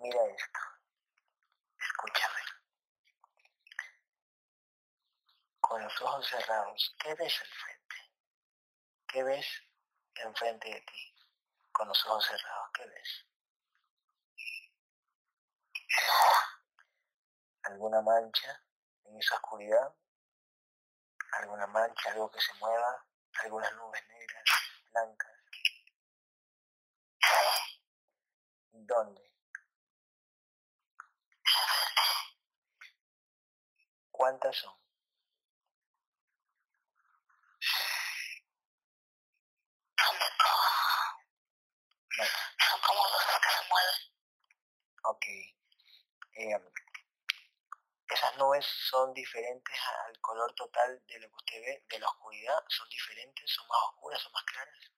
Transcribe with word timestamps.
Mira 0.00 0.18
esto. 0.34 0.60
Escúchame. 1.78 2.40
Con 5.60 5.84
los 5.84 6.00
ojos 6.00 6.26
cerrados, 6.26 6.96
¿qué 6.98 7.14
ves 7.16 7.40
al 7.40 7.48
frente? 7.48 7.96
¿Qué 9.06 9.22
ves 9.22 9.46
enfrente 10.14 10.70
de 10.70 10.80
ti? 10.80 11.14
Con 11.70 11.88
los 11.88 12.06
ojos 12.06 12.24
cerrados, 12.26 12.70
¿qué 12.72 12.86
ves? 12.86 13.26
¿Alguna 17.64 18.00
mancha 18.00 18.64
en 19.04 19.18
esa 19.18 19.34
oscuridad? 19.34 19.94
¿Alguna 21.32 21.66
mancha, 21.66 22.10
algo 22.10 22.30
que 22.30 22.40
se 22.40 22.54
mueva? 22.54 23.06
¿Algunas 23.44 23.74
nubes 23.74 24.08
negras, 24.08 24.44
blancas? 24.90 25.30
¿Dónde? 28.72 29.29
¿Cuántas 34.20 34.54
son? 34.54 34.74
Son 42.68 42.80
como 42.82 43.02
luces 43.08 43.40
que 43.40 43.48
se 43.48 43.68
mueven. 43.70 43.98
Ok. 45.04 45.24
Em, 46.34 46.62
esas 48.10 48.36
nubes 48.36 48.66
son 48.90 49.14
diferentes 49.14 49.80
al 50.06 50.20
color 50.20 50.52
total 50.54 51.02
de 51.06 51.18
lo 51.20 51.28
que 51.30 51.36
usted 51.36 51.60
ve, 51.62 51.84
de 51.88 51.98
la 52.00 52.08
oscuridad, 52.08 52.62
son 52.68 52.90
diferentes, 52.90 53.50
son 53.50 53.66
más 53.68 53.82
oscuras, 53.88 54.20
son 54.20 54.32
más 54.32 54.44
claras. 54.44 54.92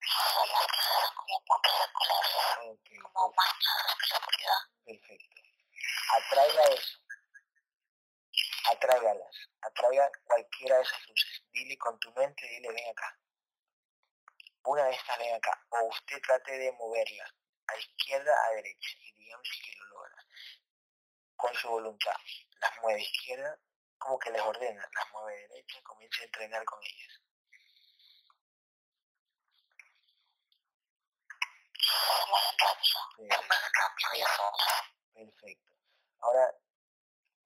Son 0.00 0.48
más 0.52 0.66
claras, 0.68 1.10
como 1.16 1.40
de 1.58 1.92
colores, 1.92 2.78
Ok, 2.78 2.88
como 3.12 3.34
manchas 3.34 3.98
de 3.98 4.06
la 4.06 4.16
oscuridad. 4.16 4.60
perfecto. 4.84 5.31
Atraiga 6.16 6.62
eso. 6.74 6.98
Atráigalas. 8.70 9.50
Atraiga 9.60 10.10
cualquiera 10.24 10.76
de 10.76 10.82
esas 10.82 11.08
luces. 11.08 11.42
Dile 11.52 11.76
con 11.78 11.98
tu 11.98 12.12
mente, 12.12 12.46
dile 12.46 12.68
ven 12.68 12.90
acá. 12.90 13.18
Una 14.64 14.84
de 14.84 14.92
estas 14.92 15.18
ven 15.18 15.34
acá. 15.34 15.66
O 15.70 15.88
usted 15.88 16.20
trate 16.22 16.58
de 16.58 16.72
moverla 16.72 17.34
a 17.66 17.76
izquierda, 17.76 18.32
a 18.46 18.50
derecha. 18.54 18.90
Y 19.00 19.12
digamos 19.14 19.48
que 19.64 19.76
lo 19.76 19.84
logra. 19.86 20.26
Con 21.36 21.54
su 21.54 21.68
voluntad. 21.68 22.16
Las 22.60 22.78
mueve 22.82 23.00
a 23.00 23.02
izquierda, 23.02 23.58
como 23.98 24.18
que 24.18 24.30
les 24.30 24.42
ordena. 24.42 24.88
Las 24.94 25.12
mueve 25.12 25.44
a 25.44 25.48
derecha, 25.48 25.82
comience 25.82 26.22
a 26.22 26.24
entrenar 26.24 26.64
con 26.64 26.80
ellas. 26.84 27.20
Perfecto. 35.14 35.71
Ahora, 36.22 36.54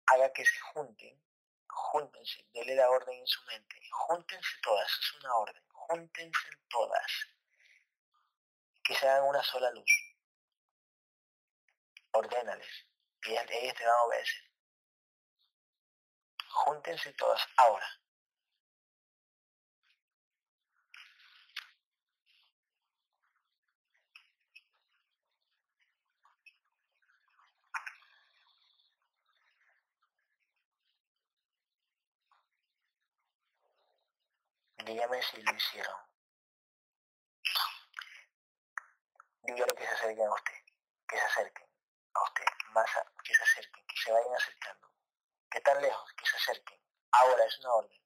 haga 0.06 0.32
que 0.32 0.44
se 0.44 0.58
junten. 0.72 1.22
Júntense, 1.68 2.46
dele 2.52 2.74
la 2.74 2.90
orden 2.90 3.18
en 3.18 3.26
su 3.26 3.42
mente. 3.44 3.80
Júntense 3.90 4.56
todas, 4.62 4.90
es 4.90 5.12
una 5.14 5.34
orden. 5.36 5.62
Júntense 5.68 6.48
todas. 6.68 7.12
Que 8.82 8.94
se 8.94 9.08
hagan 9.08 9.24
una 9.24 9.42
sola 9.42 9.70
luz. 9.70 9.90
Ordénales. 12.12 12.86
Ellas, 13.22 13.46
ellas 13.50 13.74
te 13.74 13.84
van 13.84 13.94
a 13.94 14.02
obedecer. 14.04 14.50
Júntense 16.48 17.12
todas 17.14 17.46
ahora. 17.56 17.86
Dígame 34.86 35.20
si 35.22 35.42
lo 35.42 35.52
hicieron. 35.52 35.96
Dígale 39.42 39.74
que 39.74 39.86
se 39.86 39.94
acerquen 39.94 40.26
a 40.28 40.34
usted. 40.34 40.58
Que 41.08 41.16
se 41.18 41.24
acerquen 41.24 41.68
a 42.14 42.22
usted. 42.22 42.44
Más 42.72 42.96
a- 42.96 43.12
que 43.24 43.34
se 43.34 43.42
acerquen. 43.42 43.86
Que 43.86 43.96
se 44.02 44.12
vayan 44.12 44.34
acercando. 44.34 44.88
¿Qué 45.50 45.60
tan 45.60 45.82
lejos? 45.82 46.12
Que 46.12 46.26
se 46.26 46.36
acerquen. 46.36 46.80
Ahora 47.12 47.44
es 47.44 47.58
una 47.60 47.74
orden. 47.74 48.00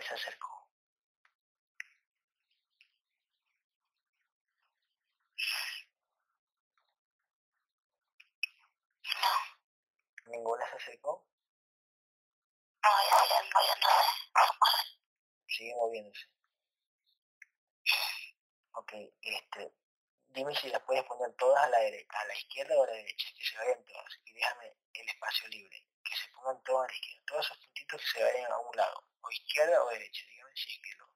¿Cuál 0.00 0.08
se 0.08 0.14
acercó? 0.14 0.66
¿Ninguna 10.26 10.64
se 10.70 10.76
acercó? 10.76 11.26
No, 12.82 12.88
y 13.02 13.10
siguen 13.20 13.50
moviéndose. 13.52 14.00
Sigue 15.46 15.74
moviéndose. 15.74 16.26
Ok, 18.72 18.92
este, 19.20 19.72
dime 20.28 20.54
si 20.54 20.68
las 20.70 20.82
puedes 20.84 21.04
poner 21.04 21.30
todas 21.36 21.62
a 21.64 21.68
la, 21.68 21.78
dere- 21.80 22.06
a 22.08 22.24
la 22.24 22.34
izquierda 22.34 22.74
o 22.78 22.84
a 22.84 22.86
la 22.86 22.92
derecha, 22.94 23.28
que 23.36 23.44
se 23.44 23.56
vayan 23.58 23.84
todas. 23.84 24.18
Y 24.24 24.32
déjame 24.32 24.76
el 24.94 25.08
espacio 25.08 25.48
libre, 25.48 25.86
que 26.02 26.16
se 26.16 26.28
pongan 26.32 26.62
todas 26.64 26.86
a 26.86 26.88
la 26.88 26.94
izquierda. 26.94 27.22
Todos 27.26 27.44
esos 27.46 27.58
puntitos 27.58 28.00
que 28.00 28.18
se 28.18 28.24
vayan 28.24 28.52
a 28.52 28.58
un 28.58 28.76
lado, 28.76 29.04
o 29.22 29.30
izquierda 29.30 29.82
o 29.84 29.88
derecha. 29.90 30.24
Dígame 30.26 30.52
si 30.54 30.70
es 30.70 30.80
que 30.82 30.94
lo... 30.98 31.06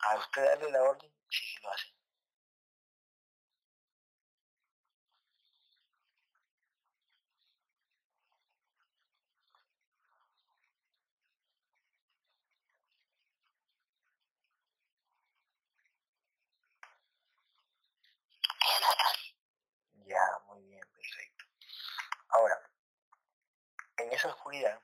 A 0.00 0.16
usted 0.18 0.44
darle 0.44 0.70
la 0.70 0.82
orden, 0.82 1.12
si 1.30 1.44
es 1.56 1.62
lo 1.62 1.70
hacen. 1.72 1.92
Ya, 20.06 20.24
muy 20.48 20.62
bien, 20.64 20.80
perfecto. 20.92 21.44
Ahora, 22.30 22.58
en 23.98 24.12
esa 24.12 24.28
oscuridad, 24.28 24.80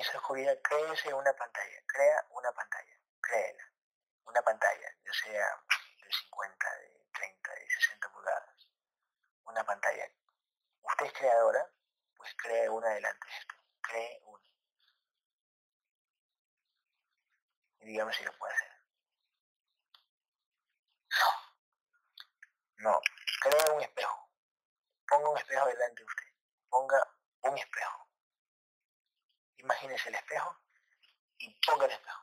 esa 0.00 0.18
oscuridad, 0.18 0.58
créese 0.62 1.12
una 1.12 1.32
pantalla, 1.32 1.82
crea 1.86 2.26
una 2.30 2.52
pantalla, 2.52 3.00
créela, 3.20 3.72
una 4.26 4.42
pantalla, 4.42 4.88
ya 5.04 5.12
sea 5.12 5.64
de 6.02 6.12
50, 6.12 6.76
de 6.76 7.06
30, 7.12 7.54
de 7.54 7.70
60 7.70 8.12
pulgadas, 8.12 8.68
una 9.46 9.64
pantalla. 9.64 10.10
Usted 10.82 11.06
es 11.06 11.12
creadora, 11.12 11.70
pues 12.16 12.34
cree 12.36 12.68
una 12.68 12.88
delante 12.90 13.26
de 13.26 13.36
esto, 13.36 13.54
cree 13.82 14.20
una. 14.24 14.44
Y 17.80 17.86
dígame 17.86 18.12
si 18.12 18.24
lo 18.24 18.32
puede 18.38 18.54
hacer. 18.54 18.72
No, 22.78 23.00
crea 23.40 23.72
un 23.72 23.82
espejo. 23.82 24.30
Ponga 25.08 25.30
un 25.30 25.38
espejo 25.38 25.66
delante 25.66 26.02
de 26.02 26.06
usted. 26.06 26.26
Ponga 26.68 27.16
un 27.42 27.58
espejo. 27.58 28.05
Imagínese 29.66 30.10
el 30.10 30.14
espejo 30.14 30.56
y 31.38 31.50
ponga 31.66 31.86
el 31.86 31.90
espejo. 31.90 32.22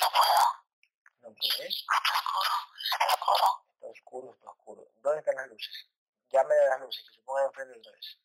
No 0.00 0.08
puedo. 0.08 0.44
¿No 1.20 1.34
puede? 1.34 1.68
Está 1.68 1.98
oscuro. 2.14 2.50
Está 2.80 3.04
oscuro. 3.12 3.62
Está 3.74 3.86
oscuro, 3.88 4.32
está 4.32 4.50
oscuro. 4.52 4.88
¿Dónde 5.02 5.18
están 5.18 5.34
las 5.34 5.48
luces? 5.48 5.90
Llame 6.30 6.54
a 6.54 6.68
las 6.70 6.80
luces, 6.80 7.04
que 7.06 7.16
se 7.16 7.20
pongan 7.20 7.44
enfrente 7.44 7.78
de 7.78 7.90
vez. 7.94 8.18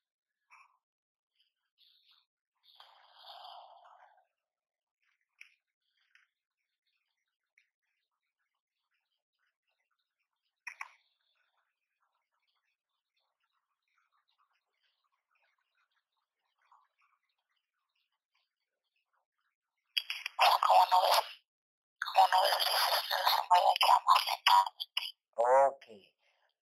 Pero 22.17 23.23
se 23.29 23.41
mueven 23.47 23.75
ya 23.81 23.99
más 24.05 24.25
lentamente. 24.25 25.03
Ok. 25.35 25.85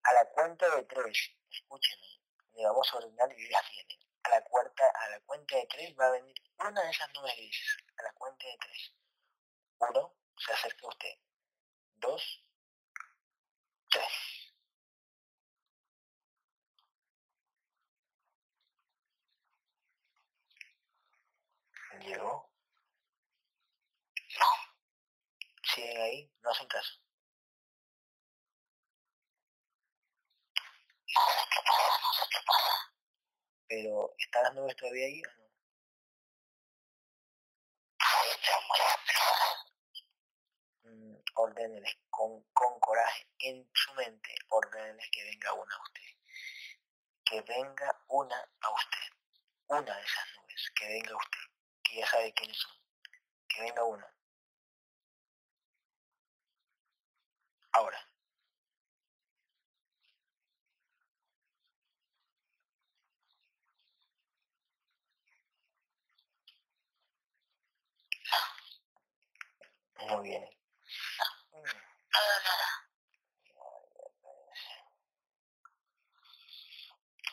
A 0.03 0.13
la 0.13 0.25
cuenta 0.31 0.75
de 0.75 0.83
tres, 0.83 1.31
escúchenme, 1.49 2.21
le 2.53 2.65
vamos 2.65 2.91
a 2.93 2.97
ordenar 2.97 3.31
y 3.37 3.49
ya 3.49 3.61
vienen. 3.69 3.99
A 4.23 4.29
la, 4.29 4.41
cuarta, 4.43 4.83
a 4.89 5.09
la 5.09 5.19
cuenta 5.21 5.55
de 5.55 5.67
tres 5.67 5.95
va 5.99 6.07
a 6.07 6.11
venir 6.11 6.35
una 6.57 6.81
de 6.81 6.89
esas 6.89 7.09
nubes 7.13 7.35
grises. 7.37 7.77
A 7.97 8.03
la 8.03 8.13
cuenta 8.13 8.45
de 8.47 8.57
tres. 8.57 8.93
Uno, 9.79 10.15
se 10.37 10.53
acerca 10.53 10.85
a 10.85 10.89
usted. 10.89 11.13
Dos, 11.95 12.45
tres. 13.89 14.11
¿Llegó? 22.01 22.51
No, 24.39 24.45
¿Siguen 25.75 26.01
ahí? 26.01 26.31
No 26.41 26.51
hacen 26.51 26.67
caso. 26.69 26.93
Pero, 33.67 34.15
¿están 34.17 34.43
las 34.43 34.53
nubes 34.53 34.75
todavía 34.77 35.05
ahí 35.05 35.21
o 35.21 35.27
no? 35.37 35.45
Dispersas. 38.23 39.65
Mm, 40.83 41.15
con, 42.09 42.43
con 42.53 42.79
coraje 42.79 43.27
en 43.39 43.69
su 43.73 43.93
mente, 43.95 44.33
ordéneles 44.49 45.09
que 45.11 45.23
venga 45.25 45.53
una 45.53 45.75
a 45.75 45.81
usted. 45.81 46.01
Que 47.25 47.41
venga 47.41 48.01
una 48.07 48.49
a 48.61 48.69
usted. 48.71 49.07
Una 49.67 49.81
de 49.81 50.01
esas 50.03 50.25
nubes, 50.37 50.71
que 50.73 50.87
venga 50.87 51.17
usted. 51.17 51.39
Que 51.83 51.95
ya 51.97 52.07
sabe 52.07 52.33
quiénes 52.33 52.57
son. 52.57 52.71
Que 53.49 53.61
venga 53.61 53.83
una. 53.83 54.14
Ahora. 57.75 57.99
No 70.07 70.21
viene. 70.21 70.49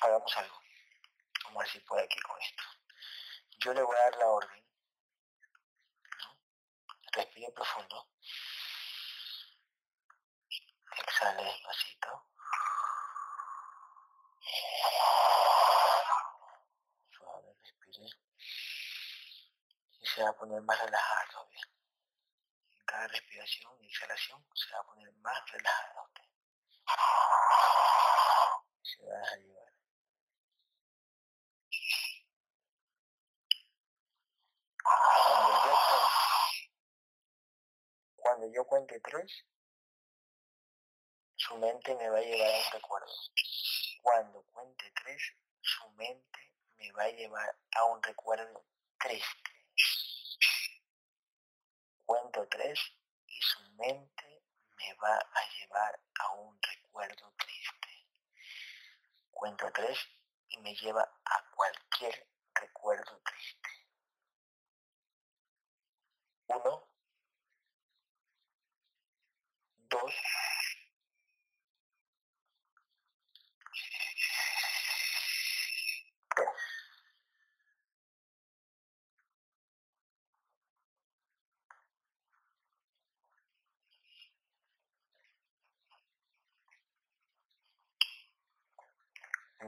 Hagamos 0.00 0.36
algo. 0.36 0.60
Vamos 1.44 1.56
a 1.56 1.58
ver 1.60 1.68
si 1.68 1.80
puede 1.80 2.02
aquí 2.02 2.18
con 2.20 2.40
esto. 2.40 2.62
Yo 3.60 3.74
le 3.74 3.82
voy 3.82 3.94
a 3.96 4.10
dar 4.10 4.16
la 4.16 4.26
orden. 4.26 4.64
¿no? 6.18 6.38
Respire 7.12 7.52
profundo. 7.52 8.11
Exhale 11.22 11.44
despacito. 11.44 12.24
Suave, 17.12 17.54
respire. 17.62 18.06
Y 20.00 20.06
se 20.06 20.22
va 20.24 20.30
a 20.30 20.32
poner 20.32 20.60
más 20.62 20.80
relajada 20.80 21.28
todavía. 21.30 21.62
En 22.76 22.84
cada 22.84 23.06
respiración 23.06 23.72
y 23.84 23.86
exhalación 23.86 24.44
se 24.52 24.74
va 24.74 24.80
a 24.80 24.84
poner 24.84 25.12
más 25.12 25.50
relajada 25.52 26.02
usted. 26.02 26.24
Se 28.82 29.06
va 29.06 29.14
a 29.14 29.20
dejar 29.20 29.72
cuando 38.16 38.46
yo 38.52 38.64
cuente 38.64 38.98
tres, 38.98 39.44
su 41.42 41.56
mente 41.56 41.94
me 41.96 42.08
va 42.08 42.18
a 42.18 42.22
llevar 42.22 42.50
a 42.54 42.66
un 42.66 42.72
recuerdo. 42.72 43.12
Cuando 44.00 44.42
cuente 44.52 44.92
tres, 44.94 45.22
su 45.60 45.90
mente 45.90 46.54
me 46.76 46.92
va 46.92 47.02
a 47.02 47.08
llevar 47.08 47.58
a 47.72 47.84
un 47.86 48.00
recuerdo 48.02 48.64
triste. 48.98 49.50
Cuento 52.06 52.46
tres 52.48 52.78
y 53.26 53.40
su 53.40 53.60
mente 53.72 54.44
me 54.76 54.94
va 54.94 55.16
a 55.16 55.48
llevar 55.58 56.00
a 56.20 56.32
un 56.34 56.56
recuerdo 56.62 57.34
triste. 57.36 58.06
Cuento 59.32 59.72
tres 59.72 59.98
y 60.48 60.58
me 60.60 60.74
lleva 60.76 61.02
a 61.24 61.50
cualquier 61.56 62.28
recuerdo 62.54 63.20
triste. 63.24 63.68
Uno, 66.46 66.88
dos, 69.88 70.12
tres. 70.12 70.52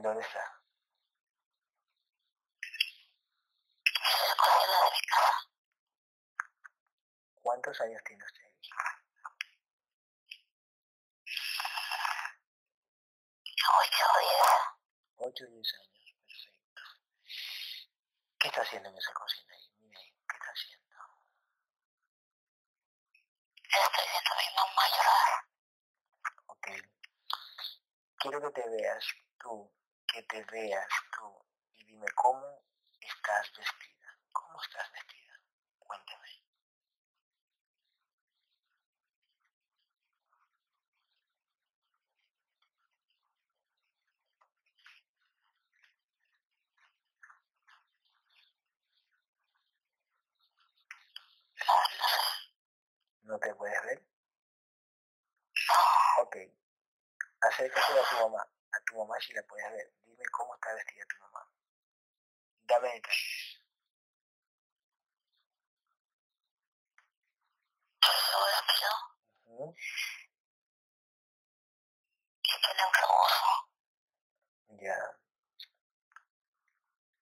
¿Dónde 0.01 0.21
está? 0.21 0.61
En 3.95 4.37
cocina 4.37 4.77
de. 4.83 4.89
¿Cuántos 7.41 7.81
años 7.81 8.01
tiene 8.05 8.23
usted? 8.23 8.43
Ocho 13.79 14.05
o 14.05 14.19
diez. 14.19 14.75
8 15.17 15.43
o 15.45 15.47
10 15.47 15.73
años, 15.73 16.15
perfecto. 16.27 16.81
¿Qué 18.39 18.47
está 18.47 18.61
haciendo 18.61 18.89
en 18.89 18.97
esa 18.97 19.13
cocina 19.13 19.53
ahí? 19.55 19.69
Mire 19.79 20.13
¿qué 20.27 20.35
está 20.35 20.51
haciendo? 20.51 20.85
Estoy 23.63 24.05
viendo 24.11 24.31
a 24.31 24.37
mi 24.37 24.47
mamá 24.55 24.83
llorar. 24.95 25.45
Ok. 26.47 26.67
Quiero 28.17 28.41
que 28.41 28.61
te 28.61 28.69
veas 28.69 29.05
tú, 29.39 29.71
que 30.15 30.23
te 30.23 30.41
veas 30.45 30.87
tú 31.11 31.45
y 31.73 31.83
dime 31.83 32.07
cómo 32.15 32.63
estás 33.01 33.51
vestida. 33.57 34.17
¿Cómo 34.31 34.61
estás 34.61 34.89
vestida? 34.93 35.41
Cuéntame. 35.77 36.29
No, 51.67 51.73
no 51.97 52.07
sé. 52.07 52.19
¿No 53.23 53.39
te 53.39 53.53
puedes 53.55 53.83
ver? 53.83 54.05
Ok. 56.21 56.37
Acércate 57.41 57.99
a 57.99 58.09
tu 58.09 58.15
mamá, 58.29 58.47
a 58.71 58.79
tu 58.85 58.95
mamá 58.95 59.19
si 59.19 59.33
la 59.33 59.43
puedes 59.43 59.69
ver. 59.73 60.04
Cómo 60.31 60.55
está 60.55 60.73
vestida 60.73 61.05
tu 61.07 61.17
mamá. 61.23 61.47
Dame 62.67 62.93
detalles. 62.93 63.61
un 72.85 72.93
rebozo. 72.93 73.69
Ya. 74.81 74.97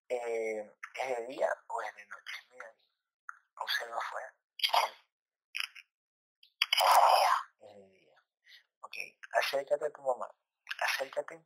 Eh, 0.10 0.72
¿Es 0.96 1.18
de 1.18 1.28
día 1.28 1.50
o 1.68 1.82
es 1.82 1.96
de 1.96 2.06
noche? 2.06 2.36
Mira. 2.50 2.76
Observa 3.58 3.98
afuera. 3.98 4.34
Ese 6.72 7.02
día. 7.16 7.34
Es 7.62 7.76
de 7.76 7.90
día. 7.90 8.24
Ok. 8.82 8.96
Acércate 9.34 9.86
a 9.86 9.90
tu 9.92 10.02
mamá. 10.02 10.30
Acércate 10.80 11.46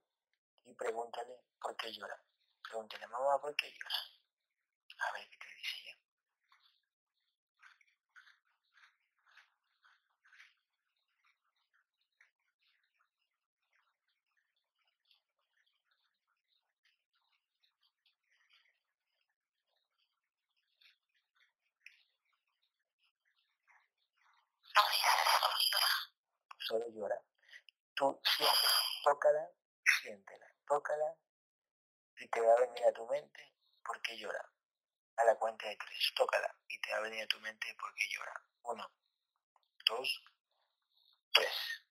y 0.67 0.74
pregúntale 0.75 1.43
por 1.62 1.75
qué 1.77 1.91
llora. 1.91 2.21
Pregúntale, 2.62 3.07
mamá, 3.07 3.39
¿por 3.41 3.55
qué 3.55 3.71
llora? 3.71 3.95
A 5.00 5.12
ver 5.13 5.29
qué 5.29 5.38
te 5.38 5.45
dice 5.55 5.77
ella. 5.83 5.97
Solo 26.59 26.86
llora. 26.89 27.21
Tú 27.95 28.19
siéntela, 28.24 28.71
tócala, 29.03 29.50
siéntela, 30.01 30.46
tócala 30.67 31.15
y 32.17 32.27
te 32.27 32.41
va 32.41 32.53
a 32.53 32.59
venir 32.59 32.86
a 32.86 32.93
tu 32.93 33.07
mente 33.07 33.53
por 33.83 34.01
qué 34.01 34.17
llora. 34.17 34.51
A 35.17 35.24
la 35.24 35.36
cuenta 35.36 35.67
de 35.67 35.77
tres, 35.77 36.13
tócala 36.15 36.55
y 36.67 36.79
te 36.79 36.91
va 36.91 36.97
a 36.97 37.01
venir 37.01 37.24
a 37.24 37.27
tu 37.27 37.39
mente 37.39 37.75
por 37.79 37.93
qué 37.95 38.05
llora. 38.13 38.33
Uno, 38.63 38.91
dos, 39.86 40.24
tres. 41.33 41.83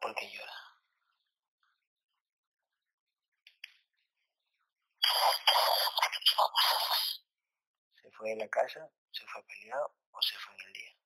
Porque 0.00 0.30
llora. 0.30 0.52
Se 8.02 8.10
fue 8.12 8.30
de 8.30 8.36
la 8.36 8.48
casa 8.48 8.90
¿Se 9.18 9.26
fue 9.26 9.42
peleado? 9.42 9.96
¿O 10.12 10.22
se 10.22 10.38
fue 10.38 10.54
en 10.54 10.60
el 10.60 10.72
día? 10.74 10.96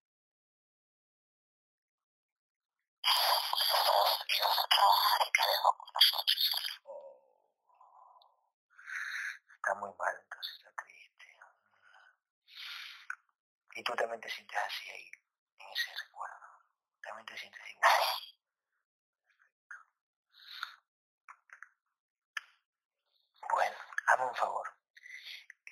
A 3.04 3.08
a. 3.08 4.82
Está 9.56 9.74
muy 9.76 9.90
mal, 9.96 10.14
entonces 10.20 10.54
está 10.58 10.72
triste. 10.74 11.38
Y 13.76 13.82
tú 13.82 13.94
también 13.94 14.20
te 14.20 14.28
sientes 14.28 14.58
así 14.58 14.90
ahí, 14.90 15.10
en 15.58 15.72
ese 15.72 16.04
recuerdo. 16.04 16.46
También 17.00 17.24
te 17.24 17.38
sientes 17.38 17.62
igual. 17.70 17.90
Bueno, 23.50 23.76
hazme 24.06 24.26
un 24.26 24.34
favor. 24.34 24.76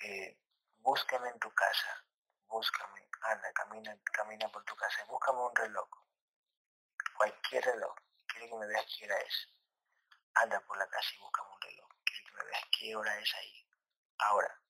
Eh, 0.01 0.39
búscame 0.79 1.29
en 1.29 1.39
tu 1.39 1.53
casa. 1.53 2.03
Búscame. 2.51 3.07
Anda, 3.21 3.53
camina, 3.53 3.97
camina 4.13 4.47
por 4.49 4.63
tu 4.65 4.75
casa. 4.75 5.05
Búscame 5.05 5.39
un 5.39 5.55
reloj. 5.55 5.87
Cualquier 7.17 7.63
reloj. 7.63 7.95
Quiero 8.27 8.47
que 8.49 8.55
me 8.59 8.67
veas 8.67 8.85
qué 8.97 9.05
hora 9.05 9.17
es. 9.21 9.47
Anda 10.35 10.59
por 10.61 10.77
la 10.77 10.87
casa 10.87 11.09
y 11.15 11.19
búscame 11.19 11.49
un 11.49 11.61
reloj. 11.61 11.87
Quiero 12.03 12.25
que 12.25 12.33
me 12.33 12.43
veas 12.51 12.63
qué 12.77 12.95
hora 12.95 13.17
es 13.19 13.33
ahí. 13.35 13.65
Ahora. 14.19 14.61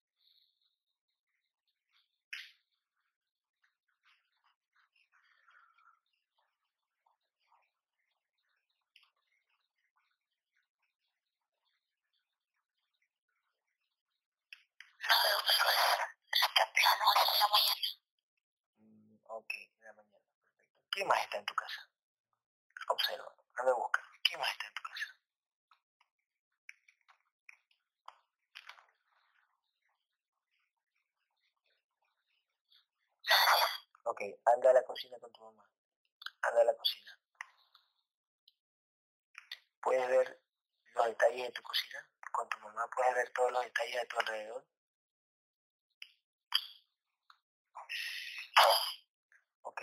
No 15.10 15.16
veo, 15.24 15.40
pero 15.48 15.70
es, 15.72 15.88
es 16.32 16.54
temprano, 16.56 17.04
es 17.16 17.30
en 17.34 17.40
la 17.40 17.48
mañana. 17.56 17.88
Mm, 18.78 19.18
ok, 19.26 19.54
en 19.54 19.84
la 19.84 19.94
mañana. 19.94 20.26
Perfecto. 20.58 20.91
¿Qué 21.02 21.08
más 21.08 21.20
está 21.24 21.38
en 21.40 21.46
tu 21.46 21.56
casa? 21.56 21.90
Observa. 22.90 23.36
Anda 23.56 23.72
a 23.72 23.74
buscar. 23.74 24.04
¿Qué 24.24 24.38
más 24.38 24.52
está 24.52 24.68
en 24.68 24.74
tu 24.76 24.84
casa? 24.84 25.16
Ok, 34.04 34.22
anda 34.46 34.70
a 34.70 34.74
la 34.74 34.84
cocina 34.84 35.18
con 35.18 35.32
tu 35.32 35.44
mamá. 35.44 35.68
Anda 36.44 36.62
a 36.62 36.66
la 36.66 36.78
cocina. 36.78 37.20
¿Puedes 39.82 40.08
ver 40.08 40.40
los 40.94 41.06
detalles 41.08 41.46
de 41.48 41.52
tu 41.52 41.64
cocina? 41.64 42.08
Con 42.32 42.48
tu 42.48 42.60
mamá 42.60 42.88
puedes 42.96 43.16
ver 43.16 43.34
todos 43.34 43.52
los 43.52 43.64
detalles 43.64 44.02
de 44.02 44.06
tu 44.06 44.20
alrededor. 44.20 44.68
Ok. 49.64 49.82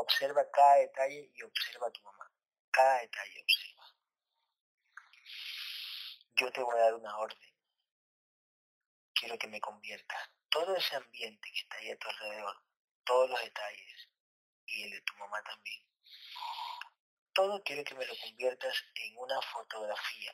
Observa 0.00 0.48
cada 0.50 0.76
detalle 0.76 1.30
y 1.34 1.42
observa 1.42 1.88
a 1.88 1.90
tu 1.90 2.02
mamá. 2.02 2.30
Cada 2.70 3.00
detalle 3.00 3.42
observa. 3.42 3.84
Yo 6.36 6.52
te 6.52 6.62
voy 6.62 6.78
a 6.78 6.84
dar 6.84 6.94
una 6.94 7.18
orden. 7.18 7.52
Quiero 9.12 9.36
que 9.36 9.48
me 9.48 9.60
conviertas 9.60 10.30
todo 10.50 10.76
ese 10.76 10.94
ambiente 10.94 11.50
que 11.50 11.58
está 11.58 11.76
ahí 11.78 11.90
a 11.90 11.98
tu 11.98 12.08
alrededor, 12.08 12.62
todos 13.04 13.30
los 13.30 13.42
detalles, 13.42 14.08
y 14.66 14.84
el 14.84 14.90
de 14.92 15.00
tu 15.00 15.14
mamá 15.16 15.42
también. 15.42 15.84
Todo 17.32 17.60
quiero 17.64 17.82
que 17.82 17.96
me 17.96 18.06
lo 18.06 18.14
conviertas 18.18 18.84
en 18.94 19.18
una 19.18 19.42
fotografía. 19.42 20.32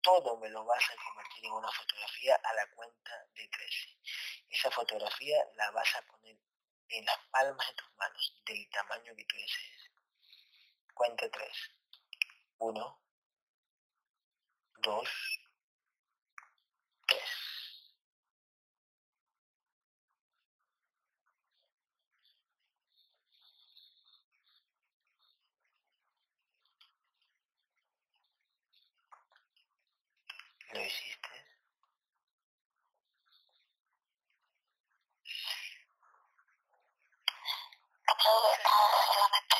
Todo 0.00 0.38
me 0.38 0.48
lo 0.48 0.64
vas 0.64 0.84
a 0.90 0.96
convertir 0.96 1.44
en 1.44 1.52
una 1.52 1.70
fotografía 1.70 2.40
a 2.42 2.54
la 2.54 2.66
cuenta 2.74 3.26
de 3.34 3.46
13. 3.46 3.98
Esa 4.48 4.70
fotografía 4.70 5.36
la 5.54 5.70
vas 5.70 5.94
a 5.96 6.02
poner 6.02 6.36
en 6.92 7.04
las 7.06 7.18
palmas 7.30 7.66
de 7.68 7.74
tus 7.74 7.96
manos, 7.96 8.42
del 8.46 8.68
tamaño 8.70 9.16
que 9.16 9.24
tú 9.24 9.36
desees. 9.36 9.90
Cuenta 10.94 11.28
3. 11.30 11.48
1, 12.58 13.00
2, 14.82 15.08
3. 17.06 17.20
¿Lo 30.72 30.80
hiciste? 30.80 31.11
Solamente 38.22 39.56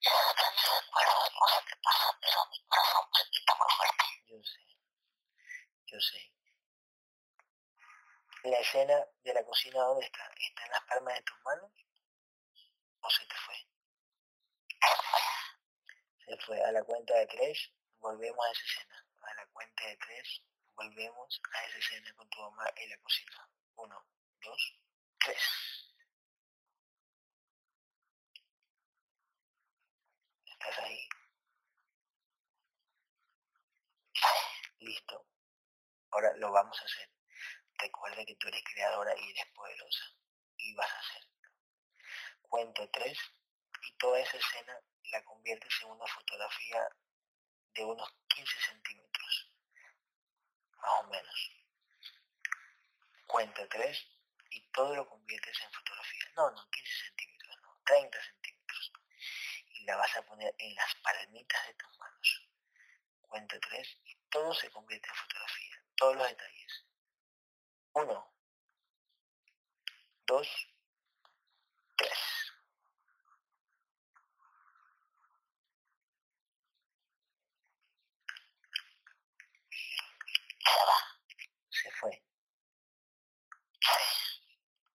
eso 0.00 0.34
que 0.36 0.44
mis 0.50 0.70
recuerdos, 0.70 1.30
no 1.34 1.48
sé 1.48 1.64
qué 1.66 1.76
pasa, 1.82 2.18
pero 2.20 2.46
mi 2.50 2.58
corazón 2.68 3.10
palpita 3.10 3.54
muy 3.56 3.66
fuerte. 3.76 4.04
Yo 4.26 4.38
sé. 4.44 4.60
Yo 5.86 6.00
sé. 6.00 6.32
La 8.44 8.58
escena 8.58 9.06
de 9.24 9.34
la 9.34 9.44
cocina, 9.44 9.80
¿dónde 9.80 10.06
está? 10.06 10.24
¿Está 10.38 10.64
en 10.64 10.70
las 10.70 10.84
palmas 10.84 11.14
de 11.14 11.22
tus 11.22 11.38
manos? 11.42 11.72
¿O 13.00 13.10
se 13.10 13.26
te 13.26 13.34
fue? 13.34 13.54
Se 16.26 16.36
fue. 16.46 16.62
A 16.62 16.72
la 16.72 16.82
cuenta 16.84 17.14
de 17.14 17.26
tres, 17.26 17.72
volvemos 17.98 18.46
a 18.46 18.52
esa 18.52 18.62
escena. 18.62 19.06
A 19.22 19.34
la 19.34 19.46
cuenta 19.46 19.84
de 19.84 19.96
tres, 19.96 20.42
volvemos 20.76 21.40
a 21.52 21.64
esa 21.64 21.78
escena 21.78 22.14
con 22.14 22.30
tu 22.30 22.40
mamá 22.40 22.72
en 22.76 22.88
la 22.88 22.98
cocina. 22.98 23.50
Uno, 23.74 24.06
dos, 24.40 24.78
tres. 25.18 25.79
¿Estás 30.60 30.78
ahí? 30.84 31.08
Listo. 34.80 35.26
Ahora 36.10 36.36
lo 36.36 36.52
vamos 36.52 36.78
a 36.78 36.84
hacer. 36.84 37.10
Recuerda 37.78 38.24
que 38.26 38.36
tú 38.36 38.48
eres 38.48 38.62
creadora 38.64 39.18
y 39.18 39.30
eres 39.30 39.46
poderosa. 39.54 40.04
Y 40.58 40.74
vas 40.74 40.90
a 40.90 40.98
hacerlo. 40.98 41.30
Cuento 42.42 42.90
tres 42.90 43.18
y 43.82 43.96
toda 43.96 44.20
esa 44.20 44.36
escena 44.36 44.78
la 45.04 45.24
conviertes 45.24 45.72
en 45.82 45.90
una 45.92 46.06
fotografía 46.06 46.88
de 47.74 47.84
unos 47.84 48.08
15 48.28 48.60
centímetros. 48.60 49.52
Más 50.76 51.00
o 51.00 51.04
menos. 51.04 51.50
Cuenta 53.26 53.66
tres 53.68 54.06
y 54.50 54.60
todo 54.72 54.94
lo 54.94 55.08
conviertes 55.08 55.58
en 55.62 55.72
fotografía. 55.72 56.32
No, 56.36 56.50
no, 56.50 56.70
15 56.70 56.92
centímetros, 57.06 57.56
no, 57.62 57.80
30 57.86 58.22
centímetros. 58.22 58.39
La 59.90 59.96
vas 59.96 60.16
a 60.16 60.22
poner 60.22 60.54
en 60.56 60.72
las 60.76 60.94
palmitas 61.02 61.66
de 61.66 61.74
tus 61.74 61.98
manos. 61.98 62.48
Cuenta 63.22 63.58
tres 63.58 63.98
y 64.04 64.14
todo 64.30 64.54
se 64.54 64.70
convierte 64.70 65.08
en 65.08 65.14
fotografía. 65.16 65.84
Todos 65.96 66.16
los 66.16 66.28
detalles. 66.28 66.86
Uno, 67.94 68.32
dos, 70.26 70.48
tres. 71.96 72.18
Se 81.68 81.90
fue. 81.90 82.22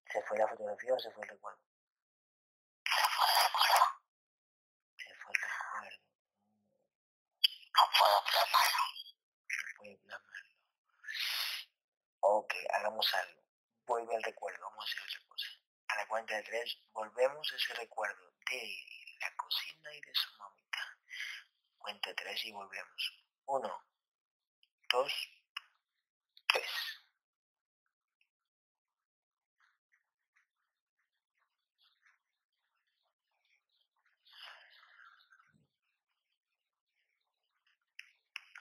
¿Se 0.10 0.22
fue 0.22 0.38
la 0.38 0.48
fotografía 0.48 0.94
o 0.94 1.00
se 1.00 1.12
fue 1.12 1.24
el 1.24 1.30
recuerdo? 1.32 1.60
Se 2.86 3.02
fue 3.04 3.25
el 3.25 3.42
recuerdo. 3.44 4.00
Se 4.98 5.14
fue 5.16 5.32
el 5.34 5.42
recuerdo. 5.42 6.00
No 7.75 7.84
puedo 7.98 8.24
plasmarlo. 8.24 8.84
No 9.50 9.77
puede 9.77 9.98
plasmarlo. 9.98 10.55
Ok, 12.22 12.53
hagamos 12.74 13.13
algo. 13.13 13.41
Vuelve 13.86 14.15
al 14.15 14.24
recuerdo. 14.24 14.63
Vamos 14.63 14.86
a 14.86 14.88
hacer 14.88 15.01
otra 15.03 15.27
cosa. 15.27 15.48
A 15.88 15.96
la 15.98 16.08
cuenta 16.08 16.36
de 16.36 16.44
tres, 16.44 16.77
volvemos 16.94 17.51
a 17.51 17.55
ese 17.55 17.74
recuerdo 17.75 18.34
de 18.50 19.17
la 19.20 19.36
cocina 19.36 19.94
y 19.94 20.01
de 20.01 20.15
su 20.15 20.38
mamita. 20.38 20.98
Cuenta 21.77 22.15
tres 22.15 22.46
y 22.46 22.51
volvemos. 22.51 23.24
Uno, 23.46 23.84
dos, 24.89 25.13
tres. 26.48 26.72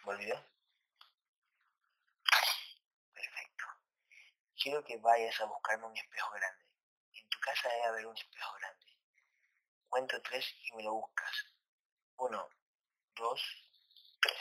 ¿Volvió? 0.04 0.34
Perfecto. 3.14 3.64
Quiero 4.62 4.84
que 4.84 4.98
vayas 4.98 5.40
a 5.40 5.46
buscarme 5.46 5.86
un 5.86 5.96
espejo 5.96 6.30
grande. 6.34 6.64
En 7.14 7.28
tu 7.30 7.38
casa 7.40 7.68
debe 7.68 7.84
haber 7.86 8.06
un 8.06 8.16
espejo 8.16 8.52
grande. 8.58 8.86
Cuento 9.88 10.20
tres 10.22 10.46
y 10.64 10.76
me 10.76 10.82
lo 10.82 10.92
buscas. 10.94 11.32
Uno, 12.16 12.48
dos, 13.16 13.40
tres. 14.20 14.38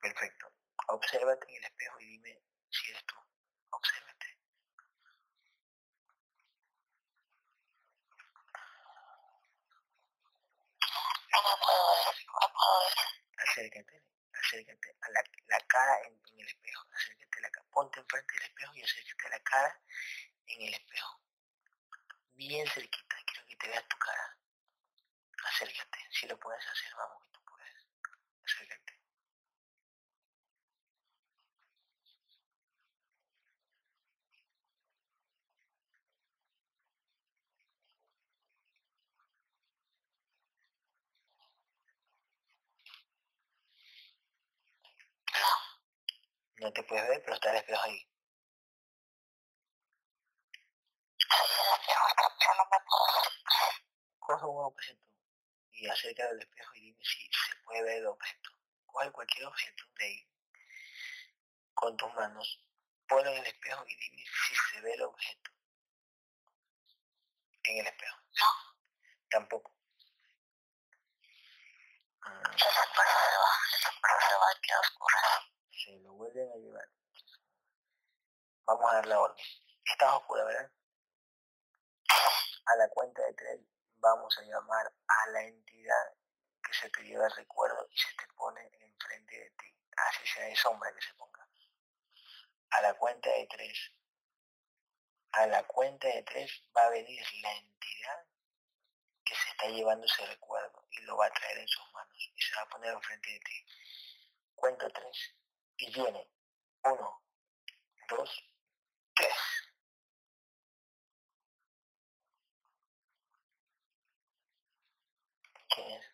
Perfecto. 0.00 0.46
Obsérvate 0.88 1.46
en 1.50 1.56
el 1.56 1.64
espejo 1.64 2.00
y 2.00 2.06
dime 2.06 2.42
si 2.70 2.90
eres 2.90 3.04
tú. 3.06 3.14
Obsérvate. 3.70 4.26
No 10.80 10.88
me 10.88 10.94
puedo 10.94 10.94
ver, 10.94 11.32
no 11.32 11.32
me 11.32 11.32
puedo 11.32 11.32
ver. 11.32 11.35
Acércate, 13.38 14.02
acércate 14.32 14.96
a 15.00 15.08
la, 15.10 15.60
cara 15.68 15.98
en, 16.06 16.20
en 16.32 16.40
el 16.40 16.46
espejo. 16.46 16.86
Acércate 16.92 17.38
a 17.38 17.42
la 17.42 17.50
cara. 17.50 17.66
Ponte 17.70 18.00
enfrente 18.00 18.34
del 18.34 18.42
espejo 18.44 18.74
y 18.74 18.82
acércate 18.82 19.26
a 19.26 19.30
la 19.30 19.40
cara 19.40 19.80
en 20.46 20.62
el 20.62 20.74
espejo. 20.74 21.20
Bien 22.34 22.66
cerquita. 22.68 23.16
Quiero 23.26 23.46
que 23.46 23.56
te 23.56 23.68
veas 23.68 23.88
tu 23.88 23.96
cara. 23.98 24.38
Acércate. 25.44 25.98
Si 26.10 26.26
lo 26.26 26.38
puedes 26.38 26.66
hacer, 26.66 26.94
vamos 26.96 27.22
que 27.22 27.30
tú 27.30 27.40
puedes. 27.44 27.86
Acércate. 28.44 28.85
No 46.58 46.72
te 46.72 46.82
puedes 46.82 47.08
ver, 47.08 47.22
pero 47.22 47.34
está 47.34 47.50
el 47.50 47.56
espejo 47.56 47.82
ahí. 47.82 48.08
No. 51.28 51.36
Coge 54.18 54.44
un 54.44 54.64
objeto 54.64 55.06
y 55.72 55.88
acércate 55.88 56.28
al 56.28 56.40
espejo 56.40 56.74
y 56.74 56.80
dime 56.80 57.04
si 57.04 57.30
se 57.30 57.56
puede 57.64 57.82
ver 57.82 57.98
el 57.98 58.06
objeto. 58.06 58.50
Coge 58.86 59.12
cualquier 59.12 59.46
objeto 59.46 59.84
de 59.98 60.04
ahí 60.04 60.28
con 61.74 61.96
tus 61.96 62.12
manos, 62.14 62.64
ponlo 63.06 63.30
en 63.30 63.38
el 63.38 63.46
espejo 63.46 63.84
y 63.86 63.96
dime 63.96 64.24
si 64.48 64.54
se 64.54 64.80
ve 64.80 64.94
el 64.94 65.02
objeto 65.02 65.50
en 67.64 67.78
el 67.78 67.86
espejo. 67.86 68.16
Tampoco. 69.30 69.72
Prueba 74.00 74.48
que 74.62 74.74
oscura. 74.76 75.55
Lo 75.94 76.12
vuelven 76.14 76.50
a 76.50 76.56
llevar. 76.56 76.88
Vamos 78.66 78.90
a 78.90 78.94
dar 78.96 79.06
la 79.06 79.20
orden. 79.20 79.44
Estás 79.84 80.14
oscura, 80.14 80.44
¿verdad? 80.44 80.72
A 82.66 82.76
la 82.76 82.88
cuenta 82.88 83.22
de 83.22 83.34
tres 83.34 83.60
vamos 83.98 84.36
a 84.38 84.42
llamar 84.42 84.92
a 85.06 85.30
la 85.30 85.42
entidad 85.42 86.14
que 86.62 86.74
se 86.74 86.90
te 86.90 87.02
lleva 87.04 87.26
el 87.26 87.36
recuerdo 87.36 87.86
y 87.90 87.96
se 87.96 88.12
te 88.16 88.26
pone 88.34 88.60
enfrente 88.80 89.38
de 89.38 89.50
ti. 89.50 89.74
Así 89.96 90.26
sea 90.26 90.44
de 90.46 90.56
sombra 90.56 90.92
que 90.92 91.00
se 91.00 91.14
ponga. 91.14 91.48
A 92.70 92.82
la 92.82 92.94
cuenta 92.94 93.30
de 93.30 93.46
tres. 93.46 93.92
A 95.32 95.46
la 95.46 95.62
cuenta 95.64 96.08
de 96.08 96.22
tres 96.24 96.50
va 96.76 96.86
a 96.86 96.90
venir 96.90 97.24
la 97.42 97.52
entidad 97.52 98.26
que 99.24 99.34
se 99.34 99.48
está 99.50 99.66
llevando 99.68 100.06
ese 100.06 100.26
recuerdo 100.26 100.86
y 100.90 101.00
lo 101.02 101.16
va 101.16 101.26
a 101.26 101.32
traer 101.32 101.58
en 101.58 101.68
sus 101.68 101.92
manos 101.92 102.32
y 102.34 102.42
se 102.42 102.54
va 102.56 102.62
a 102.62 102.68
poner 102.68 102.92
enfrente 102.92 103.30
de 103.30 103.40
ti. 103.40 103.66
Cuento 104.54 104.88
tres. 104.90 105.36
Y 105.78 105.90
viene. 105.92 106.28
Uno, 106.84 107.22
dos, 108.08 108.30
tres. 109.14 109.34
¿Quién 115.68 115.90
es? 115.92 116.04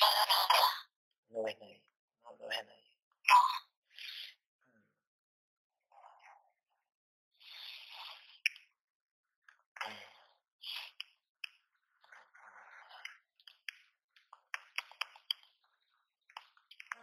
No. 0.00 0.06
No 1.30 1.42
ves 1.44 1.56
nadie. 1.60 1.82
No, 2.24 2.36
no 2.38 2.46
ves 2.48 2.58
a 2.58 2.62
nadie. 2.62 2.84
No. 3.28 3.36
Mm. 9.86 9.92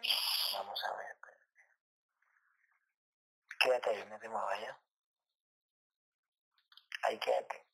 Mm. 0.01 0.57
Vamos 0.57 0.83
a 0.83 0.91
ver. 0.97 1.07
espérate. 3.59 3.72
Quédate 3.83 4.29
ahí, 7.03 7.19
quédate. 7.19 7.65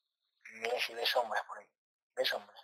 Mira 0.53 0.79
si 0.79 0.93
ves 0.93 1.09
sombras 1.09 1.45
por 1.45 1.57
ahí. 1.59 1.69
¿Ves 2.15 2.29
sombras? 2.29 2.61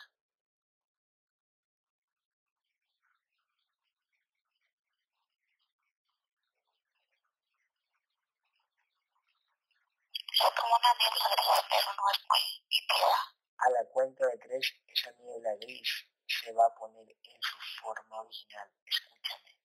Es 10.34 10.52
como 10.60 10.76
una 10.76 10.94
niebla 11.00 11.26
gris, 11.32 11.66
pero 11.70 11.94
no 11.96 12.04
es 12.12 12.20
muy 12.30 12.42
nítida. 12.70 13.36
A 13.58 13.70
la 13.70 13.86
cuenta 13.86 14.28
de 14.28 14.38
tres, 14.40 14.74
esa 14.88 15.12
niebla 15.20 15.56
gris 15.62 16.08
se 16.28 16.52
va 16.52 16.66
a 16.66 16.76
poner 16.76 17.08
en 17.10 17.42
su 17.42 17.58
forma 17.80 18.22
original. 18.22 18.70
Escúchame. 18.86 19.65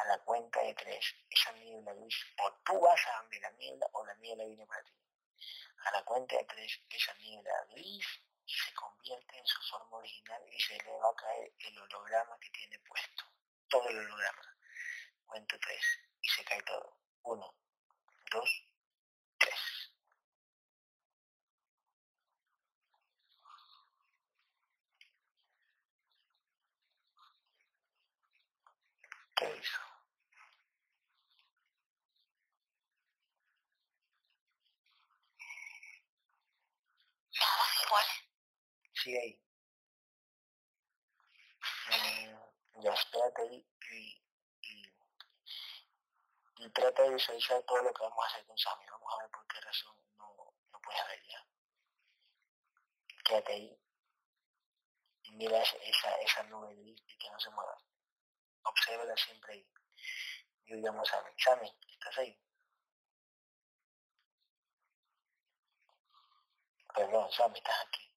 A 0.00 0.04
la 0.06 0.18
cuenta 0.24 0.60
de 0.62 0.74
tres, 0.74 1.04
esa 1.28 1.52
niebla 1.52 1.92
gris, 1.92 2.16
o 2.42 2.52
tú 2.64 2.80
vas 2.80 3.06
a 3.06 3.20
donde 3.20 3.40
la 3.40 3.50
niebla 3.52 3.86
o 3.92 4.06
la 4.06 4.14
niebla 4.14 4.44
viene 4.44 4.66
para 4.66 4.82
ti. 4.84 4.92
A 5.84 5.90
la 5.92 6.04
cuenta 6.04 6.36
de 6.36 6.44
tres, 6.44 6.80
esa 6.88 7.14
niebla 7.14 7.52
gris 7.70 8.06
se 8.46 8.74
convierte 8.74 9.38
en 9.38 9.46
su 9.46 9.60
forma 9.70 9.98
original 9.98 10.42
y 10.50 10.60
se 10.60 10.78
le 10.78 10.92
va 10.98 11.10
a 11.10 11.16
caer 11.16 11.52
el 11.58 11.78
holograma 11.78 12.38
que 12.40 12.50
tiene 12.50 12.78
puesto. 12.78 13.24
Todo 13.68 13.88
el 13.88 13.98
holograma. 13.98 14.56
Cuento 15.26 15.58
tres 15.60 15.84
y 16.22 16.28
se 16.28 16.44
cae 16.44 16.62
todo. 16.62 16.96
Uno, 17.22 17.54
dos, 18.30 18.68
tres. 19.38 19.54
¿Qué 29.36 29.44
hizo? 29.56 29.78
Nada, 37.38 37.64
igual. 37.86 38.06
Ahí. 39.16 39.40
Mm, 41.90 42.82
ya 42.82 42.92
espérate 42.92 43.42
ahí 43.42 43.66
y, 43.90 44.22
y, 44.62 44.92
y 46.58 46.70
trata 46.70 47.02
de 47.02 47.14
visualizar 47.14 47.62
todo 47.62 47.82
lo 47.82 47.92
que 47.92 48.02
vamos 48.02 48.24
a 48.24 48.28
hacer 48.28 48.46
con 48.46 48.58
Sammy. 48.58 48.84
Vamos 48.90 49.14
a 49.14 49.22
ver 49.22 49.30
por 49.30 49.46
qué 49.46 49.60
razón 49.60 49.96
no, 50.16 50.54
no 50.72 50.80
puedes 50.80 51.06
ver 51.06 51.22
ya. 51.26 51.46
Quédate 53.24 53.52
ahí 53.52 53.78
y 55.28 55.32
mira 55.32 55.62
esa, 55.62 55.76
esa, 56.20 56.42
nube 56.44 56.74
gris 56.76 57.02
y 57.06 57.18
que 57.18 57.30
no 57.30 57.38
se 57.38 57.50
mueva. 57.50 57.76
Obsérvala 58.62 59.16
siempre 59.16 59.52
ahí. 59.54 59.68
Y 60.66 60.74
llamo 60.76 61.02
a 61.02 61.04
Sammy. 61.04 61.30
Sammy, 61.38 61.72
¿estás 61.88 62.18
ahí? 62.18 62.38
Perdón, 66.94 67.30
Sammy, 67.30 67.58
estás 67.58 67.86
aquí. 67.86 68.07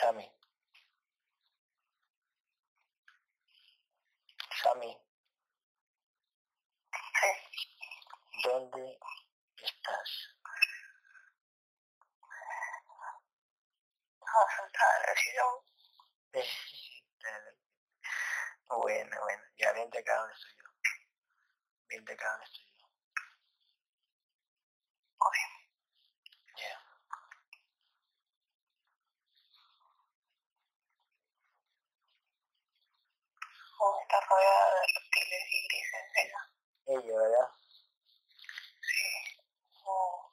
Sammy. 0.00 0.30
Sammy, 4.62 4.96
Sí. 7.20 7.28
¿dónde 8.44 8.98
estás? 9.62 10.10
Estaba 14.20 14.46
sentada 14.56 14.94
en 14.98 15.10
el 15.10 15.16
sillón. 15.18 15.54
bueno, 18.82 19.16
bueno, 19.22 19.42
ya 19.56 19.72
vente 19.72 19.98
acá 19.98 20.16
donde 20.18 20.34
estoy 20.34 20.52
yo. 20.56 20.64
Vente 21.88 22.12
acá 22.12 22.30
donde 22.30 22.44
estoy 22.44 22.64
yo. 22.64 22.86
Ok. 25.18 25.36
Ya. 26.58 26.80
Oh, 33.80 34.03
está 34.14 34.26
rodeada 34.28 34.74
de 34.74 34.86
reptiles 34.94 35.44
y 35.50 35.68
grises. 35.68 36.04
Ella. 36.14 36.50
Ella, 36.86 37.18
¿verdad? 37.18 37.48
Sí. 38.80 39.38
Oh, 39.84 40.32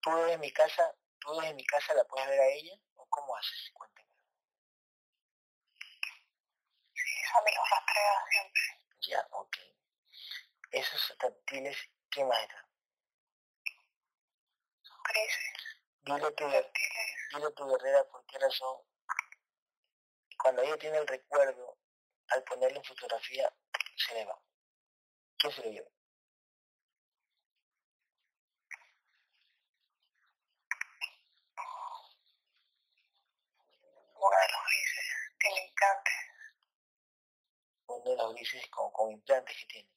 ¿Tú 0.00 0.16
desde 0.16 0.38
mi 0.38 0.52
casa, 0.52 0.94
tú 1.18 1.40
desde 1.40 1.54
mi 1.54 1.64
casa 1.66 1.94
la 1.94 2.04
puedes 2.04 2.28
ver 2.28 2.40
a 2.40 2.48
ella? 2.48 2.74
¿O 2.94 3.06
cómo 3.08 3.36
haces? 3.36 3.70
Cuéntame. 3.74 4.08
A 7.36 7.42
mí 7.42 7.50
los 7.54 7.70
rastrea 7.70 8.24
siempre. 8.30 8.62
Ya, 9.08 9.28
ok. 9.30 9.56
Esos 10.70 11.18
táctiles, 11.18 11.76
¿qué 12.10 12.24
más 12.24 12.40
están? 12.40 12.64
Grises, 15.08 15.52
Dile 16.02 16.30
tu, 16.32 16.48
reptiles. 16.48 17.16
dile 17.34 17.50
tu 17.52 17.66
guerrera 17.68 18.04
por 18.04 18.24
qué 18.26 18.38
razón. 18.38 18.80
Cuando 20.38 20.62
ella 20.62 20.76
tiene 20.76 20.98
el 20.98 21.06
recuerdo, 21.06 21.75
al 22.28 22.42
ponerle 22.44 22.78
en 22.78 22.84
fotografía, 22.84 23.52
se 23.96 24.14
le 24.14 24.24
va. 24.24 24.38
¿Qué 25.38 25.50
se 25.50 25.62
le 25.62 25.72
lleva? 25.72 25.90
Los 34.18 34.64
grises 34.66 35.06
tiene 35.38 35.66
implantes. 35.68 36.14
Uno 37.86 38.10
de 38.10 38.16
los 38.16 38.34
grises 38.34 38.66
con, 38.70 38.90
con 38.92 39.10
implantes 39.12 39.56
que 39.56 39.66
tiene. 39.66 39.90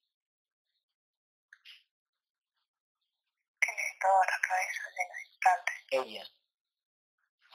Tiene 3.60 3.98
toda 4.00 4.26
la 4.26 4.40
cabeza 4.48 4.82
llena 4.96 5.16
de 5.16 5.26
implantes. 5.34 5.76
Ella. 5.92 6.26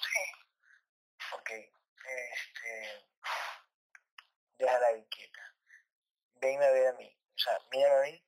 Sí. 0.03 0.25
Ok. 1.33 1.51
Este. 1.51 3.07
Déjala 4.59 4.87
ahí 4.89 5.05
quieta. 5.07 5.43
Venme 6.41 6.65
a 6.65 6.71
ver 6.71 6.87
a 6.89 6.93
mí. 6.95 7.09
O 7.35 7.39
sea, 7.39 7.59
mírame 7.71 7.97
a 7.97 8.03
mí. 8.13 8.25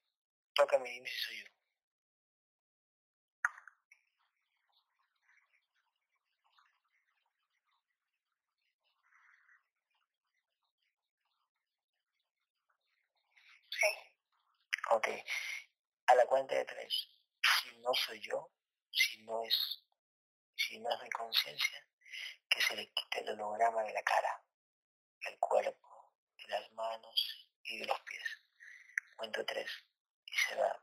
Tócame 0.55 0.89
y 0.91 0.93
dime 0.95 1.09
si 1.09 1.19
soy 1.19 1.37
yo. 1.39 1.47
Sí. 13.71 13.87
Ok. 14.91 15.09
A 16.07 16.15
la 16.15 16.27
cuenta 16.27 16.55
de 16.55 16.65
tres. 16.65 17.09
Si 17.43 17.77
no 17.79 17.93
soy 17.95 18.21
yo, 18.21 18.51
si 18.91 19.23
no 19.25 19.43
es, 19.45 19.85
si 20.57 20.79
no 20.81 20.91
es 20.91 21.03
mi 21.03 21.11
conciencia, 21.11 21.87
que 22.49 22.61
se 22.61 22.77
le 22.77 22.93
quite 22.93 23.21
el 23.21 23.31
holograma 23.31 23.83
de 23.85 23.93
la 23.93 24.03
cara, 24.03 24.43
del 25.23 25.39
cuerpo, 25.39 25.86
de 26.47 26.61
las 26.61 26.73
manos 26.73 27.49
y 27.65 27.79
de 27.79 27.87
los 27.87 28.01
pies. 28.03 28.43
Cuento 29.17 29.45
tres. 29.45 29.71
Y 30.27 30.33
se 30.33 30.57
va. 30.57 30.83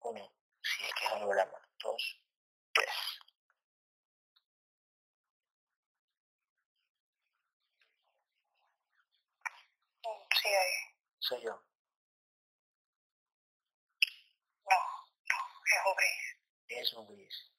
Uno, 0.00 0.34
si 0.62 0.84
es 0.84 0.94
que 0.94 1.04
es 1.06 1.12
holograma. 1.12 1.68
Dos, 1.78 2.20
tres. 2.72 2.88
Sí, 10.42 10.48
ahí. 10.48 10.96
Soy 11.20 11.42
yo. 11.44 11.62
No, 14.70 14.76
no, 15.28 15.38
es 15.64 15.86
un 15.86 15.96
gris. 15.96 16.36
Es 16.68 16.92
un 16.94 17.06
gris. 17.06 17.51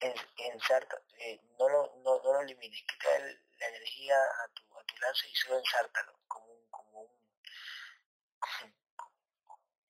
En, 0.00 0.12
ensarta, 0.52 1.00
eh, 1.18 1.40
no, 1.58 1.68
lo, 1.68 1.94
no, 2.04 2.20
no 2.22 2.32
lo 2.34 2.40
elimines, 2.40 2.82
quita 2.82 3.16
el- 3.16 3.40
la 3.58 3.66
energía 3.68 4.16
a 4.42 4.48
tu, 4.48 4.62
a 4.78 4.82
tu 4.84 4.96
lance 4.98 5.28
y 5.28 5.34
solo 5.36 5.58
ensártalo, 5.58 6.12
como 6.28 6.46
un, 6.52 6.68
como 6.70 7.00
un, 7.02 7.10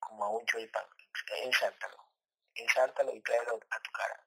como 0.00 0.24
a 0.24 0.28
un 0.30 0.44
choripán. 0.46 0.84
Ensártalo, 1.44 1.96
ensártalo 2.54 3.14
y 3.14 3.20
tráelo 3.22 3.58
a 3.70 3.80
tu 3.80 3.90
cara. 3.92 4.26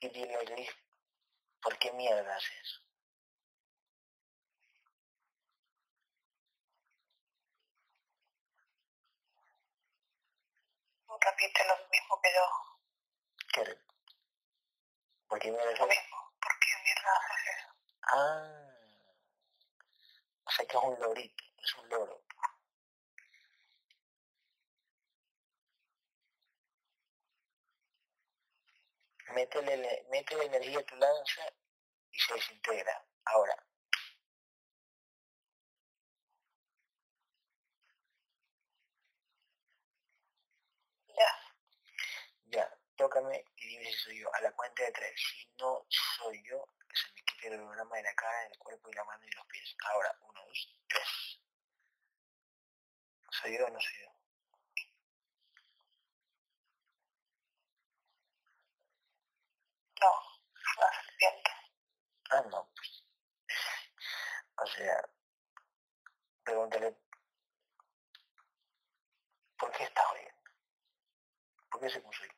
Y 0.00 0.08
dile 0.08 0.34
al 0.36 0.46
gris, 0.46 0.70
¿por 1.62 1.78
qué 1.78 1.92
mierda 1.92 2.36
haces 2.36 2.52
eso? 2.62 2.80
Repite 11.20 11.64
lo 11.66 11.74
mismo 11.90 12.20
que 12.22 12.30
yo. 12.32 12.75
¿Qué 13.56 13.64
re- 13.64 13.78
¿Por 15.28 15.38
qué 15.38 15.50
mierda 15.50 15.70
Lo 15.78 15.86
mismo. 15.86 16.16
¿Por? 16.40 17.56
Ah, 18.02 18.68
o 20.44 20.50
que 20.66 20.76
es 20.76 20.82
un 20.84 21.00
lorito, 21.00 21.44
es 21.64 21.74
un 21.76 21.88
loro. 21.88 22.22
Métele, 29.34 29.76
le- 29.78 30.04
métele 30.10 30.44
energía 30.46 30.84
tu 30.84 30.96
lanza 30.96 31.42
y 32.12 32.18
se 32.18 32.34
desintegra. 32.34 33.04
Ahora, 33.24 33.56
Ya. 41.18 41.30
ya, 42.52 42.78
tócame 42.96 43.44
y 43.56 43.68
dime 43.68 43.84
si 43.86 43.92
soy 43.92 44.20
yo. 44.20 44.34
A 44.34 44.40
la 44.40 44.52
cuenta 44.52 44.82
de 44.84 44.92
tres. 44.92 45.12
Si 45.20 45.48
no 45.58 45.86
soy 45.88 46.42
yo, 46.48 46.68
que 46.88 46.96
se 46.96 47.12
me 47.12 47.22
quite 47.24 47.48
el 47.48 47.60
holograma 47.60 47.96
de 47.96 48.02
la 48.04 48.14
cara, 48.14 48.40
del 48.48 48.58
cuerpo 48.58 48.90
y 48.90 48.94
la 48.94 49.04
mano 49.04 49.24
y 49.26 49.30
los 49.30 49.46
pies. 49.46 49.76
Ahora, 49.92 50.16
uno, 50.20 50.40
dos, 50.46 50.80
tres. 50.88 51.40
¿Soy 53.30 53.56
yo 53.56 53.66
o 53.66 53.70
no 53.70 53.80
soy 53.80 53.98
yo? 54.02 54.10
No, 60.00 60.10
la 60.78 60.90
serpiente. 61.02 61.50
Ah, 62.30 62.42
no, 62.50 62.70
pues. 62.76 63.04
O 64.62 64.66
sea, 64.66 65.08
pregúntale, 66.44 66.96
¿por 69.58 69.70
qué 69.72 69.84
estás 69.84 70.04
oyendo? 70.12 70.32
¿Por 71.70 71.80
qué 71.80 71.90
se 71.90 72.00
puso 72.00 72.22
ahí? 72.24 72.35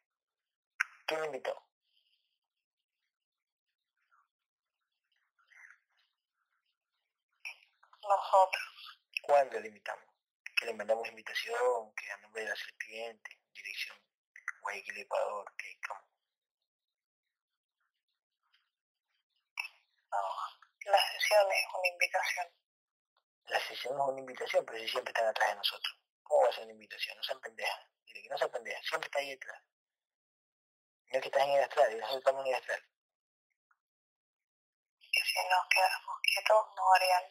¿Quién 1.08 1.20
me 1.22 1.26
invitó? 1.28 1.54
Nosotros. 8.02 9.00
¿Cuándo 9.22 9.58
le 9.58 9.68
invitamos? 9.68 10.04
Que 10.54 10.66
le 10.66 10.74
mandamos 10.74 11.08
invitación, 11.08 11.94
que 11.94 12.10
a 12.10 12.16
nombre 12.18 12.42
de 12.42 12.48
la 12.50 12.56
serpiente, 12.56 13.40
dirección 13.54 13.96
Guayaquil, 14.60 14.98
Ecuador, 14.98 15.50
que 15.56 15.80
como 15.88 16.00
No. 20.12 20.92
La 20.92 20.98
sesión 21.12 21.46
es 21.50 21.74
una 21.74 21.88
invitación. 21.88 22.46
la 23.46 23.60
sesión 23.60 23.96
no 23.96 24.04
es 24.04 24.10
una 24.10 24.20
invitación, 24.20 24.66
pero 24.66 24.78
si 24.78 24.88
siempre 24.88 25.10
están 25.10 25.26
atrás 25.26 25.48
de 25.48 25.56
nosotros. 25.56 25.98
¿Cómo 26.22 26.42
va 26.42 26.48
a 26.50 26.52
ser 26.52 26.64
una 26.64 26.72
invitación? 26.72 27.16
No 27.16 27.22
sean 27.22 27.40
pendejas. 27.40 27.86
Dile 28.04 28.22
que 28.22 28.28
no 28.28 28.36
sean 28.36 28.50
pendejas, 28.50 28.84
siempre 28.86 29.06
está 29.06 29.18
ahí 29.20 29.30
detrás. 29.30 29.62
No 31.10 31.16
es 31.18 31.22
que 31.22 31.28
estás 31.28 31.42
en 31.42 31.50
el 31.50 31.64
astral, 31.64 31.92
y 31.92 31.96
nosotros 31.96 32.18
estamos 32.18 32.42
en 32.46 32.48
el 32.52 32.54
astral. 32.60 32.82
Y 35.00 35.18
si 35.20 35.38
nos 35.48 35.68
quedáramos 35.68 36.20
quietos, 36.22 36.66
no 36.76 36.94
harían, 36.94 37.24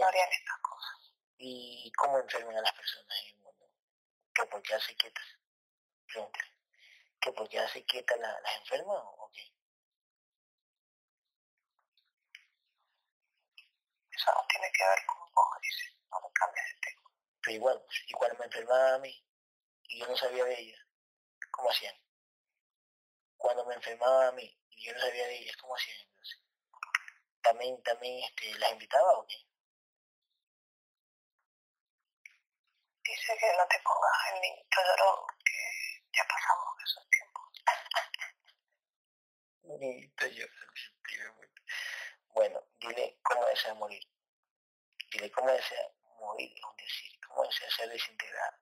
No 0.00 0.06
harían 0.06 0.28
estas 0.32 0.58
cosas. 0.60 1.14
¿Y 1.38 1.92
cómo 1.96 2.18
enferman 2.18 2.56
a 2.56 2.60
las 2.62 2.72
personas 2.72 3.16
en 3.22 3.28
el 3.28 3.36
mundo? 3.42 3.70
¿Que 4.34 4.44
por 4.46 4.62
qué 4.62 4.74
hace 4.74 4.94
quietas? 4.96 5.24
Pregúntale. 6.06 6.52
¿Que 7.20 7.32
por 7.32 7.48
qué 7.48 7.58
hace 7.60 7.84
quietas 7.84 8.18
la- 8.18 8.40
las 8.40 8.56
enferman 8.56 8.96
o 8.96 9.30
qué? 9.32 9.52
Eso 14.10 14.32
no 14.34 14.46
tiene 14.48 14.70
que 14.72 14.84
ver 14.84 15.06
con 15.06 15.18
vos, 15.34 15.60
dice. 15.62 15.96
No 16.10 16.20
me 16.20 16.32
cambies 16.32 16.66
de 16.66 16.80
tema. 16.80 17.02
Pero 17.42 17.54
igual, 17.56 17.82
pues, 17.86 18.04
cuando 18.12 18.38
me 18.38 18.44
enfermaba 18.46 18.94
a 18.94 18.98
mí, 18.98 19.24
y 19.88 20.00
yo 20.00 20.06
no 20.08 20.16
sabía 20.16 20.44
de 20.44 20.60
ella, 20.60 20.86
¿cómo 21.52 21.70
hacían? 21.70 21.94
Cuando 23.38 23.64
me 23.64 23.74
enfermaba 23.74 24.28
a 24.28 24.32
mí, 24.32 24.58
y 24.70 24.84
yo 24.84 24.92
no 24.92 25.00
sabía 25.00 25.26
de 25.26 25.36
ellas, 25.36 25.56
¿cómo 25.56 25.74
hacían 25.74 25.98
entonces? 26.00 26.38
¿También, 27.40 27.82
también 27.82 28.22
este, 28.24 28.58
las 28.58 28.72
invitaba 28.72 29.12
o 29.12 29.26
qué? 29.26 29.36
Dice 33.04 33.38
que 33.38 33.56
no 33.56 33.66
te 33.68 33.78
pongas 33.80 34.32
el 34.34 34.40
niñito 34.40 34.80
llorón, 34.86 35.24
que 35.44 36.02
ya 36.12 36.24
pasamos 36.28 36.68
esos 36.84 37.08
tiempos. 37.08 37.44
Niñito. 39.80 40.26
Bueno, 42.34 42.60
dile 42.78 43.18
cómo 43.22 43.44
desea 43.46 43.74
morir. 43.74 44.02
Dile 45.10 45.30
cómo 45.32 45.50
desea 45.50 45.88
morir, 46.20 46.52
es 46.52 46.76
decir, 46.84 47.18
cómo 47.26 47.42
desea 47.42 47.68
ser 47.70 47.88
desintegrada. 47.88 48.60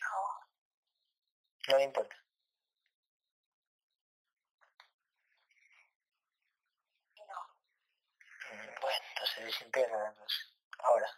¿No? 0.00 0.46
No 1.68 1.78
le 1.78 1.84
importa. 1.84 2.16
No. 7.16 7.38
Mm, 8.52 8.80
Bueno, 8.80 9.04
entonces 9.10 9.44
desintegra 9.44 10.08
entonces. 10.08 10.54
Ahora. 10.78 11.08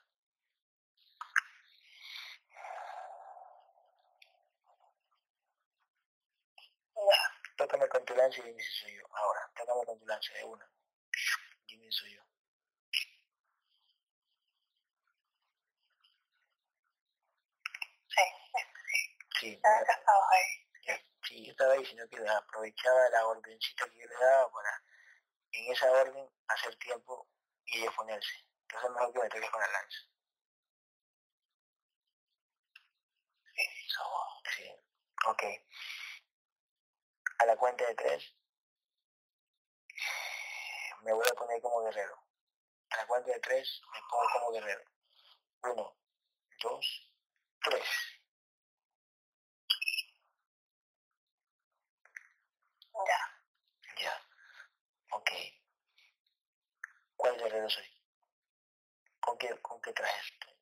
tócame 7.57 7.89
con 7.89 8.05
tu 8.05 8.15
lanza 8.15 8.41
y 8.41 8.45
dime 8.45 8.63
si 8.63 8.73
soy 8.83 8.95
yo. 8.97 9.07
Ahora, 9.17 9.41
tócame 9.57 9.85
con 9.87 9.99
tu 9.99 10.07
lanza 10.07 10.33
de 10.35 10.45
una. 10.45 10.69
Dime 11.69 11.85
si 11.87 11.93
soy 11.93 12.15
yo. 12.15 12.23
Sí, 18.09 18.23
Sí, 19.41 19.53
estabas 19.53 20.29
ahí. 20.33 21.01
sí, 21.23 21.45
yo 21.45 21.51
estaba 21.53 21.73
ahí, 21.75 21.85
sino 21.85 22.09
que 22.09 22.17
aprovechaba 22.29 23.09
la 23.11 23.27
ordencita 23.27 23.89
que 23.91 23.99
yo 23.99 24.07
le 24.07 24.15
daba 24.17 24.51
para, 24.51 24.83
en 25.53 25.73
esa 25.73 25.91
orden, 25.93 26.29
hacer 26.49 26.77
tiempo 26.79 27.29
y 27.67 27.81
ellos 27.81 27.95
ponerse. 27.95 28.47
Entonces 28.63 28.91
mejor 28.91 29.13
que 29.13 29.21
me 29.21 29.29
toques 29.29 29.51
con 29.51 29.61
la 29.61 29.69
lanza. 29.69 29.99
Eso. 33.57 34.03
Sí, 34.55 34.71
ok. 35.27 35.43
A 37.39 37.47
la 37.47 37.57
cuenta 37.57 37.87
de 37.87 37.95
tres, 37.95 38.35
me 41.03 41.13
voy 41.13 41.25
a 41.31 41.35
poner 41.35 41.61
como 41.63 41.83
guerrero. 41.85 42.17
A 42.91 42.97
la 42.99 43.07
cuenta 43.07 43.31
de 43.33 43.41
tres, 43.41 43.81
me 43.93 44.01
pongo 44.11 44.25
como 44.33 44.53
guerrero. 44.53 44.85
Uno, 45.65 45.97
dos, 46.63 47.13
tres. 47.63 47.85
Ya. 53.07 53.21
Ya. 54.03 54.15
¿Cuál 57.17 57.37
guerrero 57.39 57.69
soy? 57.69 57.85
¿Con 59.21 59.37
qué, 59.39 59.49
con 59.61 59.81
qué 59.81 59.93
traje 59.93 60.21
estoy? 60.21 60.55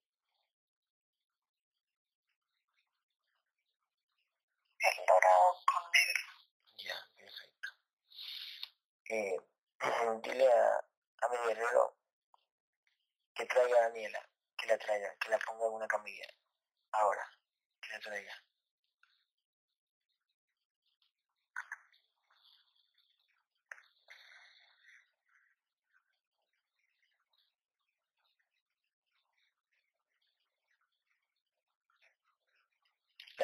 El 4.79 5.07
dorado 5.07 5.53
con 5.67 5.83
negro. 5.93 6.23
Ya, 6.79 6.97
perfecto. 7.17 7.69
Eh, 9.11 9.37
dile 10.23 10.53
a, 10.53 10.79
a 11.23 11.29
mi 11.29 11.37
guerrero 11.49 11.97
que 13.35 13.47
traiga 13.47 13.77
a 13.79 13.83
Daniela, 13.89 14.29
que 14.57 14.67
la 14.67 14.79
traiga, 14.79 15.15
que 15.19 15.29
la 15.31 15.39
ponga 15.39 15.67
en 15.67 15.73
una 15.73 15.89
camilla. 15.89 16.27
Ahora, 16.93 17.29
que 17.81 17.89
la 17.91 18.01
traiga. 18.01 18.35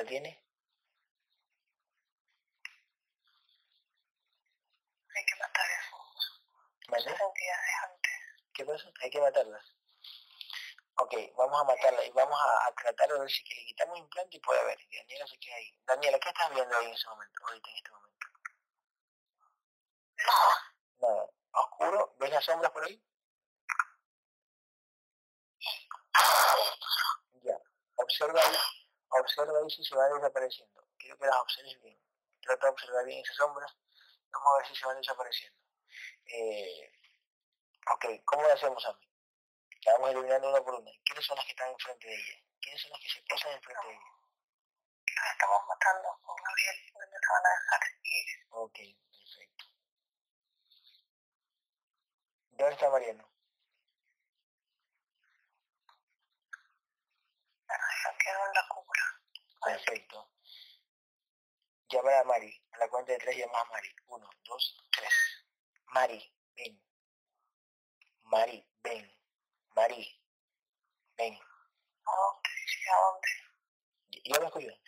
¿La 0.00 0.06
tiene? 0.06 0.30
Hay 5.14 5.24
que 5.26 5.36
matar. 5.36 5.66
¿Qué 8.54 8.64
pasa? 8.64 8.90
Hay 9.02 9.10
que 9.10 9.20
matarlas. 9.20 9.76
Ok, 10.94 11.14
vamos 11.36 11.60
a 11.60 11.64
matarla 11.64 12.02
y 12.06 12.10
vamos 12.12 12.40
a, 12.40 12.68
a 12.68 12.74
tratar 12.76 13.12
de 13.12 13.18
ver 13.18 13.30
si 13.30 13.44
que 13.44 13.54
le 13.54 13.66
quitamos 13.66 13.98
implante 13.98 14.38
y 14.38 14.40
puede 14.40 14.60
haber. 14.60 14.80
Y 14.88 14.96
Daniela 14.96 15.26
se 15.26 15.38
queda 15.38 15.56
ahí. 15.56 15.78
Daniela, 15.84 16.18
¿qué 16.18 16.28
estás 16.30 16.54
viendo 16.54 16.74
ahí 16.78 16.86
en 16.86 16.92
ese 16.94 17.06
momento? 17.06 17.42
Ahorita 17.44 17.70
en 17.70 17.76
este 17.76 17.90
momento. 17.90 18.26
Nada. 20.16 20.74
Nada. 21.00 21.30
Oscuro, 21.52 22.16
¿ves 22.18 22.30
las 22.30 22.44
sombras 22.46 22.72
por 22.72 22.84
ahí? 22.84 23.04
Ya. 27.42 27.58
Observa 27.96 28.40
ahí, 28.40 28.56
observa 29.10 29.58
ahí 29.58 29.70
si 29.70 29.84
se 29.84 29.96
va 29.96 30.08
desapareciendo. 30.08 30.86
Quiero 30.98 31.18
que 31.18 31.26
las 31.26 31.36
observes 31.36 31.80
bien. 31.82 31.98
Trata 32.40 32.66
de 32.66 32.72
observar 32.72 33.04
bien 33.04 33.20
esas 33.20 33.36
sombras. 33.36 33.76
Vamos 34.30 34.48
a 34.52 34.58
ver 34.58 34.66
si 34.68 34.76
se 34.76 34.86
van 34.86 34.96
desapareciendo. 34.96 35.58
Eh, 36.26 36.92
ok, 37.94 38.04
¿cómo 38.24 38.42
lo 38.42 38.52
hacemos, 38.52 38.84
Ami? 38.86 39.10
La 39.84 39.92
vamos 39.94 40.10
eliminando 40.10 40.50
una 40.50 40.62
por 40.62 40.74
una. 40.74 40.90
¿Quiénes 41.04 41.24
son 41.24 41.36
las 41.36 41.44
que 41.44 41.52
están 41.52 41.70
enfrente 41.70 42.06
de 42.06 42.14
ella? 42.14 42.44
¿Quiénes 42.60 42.82
son 42.82 42.90
las 42.90 43.00
que 43.00 43.08
se 43.08 43.22
posan 43.22 43.52
enfrente 43.52 43.86
de 43.86 43.92
ella? 43.94 44.10
Las 45.16 45.32
estamos 45.32 45.60
matando 45.66 46.08
con 46.22 46.36
Gabriel. 46.36 46.76
No 46.94 47.00
te 47.00 47.28
van 47.32 47.46
a 47.46 47.50
dejar 47.50 47.80
ir. 48.04 48.26
Ok, 48.50 48.78
perfecto. 49.10 49.64
¿Dónde 52.50 52.74
está 52.74 52.90
Mariano? 52.90 53.29
Quedó 58.18 58.46
en 58.46 58.52
la. 58.54 58.68
Perfecto. 59.64 60.30
Llamar 61.88 62.14
a 62.14 62.24
Mari. 62.24 62.62
A 62.72 62.78
la 62.78 62.88
cuenta 62.88 63.12
de 63.12 63.18
tres 63.18 63.36
llamas 63.36 63.62
a 63.62 63.70
Mari. 63.70 63.94
Uno, 64.06 64.30
dos, 64.44 64.84
tres. 64.90 65.12
Mari, 65.86 66.34
ven. 66.56 66.82
Mari, 68.22 68.66
ven. 68.82 69.18
Mari, 69.74 70.22
ven. 71.16 71.34
¿A 71.34 72.16
dónde? 72.16 72.50
¿a 72.90 73.00
dónde? 73.00 73.28
Yo 74.24 74.40
me 74.40 74.46
escucho. 74.46 74.80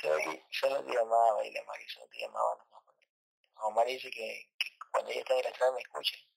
Solo 0.00 0.16
te, 0.16 0.46
solo 0.50 0.84
te 0.84 0.92
llamaba 0.94 1.44
y 1.44 1.52
la 1.52 1.62
Mari, 1.64 1.88
solo 1.88 2.08
te 2.08 2.20
llamaba 2.20 2.56
nomás. 2.56 2.84
Como 3.54 3.76
Mari 3.76 3.94
dice 3.94 4.10
que, 4.10 4.50
que 4.58 4.78
cuando 4.90 5.10
ella 5.10 5.20
está 5.20 5.34
en 5.36 5.42
la 5.42 5.50
estrada 5.50 5.72
me 5.72 5.80
escuche. 5.80 6.29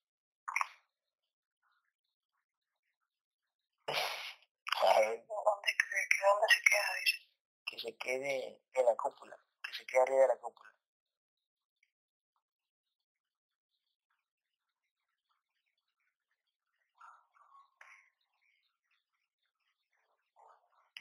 ¿Dónde, 4.82 5.72
que, 5.78 5.86
que 6.10 6.26
dónde 6.26 6.48
se 6.50 6.62
queda? 6.70 6.94
Dice. 7.00 7.18
que 7.66 7.80
se 7.80 7.98
quede 7.98 8.62
en 8.74 8.86
la 8.86 8.96
cúpula, 8.96 9.38
que 9.64 9.74
se 9.74 9.86
quede 9.86 10.02
arriba 10.02 10.22
de 10.22 10.28
la 10.28 10.38
cúpula. 10.38 10.70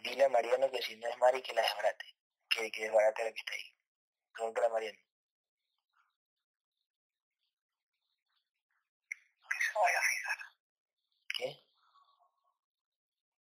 Dile 0.02 0.24
a 0.24 0.28
Mariano 0.28 0.70
que 0.70 0.82
si 0.82 0.96
no 0.96 1.08
es 1.08 1.16
Mari 1.18 1.42
que 1.42 1.54
la 1.54 1.62
desbarate, 1.62 2.06
que, 2.50 2.70
que 2.70 2.82
desbarate 2.84 3.24
la 3.24 3.32
que 3.32 3.38
está 3.40 3.52
ahí. 3.54 3.74
Pregúntale 4.32 4.66
a 4.66 4.70
Mariano. 4.70 4.98
A 9.74 10.02
fijar. 10.02 10.38
¿Qué? 11.36 11.64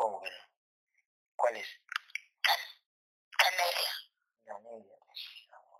¿Cómo 0.00 0.18
que 0.22 0.30
no? 0.30 0.36
¿Cuál 1.36 1.56
es? 1.58 1.68
Canelia. 3.36 3.92
Danelia. 4.46 4.96
Danelia. 5.50 5.76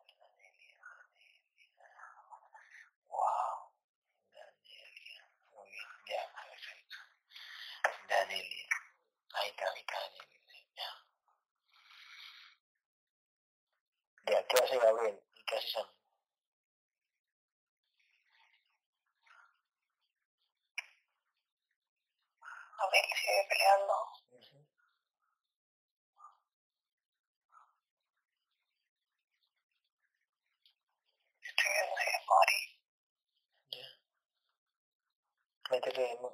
Wow. 3.08 3.72
Danelia. 4.34 5.24
Muy 5.48 5.68
bien, 5.70 5.88
ya, 6.06 6.22
perfecto. 6.44 6.96
Danelia. 8.10 8.68
Ahí 9.32 9.48
está, 9.48 9.64
ahí 9.72 9.80
está 9.80 9.96
Danelia. 10.00 10.40
Ya. 10.76 10.90
Ya, 14.32 14.46
¿qué 14.48 14.64
hace 14.64 14.78
Gabriel? 14.78 15.18
¿Y 15.34 15.44
qué 15.46 15.56
hace 15.56 15.68
Sam? 15.70 15.99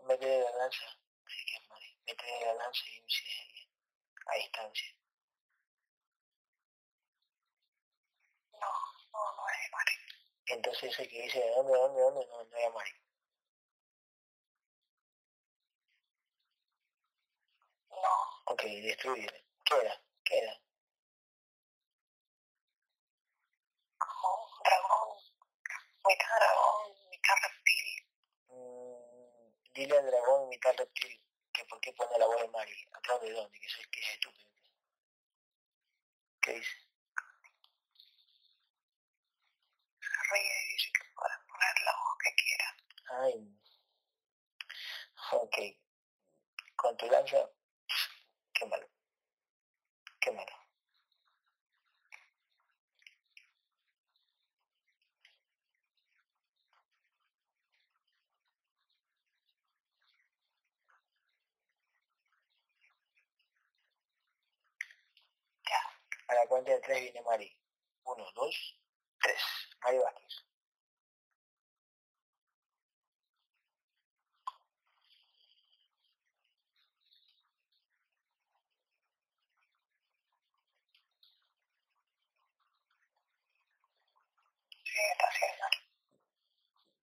me 0.07 0.19
quedé 0.19 0.43
la 0.43 0.51
lanza, 0.59 0.87
así 1.27 1.45
que 1.47 1.61
morí. 1.69 1.99
Me 2.07 2.17
quedé 2.17 2.41
la 2.47 2.55
lanza 2.55 2.81
y 2.87 3.01
me 3.01 3.07
hice 3.07 3.69
a 4.27 4.35
distancia. 4.37 4.89
No, 8.61 8.71
no, 9.13 9.37
no 9.37 9.49
es 9.49 9.71
Mari. 9.73 9.93
Entonces 10.47 10.93
ese 10.93 11.09
que 11.09 11.23
dice, 11.23 11.41
dónde, 11.55 11.73
dónde, 11.73 12.01
dónde? 12.01 12.27
No, 12.27 12.45
no 12.45 12.57
era 12.57 12.71
Mari. 12.71 12.91
No. 17.91 18.53
Ok, 18.53 18.63
destruye. 18.63 19.27
¿Qué 19.65 19.75
era? 19.77 20.01
¿Qué 20.25 20.39
era? 20.39 20.61
Como 23.99 24.29
dragón. 24.65 25.19
Mitad 26.07 26.37
dragón, 26.39 27.11
mitad 27.11 27.35
dile 29.77 29.99
al 29.99 30.07
dragón 30.07 30.49
mitad 30.49 30.75
reptil 30.77 31.21
que 31.53 31.65
por 31.67 31.81
qué 31.81 31.93
pone 31.93 32.19
la 32.19 32.27
voz 32.27 32.41
de 32.41 32.49
Mari. 32.49 32.89
¿A 32.93 33.19
de 33.19 33.33
dónde? 33.33 33.61
Que 33.61 33.67
es, 33.67 33.89
que 33.89 34.01
es 34.01 34.09
estúpido. 34.11 34.51
¿Qué 36.41 36.53
dice? 36.55 36.77
Y 40.35 40.73
dice 40.73 40.91
que 40.93 41.05
puede 41.15 41.35
poner 41.49 41.75
la 41.85 41.93
voz 41.93 42.17
que 42.23 42.35
quiera. 42.35 42.77
Ay. 43.23 43.57
Ok. 45.33 45.57
Con 46.77 46.97
tu 46.97 47.07
lanza, 47.11 47.51
qué 48.53 48.67
malo. 48.67 48.89
Qué 50.21 50.31
malo. 50.33 50.66
A 66.29 66.35
la 66.35 66.47
cuenta 66.47 66.71
de 66.73 66.81
tres 66.81 67.01
viene 67.03 67.21
Mari. 67.23 67.57
Uno, 68.05 68.25
dos, 68.35 68.81
tres. 69.21 69.41
Mari 69.83 69.99
Vázquez. 69.99 70.45
Sí, 84.85 84.99
está 85.13 85.27
haciendo. 85.29 85.67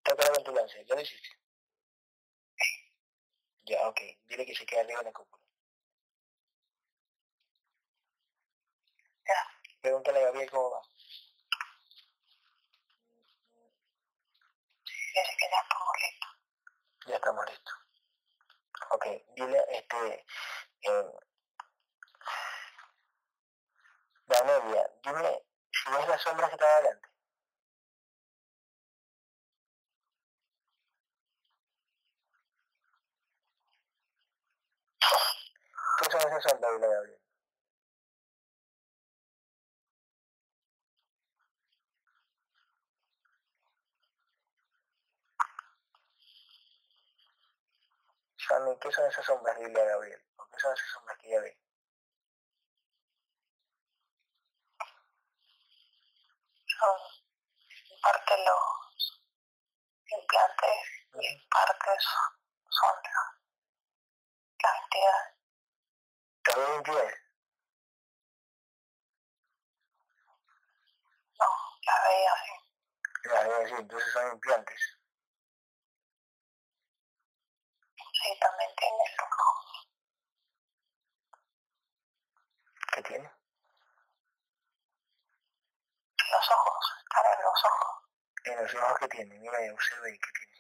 Está 0.06 0.34
con 0.34 0.44
tu 0.44 0.52
lance. 0.54 0.86
¿Ya 0.86 0.96
lo 0.96 1.02
hiciste? 1.02 1.30
Ya, 3.66 3.88
ok. 3.90 4.00
Dile 4.28 4.46
que 4.46 4.56
se 4.56 4.66
quede 4.66 4.82
arriba 4.82 5.00
en 5.00 5.06
la 5.08 5.14
cúpula. 5.14 5.43
Pregúntale 9.84 10.20
a 10.20 10.24
Gabriel 10.28 10.50
cómo 10.50 10.72
va. 10.72 10.82
Dice 14.86 15.36
que 15.38 15.50
ya 15.52 15.60
estamos 15.62 15.96
listos. 16.00 16.30
Ya 17.08 17.16
estamos 17.16 17.46
listos. 17.50 17.74
Ok, 18.92 19.06
dile, 19.36 19.60
este, 19.72 20.26
eh, 20.84 21.12
Danelia, 24.26 24.90
dime 25.04 25.44
si 25.72 25.92
ves 25.92 26.08
las 26.08 26.22
sombras 26.22 26.50
que 26.50 26.56
está 26.56 26.66
adelante. 26.66 27.10
¿Qué 36.00 36.06
son 36.10 36.22
esas 36.22 36.44
sombras, 36.44 36.80
Gabriel? 36.80 37.23
¿Qué 48.48 48.92
son 48.92 49.10
esas 49.10 49.26
sombras? 49.26 49.58
Dile 49.58 49.82
a 49.82 49.86
Gabriel. 49.86 50.22
¿O 50.36 50.46
qué 50.50 50.60
son 50.60 50.74
esas 50.74 50.90
sombras 50.90 51.18
que 51.20 51.30
ya 51.30 51.40
ve? 51.40 51.58
Son 56.80 56.98
parte 58.02 58.38
los 58.46 59.24
implantes 60.08 60.78
y 61.22 61.48
partes 61.48 62.04
son 62.70 62.96
las 64.64 64.84
entidades. 64.84 65.34
¿También 66.44 66.74
entidades? 66.74 67.20
No, 71.40 71.46
las 71.86 72.04
veía 72.04 72.34
así. 72.34 72.52
Las 73.24 73.44
veía 73.48 73.66
así, 73.66 73.74
entonces 73.80 74.12
son 74.12 74.32
implantes. 74.34 75.03
También 78.24 78.70
tiene 78.78 79.04
los 79.18 79.30
ojos. 79.38 79.90
¿Qué 82.94 83.02
tiene? 83.04 83.32
Los 86.32 86.52
ojos, 86.52 86.94
en 87.36 87.44
los 87.44 87.66
ojos. 87.66 88.10
En 88.46 88.64
los 88.64 88.76
ojos 88.76 89.00
que 89.00 89.08
tiene, 89.10 89.40
mira, 89.40 89.74
observa 89.74 90.06
ahí 90.06 90.18
qué 90.18 90.32
tiene. 90.32 90.54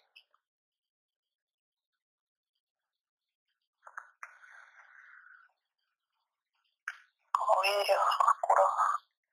Como 7.31 7.61
vidrios 7.61 8.01
oscuros. 8.27 8.71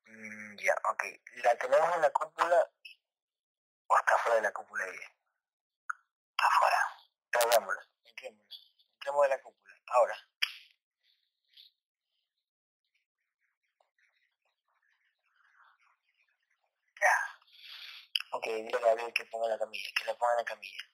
Mm, 0.07 0.57
ya, 0.57 0.75
ok. 0.89 1.05
¿La 1.43 1.55
tenemos 1.57 1.97
en 1.97 2.03
la 2.03 2.11
cúpula 2.11 2.71
o 3.89 3.99
está 3.99 4.19
fuera 4.19 4.37
de 4.37 4.43
la 4.43 4.53
cúpula 4.53 4.85
ella? 4.87 5.13
Está 6.31 6.47
afuera. 6.47 6.97
Traigámosla 7.33 7.90
entremos, 8.29 8.73
entremos 8.95 9.23
de 9.23 9.29
la 9.29 9.43
cúpula. 9.43 9.75
Ahora. 9.87 10.17
Ok, 18.33 18.47
dile 18.47 18.77
a 18.77 18.81
Gabriel 18.81 19.13
que 19.13 19.25
ponga 19.27 19.49
la 19.49 19.59
camilla, 19.59 19.91
que 19.97 20.05
la 20.05 20.15
ponga 20.17 20.33
en 20.33 20.39
la 20.39 20.45
camilla. 20.45 20.85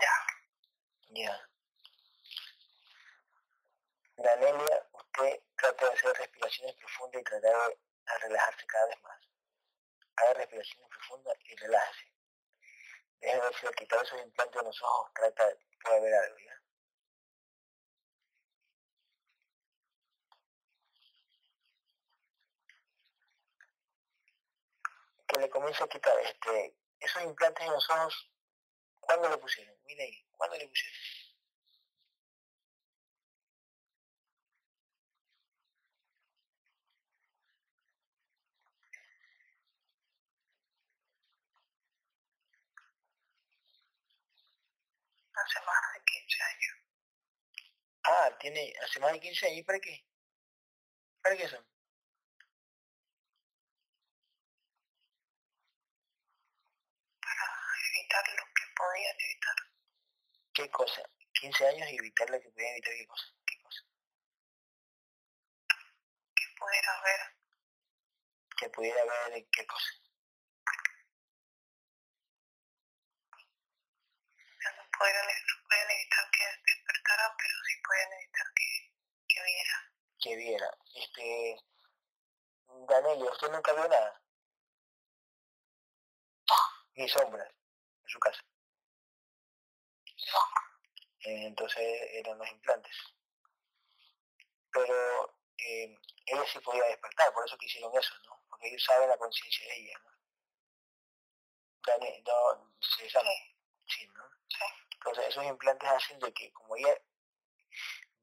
Ya. 0.00 0.14
Ya. 1.10 1.50
Danelia, 4.16 4.88
usted 4.92 5.42
trata 5.56 5.86
de 5.86 5.92
hacer 5.92 6.16
respiraciones 6.16 6.74
profundas 6.76 7.20
y 7.20 7.24
tratar 7.24 7.68
de 7.68 7.78
relajarse 8.18 8.66
cada 8.66 8.86
vez 8.86 9.02
más. 9.02 9.20
Haga 10.16 10.34
respiraciones 10.34 10.88
profundas 10.88 11.36
y 11.44 11.56
relájese. 11.56 12.12
Deje 13.20 13.38
ver 13.38 13.74
quitar 13.74 14.02
esos 14.02 14.20
implantes 14.22 14.60
en 14.60 14.66
los 14.66 14.82
ojos 14.82 15.12
trata 15.14 15.46
de 15.46 15.58
puede 15.82 16.00
ver 16.00 16.14
algo, 16.14 16.38
¿ya? 16.38 16.62
Que 25.28 25.40
le 25.40 25.50
comience 25.50 25.84
a 25.84 25.88
quitar 25.88 26.18
este, 26.20 26.76
esos 26.98 27.22
implantes 27.22 27.66
en 27.66 27.72
los 27.72 27.90
ojos. 27.90 28.30
¿Cuándo 29.00 29.28
le 29.28 29.38
pusieron? 29.38 29.76
Mire 29.84 30.02
ahí, 30.02 30.26
¿cuándo 30.36 30.56
le 30.56 30.68
pusieron? 30.68 31.19
Hace 45.44 45.60
más 45.66 45.92
de 45.94 46.04
15 46.04 46.42
años. 46.42 46.76
Ah, 48.04 48.38
tiene 48.38 48.72
hace 48.82 49.00
más 49.00 49.12
de 49.12 49.20
15 49.20 49.46
años. 49.46 49.58
¿Y 49.58 49.62
para 49.62 49.78
qué? 49.80 50.04
¿Para 51.22 51.36
qué 51.36 51.48
son? 51.48 51.64
Para 57.20 57.44
evitar 57.90 58.24
lo 58.36 58.44
que 58.54 58.64
podían 58.76 59.16
evitar. 59.20 59.56
¿Qué 60.54 60.70
cosa? 60.70 61.02
15 61.40 61.66
años 61.66 61.88
y 61.90 61.96
evitar 61.96 62.28
lo 62.30 62.40
que 62.40 62.50
podían 62.50 62.72
evitar 62.72 62.94
qué 62.94 63.06
cosa? 63.06 63.26
¿Qué 63.46 63.62
cosa? 63.62 63.82
Que 66.34 66.44
pudiera 66.58 67.02
ver. 67.02 67.20
Que 68.56 68.68
pudiera 68.70 69.04
ver 69.04 69.46
qué 69.50 69.66
cosa. 69.66 70.09
Pueden, 75.00 75.26
pueden 75.66 75.90
evitar 75.90 76.30
que 76.30 76.44
despertara, 76.66 77.34
pero 77.38 77.54
sí 77.64 77.74
pueden 77.82 78.12
evitar 78.12 78.46
que, 78.54 78.92
que 79.28 79.42
viera. 79.42 79.76
Que 80.20 80.36
viera. 80.36 80.70
Este, 80.94 81.56
Danelio, 82.86 83.32
¿usted 83.32 83.50
nunca 83.50 83.72
vio 83.72 83.88
nada? 83.88 84.20
Ni 86.96 87.08
sombras 87.08 87.48
en 87.48 88.08
su 88.08 88.18
casa. 88.18 88.42
Eh, 91.24 91.46
entonces 91.46 91.82
eran 92.12 92.38
los 92.38 92.50
implantes. 92.50 92.96
Pero 94.70 95.34
eh, 95.58 95.98
ella 96.26 96.44
sí 96.52 96.58
podía 96.60 96.84
despertar, 96.84 97.32
por 97.32 97.46
eso 97.46 97.56
que 97.56 97.66
hicieron 97.66 97.96
eso, 97.96 98.14
¿no? 98.26 98.42
Porque 98.50 98.68
ellos 98.68 98.84
saben 98.84 99.08
la 99.08 99.16
conciencia 99.16 99.66
de 99.66 99.76
ella, 99.80 99.98
¿no? 100.04 100.10
Dani, 101.86 102.22
no, 102.22 102.74
se 102.80 103.08
sabe. 103.08 103.56
Sí, 103.86 104.06
¿no? 104.08 104.24
Sí. 104.48 104.79
Entonces 105.00 105.28
esos 105.28 105.44
implantes 105.46 105.88
hacen 105.88 106.18
de 106.18 106.32
que 106.32 106.52
como 106.52 106.76
ella 106.76 106.94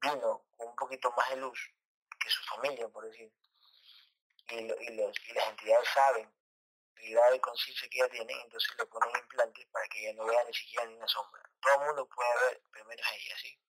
vino 0.00 0.46
con 0.56 0.68
un 0.68 0.76
poquito 0.76 1.10
más 1.12 1.28
de 1.30 1.36
luz 1.36 1.58
que 2.20 2.30
su 2.30 2.42
familia, 2.44 2.88
por 2.88 3.04
decir, 3.04 3.32
y, 4.50 4.54
y, 4.54 4.96
los, 4.96 5.28
y 5.28 5.32
las 5.32 5.48
entidades 5.48 5.88
saben 5.92 6.32
el 6.96 7.12
grado 7.12 7.32
de 7.32 7.40
conciencia 7.40 7.88
que 7.88 7.98
ella 7.98 8.08
tiene, 8.08 8.32
entonces 8.42 8.74
le 8.78 8.86
ponen 8.86 9.10
implantes 9.16 9.66
para 9.66 9.88
que 9.88 10.00
ella 10.00 10.14
no 10.14 10.24
vea 10.24 10.44
ni 10.44 10.54
siquiera 10.54 10.86
ni 10.86 10.94
una 10.94 11.08
sombra. 11.08 11.42
Todo 11.60 11.74
el 11.74 11.86
mundo 11.86 12.08
puede 12.08 12.46
ver, 12.46 12.62
pero 12.72 12.84
menos 12.86 13.06
ella, 13.12 13.36
¿sí? 13.38 13.60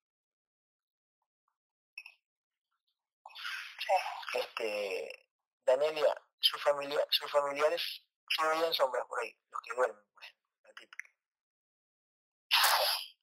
Este, 4.34 5.28
Danelia, 5.66 6.16
su 6.40 6.60
familia, 6.60 7.04
sus 7.10 7.32
familiares 7.32 8.04
solo 8.30 8.50
veían 8.52 8.74
sombras 8.74 9.06
por 9.08 9.20
ahí, 9.20 9.36
los 9.52 9.62
que 9.62 9.76
duermen, 9.76 10.06
típica. 10.20 10.39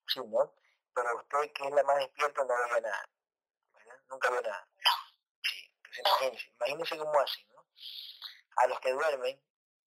Sí, 0.08 0.20
¿no? 0.20 0.54
Pero 0.94 1.16
usted, 1.16 1.52
que 1.52 1.64
es 1.66 1.70
la 1.72 1.82
más 1.82 1.98
despierta, 1.98 2.44
no 2.44 2.54
ve 2.54 2.80
nada. 2.80 3.08
¿verdad? 3.72 4.00
Nunca 4.08 4.30
ve 4.30 4.42
nada. 4.42 4.68
Sí, 5.42 5.72
entonces 5.76 5.98
imagínense, 6.04 6.50
imagínense 6.56 6.98
cómo 6.98 7.20
hacen, 7.20 7.48
¿no? 7.48 7.66
A 8.56 8.66
los 8.68 8.80
que 8.80 8.92
duermen 8.92 9.42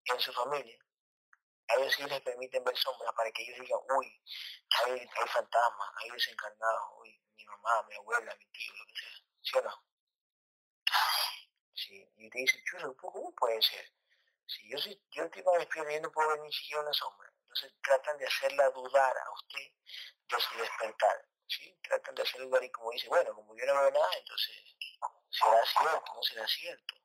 en 0.05 0.20
su 0.20 0.34
familia, 0.34 0.80
a 1.70 1.76
ellos 1.76 1.93
sí 1.93 2.03
les 2.03 2.22
permiten 2.22 2.63
ver 2.63 2.76
sombras 2.76 3.13
para 3.15 3.32
que 3.32 3.43
ellos 3.43 3.59
digan, 3.59 3.80
uy, 3.95 4.22
hay, 4.70 4.91
hay 4.91 5.28
fantasmas, 5.28 5.89
hay 5.97 6.09
desencarnados, 6.09 6.84
uy, 6.99 7.22
mi 7.36 7.45
mamá, 7.45 7.84
mi 7.88 7.95
abuela, 7.95 8.36
mi 8.36 8.45
tío, 8.47 8.74
lo 8.74 8.86
que 8.86 8.93
sea. 8.95 9.20
¿Sí 9.41 9.57
o 9.57 9.61
no? 9.61 9.84
Sí. 11.76 12.11
Y 12.17 12.30
te 12.30 12.39
dice, 12.39 12.61
chulo, 12.65 12.95
¿cómo 12.97 13.34
puede 13.36 13.61
ser? 13.61 13.86
Si 14.45 14.70
yo, 14.70 14.78
soy, 14.78 15.01
yo 15.11 15.24
estoy 15.24 15.43
más 15.43 15.59
despierto 15.59 15.91
y 15.91 16.01
no 16.01 16.11
puedo 16.11 16.30
ver 16.30 16.39
ni 16.41 16.51
siquiera 16.51 16.82
una 16.82 16.93
sombra. 16.93 17.32
Entonces 17.50 17.74
tratan 17.82 18.16
de 18.20 18.28
hacerla 18.28 18.70
dudar 18.70 19.18
a 19.18 19.32
usted 19.32 19.74
de 20.30 20.39
su 20.39 20.58
despertar. 20.60 21.28
¿sí? 21.47 21.76
Tratan 21.82 22.14
de 22.14 22.22
hacerlo 22.22 22.47
dudar 22.47 22.64
y 22.64 22.70
como 22.70 22.91
dice, 22.91 23.08
bueno, 23.08 23.34
como 23.34 23.58
yo 23.58 23.66
no 23.66 23.74
veo 23.74 23.91
nada, 23.91 24.14
entonces 24.18 24.56
será 25.32 25.66
cierto, 25.66 26.14
no 26.14 26.22
será 26.22 26.47
cierto. 26.47 26.95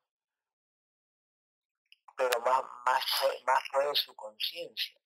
Pero 2.15 2.39
más, 2.41 2.63
más, 2.85 3.03
más 3.45 3.63
puede 3.71 3.95
su 3.95 4.15
conciencia 4.15 5.01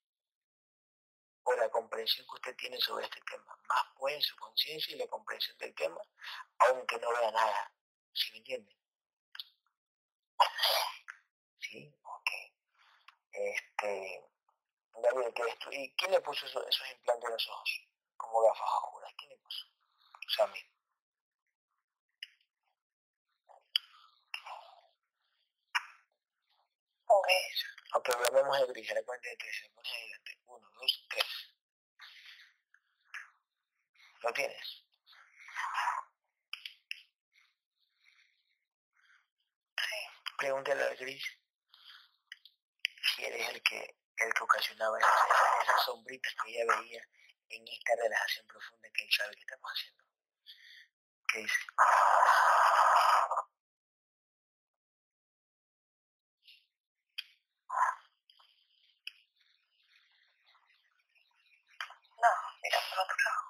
o 1.44 1.54
la 1.56 1.70
comprensión 1.70 2.28
que 2.28 2.36
usted 2.36 2.56
tiene 2.58 2.80
sobre 2.82 3.06
este 3.06 3.22
tema. 3.22 3.58
Más 3.68 3.86
puede 3.96 4.22
su 4.22 4.36
conciencia 4.36 4.94
y 4.94 5.00
la 5.00 5.08
comprensión 5.08 5.58
del 5.58 5.74
tema, 5.74 6.02
aunque 6.68 6.98
no 7.00 7.10
vea 7.12 7.32
nada. 7.32 7.74
¿Sí 8.14 8.32
me 8.34 8.38
entiende? 8.40 8.76
Sí, 11.60 11.96
ok. 12.04 12.30
Este, 13.32 14.30
Gabriel, 15.02 15.34
¿qué 15.34 15.44
esto? 15.44 15.72
¿y 15.72 15.94
quién 15.96 16.12
le 16.12 16.22
puso 16.22 16.46
esos, 16.46 16.66
esos 16.68 16.92
implantes 16.92 17.26
en 17.26 17.34
los 17.34 17.48
ojos? 17.50 17.88
Como 18.18 18.42
gafas 18.42 18.70
oscuras, 18.84 19.14
¿quién 19.18 19.30
le 19.30 19.38
puso? 19.38 19.66
Sammy. 20.36 20.60
Ok. 27.08 27.28
Ok, 27.96 28.10
volvemos 28.18 28.58
a 28.58 28.66
gris, 28.66 28.92
a 28.92 28.94
la 28.94 29.04
cuenta 29.04 29.30
de 29.30 29.38
tres, 29.38 29.58
se 29.62 29.70
pones 29.70 29.92
adelante. 29.94 30.40
Uno, 30.46 30.70
dos, 30.80 31.06
tres. 31.10 31.26
¿Lo 34.22 34.34
tienes? 34.34 34.86
Sí. 39.78 39.96
Pregúntale 40.38 40.84
al 40.84 40.96
gris 40.98 41.40
si 43.16 43.26
eres 43.26 43.50
el 43.50 43.62
que, 43.64 43.96
el 44.22 44.34
que 44.34 44.44
ocasionaba 44.44 45.00
esas, 45.00 45.12
esas, 45.64 45.84
sombritas 45.84 46.34
que 46.44 46.52
ella 46.52 46.76
veía 46.76 47.04
en 47.50 47.68
esta 47.68 47.96
relajación 47.96 48.46
profunda 48.48 48.90
que 48.94 49.04
él 49.04 49.10
sabe 49.12 49.36
que 49.36 49.42
estamos 49.42 49.72
haciendo. 49.72 50.04
¿Qué 51.28 51.40
dice? 51.40 51.60
No, 62.22 62.28
mira 62.62 62.78
por 62.90 63.00
otro 63.00 63.16
lado. 63.24 63.44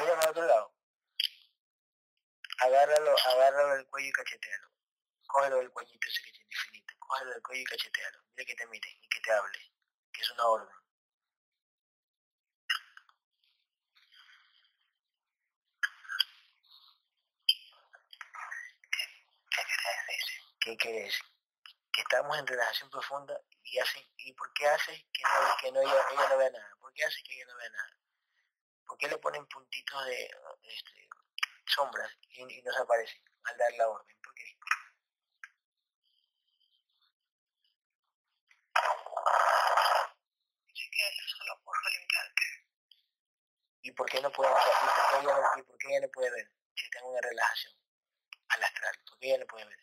Mira 0.00 0.16
para 0.16 0.30
otro 0.30 0.46
lado. 0.46 0.74
Agárralo, 2.60 3.14
agárralo 3.26 3.74
del 3.74 3.86
cuello 3.86 4.08
y 4.08 4.12
cachetealo. 4.12 4.68
Cógelo 5.26 5.56
del 5.58 5.70
cuellito 5.70 6.08
ese 6.08 6.22
que. 6.22 6.37
Cógelo 7.08 7.32
del 7.32 7.42
cuello 7.42 7.62
y 7.62 7.64
cachetealo. 7.64 8.18
Mira 8.36 8.46
que 8.46 8.54
te 8.54 8.66
mire 8.66 8.90
y 9.02 9.08
que 9.08 9.20
te 9.20 9.32
hable. 9.32 9.58
Que 10.12 10.20
es 10.20 10.30
una 10.32 10.46
orden. 10.46 10.76
¿Qué 20.60 20.76
querés. 20.76 21.18
Que 21.92 22.02
estamos 22.02 22.38
en 22.38 22.46
relajación 22.46 22.90
profunda 22.90 23.40
y 23.62 23.78
hacen, 23.78 24.04
¿y 24.18 24.34
por 24.34 24.52
qué 24.52 24.66
hace 24.66 25.06
que 25.12 25.22
no, 25.22 25.56
que 25.62 25.72
no 25.72 25.80
ella, 25.80 26.04
ella 26.12 26.28
no 26.28 26.36
vea 26.36 26.50
nada? 26.50 26.76
¿Por 26.78 26.92
qué 26.92 27.04
hace 27.04 27.22
que 27.22 27.34
ella 27.34 27.46
no 27.46 27.56
vea 27.56 27.70
nada? 27.70 27.96
¿Por 28.86 28.98
qué 28.98 29.08
le 29.08 29.18
ponen 29.18 29.46
puntitos 29.46 30.04
de 30.04 30.30
este, 30.64 31.08
sombras 31.64 32.12
y, 32.30 32.42
y 32.42 32.62
no 32.62 32.72
se 32.72 32.80
aparecen 32.80 33.22
al 33.44 33.56
dar 33.56 33.72
la 33.78 33.88
orden? 33.88 34.20
¿Por 34.22 34.34
qué? 34.34 34.44
Dice 40.68 40.90
que 40.90 41.08
él 41.08 41.14
solo 41.26 41.60
puso 41.64 41.80
el 41.88 42.02
implante. 42.02 42.44
¿Y 43.82 43.92
por 43.92 44.08
qué 44.08 44.20
no 44.20 44.30
puede, 44.30 44.50
y 44.50 44.54
por 44.54 45.10
qué 45.10 45.26
ella 45.26 45.36
no, 45.40 45.58
y 45.60 45.62
por 45.62 45.78
qué 45.78 45.88
ella 45.88 46.06
no 46.06 46.12
puede 46.12 46.30
ver? 46.30 46.50
Si 46.74 46.86
en 46.98 47.04
una 47.04 47.20
relajación 47.20 47.74
al 48.48 48.62
astral, 48.64 48.94
¿por 49.08 49.18
qué 49.18 49.26
ella 49.28 49.38
no 49.38 49.46
puede 49.46 49.64
ver? 49.66 49.78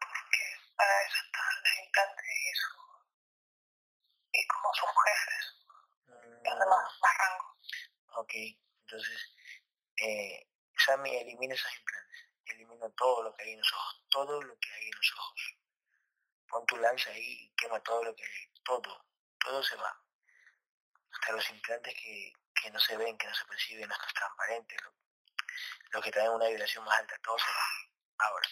Porque 0.00 0.42
para 0.76 1.02
eso 1.06 1.16
están 1.24 1.54
los 1.62 1.78
implantes 1.84 2.26
y 2.26 2.54
su 2.54 2.70
y 4.32 4.46
como 4.46 4.74
sus 4.74 4.90
jefes, 5.04 5.44
los 6.06 6.58
de 6.58 6.66
más, 6.66 6.86
más 7.02 7.18
rango. 7.18 7.56
Mm, 7.60 8.18
Ok, 8.18 8.32
entonces, 8.82 9.36
eh, 9.98 10.48
Sammy 10.76 11.16
elimina 11.16 11.54
esos 11.54 11.72
implantes, 11.78 12.18
elimina 12.46 12.88
todo 12.96 13.22
lo 13.24 13.36
que 13.36 13.44
hay 13.44 13.52
en 13.52 13.58
los 13.58 13.72
ojos, 13.72 14.04
todo 14.10 14.42
lo 14.42 14.58
que 14.58 14.72
hay 14.72 14.84
en 14.86 14.96
los 14.96 15.12
ojos. 15.18 15.56
Pon 16.48 16.64
tu 16.66 16.76
lanza 16.76 17.10
ahí 17.10 17.32
y 17.44 17.54
quema 17.56 17.80
todo 17.82 18.02
lo 18.04 18.14
que 18.16 18.24
todo, 18.64 19.04
todo 19.38 19.62
se 19.62 19.76
va. 19.76 20.02
Hasta 21.12 21.32
los 21.32 21.50
implantes 21.50 21.94
que, 21.94 22.32
que 22.54 22.70
no 22.70 22.78
se 22.78 22.96
ven, 22.96 23.16
que 23.18 23.26
no 23.26 23.34
se 23.34 23.44
perciben, 23.46 23.90
hasta 23.90 24.04
los 24.04 24.14
transparentes, 24.14 24.82
lo, 24.82 24.94
lo 25.90 26.02
que 26.02 26.10
traen 26.10 26.30
una 26.30 26.48
vibración 26.48 26.84
más 26.84 26.98
alta, 26.98 27.18
todo 27.22 27.38
se 27.38 27.46
va. 27.46 28.26
Ahora, 28.28 28.48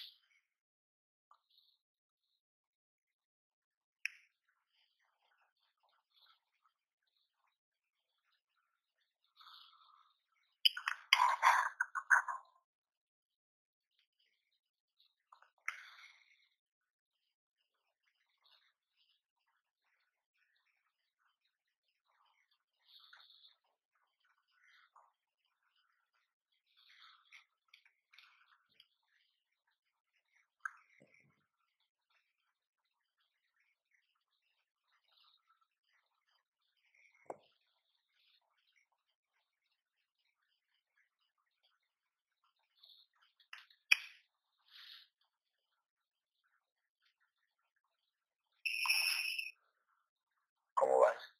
¿cómo 50.75 50.99
vas? 51.01 51.35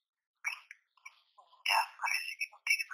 Ya 1.67 1.97
parece 2.01 2.37
que 2.39 2.51
no 2.51 2.59
tiene 2.65 2.85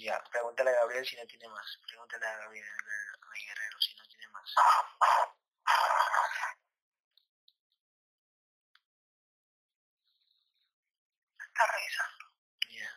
Ya, 0.00 0.16
pregúntale 0.32 0.70
a 0.70 0.80
Gabriel 0.80 1.04
si 1.04 1.14
no 1.16 1.26
tiene 1.26 1.46
más. 1.48 1.78
Pregúntale 1.86 2.26
a 2.26 2.36
Gabriel, 2.38 2.64
a 2.64 3.34
guerrero, 3.46 3.80
si 3.80 3.94
no 3.96 4.04
tiene 4.08 4.28
más. 4.28 4.50
Está 11.38 11.66
revisando. 11.66 12.24
Ya. 12.70 12.88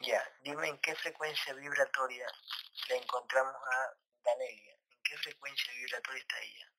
Ya, 0.00 0.31
dime 0.42 0.68
en 0.68 0.78
qué 0.78 0.94
frecuencia 0.94 1.54
vibratoria 1.54 2.26
le 2.88 2.96
encontramos 2.96 3.54
a 3.54 3.94
Danelia. 4.24 4.76
¿En 4.90 5.02
qué 5.02 5.16
frecuencia 5.18 5.72
vibratoria 5.74 6.20
está 6.20 6.40
ella? 6.40 6.72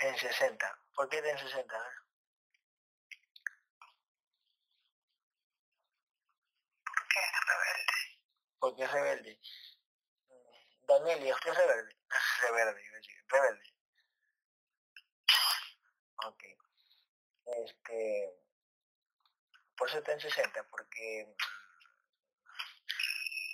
En 0.00 0.16
60. 0.16 0.78
¿Por 0.94 1.08
qué 1.08 1.18
en 1.18 1.38
60? 1.38 1.76
A 1.76 1.78
ver. 1.78 1.92
Porque 6.84 7.09
es 7.20 7.46
rebelde. 7.46 8.20
Porque 8.58 8.82
es 8.84 8.92
rebelde. 8.92 9.40
Danielia, 10.82 11.34
¿usted 11.34 11.50
es 11.50 11.56
rebelde? 11.56 11.96
rebelde, 12.40 12.84
iba 12.84 12.94
a 12.94 13.00
decir. 13.00 13.24
Rebelde. 13.28 13.74
Ok. 16.26 16.44
Este... 17.46 18.36
Por 19.76 19.88
eso 19.88 19.98
está 19.98 20.12
en 20.12 20.20
60, 20.20 20.62
porque... 20.64 21.34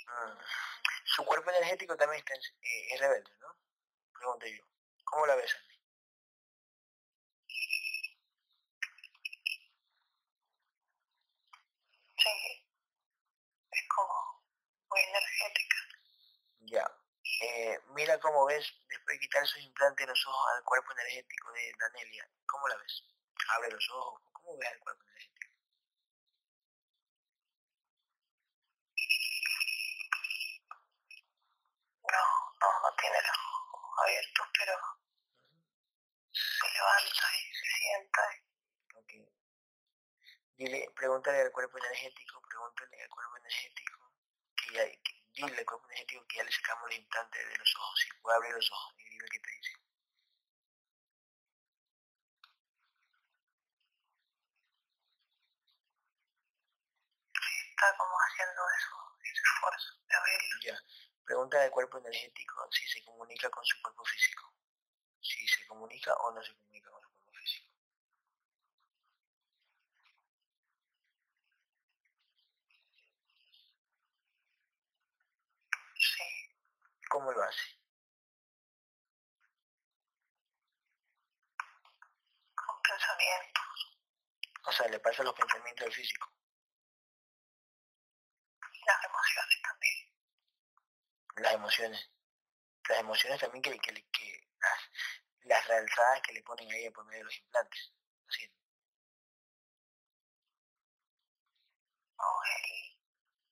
Mm, 0.07 0.39
su 1.05 1.25
cuerpo 1.25 1.51
energético 1.51 1.97
también 1.97 2.19
está 2.19 2.35
en, 2.35 2.41
eh, 2.41 2.95
es 2.95 3.01
rebelde, 3.01 3.31
¿no? 3.41 3.57
Pregunto 4.13 4.47
yo. 4.47 4.65
¿Cómo 5.05 5.27
la 5.27 5.37
ves? 5.37 5.57
Energética. 14.99 15.77
Ya. 16.61 16.87
Eh, 17.41 17.79
mira 17.95 18.19
cómo 18.19 18.47
ves, 18.47 18.65
después 18.89 19.17
de 19.17 19.21
quitar 19.21 19.47
sus 19.47 19.63
implantes 19.63 20.07
los 20.07 20.27
ojos 20.27 20.47
al 20.57 20.65
cuerpo 20.65 20.93
energético 20.93 21.53
de 21.53 21.73
Danelia. 21.79 22.29
¿Cómo 22.47 22.69
la 22.69 22.77
ves? 22.77 23.05
Abre 23.49 23.71
los 23.71 23.91
ojos. 23.91 24.23
¿Cómo 24.33 24.57
ves 24.57 24.69
al 24.73 24.79
cuerpo 24.81 25.03
energético? 25.05 25.49
No, 32.11 32.25
no, 32.61 32.81
no 32.83 32.97
tiene 32.97 33.17
los 33.21 33.37
ojos 33.37 33.99
abiertos, 34.03 34.49
pero 34.59 34.75
se 36.33 36.73
levanta 36.73 37.27
y 37.37 37.55
se 37.55 37.69
sienta. 37.79 38.23
Ok. 38.95 39.13
Dile, 40.57 40.91
pregúntale 40.97 41.41
al 41.43 41.53
cuerpo 41.53 41.79
energético, 41.79 42.41
pregúntale 42.49 43.03
al 43.03 43.09
cuerpo 43.09 43.37
energético 43.37 44.06
que 44.67 44.75
ya, 44.75 44.85
que, 45.03 45.13
dile 45.35 45.59
al 45.59 45.67
cuerpo 45.67 45.87
energético 45.87 46.27
que 46.29 46.37
ya 46.39 46.45
le 46.45 46.53
sacamos 46.53 46.91
el 46.91 46.99
implante 46.99 47.39
de 47.47 47.57
los 47.57 47.77
ojos, 47.77 48.01
si 48.01 48.13
puede 48.21 48.37
abrir 48.37 48.53
los 48.55 48.73
ojos 48.73 48.95
y 48.99 49.09
dile 49.09 49.29
qué 49.31 49.39
te 49.41 49.51
dice. 49.51 49.73
Está 57.71 57.97
como 57.99 58.17
haciendo 58.17 58.63
eso, 58.79 58.97
ese 59.23 59.43
esfuerzo 59.55 59.95
de 60.09 60.17
abrirlo. 60.17 60.61
Ya. 60.65 60.81
Pregunta 61.25 61.61
del 61.61 61.71
cuerpo 61.71 61.99
energético 61.99 62.69
si 62.73 62.87
se 62.89 63.05
comunica 63.05 63.51
con 63.51 63.65
su 63.65 63.81
cuerpo 63.83 64.05
físico. 64.05 64.55
Si 65.21 65.47
se 65.49 65.67
comunica 65.67 66.15
o 66.15 66.31
no 66.33 66.43
se 66.43 66.55
comunica 66.55 66.91
con 66.91 67.06
¿Cómo 77.17 77.33
lo 77.33 77.43
hace? 77.43 77.79
Con 82.55 82.83
pensamientos. 82.83 83.99
O 84.67 84.73
sea, 84.73 84.87
le 84.89 85.01
pasa 85.01 85.23
los 85.23 85.33
pensamientos 85.33 85.87
al 85.87 85.93
físico. 85.95 86.31
Las 88.61 89.05
emociones 89.07 89.63
también. 89.63 90.13
Las 91.37 91.55
emociones. 91.55 92.11
Las 92.87 92.99
emociones 92.99 93.41
también 93.41 93.63
que, 93.63 93.79
que, 93.79 93.95
que 93.95 94.49
las, 94.61 94.81
las 95.45 95.67
realzadas 95.69 96.21
que 96.21 96.35
le 96.35 96.43
ponen 96.43 96.71
a 96.71 96.77
ella 96.77 96.91
por 96.91 97.07
medio 97.07 97.21
de 97.21 97.25
los 97.25 97.39
implantes. 97.39 97.95
Así. 98.29 98.45
Él, 98.45 98.53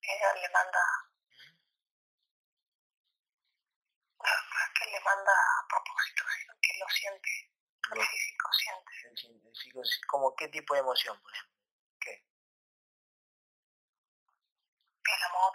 ella 0.03 0.35
le 0.35 0.49
manda 0.51 1.14
que 4.75 4.87
le 4.91 5.01
manda 5.01 5.33
a 5.33 5.67
propósito, 5.69 6.23
sino 6.39 6.55
que 6.61 6.79
lo 6.79 6.89
siente, 6.89 7.51
el 7.93 8.07
físico 8.07 8.49
siente. 8.53 8.93
El, 9.05 9.57
físico, 9.57 9.83
¿Como 10.09 10.35
qué 10.37 10.49
tipo 10.49 10.75
de 10.75 10.81
emoción, 10.81 11.21
por 11.21 11.33
ejemplo? 11.33 11.55
¿Qué? 12.01 12.25
El 15.05 15.23
amor. 15.25 15.53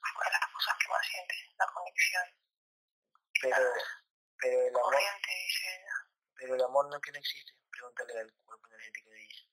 Fue 0.00 0.24
de 0.24 0.30
las 0.32 0.52
cosas 0.52 0.76
que 0.78 0.88
más 0.88 1.06
siente, 1.06 1.34
la 1.58 1.66
conexión. 1.72 2.24
Pero, 3.40 3.72
pero 4.38 4.60
el 4.60 4.76
amor... 4.76 4.82
Corriente, 4.82 5.30
dice 5.30 5.76
ella. 5.76 5.94
Pero 6.34 6.54
el 6.54 6.62
amor 6.62 6.88
no 6.90 6.96
es 6.96 7.02
que 7.02 7.12
no 7.12 7.18
existe. 7.18 7.52
Pregúntale 7.70 8.18
al 8.18 8.34
cuerpo 8.44 8.66
energético 8.68 9.10
de 9.10 9.24
ella. 9.24 9.50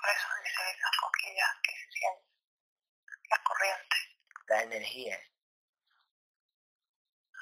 Por 0.00 0.10
eso 0.10 0.28
dice 0.44 0.62
las 0.80 0.96
cosquillas 1.00 1.50
que 1.62 1.72
se 1.72 1.90
sienten, 1.90 2.26
la 3.30 3.42
corriente. 3.42 3.96
La 4.46 4.62
energía. 4.62 5.18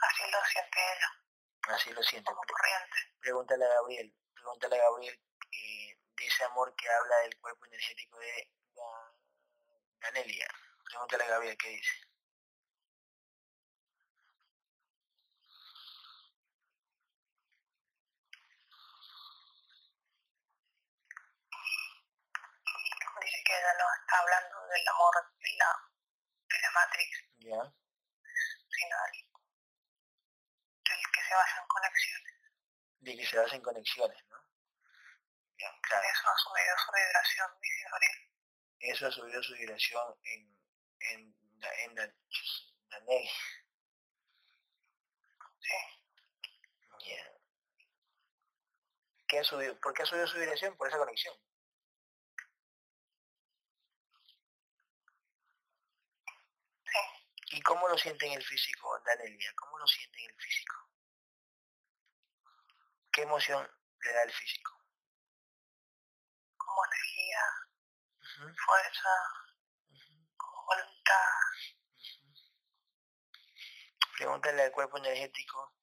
Así 0.03 0.23
lo 0.31 0.45
siente 0.45 0.79
ella. 0.93 1.75
Así 1.75 1.91
lo 1.93 2.03
siente. 2.03 2.31
Como 2.31 2.43
corriente. 2.43 2.97
Pregúntale 3.21 3.65
a 3.65 3.69
Gabriel, 3.69 4.15
pregúntale 4.35 4.77
a 4.77 4.83
Gabriel 4.83 5.21
eh, 5.53 5.99
de 6.17 6.27
ese 6.27 6.45
amor 6.45 6.75
que 6.77 6.89
habla 6.89 7.17
del 7.19 7.39
cuerpo 7.41 7.67
energético 7.67 8.19
de 8.19 8.51
Danelia. 10.01 10.49
Pregúntale 10.85 11.25
a 11.25 11.29
Gabriel 11.29 11.57
qué 11.59 11.69
dice. 11.69 12.07
dice 23.21 23.36
que 23.47 23.53
ella 23.55 23.73
no 23.79 23.87
está 23.95 24.19
hablando 24.19 24.67
del 24.67 24.89
amor 24.89 25.15
de 25.39 25.57
la, 25.57 25.71
de 26.49 26.59
la 26.59 26.71
Matrix, 26.71 27.13
yeah. 27.39 27.75
sino 28.69 28.97
del, 29.07 29.31
del, 30.83 31.03
que 31.13 31.23
se 31.23 31.35
basa 31.35 31.61
en 31.61 31.69
conexiones. 31.69 32.35
De 32.99 33.17
que 33.17 33.27
se 33.27 33.39
basa 33.39 33.55
en 33.55 33.63
conexiones, 33.63 34.25
¿no? 34.27 34.37
Bien, 35.57 35.81
claro. 35.83 36.07
Eso 36.11 36.29
ha 36.29 36.37
subido 36.39 36.77
su 36.79 36.93
vibración, 36.93 37.61
dice 37.61 37.89
Gabriel. 37.91 38.19
Eso 38.81 39.07
ha 39.07 39.11
subido 39.13 39.43
su 39.43 39.55
vibración 39.55 40.21
en, 40.25 40.59
en, 41.01 41.37
en, 41.61 41.91
en 41.91 41.95
Danel. 41.95 43.29
Sí. 45.61 45.79
Yeah. 47.05 47.33
¿Qué 49.29 49.39
ha 49.39 49.45
subido? 49.45 49.79
¿Por 49.81 49.95
qué 49.95 50.03
ha 50.03 50.07
subido 50.07 50.27
su 50.27 50.39
vibración? 50.39 50.77
Por 50.77 50.89
esa 50.89 50.99
conexión. 50.99 51.35
¿Y 57.51 57.61
cómo 57.63 57.89
lo 57.89 57.97
siente 57.97 58.27
en 58.27 58.33
el 58.33 58.45
físico, 58.45 59.01
Danelia? 59.05 59.53
¿Cómo 59.57 59.79
lo 59.79 59.87
siente 59.87 60.23
en 60.25 60.31
el 60.31 60.37
físico? 60.37 60.75
¿Qué 63.13 63.23
emoción 63.23 63.69
le 64.01 64.13
da 64.13 64.23
el 64.23 64.33
físico? 64.33 64.73
Como 66.57 66.85
energía, 66.87 67.41
fuerza, 68.65 69.09
como 70.37 70.67
voluntad. 70.67 71.31
Pregúntale 74.17 74.63
al 74.63 74.73
cuerpo 74.73 74.99
energético 74.99 75.77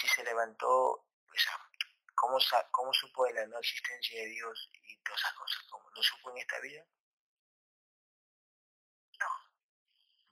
si 0.00 0.08
se 0.08 0.24
levantó, 0.24 1.06
pues, 1.26 1.46
¿cómo, 2.14 2.38
¿cómo 2.70 2.92
supo 2.92 3.24
de 3.26 3.34
la 3.34 3.46
no 3.46 3.58
existencia 3.58 4.20
de 4.20 4.26
Dios 4.28 4.70
y 4.72 4.96
todas 5.02 5.20
esas 5.20 5.34
cosas? 5.34 5.66
¿Cómo, 5.70 5.90
¿Lo 5.90 6.02
supo 6.02 6.30
en 6.30 6.38
esta 6.38 6.60
vida? 6.60 6.84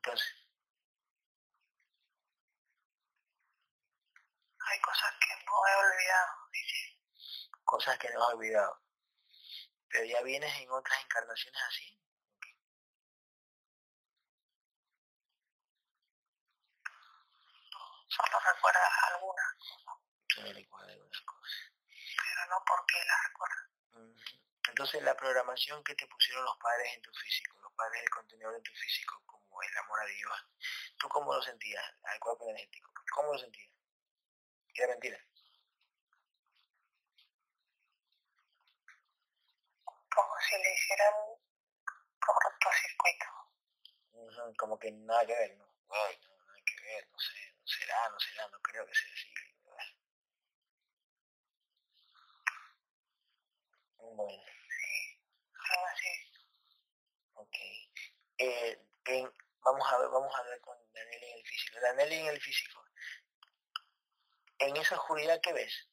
Entonces. 0.08 0.34
Hay 4.58 4.80
cosas 4.80 5.14
que 5.20 5.44
no 5.44 5.52
he 5.66 5.76
olvidado, 5.76 6.32
dice. 6.50 6.98
Cosas 7.64 7.98
que 7.98 8.08
no 8.14 8.30
he 8.30 8.34
olvidado. 8.34 8.82
Pero 9.90 10.04
ya 10.06 10.22
vienes 10.22 10.54
en 10.60 10.70
otras 10.70 11.04
encarnaciones 11.04 11.62
así. 11.62 12.00
Solo 18.08 18.40
recuerda 18.54 18.80
algunas 19.12 19.54
cosas. 19.58 19.98
Solo 20.34 20.52
recuerda 20.54 20.92
algunas 20.92 21.20
cosas. 21.20 21.72
Pero 22.16 22.46
no 22.48 22.64
porque 22.66 23.04
las 23.04 23.28
recuerda. 23.28 23.68
Entonces 24.68 25.02
la 25.02 25.16
programación 25.16 25.82
que 25.82 25.94
te 25.94 26.06
pusieron 26.06 26.44
los 26.44 26.56
padres 26.58 26.94
en 26.94 27.02
tu 27.02 27.12
físico, 27.12 27.58
los 27.60 27.72
padres 27.72 28.00
del 28.00 28.10
contenedor 28.10 28.54
en 28.54 28.62
tu 28.62 28.72
físico, 28.72 29.20
como 29.26 29.47
el 29.62 29.78
amor 29.78 30.00
a 30.00 30.06
Dios, 30.06 30.32
¿tú 30.98 31.08
cómo 31.08 31.34
lo 31.34 31.42
sentías 31.42 31.84
al 32.04 32.18
cuerpo 32.20 32.48
energético? 32.48 32.92
¿Cómo 33.14 33.32
lo 33.32 33.38
sentías? 33.38 33.70
Era 34.74 34.88
mentira. 34.88 35.18
Como 39.84 40.34
si 40.48 40.56
le 40.56 40.74
hicieran 40.74 41.14
cortocircuito. 42.20 43.26
Uh 44.12 44.54
como 44.56 44.78
que 44.78 44.90
nada 44.92 45.26
que 45.26 45.34
ver, 45.34 45.56
¿no? 45.56 45.64
Ay, 45.90 46.18
no, 46.22 46.28
nada 46.44 46.58
que 46.64 46.74
ver, 46.82 47.08
no 47.10 47.18
sé, 47.18 47.54
no 47.60 47.66
será, 47.66 48.08
no 48.10 48.20
será, 48.20 48.48
no 48.48 48.60
creo 48.60 48.86
que 48.86 48.94
sea 48.94 49.12
así. 49.12 49.34
Bueno. 53.98 54.42
Sí, 54.68 55.20
algo 55.70 55.86
así. 55.86 56.12
Ok. 57.34 57.56
Eh, 58.38 58.78
vamos 59.62 59.92
a 59.92 59.98
ver, 59.98 60.08
vamos 60.08 60.34
a 60.34 60.42
ver 60.42 60.60
con 60.60 60.76
Daniel 60.92 61.22
en 61.22 61.38
el 61.38 61.46
físico. 61.46 61.80
Daniel 61.80 62.12
en 62.12 62.26
el 62.26 62.40
físico. 62.40 62.84
En 64.58 64.76
esa 64.76 64.96
oscuridad 64.96 65.40
que 65.40 65.52
ves. 65.52 65.88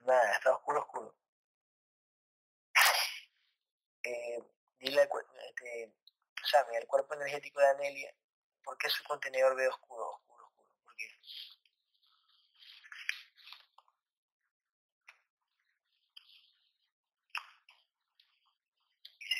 Nada, 0.00 0.32
está 0.32 0.52
oscuro, 0.52 0.80
oscuro. 0.80 1.16
Eh, 4.04 4.38
dile 4.78 5.02
al 5.02 5.08
este, 5.48 5.92
Sammy, 6.44 6.76
el 6.76 6.86
cuerpo 6.86 7.14
energético 7.14 7.60
de 7.60 7.66
Anelia, 7.66 8.14
¿por 8.62 8.78
qué 8.78 8.88
su 8.88 9.02
contenedor 9.04 9.56
ve 9.56 9.66
oscuro, 9.68 10.10
oscuro, 10.10 10.46
oscuro? 10.46 10.68
¿Por 10.84 10.96
qué? 10.96 11.08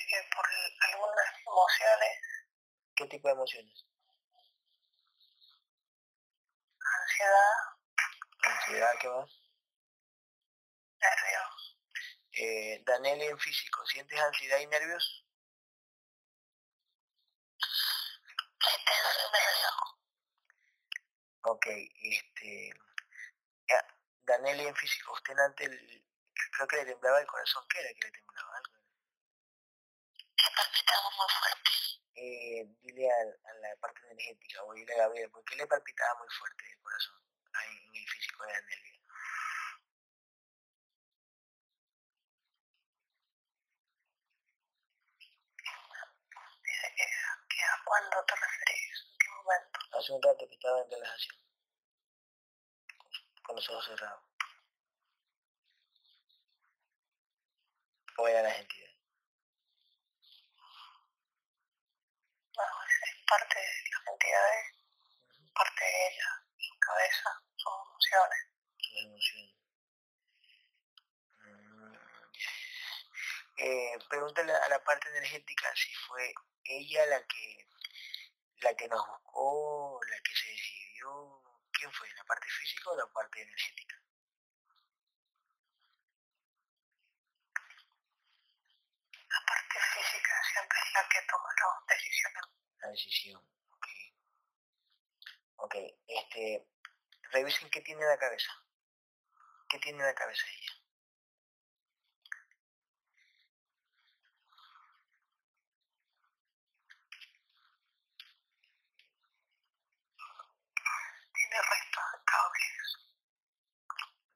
que 0.08 0.22
por 0.34 0.46
algunas 0.96 1.26
emociones. 1.46 2.18
¿Qué 2.94 3.06
tipo 3.06 3.28
de 3.28 3.34
emociones? 3.34 3.86
Ansiedad. 6.80 7.52
Ansiedad, 8.42 8.92
¿qué 9.00 9.08
más? 9.08 9.30
Nervios. 11.00 11.78
Eh, 12.32 12.82
Daniel 12.84 13.22
en 13.22 13.38
físico, 13.38 13.84
¿sientes 13.86 14.18
ansiedad 14.20 14.58
y 14.58 14.66
nervios? 14.66 15.24
Ok, 21.42 21.66
este... 21.66 22.70
Daniel 24.26 24.60
en 24.60 24.74
físico, 24.74 25.12
usted 25.12 25.38
antes 25.38 25.70
creo 26.56 26.66
que 26.66 26.76
le 26.76 26.86
temblaba 26.86 27.20
el 27.20 27.26
corazón, 27.26 27.64
¿qué 27.68 27.78
era 27.80 27.88
que 27.90 28.06
le 28.06 28.10
temblaba? 28.10 28.55
Que 30.56 30.62
palpitaba 30.62 31.10
muy 31.10 31.28
fuerte. 31.38 31.70
Eh, 32.14 32.64
dile 32.82 33.10
a, 33.10 33.24
la 33.60 33.76
parte 33.80 34.00
energética 34.10 34.64
o 34.64 34.72
dile 34.72 34.94
a 34.94 34.98
Gabriel, 34.98 35.30
¿por 35.30 35.44
qué 35.44 35.56
le 35.56 35.66
palpitaba 35.66 36.18
muy 36.18 36.28
fuerte 36.30 36.64
el 36.70 36.78
corazón 36.80 37.20
ahí 37.52 37.76
en 37.88 37.96
el 37.96 38.08
físico 38.08 38.46
de 38.46 38.52
Daniel? 38.52 38.96
¿Cuándo 47.84 48.24
te 48.26 48.34
referís? 48.34 49.06
¿En 49.12 49.18
qué 49.18 49.28
momento? 49.30 49.80
Hace 49.92 50.12
un 50.12 50.22
rato 50.22 50.48
que 50.48 50.54
estaba 50.54 50.80
en 50.80 50.90
relajación. 50.90 51.36
Con 53.44 53.56
los 53.56 53.70
ojos 53.70 53.86
cerrados. 53.86 54.24
¿O 58.18 58.28
eran 58.28 58.44
las 58.44 58.58
entidades? 58.58 58.96
Bueno, 62.56 62.72
es 62.88 63.15
parte 63.26 63.58
de 63.58 63.90
las 63.90 64.06
entidades, 64.06 64.66
parte 65.54 65.84
de 65.84 66.08
ella, 66.08 66.44
su 66.58 66.78
cabeza, 66.78 67.42
sus 67.56 67.72
emociones. 67.88 68.42
Sus 68.78 69.04
emociones. 69.04 69.54
Mm, 71.40 71.94
eh, 73.58 73.98
pregúntale 74.08 74.52
a 74.52 74.68
la 74.68 74.82
parte 74.84 75.08
energética 75.08 75.72
si 75.74 75.94
fue 75.94 76.32
ella 76.64 77.06
la 77.06 77.26
que 77.26 77.66
la 78.60 78.74
que 78.74 78.88
nos 78.88 79.06
buscó, 79.06 80.00
la 80.08 80.16
que 80.22 80.34
se 80.34 80.48
decidió, 80.48 81.42
¿quién 81.72 81.92
fue? 81.92 82.08
¿La 82.14 82.24
parte 82.24 82.46
física 82.48 82.90
o 82.90 82.96
la 82.96 83.06
parte 83.12 83.42
energética? 83.42 83.96
La 89.28 89.40
parte 89.46 89.78
física 89.94 90.42
siempre 90.52 90.78
es 90.78 90.92
la 90.94 91.08
que 91.08 91.22
toma 91.28 91.48
la 91.60 91.94
decisión. 91.94 92.32
Decisión, 92.88 93.42
ok. 93.70 93.86
Ok, 95.56 95.74
este, 96.06 96.66
revisen 97.32 97.70
qué 97.70 97.80
tiene 97.80 98.04
la 98.04 98.18
cabeza. 98.18 98.52
¿Qué 99.68 99.78
tiene 99.78 100.02
la 100.02 100.14
cabeza 100.14 100.44
ella? 100.46 100.86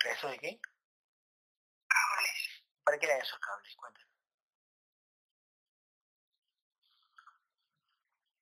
¿Restos 0.01 0.31
de 0.31 0.39
qué? 0.39 0.61
Cables. 1.89 2.65
¿Para 2.85 2.99
qué 2.99 3.07
eran 3.07 3.21
esos 3.21 3.39
cables? 3.39 3.77
Cuéntame. 3.77 4.07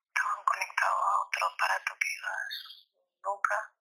Estaban 0.07 0.45
conectados 0.45 1.03
a 1.03 1.28
otro 1.39 1.55
aparato 1.55 1.95
que 2.01 2.09
iba 2.19 2.29
a 2.29 2.51
su 2.51 2.89
nuca. 3.23 3.73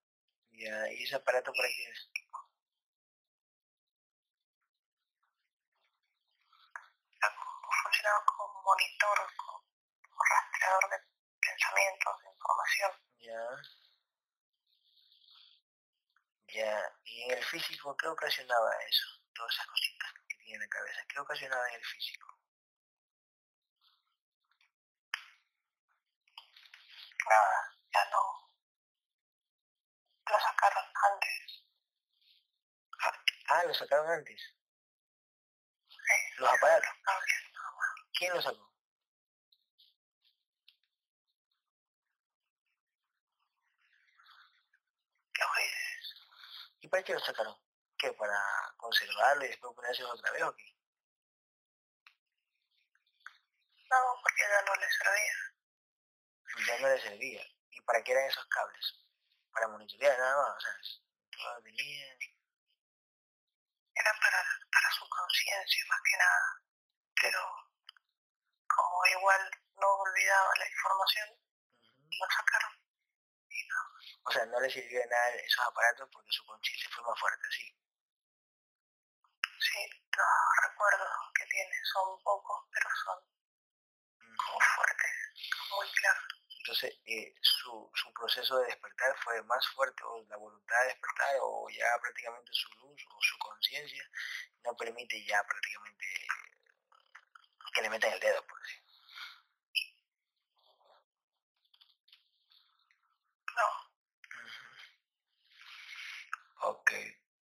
Ya, 0.52 0.92
¿y 0.94 1.04
ese 1.04 1.16
aparato 1.16 1.52
para 1.54 1.68
qué 1.68 1.90
es? 1.90 2.10
funcionaba 7.84 8.24
como 8.26 8.62
monitor, 8.64 9.18
como 9.38 10.24
rastreador 10.24 10.90
de 10.90 10.98
pensamientos, 11.40 12.20
de 12.22 12.30
información. 12.30 12.92
Ya. 13.20 13.44
Ya, 16.50 16.94
y 17.04 17.24
en 17.24 17.38
el 17.38 17.44
físico, 17.46 17.96
¿qué 17.98 18.08
ocasionaba 18.08 18.72
eso? 18.90 19.06
Todas 19.34 19.54
esas 19.54 19.68
cositas 19.68 20.14
que 20.28 20.38
tiene 20.38 20.56
en 20.56 20.62
la 20.62 20.68
cabeza, 20.68 21.06
¿qué 21.08 21.20
ocasionaba 21.20 21.70
en 21.70 21.76
el 21.76 21.86
físico? 21.86 22.37
Nada, 27.30 27.78
ya 27.94 28.10
no. 28.12 28.50
Lo 30.30 30.40
sacaron 30.40 30.86
antes. 31.12 31.64
Ah, 33.50 33.64
lo 33.66 33.74
sacaron 33.74 34.10
antes. 34.10 34.42
Sí, 35.90 36.36
los 36.38 36.50
aparatos. 36.50 36.90
¿Quién 38.18 38.34
lo 38.34 38.42
sacó? 38.42 38.74
Los 45.40 45.48
jueces. 45.50 46.16
¿Y 46.82 46.88
para 46.88 47.04
qué 47.04 47.14
lo 47.14 47.20
sacaron? 47.20 47.56
¿Qué? 47.98 48.12
¿Para 48.14 48.40
conservarlo 48.78 49.46
y 49.46 49.48
después 49.50 49.76
ponerse 49.76 50.04
otra 50.04 50.32
vez 50.32 50.44
o 50.44 50.56
qué? 50.56 50.78
No, 53.90 53.98
porque 54.22 54.42
ya 54.42 54.62
no 54.66 54.76
le 54.76 54.92
servía. 54.92 55.47
Ya 56.66 56.80
no 56.80 56.88
le 56.88 57.02
servía. 57.02 57.44
¿Y 57.72 57.82
para 57.82 58.02
qué 58.04 58.12
eran 58.12 58.26
esos 58.26 58.46
cables? 58.48 59.06
Para 59.52 59.68
monitorear 59.68 60.18
nada 60.18 60.38
más, 60.38 60.58
o 60.58 60.60
sea, 60.60 60.72
todo 61.32 61.62
venía... 61.62 62.18
Era 63.96 64.12
para, 64.22 64.44
para 64.72 64.92
su 64.92 65.10
conciencia 65.10 65.86
más 65.90 66.02
que 66.04 66.18
nada. 66.18 66.62
Pero 67.22 67.40
como 68.68 69.06
igual 69.20 69.52
no 69.76 69.88
olvidaba 69.88 70.52
la 70.58 70.70
información, 70.70 71.30
lo 72.20 72.28
sacaron. 72.30 72.78
O 74.28 74.32
sea, 74.32 74.46
no 74.46 74.60
le 74.60 74.70
sirvió 74.70 75.00
de 75.00 75.08
nada 75.08 75.30
esos 75.36 75.66
aparatos 75.66 76.10
porque 76.12 76.32
su 76.32 76.46
conciencia 76.46 76.90
fue 76.94 77.04
más 77.04 77.20
fuerte, 77.20 77.48
¿sí? 77.50 77.74
Sí, 79.60 79.90
los 80.18 80.70
recuerdos 80.70 81.10
que 81.34 81.46
tiene 81.46 81.76
son 81.94 82.22
pocos, 82.24 82.68
pero 82.72 82.90
son 83.06 83.24
muy 84.20 84.66
fuertes, 84.76 85.12
muy 85.72 85.90
claros. 85.92 86.47
Entonces, 86.68 87.00
eh, 87.06 87.34
su, 87.40 87.90
su, 87.94 88.12
proceso 88.12 88.60
de 88.60 88.66
despertar 88.66 89.16
fue 89.24 89.42
más 89.44 89.66
fuerte, 89.70 90.04
o 90.04 90.22
la 90.28 90.36
voluntad 90.36 90.76
de 90.82 90.88
despertar, 90.88 91.38
o 91.42 91.70
ya 91.70 91.86
prácticamente 92.02 92.52
su 92.52 92.70
luz 92.80 93.06
o 93.10 93.22
su 93.22 93.38
conciencia 93.38 94.04
no 94.66 94.76
permite 94.76 95.26
ya 95.26 95.42
prácticamente 95.48 96.06
que 97.74 97.82
le 97.82 97.90
metan 97.90 98.12
el 98.12 98.20
dedo, 98.20 98.46
por 98.46 98.62
decir. 98.62 98.84
No. 103.56 103.68
Ok. 106.70 106.92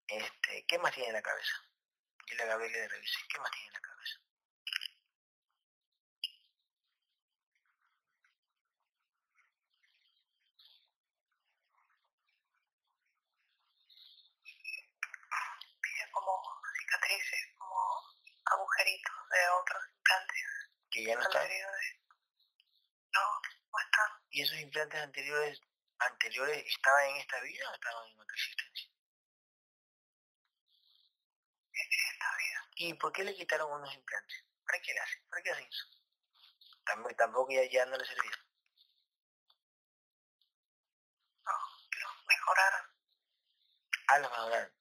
Este, 0.08 0.66
¿Qué 0.66 0.78
más 0.78 0.92
tiene 0.92 1.08
en 1.08 1.14
la 1.14 1.22
cabeza? 1.22 1.54
Dile 2.28 2.42
a 2.42 2.46
Gabriel 2.46 2.70
que 2.70 2.88
revise. 2.88 3.18
¿Qué 3.30 3.38
más 3.38 3.50
tiene 3.50 3.66
en 3.68 3.72
la 3.72 3.80
cabeza? 3.80 3.95
Cicatrices, 17.06 17.54
como 17.58 17.76
agujeritos 18.44 19.14
de 19.30 19.48
otros 19.60 19.82
implantes. 19.96 20.42
Que 20.90 21.04
ya 21.04 21.14
no 21.14 21.22
están. 21.22 21.48
No, 23.12 23.20
no 23.72 23.78
están. 23.78 24.10
¿Y 24.30 24.42
esos 24.42 24.58
implantes 24.58 25.00
anteriores 25.00 25.60
anteriores 25.98 26.64
estaban 26.66 27.10
en 27.10 27.16
esta 27.16 27.40
vida 27.40 27.70
o 27.70 27.74
estaban 27.74 28.08
en 28.08 28.20
otra 28.20 28.34
existencia? 28.34 28.90
En 31.72 32.12
esta 32.12 32.36
vida. 32.36 32.70
¿Y 32.76 32.94
por 32.94 33.12
qué 33.12 33.24
le 33.24 33.34
quitaron 33.34 33.72
unos 33.72 33.94
implantes? 33.94 34.44
¿Para 34.64 34.80
qué 34.80 34.92
le 34.92 35.00
hacen? 35.00 35.22
¿Para 35.28 35.42
qué 35.42 35.50
hacen 35.50 35.66
eso? 35.66 35.86
Tampoco, 36.84 37.14
tampoco 37.16 37.52
ya, 37.52 37.64
ya 37.70 37.86
no 37.86 37.96
le 37.96 38.04
servía. 38.04 38.30
No, 41.44 41.52
los 42.00 42.26
mejoraron. 42.26 42.86
Ah, 44.08 44.18
los 44.18 44.30
mejoraron. 44.30 44.72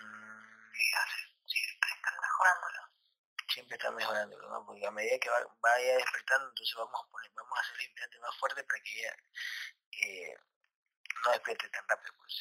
Mm. 0.00 0.72
Sí, 0.74 1.56
siempre 1.58 1.90
están 1.96 2.23
mejorándolo. 2.34 2.80
Siempre 3.48 3.76
están 3.76 3.94
mejorándolo, 3.94 4.48
¿no? 4.48 4.66
Porque 4.66 4.86
a 4.86 4.90
medida 4.90 5.18
que 5.18 5.30
vaya 5.30 5.96
despertando, 5.96 6.48
entonces 6.48 6.74
vamos 6.76 7.00
a 7.00 7.10
poner, 7.10 7.30
vamos 7.34 7.58
a 7.58 7.60
hacer 7.60 7.76
el 7.76 7.88
implante 7.88 8.18
más 8.18 8.36
fuerte 8.38 8.64
para 8.64 8.80
que 8.82 8.98
ella 8.98 9.16
eh, 9.92 10.36
no 11.24 11.30
despierte 11.30 11.68
tan 11.68 11.88
rápido, 11.88 12.14
pues. 12.18 12.34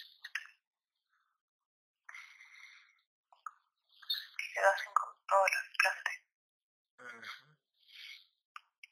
Y 4.39 4.53
se 4.53 4.59
hacen 4.59 4.93
con 4.93 5.25
todos 5.27 5.49
los 5.51 5.65
implantes. 5.71 6.23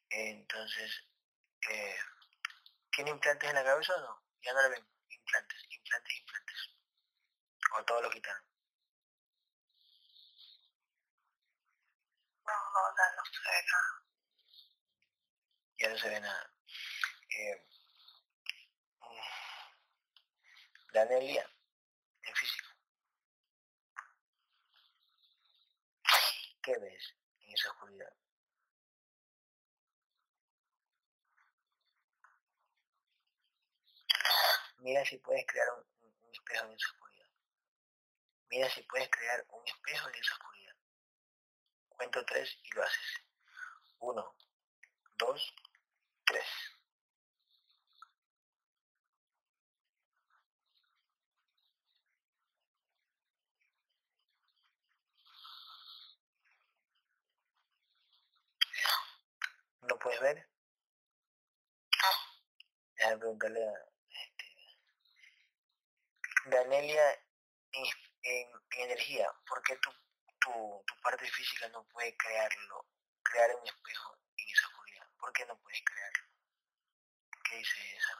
Entonces, 0.10 1.04
eh, 1.70 1.95
¿tiene 2.91 3.12
implantes 3.12 3.49
en 3.49 3.56
la 3.56 3.64
cabeza 3.64 3.95
o 3.95 4.02
no? 4.02 4.24
Ya 4.41 4.54
no 4.54 4.62
lo 4.62 4.70
ven. 4.70 4.86
Implantes, 5.10 5.66
implantes, 5.70 6.20
implantes. 6.20 6.70
O 7.78 7.86
todos 7.86 8.04
lo 8.04 8.10
quitaron. 8.10 8.51
No, 12.74 12.80
no, 12.80 13.24
ve 13.43 13.63
nada. 13.72 14.03
Ya 15.78 15.89
no 15.89 15.97
se 15.97 16.09
ve 16.09 16.19
nada. 16.22 16.53
Eh, 17.30 17.67
Danelia, 20.93 21.49
en 22.24 22.36
físico. 22.36 22.69
¿Qué 26.61 26.78
ves 26.78 27.15
en 27.41 27.53
esa 27.53 27.72
oscuridad? 27.72 28.13
Mira 34.78 35.05
si 35.05 35.17
puedes 35.17 35.45
crear 35.45 35.67
un, 35.74 36.34
espejo 36.34 36.65
en 36.65 36.74
esa 36.74 36.88
oscuridad. 36.89 37.28
Mira 38.49 38.69
si 38.69 38.82
puedes 38.84 39.09
crear 39.09 39.45
un 39.49 39.67
espejo 39.67 40.09
en 40.09 40.15
esa 40.15 40.34
oscuridad. 40.34 40.51
Cuento 42.02 42.26
tres 42.26 42.58
y 42.64 42.76
lo 42.76 42.82
haces. 42.82 43.22
Uno, 43.99 44.36
dos, 45.18 45.54
tres. 46.26 46.47
¿No 59.82 59.99
puedes 59.99 60.20
ver? 60.22 60.49
No. 62.02 62.10
Déjame 62.95 63.18
preguntarle 63.20 63.64
a 63.64 63.74
este, 64.10 64.45
Danelia 66.45 67.14
en, 67.74 67.86
en, 68.24 68.49
en, 68.72 68.86
energía, 68.86 69.32
¿por 69.47 69.62
qué 69.62 69.76
tu, 69.76 69.91
tu, 70.42 70.84
tu 70.88 71.02
parte 71.02 71.30
física 71.30 71.68
no 71.70 71.84
puede 71.88 72.16
crearlo, 72.18 72.86
crear 73.24 73.56
un 73.56 73.68
espejo 73.68 74.18
en 74.38 74.50
esa 74.50 74.68
oscuridad? 74.68 75.08
¿Por 75.20 75.34
qué 75.34 75.46
no 75.46 75.58
puedes 75.60 75.82
crearlo? 75.84 76.26
¿Qué 77.44 77.58
dice 77.58 77.96
esa? 77.98 78.18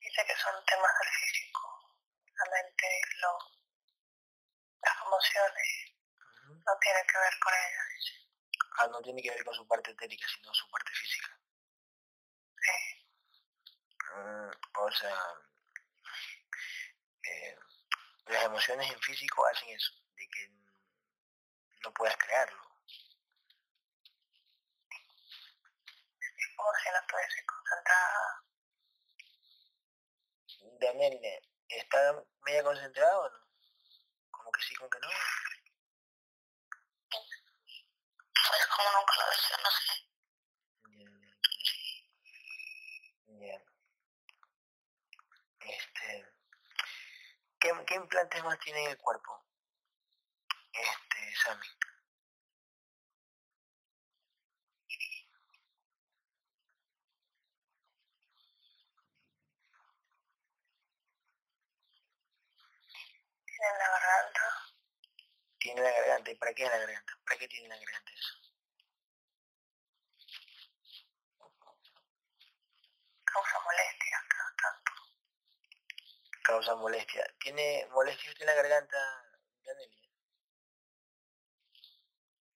Dice 0.00 0.24
que 0.26 0.36
son 0.36 0.64
temas 0.64 0.92
del 1.00 1.08
físico, 1.08 1.96
la 2.34 2.50
mente, 2.50 3.00
lo, 3.20 3.38
las 4.82 4.96
emociones, 5.06 5.94
uh 6.18 6.24
-huh. 6.24 6.62
no 6.66 6.78
tiene 6.80 7.00
que 7.06 7.18
ver 7.18 7.38
con 7.38 7.52
ella, 7.54 7.82
dice. 7.94 8.14
Ah, 8.78 8.86
no 8.88 9.00
tiene 9.02 9.22
que 9.22 9.30
ver 9.30 9.44
con 9.44 9.54
su 9.54 9.66
parte 9.68 9.90
etérica, 9.90 10.26
sino 10.28 10.52
su 10.54 10.68
parte 10.70 10.92
física. 10.94 11.38
Sí. 12.62 13.06
Mm, 14.14 14.50
o 14.78 14.90
sea, 14.92 15.18
eh, 17.22 17.56
las 18.26 18.39
emociones 18.50 18.90
en 18.90 19.00
físico 19.00 19.46
hacen 19.46 19.68
eso, 19.70 19.92
de 20.16 20.28
que 20.28 20.48
no 21.84 21.92
puedas 21.94 22.16
crearlo. 22.16 22.62
Como 26.56 26.70
si 26.82 26.90
no 26.90 26.98
estuviese 27.00 27.46
concentrada. 27.46 28.44
Daniel, 30.80 31.20
¿está 31.68 32.24
media 32.44 32.64
concentrado 32.64 33.20
o 33.22 33.30
no? 33.30 33.38
Como 34.30 34.52
que 34.52 34.62
sí, 34.62 34.74
como 34.74 34.90
que 34.90 34.98
no. 34.98 35.08
Pues 37.08 38.66
como 38.76 38.90
nunca 38.92 39.14
lo 39.16 39.32
hice, 39.32 39.54
no 39.62 39.70
sé. 39.70 39.94
Bien. 43.26 43.62
Este, 45.60 46.26
¿qué, 47.60 47.72
¿Qué 47.86 47.94
implantes 47.94 48.42
más 48.44 48.58
tiene 48.58 48.84
en 48.84 48.90
el 48.90 48.98
cuerpo? 48.98 49.44
Este, 50.72 51.34
Sammy. 51.44 51.66
Tiene 63.46 63.78
la 63.78 63.88
garganta. 63.90 64.40
Tiene 65.58 65.82
la 65.82 65.90
garganta. 65.90 66.30
¿Y 66.30 66.34
para 66.36 66.54
qué 66.54 66.64
es 66.64 66.70
la 66.70 66.78
garganta? 66.78 67.18
¿Para 67.24 67.38
qué 67.38 67.48
tiene 67.48 67.68
la 67.68 67.76
garganta 67.76 68.12
eso? 68.12 68.34
Causa 73.24 73.58
tanto. 73.64 73.99
Causa 76.42 76.74
molestia. 76.74 77.24
¿Tiene 77.38 77.86
molestia 77.92 78.30
usted 78.30 78.42
en 78.42 78.46
la 78.46 78.54
garganta, 78.54 78.96
Danelia? 79.62 80.08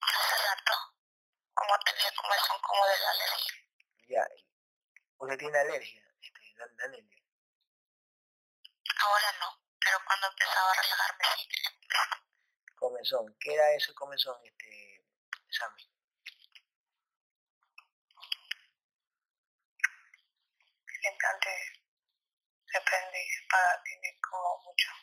Hace 0.00 0.36
rato. 0.42 0.72
Como 1.52 1.78
tenía 1.84 2.12
comezón 2.16 2.60
como 2.62 2.86
de 2.86 2.98
la 2.98 3.10
alergia. 3.10 3.54
Ya. 4.08 4.28
¿Usted 5.18 5.38
tiene 5.38 5.58
alergia, 5.58 6.02
este, 6.20 6.40
Danelia? 6.76 7.22
Ahora 9.00 9.32
no, 9.40 9.60
pero 9.78 9.98
cuando 10.06 10.26
empezaba 10.28 10.70
a 10.70 10.82
relajarme 10.82 11.24
sí. 11.36 11.48
Comezón. 12.76 13.36
¿Qué 13.38 13.54
era 13.54 13.74
ese 13.74 13.94
comezón, 13.94 14.36
este, 14.44 15.06
Sammy? 15.50 15.90
El 20.86 21.12
implante 21.12 21.73
se 22.74 22.80
prende 22.80 23.18
y 23.24 23.44
apaga, 23.46 23.82
tiene 23.84 24.18
como 24.20 24.62
muchas 24.64 24.94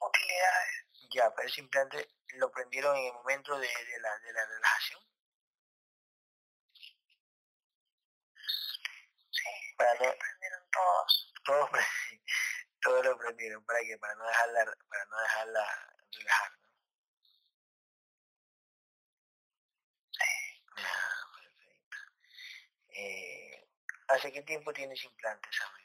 utilidades. 0.00 0.86
Ya, 1.12 1.34
pero 1.34 1.48
ese 1.48 1.60
implante 1.60 2.08
lo 2.38 2.50
prendieron 2.52 2.96
en 2.96 3.06
el 3.06 3.12
momento 3.14 3.58
de, 3.58 3.66
de, 3.66 4.00
la, 4.00 4.16
de 4.18 4.32
la 4.32 4.46
relajación. 4.46 5.00
Sí, 9.30 9.74
para 9.76 9.92
no, 9.94 10.14
prendieron 10.18 10.70
todos. 10.70 11.32
Todos, 11.44 11.70
todos 12.80 13.04
lo 13.04 13.18
prendieron, 13.18 13.64
¿para 13.64 13.80
qué? 13.80 13.98
Para 13.98 14.14
no 14.14 14.26
dejarla, 14.26 14.64
para 14.88 15.04
no 15.06 15.20
dejarla 15.20 15.94
relajar, 16.12 16.52
¿no? 16.60 16.70
Sí. 20.12 20.62
Ah, 20.76 21.26
perfecto. 21.34 21.96
Eh, 22.90 23.68
¿Hace 24.08 24.32
qué 24.32 24.42
tiempo 24.42 24.72
tienes 24.72 25.02
implantes, 25.04 25.56
Samuel? 25.56 25.79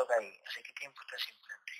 Toca 0.00 0.14
ahí. 0.14 0.42
¿Hace 0.48 0.62
qué 0.62 0.72
tiempo 0.72 0.98
estás 1.02 1.28
implante? 1.28 1.72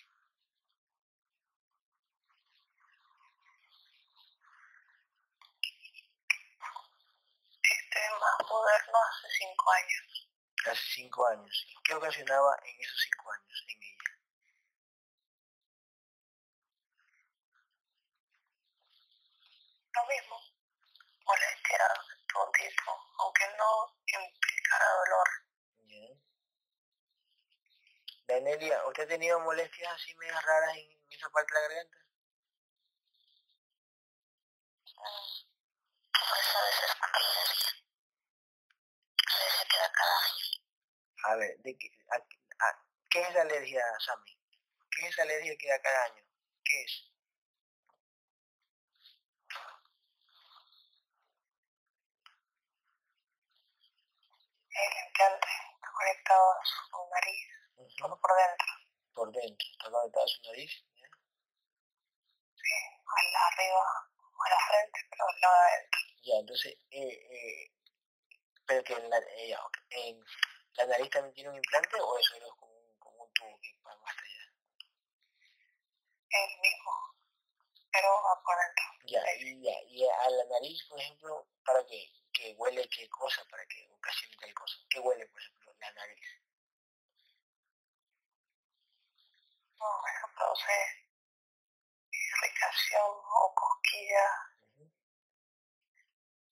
Este 7.63 7.99
es 7.99 8.13
más 8.21 8.47
moderno 8.47 8.99
hace 9.09 9.29
cinco 9.39 9.71
años. 9.73 10.29
Hace 10.67 10.83
cinco 10.97 11.27
años. 11.29 11.67
¿Qué 11.83 11.95
ocasionaba 11.95 12.59
en 12.63 12.81
esos 12.83 13.01
cinco 13.01 13.33
años 13.33 13.65
en 13.69 13.83
ella? 13.85 14.13
Lo 19.95 20.07
mismo. 20.13 20.37
Molestia 21.25 21.89
de 21.89 22.27
todo 22.31 22.53
tipo, 22.53 22.93
aunque 23.17 23.47
no 23.57 23.97
implicara 24.05 24.93
dolor. 24.93 25.50
Bien. 28.31 28.45
Danelia, 28.45 28.87
¿usted 28.87 29.03
ha 29.05 29.09
tenido 29.09 29.41
molestias 29.41 29.93
así 29.93 30.15
medias 30.15 30.41
raras 30.45 30.77
en 30.77 30.89
esa 31.11 31.29
parte 31.31 31.53
de 31.53 31.61
la 31.61 31.69
garganta? 31.69 31.99
a 36.15 36.65
veces 36.65 36.91
A 39.27 39.39
veces 39.43 39.67
queda 39.69 39.93
cada 39.93 40.17
año. 40.23 40.47
A 41.25 41.37
ver, 41.37 41.59
¿de 41.59 41.79
qué, 41.79 41.89
¿qué 43.11 43.21
es 43.21 43.35
la 43.35 43.43
alergia, 43.43 43.83
Sammy? 43.99 44.39
¿Qué 44.91 45.03
es 45.03 45.09
esa 45.13 45.23
alergia 45.23 45.57
que 45.59 45.69
da 45.69 45.83
cada 45.83 46.05
año? 46.05 46.25
¿Qué 46.65 46.83
es? 46.83 47.11
El 54.71 55.07
implante 55.07 55.49
está 55.75 55.89
conectado 55.93 56.53
a 56.53 56.65
su 56.65 57.11
nariz, 57.13 57.60
todo 57.97 58.21
por 58.21 58.31
dentro. 58.37 58.67
Por 59.15 59.33
dentro, 59.33 59.69
está 59.73 59.91
conectado 59.91 60.25
a 60.25 60.29
su 60.29 60.43
nariz. 60.43 60.73
Sí, 62.55 62.75
al 63.07 63.35
arriba, 63.53 63.85
a 64.45 64.51
la 64.51 64.59
frente, 64.69 65.01
pero 65.11 65.25
lado 65.41 65.55
adentro. 65.55 66.01
Ya, 66.23 66.35
entonces, 66.41 66.79
eh, 66.91 67.29
eh, 67.31 67.73
pero 68.67 68.85
que 68.85 68.93
en 68.93 69.11
la, 69.11 69.19
eh, 69.19 69.57
en 69.91 70.25
la 70.75 70.87
nariz 70.87 71.11
también 71.11 71.35
tiene 71.35 71.51
un 71.51 71.57
implante 71.57 72.01
o 72.01 72.19
eso 72.19 72.37
es 72.37 72.43
como 72.59 72.73
un, 72.73 72.99
como 72.99 73.25
un 73.25 73.33
tubo 73.33 73.59
que 73.61 73.75
va 73.85 73.93
hasta 73.93 74.23
allá. 74.23 74.53
El 76.31 76.61
mismo, 76.61 76.93
pero 77.91 78.09
va 78.23 78.43
por 78.45 78.57
dentro. 78.57 78.85
Ya, 79.05 79.23
y, 79.41 79.63
ya, 79.63 79.83
y 79.89 80.09
a 80.09 80.31
la 80.31 80.45
nariz, 80.45 80.85
por 80.89 81.01
ejemplo, 81.01 81.49
para 81.65 81.85
que, 81.87 82.07
que 82.33 82.55
huele 82.57 82.89
qué 82.89 83.09
cosa, 83.09 83.45
para 83.51 83.67
que 83.67 83.89
ocasione 83.91 84.37
tal 84.37 84.55
cosa. 84.55 84.77
¿Qué 84.89 85.01
huele, 85.01 85.27
por 85.27 85.41
ejemplo, 85.41 85.75
la 85.81 85.93
nariz? 85.93 86.40
Produce 89.81 90.73
irritación 92.13 93.07
o 93.07 93.55
cosquilla 93.55 94.27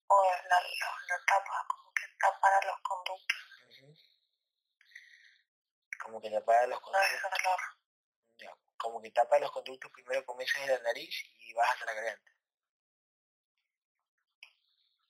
o 0.09 0.25
la, 0.25 0.61
la, 0.61 1.25
tapa, 1.27 1.67
como 1.69 1.93
que 1.93 2.07
tapa 2.19 2.65
los 2.65 2.81
conductos. 2.81 3.39
Como 6.01 6.21
que 6.21 6.31
tapa 6.31 6.67
los 6.67 6.81
conductos. 6.81 7.21
Como 8.79 9.03
que 9.03 9.11
tapa 9.11 9.39
los 9.39 9.53
conductos, 9.53 9.93
primero 9.93 10.25
comienzas 10.25 10.63
en 10.63 10.69
la 10.69 10.79
nariz 10.79 11.15
y 11.41 11.53
vas 11.53 11.71
hasta 11.71 11.85
la 11.85 11.93
garganta. 11.93 12.33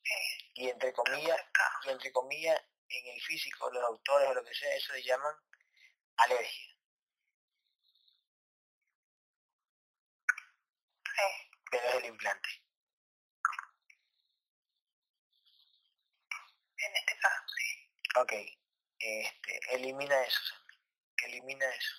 Sí. 0.03 0.51
Y 0.55 0.71
entre 0.71 0.93
comillas, 0.93 1.41
y 1.85 1.91
entre 1.91 2.11
comillas, 2.11 2.61
en 2.89 3.15
el 3.15 3.21
físico, 3.21 3.71
los 3.71 3.83
doctores 3.83 4.29
o 4.29 4.35
lo 4.35 4.45
que 4.45 4.55
sea, 4.55 4.75
eso 4.75 4.93
le 4.95 5.03
llaman 5.05 5.37
alergia. 6.17 6.68
Sí. 11.19 11.25
Pero 11.71 11.89
es 11.89 11.95
el 11.97 12.05
implante. 12.07 12.49
en 16.79 16.97
este 16.97 17.17
caso, 17.19 17.43
sí. 17.57 18.21
Ok, 18.21 18.33
este, 18.99 19.61
elimina 19.75 20.23
eso, 20.23 20.55
elimina 21.27 21.69
eso. 21.75 21.97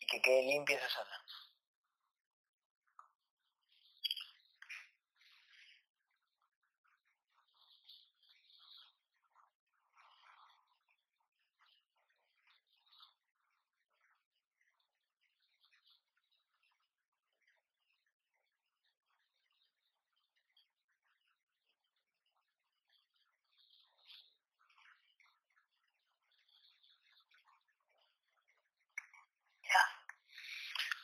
Y 0.00 0.06
que 0.06 0.20
quede 0.22 0.42
limpia 0.42 0.76
esa 0.76 0.88
zona. 0.88 1.24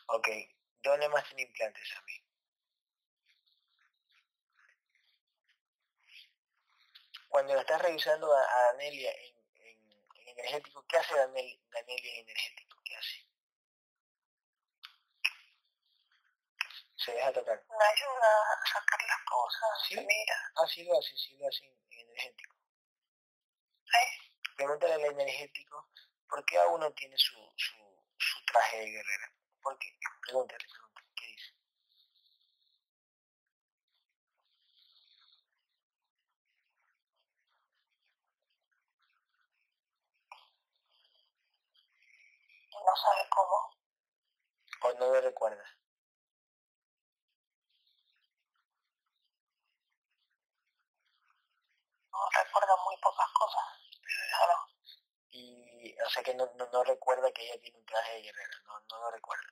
Ok, 0.06 0.28
¿dónde 1.14 1.20
más 1.20 1.24
tiene 1.28 1.42
implantes 1.42 1.96
a 1.96 2.02
mí? 2.02 2.24
Cuando 7.28 7.54
la 7.54 7.60
estás 7.60 7.82
revisando 7.82 8.32
a, 8.32 8.72
Danelia 8.72 9.12
en, 9.12 9.34
energético, 10.26 10.84
¿qué 10.88 10.96
hace 10.98 11.14
Danelia 11.16 11.58
en 11.74 12.28
energético? 12.28 12.78
¿Qué 12.84 12.96
hace? 12.96 13.26
Se 16.96 17.12
deja 17.12 17.32
tocar. 17.32 17.62
Me 17.68 17.84
ayuda 17.84 18.28
a 18.52 18.66
sacar 18.66 19.00
las 19.06 19.24
cosas, 19.28 19.70
¿Sí? 19.88 19.96
mira. 19.96 20.52
Ah, 20.56 20.66
sí 20.66 20.84
lo 20.84 20.98
hace, 20.98 21.16
sí 21.16 21.36
lo 21.36 21.48
hace 21.48 21.64
en, 21.64 21.76
energético. 21.90 22.54
¿Sí? 23.84 24.32
Pregúntale 24.56 24.94
al 24.94 25.04
energético, 25.04 25.90
¿por 26.28 26.44
qué 26.46 26.58
a 26.58 26.66
uno 26.68 26.92
tiene 26.92 27.16
su, 27.18 27.36
su, 27.56 27.76
su 28.16 28.44
traje 28.46 28.78
de 28.78 28.90
guerrera? 28.90 29.34
¿Por 29.64 29.78
qué? 29.78 29.88
Pregúntale, 30.20 30.64
pregúntale, 30.68 31.08
¿qué 31.16 31.26
dice? 31.26 31.52
No 42.94 43.00
sabe 43.00 43.28
cómo. 43.28 43.74
¿O 44.82 44.92
no 45.00 45.12
lo 45.12 45.20
recuerda? 45.20 45.64
No 52.12 52.18
recuerda 52.38 52.76
muy 52.84 52.96
pocas 52.98 53.26
cosas, 53.32 53.64
pero 54.00 54.46
no. 54.46 54.66
Y, 55.32 55.96
o 56.00 56.08
sea 56.08 56.22
que 56.22 56.34
no, 56.34 56.48
no, 56.54 56.68
no 56.72 56.84
recuerda 56.84 57.32
que 57.32 57.42
ella 57.42 57.60
tiene 57.60 57.78
un 57.78 57.86
traje 57.86 58.12
de 58.14 58.22
guerrera, 58.22 58.62
no, 58.66 58.78
no 58.78 58.98
lo 59.00 59.10
recuerda. 59.10 59.48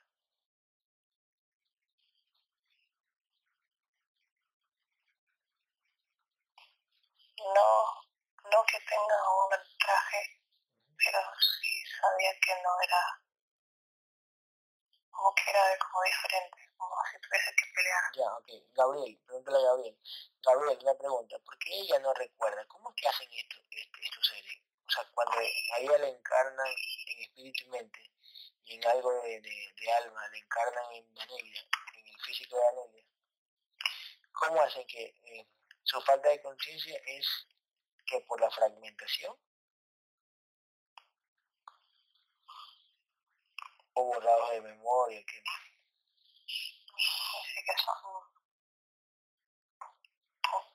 no, 7.39 7.71
no 8.53 8.65
que 8.67 8.79
tenga 8.87 9.19
un 9.35 9.51
traje, 9.79 10.41
pero 10.97 11.19
sí 11.39 11.85
sabía 12.01 12.31
que 12.41 12.55
no 12.63 12.71
era, 12.87 13.23
como 15.23 15.35
que 15.37 15.51
era 15.51 15.79
como 15.79 16.03
diferente, 16.03 16.69
como 16.77 16.97
si 17.07 17.21
tuviese 17.21 17.55
que 17.55 17.67
pelear. 17.75 18.05
Ya, 18.15 18.29
ok. 18.35 18.49
Gabriel, 18.75 19.21
pregúntale 19.25 19.59
a 19.59 19.61
Gabriel. 19.63 19.97
Gabriel, 20.43 20.79
una 20.83 20.95
pregunta, 20.99 21.39
¿por 21.39 21.59
qué 21.59 21.71
ella 21.79 21.99
no 22.01 22.13
recuerda? 22.15 22.67
¿Cómo 22.67 22.91
es 22.91 22.97
que 22.97 23.09
hacen 23.09 23.29
esto, 23.33 23.57
este, 23.71 24.01
estos 24.03 24.27
seres? 24.27 24.59
O 24.85 24.91
sea, 24.91 25.05
cuando 25.15 25.39
a 25.39 25.79
ella 25.79 25.99
le 25.99 26.09
encarnan 26.09 26.67
en 26.67 27.21
espíritu 27.21 27.65
y 27.65 27.69
mente, 27.69 28.11
y 28.65 28.75
en 28.75 28.87
algo 28.89 29.13
de, 29.23 29.41
de, 29.41 29.93
alma, 29.93 30.29
le 30.29 30.39
encarnan 30.39 30.93
en 30.93 31.15
Danelia, 31.15 31.63
en 31.95 32.07
el 32.07 32.21
físico 32.27 32.57
de 32.57 32.63
Danelia, 32.63 33.05
¿cómo 34.33 34.61
hacen 34.63 34.87
que... 34.89 35.05
Eh, 35.05 35.47
su 35.85 36.01
falta 36.03 36.29
de 36.29 36.41
conciencia 36.41 36.97
es 37.07 37.27
que 38.07 38.21
por 38.21 38.41
la 38.41 38.49
fragmentación 38.51 39.37
o 43.95 44.05
borrados 44.05 44.51
de 44.51 44.61
memoria 44.61 45.25
que 45.27 45.43
sí 46.97 47.65
que 47.67 47.77
son 47.85 48.33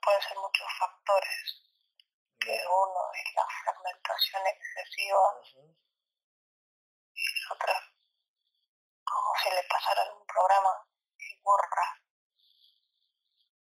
pueden 0.01 0.21
ser 0.21 0.37
muchos 0.37 0.67
factores 0.79 1.63
que 2.39 2.63
uno 2.65 3.01
es 3.13 3.33
la 3.35 3.45
fragmentación 3.63 4.47
excesiva 4.47 5.19
y 7.13 7.21
el 7.21 7.51
otro 7.51 7.73
como 9.03 9.35
si 9.41 9.49
le 9.49 9.63
pasara 9.63 10.13
un 10.13 10.25
programa 10.25 10.85
y 11.17 11.41
borra. 11.41 12.01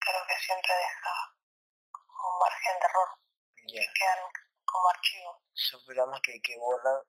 Pero 0.00 0.18
que 0.26 0.36
siempre 0.38 0.74
deja 0.74 1.34
un 1.96 2.38
margen 2.38 2.78
de 2.80 2.86
error 2.86 3.08
que 3.56 3.92
quedan 3.94 4.30
como 4.64 4.88
archivos. 4.88 5.36
Son 5.54 5.84
programas 5.84 6.20
que, 6.22 6.40
que 6.40 6.56
borran 6.58 7.02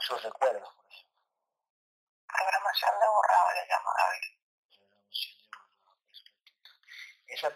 sus 0.00 0.22
recuerdos, 0.22 0.74
por 0.74 0.86
ejemplo. 0.86 1.20
Programación 2.26 3.00
de 3.00 3.06
borrado 3.06 3.52
le 3.54 3.68
llama 3.68 3.90
Gabriel. 3.96 4.38
Programación 4.76 5.38
de 5.38 5.48
borrado, 5.48 5.96
Esa, 7.26 7.48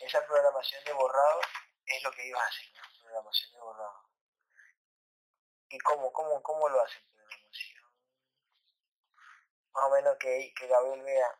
esa 0.00 0.26
programación 0.26 0.84
de 0.84 0.92
borrado 0.92 1.40
es 1.86 2.02
lo 2.02 2.12
que 2.12 2.26
ellos 2.26 2.40
hacen, 2.40 2.72
¿no? 2.74 2.82
programación 3.00 3.52
de 3.52 3.60
borrado. 3.60 4.08
¿Y 5.68 5.78
cómo, 5.78 6.12
cómo, 6.12 6.42
cómo 6.42 6.68
lo 6.68 6.82
hacen 6.82 7.02
programación? 7.12 7.84
Más 9.72 9.84
o 9.84 9.90
menos 9.90 10.16
que, 10.18 10.52
que 10.56 10.66
Gabriel 10.66 11.02
vea, 11.02 11.38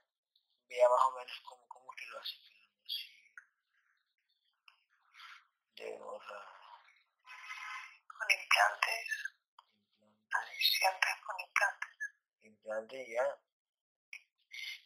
vea 0.69 0.89
más 0.89 1.03
o 1.03 1.11
menos 1.13 1.43
cómo, 1.49 1.69
cómo 1.69 1.93
es 1.93 2.01
que 2.01 2.07
lo 2.07 2.21
hacen 2.21 2.55
de 5.77 5.99
borrado. 5.99 6.55
Con 8.07 8.31
implantes. 8.31 9.14
Implantes. 10.35 11.21
con 11.27 11.41
implantes. 11.41 11.91
Implantes 12.43 13.09
ya. 13.09 13.39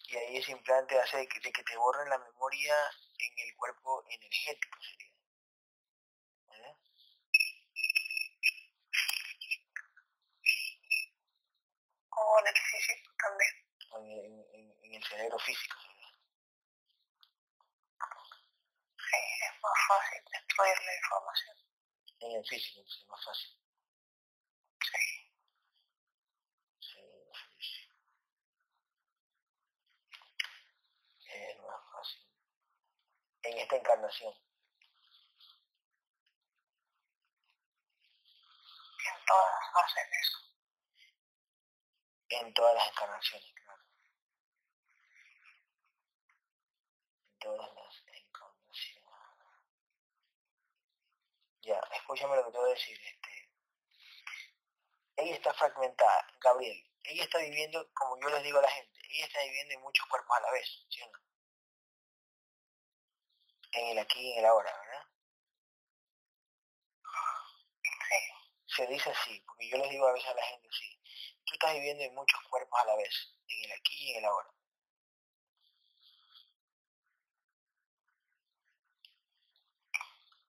Y 0.08 0.16
ahí 0.16 0.36
ese 0.38 0.52
implante 0.52 0.98
hace 0.98 1.18
de 1.18 1.28
que, 1.28 1.40
de 1.40 1.52
que 1.52 1.62
te 1.62 1.76
borren 1.76 2.08
la 2.08 2.18
memoria 2.18 2.74
en 3.18 3.38
el 3.38 3.56
cuerpo 3.56 4.04
energético 4.08 4.78
sería. 4.80 5.08
O 12.10 12.40
en 12.40 12.46
el 12.46 12.54
físico 12.54 13.14
también. 13.22 13.54
En, 14.52 14.94
el 14.94 15.04
cerebro 15.04 15.38
físico 15.38 15.76
sería. 15.80 16.08
Sí, 18.96 19.16
es 19.46 19.62
más 19.62 19.78
fácil 19.88 20.22
destruir 20.32 20.78
la 20.84 20.96
información. 20.96 21.56
En 22.20 22.36
el 22.36 22.44
físico 22.46 22.80
es 22.80 23.06
más 23.08 23.24
fácil. 23.24 23.58
Sí, 24.80 25.28
físico. 27.56 27.94
Es 31.38 31.58
más 31.60 31.80
fácil. 31.92 32.20
En 33.42 33.58
esta 33.58 33.76
encarnación. 33.76 34.34
En 39.06 39.24
todas 39.26 39.84
hacen 39.84 40.08
eso. 40.20 40.38
En 42.30 42.54
todas 42.54 42.74
las 42.74 42.88
encarnaciones, 42.88 43.52
claro. 43.54 43.82
En 47.30 47.38
todas 47.38 47.74
las 47.74 48.02
encarnaciones. 48.08 49.04
Ya, 51.62 51.80
escúchame 51.92 52.36
lo 52.36 52.44
que 52.46 52.52
te 52.52 52.58
voy 52.58 52.70
a 52.70 52.74
decir. 52.74 52.98
Este, 53.00 53.50
ella 55.16 55.34
está 55.34 55.54
fragmentada, 55.54 56.26
Gabriel. 56.40 56.84
Ella 57.04 57.24
está 57.24 57.38
viviendo, 57.38 57.92
como 57.94 58.20
yo 58.20 58.28
les 58.28 58.42
digo 58.42 58.58
a 58.58 58.62
la 58.62 58.70
gente, 58.70 59.00
ella 59.10 59.26
está 59.26 59.40
viviendo 59.42 59.74
en 59.74 59.80
muchos 59.82 60.06
cuerpos 60.06 60.36
a 60.36 60.40
la 60.40 60.50
vez, 60.52 60.86
¿sí 60.88 61.02
o 61.02 61.10
no? 61.10 61.27
En 63.72 63.86
el 63.86 63.98
aquí 63.98 64.20
y 64.20 64.32
en 64.32 64.38
el 64.40 64.46
ahora, 64.46 64.70
¿verdad? 64.70 65.06
Sí. 68.08 68.74
Se 68.76 68.86
dice 68.86 69.10
así, 69.10 69.40
porque 69.46 69.68
yo 69.68 69.78
les 69.78 69.90
digo 69.90 70.06
a 70.06 70.12
veces 70.12 70.28
a 70.28 70.34
la 70.34 70.42
gente 70.42 70.68
así 70.68 70.98
tú 71.48 71.54
estás 71.54 71.74
viviendo 71.74 72.04
en 72.04 72.14
muchos 72.14 72.40
cuerpos 72.50 72.78
a 72.80 72.86
la 72.86 72.96
vez, 72.96 73.34
en 73.48 73.64
el 73.64 73.72
aquí 73.72 73.94
y 73.96 74.10
en 74.12 74.18
el 74.18 74.24
ahora. 74.26 74.48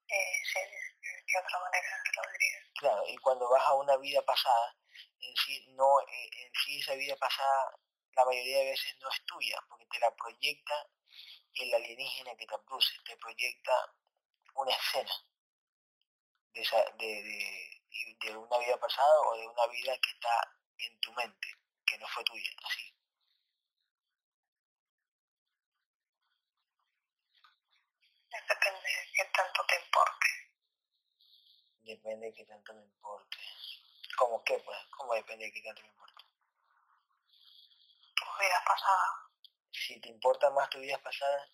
Eh, 0.09 0.41
sí, 0.43 0.59
de 0.99 1.39
otra 1.39 1.59
manera 1.59 1.87
lo 2.15 2.31
diría. 2.31 2.59
Claro, 2.79 3.03
y 3.07 3.17
cuando 3.17 3.49
vas 3.49 3.63
a 3.65 3.75
una 3.75 3.95
vida 3.97 4.21
pasada, 4.23 4.75
en 5.19 5.35
sí, 5.35 5.65
no, 5.75 5.99
eh, 6.01 6.29
en 6.33 6.51
sí 6.65 6.79
esa 6.79 6.95
vida 6.95 7.15
pasada 7.15 7.77
la 8.15 8.25
mayoría 8.25 8.59
de 8.59 8.71
veces 8.71 8.95
no 8.99 9.09
es 9.09 9.23
tuya, 9.25 9.57
porque 9.69 9.85
te 9.85 9.99
la 9.99 10.11
proyecta 10.15 10.87
el 11.55 11.73
alienígena 11.73 12.35
que 12.35 12.45
te 12.45 12.57
produce, 12.59 12.97
te 13.05 13.17
proyecta 13.17 13.93
una 14.55 14.71
escena 14.71 15.11
de, 16.53 16.63
de, 16.97 18.17
de, 18.21 18.37
una 18.37 18.57
vida 18.57 18.77
pasada 18.79 19.21
o 19.21 19.37
de 19.37 19.47
una 19.47 19.67
vida 19.67 19.97
que 19.99 20.09
está 20.11 20.57
en 20.77 20.99
tu 20.99 21.13
mente, 21.13 21.47
que 21.85 21.97
no 21.97 22.07
fue 22.07 22.23
tuya, 22.23 22.51
así. 22.63 22.93
Depende 28.31 28.89
de 28.89 29.11
qué 29.13 29.25
tanto 29.25 29.65
te 29.65 29.75
importe. 29.75 30.27
Depende 31.81 32.25
de 32.27 32.33
qué 32.33 32.45
tanto 32.45 32.73
me 32.73 32.83
importe. 32.83 33.37
¿Cómo 34.17 34.43
qué, 34.43 34.57
pues? 34.59 34.77
¿Cómo 34.97 35.13
depende 35.13 35.45
de 35.45 35.51
qué 35.51 35.61
tanto 35.61 35.81
me 35.81 35.87
importe? 35.87 36.23
Tu 38.15 38.25
vida 38.39 38.63
pasada. 38.65 39.28
Si 39.85 39.99
te 40.01 40.09
importa 40.09 40.49
más 40.51 40.69
tu 40.69 40.79
vida 40.79 40.97
pasada, 41.01 41.49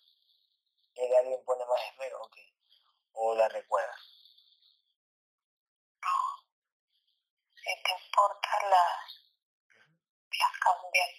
¿el 0.94 1.14
alguien 1.14 1.44
pone 1.44 1.64
más 1.64 1.80
esmero 1.92 2.20
o? 2.20 2.30
¿O 3.12 3.34
la 3.34 3.48
recuerdas? 3.48 4.00
No. 6.02 6.10
Si 7.54 7.82
te 7.82 7.92
importan 8.04 8.70
las 8.70 9.26
las 10.38 10.52
cambian. 10.60 11.10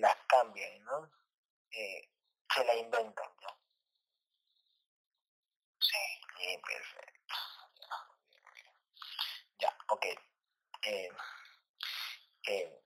Las 0.00 0.16
cambian, 0.26 0.84
¿no? 0.84 1.10
Eh, 1.70 2.10
se 2.54 2.64
la 2.64 2.74
inventan, 2.74 3.30
¿no? 3.40 3.48
Sí. 5.78 6.24
Sí, 6.36 6.58
perfecto. 6.66 7.34
Ya, 7.80 9.68
ya 9.68 9.78
ok. 9.88 10.04
Eh, 10.82 11.08
eh, 12.48 12.82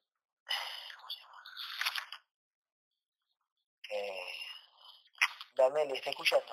¿Cómo 0.97 1.11
se 1.11 1.19
llama? 1.21 1.43
Eh, 3.91 4.35
Daniel, 5.57 5.91
¿está 5.95 6.11
escuchando? 6.11 6.53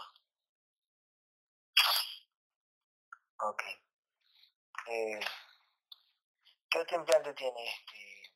Ok. 3.40 3.64
Eh, 4.88 5.20
¿Qué 6.70 6.80
otro 6.80 6.98
implante 6.98 7.34
tiene 7.34 7.70
este 7.70 8.34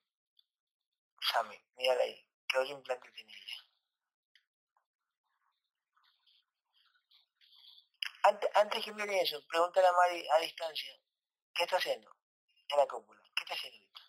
Sammy? 1.31 1.57
Mírala 1.77 2.03
ahí. 2.03 2.25
¿Qué 2.47 2.57
otro 2.57 2.73
implante 2.73 3.11
tiene 3.11 3.33
ella? 3.33 3.65
Antes, 8.23 8.49
antes 8.55 8.83
que 8.83 8.93
mire 8.93 9.21
eso, 9.21 9.41
pregúntale 9.47 9.87
a 9.87 9.93
Mari 9.93 10.27
a 10.27 10.39
distancia, 10.39 10.93
¿qué 11.53 11.63
está 11.63 11.77
haciendo 11.77 12.13
en 12.69 12.77
la 12.77 12.85
cúpula? 12.87 13.21
¿Qué 13.35 13.43
está 13.43 13.53
haciendo 13.55 13.77
ahorita? 13.79 14.01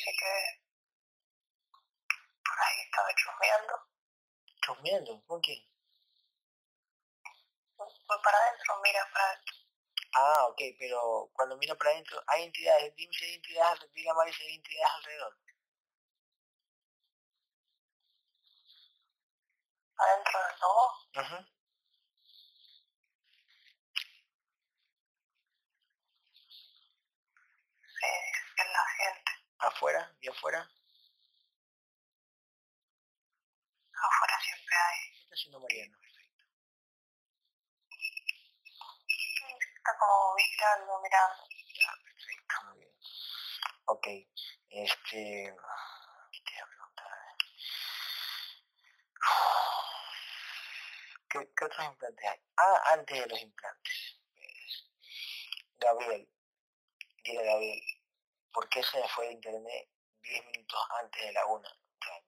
Dice 0.00 0.12
que 0.18 0.34
por 2.42 2.58
ahí 2.58 2.80
estaba 2.86 3.14
chusmeando. 3.14 3.74
¿Chusmeando? 4.64 5.22
¿Con 5.26 5.40
quién? 5.42 5.62
para 8.24 8.38
adentro, 8.38 8.80
mira 8.82 9.06
para 9.12 9.24
adentro. 9.26 9.54
Ah, 10.14 10.46
ok, 10.48 10.60
pero 10.78 11.30
cuando 11.34 11.58
mira 11.58 11.74
para 11.74 11.90
adentro, 11.90 12.22
hay 12.28 12.44
entidades, 12.44 12.96
dime 12.96 13.12
si 13.12 13.24
hay 13.26 13.34
entidades, 13.34 13.92
dile 13.92 14.08
a 14.08 14.14
Mari 14.14 14.32
si 14.32 14.42
hay 14.42 14.54
entidades 14.54 14.94
alrededor. 14.96 15.38
¿Adentro 19.98 20.40
del 20.46 20.60
lobo? 20.60 20.86
Ajá. 21.16 21.46
Sí, 28.00 28.06
es 28.56 28.66
la 28.72 28.84
gente. 28.96 29.19
¿Afuera? 29.60 30.16
¿Y 30.20 30.28
afuera? 30.28 30.60
Afuera 33.92 34.40
siempre 34.42 34.76
hay. 34.76 35.12
¿Qué 35.12 35.20
está 35.20 35.34
haciendo 35.34 35.60
Mariano? 35.60 35.98
está 39.76 39.98
como 39.98 40.34
vigilando, 40.34 41.00
mirando. 41.02 41.44
Ya, 41.74 41.92
perfecto, 42.04 42.54
muy 42.66 42.78
bien. 42.78 42.94
Ok, 43.86 44.06
este... 44.70 45.54
¿Qué 46.32 46.40
te 46.44 46.52
voy 46.52 46.60
a 46.60 46.66
preguntar? 46.66 47.10
¿Qué, 51.28 51.38
¿Qué, 51.56 51.64
otros 51.64 51.86
implantes 51.86 52.26
hay? 52.30 52.40
Ah, 52.56 52.82
antes 52.92 53.20
de 53.20 53.26
los 53.26 53.40
implantes. 53.40 54.20
Gabriel, 55.78 56.28
dile 57.24 57.44
Gabriel, 57.44 57.82
¿por 58.52 58.68
qué 58.68 58.82
se 58.82 59.06
fue 59.08 59.26
el 59.26 59.32
internet 59.32 59.88
10 60.22 60.44
minutos 60.46 60.80
antes 61.00 61.22
de 61.22 61.32
la 61.32 61.46
una 61.46 61.68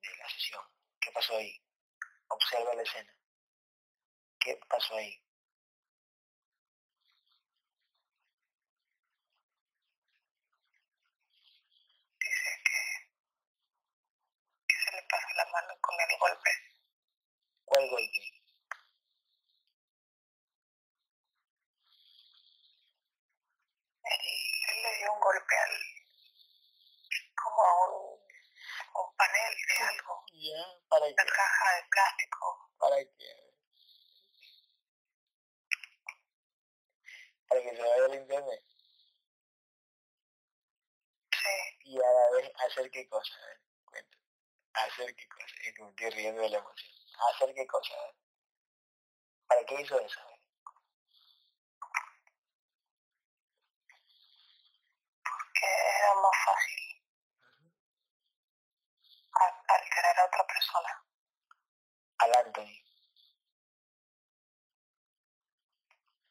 de 0.00 0.16
la 0.16 0.28
sesión? 0.30 0.62
¿Qué 1.00 1.10
pasó 1.12 1.36
ahí? 1.36 1.60
Observa 2.28 2.74
la 2.74 2.82
escena. 2.82 3.14
¿Qué 4.38 4.58
pasó 4.68 4.96
ahí? 4.96 5.22
pasa 15.08 15.28
la 15.36 15.46
mano 15.52 15.74
con 15.80 15.94
el 16.00 16.18
golpe. 16.18 16.50
¿Cuál 17.64 17.88
golpe? 17.88 18.20
Él, 24.04 24.20
él 24.68 24.82
le 24.82 24.98
dio 24.98 25.12
un 25.12 25.20
golpe 25.20 25.54
al, 25.54 25.91
a 27.64 27.90
un, 27.90 28.20
un 28.94 29.16
panel 29.16 29.54
¿Ya? 30.32 30.80
¿Para 30.88 31.06
qué? 31.06 31.14
La 31.16 31.24
caja 31.24 31.76
de 31.76 31.88
plástico. 31.88 32.70
¿Para 32.78 32.96
qué? 32.96 33.54
Para 37.48 37.62
que 37.62 37.76
se 37.76 37.82
vaya 37.82 38.04
al 38.06 38.14
internet. 38.14 38.64
Sí. 41.30 41.78
Y 41.84 41.96
a 41.98 42.10
la 42.12 42.30
vez, 42.36 42.52
¿hacer 42.66 42.90
qué 42.90 43.08
cosa? 43.08 43.34
A 43.34 43.46
ver, 43.46 43.60
cuento. 43.84 44.18
¿Hacer 44.74 45.14
qué 45.14 45.28
cosa? 45.28 45.54
Es 45.64 45.74
que 45.74 45.82
me 45.82 45.90
estoy 45.90 46.10
riendo 46.10 46.42
de 46.42 46.48
la 46.50 46.58
emoción. 46.58 46.92
¿Hacer 47.30 47.54
qué 47.54 47.66
cosa? 47.66 47.94
A 47.94 48.06
ver. 48.06 48.14
¿Para 49.46 49.64
qué 49.64 49.80
hizo 49.82 50.00
eso? 50.00 50.20
Porque 55.22 55.66
era 55.66 56.14
más 56.14 56.36
fácil 56.44 56.91
al- 59.68 59.80
alterar 59.82 60.20
a 60.20 60.24
otra 60.26 60.46
persona. 60.46 61.04
Al 62.18 62.34
Anthony. 62.34 62.78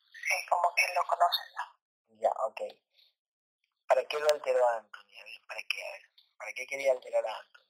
Sí, 0.09 0.35
como 0.49 0.73
que 0.75 0.93
lo 0.95 1.03
conoces. 1.05 1.47
¿no? 1.57 2.17
Ya, 2.21 2.29
ok. 2.45 2.61
¿Para 3.87 4.03
qué 4.05 4.19
lo 4.19 4.27
alteró 4.31 4.67
a 4.69 4.77
Anthony? 4.77 5.19
A 5.19 5.23
ver, 5.23 5.41
¿para 5.47 5.61
qué? 5.69 5.85
A 5.85 5.91
ver. 5.91 6.01
¿Para 6.37 6.53
qué 6.53 6.65
quería 6.65 6.91
alterar 6.93 7.25
a 7.27 7.37
Anthony? 7.37 7.61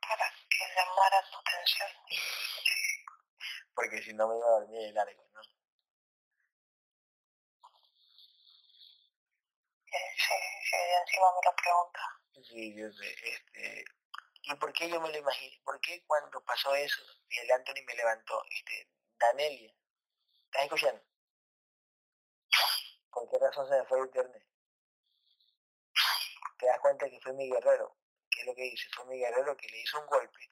Para 0.00 0.30
que 0.50 0.64
llamara 0.74 1.22
tu 1.30 1.38
atención. 1.38 1.90
Porque 3.74 4.02
si 4.02 4.12
no 4.14 4.28
me 4.28 4.36
iba 4.38 4.46
a 4.46 4.60
dormir 4.60 4.80
de 4.82 4.92
largo, 4.92 5.24
¿no? 5.34 5.40
Sí, 9.90 10.34
sí, 10.70 10.76
y 10.76 11.00
encima 11.00 11.26
me 11.32 11.40
lo 11.44 11.56
pregunta. 11.56 12.00
Sí, 12.48 12.74
yo 12.76 12.92
sé, 12.92 13.14
este... 13.24 13.84
¿Y 14.42 14.54
por 14.54 14.72
qué 14.72 14.88
yo 14.88 15.00
me 15.00 15.10
lo 15.10 15.18
imaginé? 15.18 15.60
¿Por 15.64 15.80
qué 15.80 16.02
cuando 16.06 16.42
pasó 16.44 16.74
eso 16.74 17.02
y 17.28 17.38
el 17.38 17.50
Anthony 17.50 17.84
me 17.86 17.94
levantó? 17.94 18.42
Este, 18.50 18.88
Danelia, 19.18 19.74
¿estás 20.46 20.62
escuchando? 20.64 21.02
¿Por 23.10 23.28
qué 23.28 23.38
razón 23.38 23.68
se 23.68 23.78
me 23.78 23.84
fue 23.84 23.98
el 23.98 24.06
internet? 24.06 24.42
Te 26.58 26.66
das 26.66 26.80
cuenta 26.80 27.08
que 27.10 27.20
fue 27.20 27.32
mi 27.34 27.50
guerrero. 27.50 27.96
¿Qué 28.30 28.40
es 28.40 28.46
lo 28.46 28.54
que 28.54 28.66
hice? 28.66 28.88
Fue 28.94 29.06
mi 29.06 29.18
guerrero 29.18 29.56
que 29.56 29.68
le 29.68 29.80
hizo 29.80 30.00
un 30.00 30.06
golpe 30.06 30.50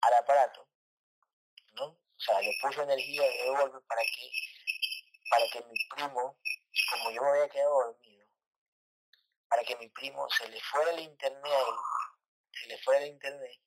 al 0.00 0.14
aparato, 0.14 0.68
¿no? 1.72 1.84
O 1.86 2.20
sea, 2.22 2.40
le 2.40 2.52
puso 2.62 2.82
energía 2.82 3.22
de 3.22 3.48
golpe 3.48 3.78
para 3.86 4.02
que, 4.02 4.30
para 5.30 5.44
que 5.50 5.62
mi 5.68 5.88
primo, 5.88 6.38
como 6.92 7.10
yo 7.10 7.22
me 7.22 7.28
había 7.30 7.48
quedado 7.48 7.84
dormido, 7.84 8.09
para 9.50 9.64
que 9.64 9.76
mi 9.76 9.88
primo 9.88 10.30
se 10.30 10.48
le 10.48 10.60
fuera 10.60 10.92
el 10.92 11.00
internet 11.00 11.52
a 11.52 11.58
él, 11.58 11.74
se 12.52 12.66
le 12.68 12.78
fuera 12.78 13.02
el 13.02 13.08
internet, 13.08 13.60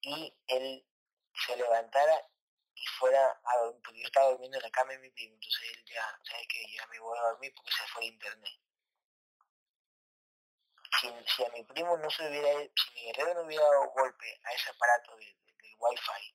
y 0.00 0.34
él 0.46 0.86
se 1.46 1.56
levantara 1.56 2.26
y 2.74 2.86
fuera 2.98 3.38
a 3.44 3.56
dormir, 3.58 3.82
porque 3.84 4.00
yo 4.00 4.06
estaba 4.06 4.30
durmiendo 4.30 4.56
en 4.56 4.62
la 4.62 4.70
cama 4.70 4.92
de 4.92 4.98
mi 4.98 5.10
primo, 5.10 5.34
entonces 5.34 5.62
él 5.76 5.84
ya, 5.86 6.20
¿sabes 6.24 6.46
qué? 6.48 6.64
Ya 6.74 6.86
me 6.86 6.98
voy 7.00 7.18
a 7.18 7.22
dormir 7.22 7.52
porque 7.54 7.70
se 7.70 7.86
fue 7.88 8.06
el 8.06 8.14
internet. 8.14 8.60
Si, 11.00 11.08
si 11.36 11.44
a 11.44 11.50
mi 11.50 11.62
primo 11.64 11.96
no 11.98 12.08
se 12.08 12.26
hubiera, 12.26 12.50
si 12.74 12.94
mi 12.94 13.02
guerrero 13.02 13.34
no 13.34 13.42
hubiera 13.42 13.64
dado 13.64 13.90
golpe 13.90 14.40
a 14.44 14.52
ese 14.54 14.70
aparato 14.70 15.14
de- 15.16 15.24
de- 15.26 15.52
del 15.60 15.74
wifi, 15.78 16.34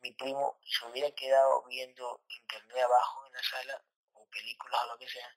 mi 0.00 0.12
primo 0.12 0.60
se 0.62 0.86
hubiera 0.86 1.10
quedado 1.12 1.64
viendo 1.64 2.22
internet 2.28 2.84
abajo 2.84 3.26
en 3.26 3.32
la 3.32 3.42
sala, 3.42 3.84
o 4.12 4.28
películas 4.28 4.84
o 4.84 4.86
lo 4.88 4.98
que 4.98 5.08
sea, 5.08 5.34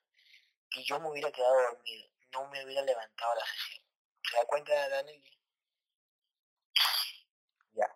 y 0.72 0.84
yo 0.84 1.00
me 1.00 1.10
hubiera 1.10 1.30
quedado 1.32 1.60
dormido, 1.62 2.08
no 2.32 2.48
me 2.48 2.64
hubiera 2.64 2.82
levantado 2.82 3.34
la 3.34 3.46
sesión. 3.46 3.84
¿Se 4.28 4.36
da 4.36 4.44
cuenta, 4.44 4.88
Daniel? 4.88 5.22
Ya. 7.72 7.94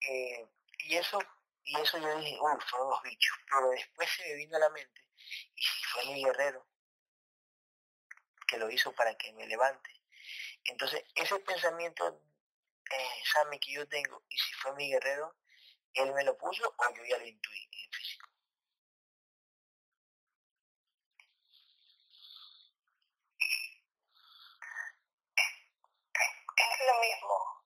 Eh, 0.00 0.48
y 0.78 0.96
eso, 0.96 1.18
y 1.64 1.80
eso 1.80 1.98
yo 1.98 2.18
dije, 2.18 2.38
uy, 2.40 2.60
fueron 2.68 2.90
los 2.90 3.02
bichos. 3.02 3.36
Pero 3.50 3.70
después 3.70 4.08
se 4.10 4.28
me 4.28 4.34
vino 4.34 4.56
a 4.56 4.60
la 4.60 4.70
mente, 4.70 5.04
y 5.54 5.62
si 5.62 5.84
fue 5.84 6.04
mi 6.06 6.24
guerrero, 6.24 6.66
que 8.46 8.58
lo 8.58 8.70
hizo 8.70 8.92
para 8.92 9.16
que 9.16 9.32
me 9.32 9.46
levante. 9.46 9.90
Entonces, 10.64 11.04
ese 11.14 11.38
pensamiento, 11.40 12.20
eh, 12.90 13.58
que 13.60 13.72
yo 13.72 13.86
tengo, 13.88 14.24
y 14.28 14.36
si 14.38 14.52
fue 14.54 14.74
mi 14.74 14.90
guerrero, 14.90 15.36
él 15.94 16.12
me 16.12 16.24
lo 16.24 16.36
puso 16.36 16.74
o 16.76 16.94
yo 16.94 17.04
ya 17.04 17.18
lo 17.18 17.26
intuí 17.26 17.68
en 17.72 17.92
físico. 17.92 18.29
Es 26.60 26.86
lo 26.86 27.00
mismo. 27.00 27.64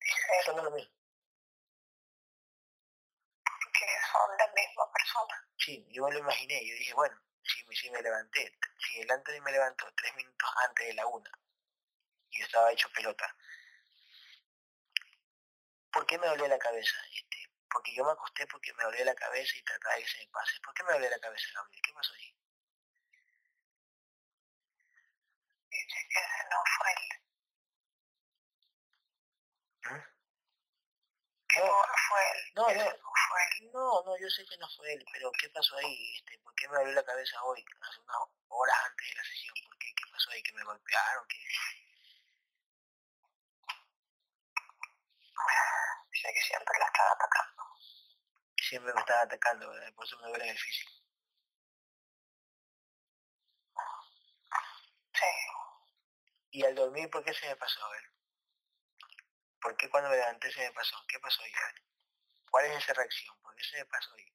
Dice 0.00 0.22
es 0.40 0.46
lo 0.48 0.70
mismo. 0.70 0.94
que 3.72 3.86
son 4.12 4.30
la 4.38 4.46
misma 4.54 4.90
persona. 4.92 5.48
Sí, 5.58 5.86
yo 5.90 6.04
me 6.04 6.12
lo 6.12 6.18
imaginé, 6.20 6.64
yo 6.66 6.74
dije, 6.74 6.94
bueno, 6.94 7.16
si, 7.42 7.64
me- 7.66 7.74
si 7.76 7.90
me 7.90 8.02
levanté, 8.02 8.56
si 8.78 9.00
el 9.00 9.10
Anthony 9.10 9.40
me 9.42 9.52
levantó 9.52 9.92
tres 9.96 10.14
minutos 10.16 10.48
antes 10.66 10.86
de 10.86 10.94
la 10.94 11.06
una, 11.06 11.30
y 12.30 12.38
yo 12.38 12.44
estaba 12.46 12.72
hecho 12.72 12.88
pelota, 12.92 13.36
¿por 15.90 16.04
qué 16.06 16.18
me 16.18 16.26
dolía 16.26 16.48
la 16.48 16.58
cabeza? 16.58 16.94
Este, 17.14 17.48
porque 17.70 17.94
yo 17.94 18.04
me 18.04 18.12
acosté 18.12 18.46
porque 18.46 18.72
me 18.74 18.84
dolía 18.84 19.04
la 19.06 19.14
cabeza 19.14 19.56
y 19.56 19.62
trataba 19.62 19.94
de 19.94 20.02
que 20.02 20.08
se 20.08 20.18
me 20.18 20.28
pase. 20.28 20.60
¿Por 20.62 20.74
qué 20.74 20.82
me 20.84 20.92
dolía 20.92 21.08
la 21.10 21.18
cabeza, 21.20 21.46
Gabriel? 21.54 21.82
¿Qué 21.82 21.92
pasó 21.94 22.12
ahí? 22.14 22.34
Dice 25.70 26.08
que 26.08 26.18
ese 26.20 26.44
no 26.50 26.56
fue 26.78 26.90
él. 26.92 27.08
¿Mm? 29.84 30.00
Que 31.43 31.43
No. 31.56 31.64
no 31.64 31.94
fue 32.08 32.20
él. 32.32 32.52
No, 32.54 32.62
no. 32.62 32.84
fue 33.28 33.40
él. 33.58 33.70
No, 33.72 34.02
no, 34.02 34.18
yo 34.18 34.28
sé 34.28 34.44
que 34.46 34.56
no 34.58 34.68
fue 34.76 34.92
él, 34.92 35.04
pero 35.12 35.30
¿qué 35.32 35.48
pasó 35.50 35.76
ahí? 35.76 36.14
Este, 36.16 36.38
¿Por 36.38 36.54
qué 36.54 36.68
me 36.68 36.78
dolió 36.78 36.92
la 36.94 37.04
cabeza 37.04 37.42
hoy, 37.44 37.64
hace 37.80 38.00
unas 38.00 38.16
horas 38.48 38.76
antes 38.84 39.08
de 39.08 39.14
la 39.14 39.24
sesión? 39.24 39.54
¿Por 39.64 39.78
qué? 39.78 39.94
¿Qué 39.94 40.04
pasó 40.10 40.30
ahí? 40.30 40.42
¿Que 40.42 40.52
me 40.52 40.64
golpearon? 40.64 41.24
¿Qué? 41.28 41.38
Dice 46.12 46.32
que 46.32 46.40
siempre 46.40 46.78
la 46.78 46.86
están 46.86 47.06
atacando. 47.12 47.62
Siempre 48.56 48.94
me 48.94 49.00
están 49.00 49.26
atacando, 49.26 49.68
¿verdad? 49.68 49.92
Por 49.94 50.06
eso 50.06 50.18
me 50.18 50.28
duele 50.28 50.50
el 50.50 50.58
físico. 50.58 50.92
Sí. 55.12 55.26
Y 56.50 56.64
al 56.64 56.74
dormir, 56.74 57.10
¿por 57.10 57.24
qué 57.24 57.34
se 57.34 57.46
me 57.46 57.56
pasó? 57.56 57.84
A 57.84 57.90
ver. 57.90 58.13
¿Por 59.64 59.74
qué 59.78 59.88
cuando 59.88 60.10
me 60.10 60.16
levanté 60.16 60.52
se 60.52 60.60
me 60.60 60.72
pasó? 60.74 60.94
¿Qué 61.08 61.18
pasó 61.18 61.42
ahí? 61.42 61.52
A 61.54 61.64
ver. 61.72 61.82
¿Cuál 62.50 62.66
es 62.66 62.76
esa 62.76 62.92
reacción? 62.92 63.34
¿Por 63.40 63.56
qué 63.56 63.64
se 63.64 63.78
me 63.78 63.86
pasó 63.86 64.14
ahí? 64.14 64.30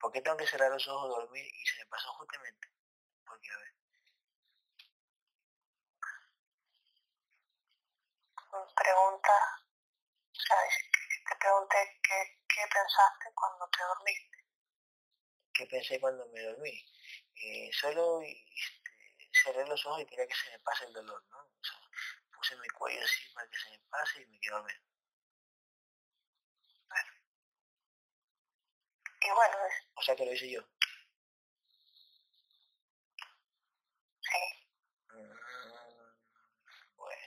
¿Por 0.00 0.10
qué 0.10 0.20
tengo 0.20 0.36
que 0.36 0.48
cerrar 0.48 0.72
los 0.72 0.88
ojos, 0.88 1.10
dormir 1.10 1.46
y 1.46 1.64
se 1.64 1.78
me 1.78 1.86
pasó 1.86 2.12
justamente? 2.14 2.68
Porque, 3.24 3.52
a 3.52 3.56
ver, 3.56 3.74
pregunta, 8.74 9.32
o 10.34 10.40
sea, 10.40 10.56
te 11.28 11.36
pregunté 11.36 12.00
qué, 12.02 12.40
qué 12.48 12.62
pensaste 12.66 13.32
cuando 13.32 13.68
te 13.68 13.80
dormiste. 13.80 14.38
¿qué 15.54 15.66
pensé 15.66 16.00
cuando 16.00 16.26
me 16.28 16.42
dormí? 16.42 16.84
Eh, 17.36 17.70
solo 17.72 18.22
este, 18.22 19.30
cerré 19.44 19.66
los 19.68 19.86
ojos 19.86 20.02
y 20.02 20.06
quería 20.06 20.26
que 20.26 20.34
se 20.34 20.50
me 20.50 20.58
pase 20.60 20.86
el 20.86 20.94
dolor, 20.94 21.22
¿no? 21.30 21.38
O 21.38 21.62
sea, 21.62 21.79
puse 22.40 22.56
mi 22.56 22.68
cuello 22.70 23.04
así 23.04 23.22
para 23.34 23.46
que 23.50 23.58
se 23.58 23.70
me 23.70 23.78
pase 23.90 24.22
y 24.22 24.26
me 24.26 24.40
quedé 24.40 24.52
dormido. 24.54 24.80
Y 29.22 29.30
bueno, 29.30 29.56
es- 29.66 29.86
O 29.94 30.02
sea 30.02 30.16
que 30.16 30.24
lo 30.26 30.32
hice 30.32 30.50
yo. 30.50 30.62
sí, 34.20 34.66
Mm, 35.12 35.34
Bueno, 36.96 37.26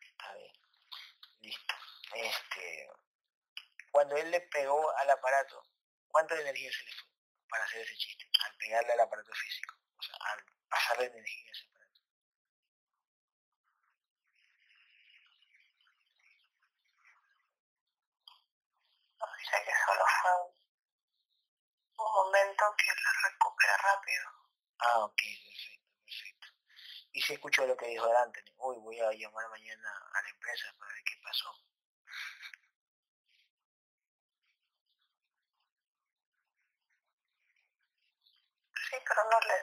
está 0.00 0.34
bien. 0.34 0.52
Listo. 1.40 1.74
Este, 2.14 2.88
cuando 3.90 4.16
él 4.16 4.30
le 4.30 4.40
pegó 4.42 4.90
al 4.98 5.10
aparato, 5.10 5.62
¿cuánta 6.08 6.40
energía 6.40 6.70
se 6.72 6.84
le 6.84 6.92
fue 6.92 7.08
para 7.48 7.64
hacer 7.64 7.80
ese 7.82 7.96
chiste? 7.96 8.26
Al 8.44 8.56
pegarle 8.56 8.92
al 8.92 9.00
aparato 9.00 9.32
físico. 9.34 9.74
O 9.98 10.02
sea, 10.02 10.16
al 10.32 10.44
pasarle 10.68 11.06
energía 11.06 11.48
a 11.50 11.52
ese 11.52 11.66
dice 19.44 19.64
que 19.64 19.72
solo 19.86 20.04
fue 20.22 20.30
un, 20.40 20.54
un 22.06 22.12
momento 22.12 22.64
que 22.78 22.86
la 22.86 23.28
recupera 23.28 23.76
rápido. 23.76 24.24
Ah, 24.78 24.98
ok, 25.04 25.20
perfecto, 25.20 25.90
perfecto. 26.04 26.48
Y 27.12 27.20
se 27.22 27.34
escuchó 27.34 27.66
lo 27.66 27.76
que 27.76 27.86
dijo 27.88 28.06
Anthony. 28.06 28.52
Uy, 28.56 28.76
voy 28.78 29.00
a 29.00 29.12
llamar 29.12 29.48
mañana 29.50 29.90
a 30.14 30.22
la 30.22 30.28
empresa 30.30 30.74
para 30.78 30.92
ver 30.94 31.04
qué 31.04 31.14
pasó. 31.22 31.52
Sí, 38.88 38.96
pero 39.06 39.24
no 39.24 39.40
le, 39.40 39.56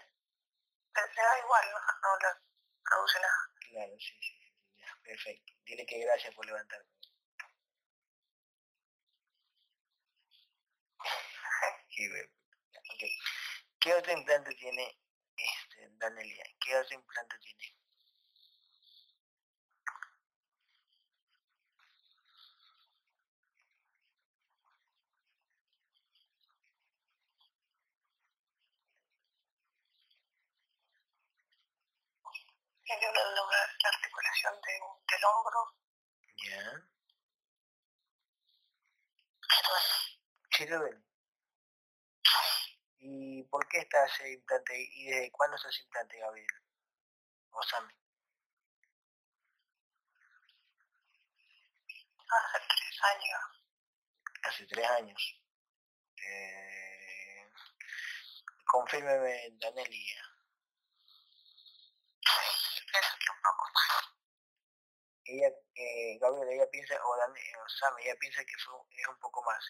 da 0.93 1.39
igual, 1.39 1.65
no, 1.71 1.79
no 1.79 2.17
le 2.19 2.41
produce 2.83 3.19
nada. 3.19 3.51
Claro, 3.69 3.93
sí, 3.99 4.13
sí, 4.21 4.35
sí, 4.39 4.85
perfecto. 5.03 5.53
Dile 5.65 5.85
que 5.85 5.99
gracias 5.99 6.35
por 6.35 6.45
levantarme. 6.45 7.00
Okay. 11.91 13.17
¿Qué 13.79 13.93
otro 13.93 14.13
implante 14.13 14.53
tiene 14.55 14.97
este, 15.35 15.89
Danelia? 15.97 16.45
¿Qué 16.59 16.75
otro 16.77 16.95
implante 16.95 17.37
tiene? 17.39 17.75
Tiene 32.85 33.07
una, 33.09 33.21
una 33.31 33.89
articulación 33.89 34.53
de, 34.61 34.73
del 35.11 35.25
hombro. 35.25 35.75
Ya. 36.43 36.91
¿Qué 40.49 40.65
duele? 40.67 41.10
¿Y 42.99 43.43
por 43.43 43.67
qué 43.67 43.79
está 43.79 44.05
ese 44.05 44.33
implante? 44.33 44.73
¿Y 44.93 45.05
desde 45.05 45.31
cuándo 45.31 45.55
está 45.55 45.69
ese 45.69 45.83
implante, 45.83 46.19
Gabriel? 46.19 46.47
¿O 47.51 47.63
Sammy? 47.63 47.93
Hace 52.29 52.59
tres 52.67 52.99
años. 53.03 53.41
Hace 54.43 54.65
tres 54.67 54.89
años. 54.89 55.41
Eh, 56.17 57.49
confírmeme, 58.65 59.49
Danelia. 59.59 60.31
ella, 65.31 65.49
eh, 65.75 66.17
Gabriel, 66.19 66.49
ella 66.49 66.69
piensa, 66.69 66.95
o, 66.95 67.17
Dan, 67.17 67.31
o 67.31 67.69
Sam, 67.69 67.93
ella 68.03 68.15
piensa 68.19 68.43
que 68.43 68.57
fue, 68.63 68.75
es 68.97 69.07
un 69.07 69.19
poco 69.19 69.43
más. 69.43 69.63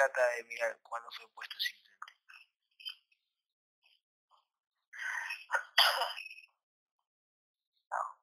Trata 0.00 0.24
de 0.28 0.44
mirar 0.44 0.80
cuándo 0.80 1.10
fue 1.12 1.28
puesto 1.34 1.54
ese. 1.58 1.76
No. 7.90 8.18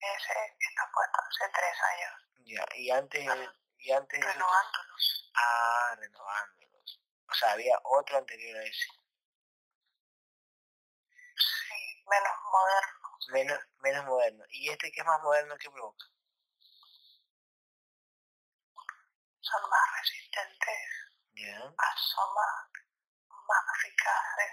Ese 0.00 0.32
está 0.58 0.90
puesto 0.90 1.20
hace 1.20 1.52
tres 1.52 1.82
años. 1.92 2.14
Ya, 2.46 2.64
y 2.76 2.90
antes, 2.90 3.28
y 3.76 3.92
antes 3.92 4.24
renovándolos. 4.24 5.30
Ah, 5.34 5.94
renovándolos. 5.98 7.02
O 7.28 7.34
sea, 7.34 7.52
había 7.52 7.78
otro 7.84 8.16
anterior 8.16 8.56
a 8.56 8.62
ese. 8.62 8.88
Sí, 11.36 12.04
menos 12.08 12.32
moderno 12.50 13.04
menos, 13.32 13.58
menos 13.80 14.04
moderno. 14.06 14.44
¿Y 14.48 14.70
este 14.70 14.90
que 14.90 15.00
es 15.00 15.06
más 15.06 15.22
moderno, 15.22 15.58
qué 15.58 15.70
provoca? 15.70 16.06
Son 19.44 19.60
más 19.68 19.86
resistentes, 20.00 20.88
yeah. 21.34 21.60
son 21.60 22.28
más, 22.34 22.70
eficaces. 23.76 24.52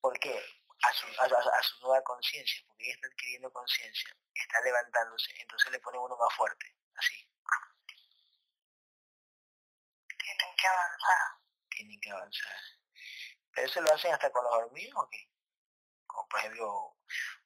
¿Por 0.00 0.18
qué? 0.18 0.42
A 0.82 0.92
su, 0.92 1.06
a, 1.06 1.62
su 1.62 1.80
nueva 1.80 2.02
conciencia, 2.02 2.64
porque 2.66 2.84
ella 2.84 2.94
está 2.94 3.08
adquiriendo 3.08 3.52
conciencia, 3.52 4.16
está 4.32 4.60
levantándose, 4.62 5.34
entonces 5.38 5.70
le 5.72 5.80
pone 5.80 5.98
uno 5.98 6.16
más 6.16 6.34
fuerte, 6.34 6.74
así. 6.96 7.28
Tienen 10.18 10.56
que 10.56 10.66
avanzar. 10.66 11.40
Tienen 11.68 12.00
que 12.00 12.10
avanzar. 12.10 12.60
¿Pero 13.52 13.66
eso 13.66 13.80
lo 13.80 13.92
hacen 13.92 14.12
hasta 14.12 14.30
con 14.32 14.44
los 14.44 14.52
dormidos 14.52 15.02
o 15.04 15.08
qué? 15.10 15.30
Como 16.06 16.28
por 16.28 16.40
ejemplo 16.40 16.96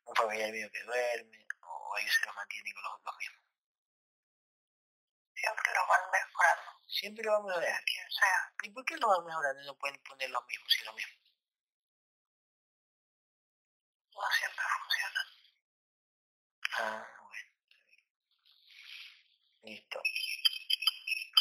un 0.04 0.14
familiar 0.14 0.50
mío 0.52 0.68
que 0.72 0.82
duerme, 0.84 1.46
o 1.62 1.98
ellos 1.98 2.14
se 2.14 2.26
los 2.26 2.34
mantienen 2.34 2.72
con 2.74 2.82
los, 2.82 3.16
mismos. 3.18 3.39
Siempre 5.40 5.72
lo 5.74 5.86
van 5.86 6.10
mejorando. 6.12 6.70
Siempre 6.86 7.24
lo 7.24 7.32
van 7.32 7.46
mejorando. 7.46 7.82
Quien 7.86 8.10
sea. 8.10 8.52
¿Y 8.62 8.70
por 8.70 8.84
qué 8.84 8.96
lo 8.96 9.08
van 9.08 9.24
mejorando 9.24 9.62
y 9.62 9.66
no 9.66 9.74
pueden 9.76 10.02
poner 10.02 10.30
los 10.30 10.46
mismos 10.46 10.72
si 10.72 10.84
lo 10.84 10.92
mismo? 10.92 11.14
No 14.12 14.30
siempre 14.38 14.64
funciona. 14.78 15.20
Ah, 16.78 17.06
bueno. 17.24 17.50
Listo. 19.62 20.02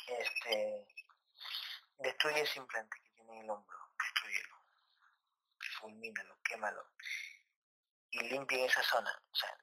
Este. 0.08 0.88
Destruye 1.98 2.42
ese 2.42 2.60
implante 2.60 2.98
que 3.04 3.10
tiene 3.12 3.34
en 3.34 3.44
el 3.44 3.50
hombro. 3.50 3.78
Destruyelo. 3.98 4.56
Fulmínalo, 5.80 6.40
quémalo 6.44 6.90
y 8.12 8.20
limpien 8.30 8.66
esa 8.66 8.84
zona. 8.84 9.12
O 9.32 9.36
sea, 9.36 9.56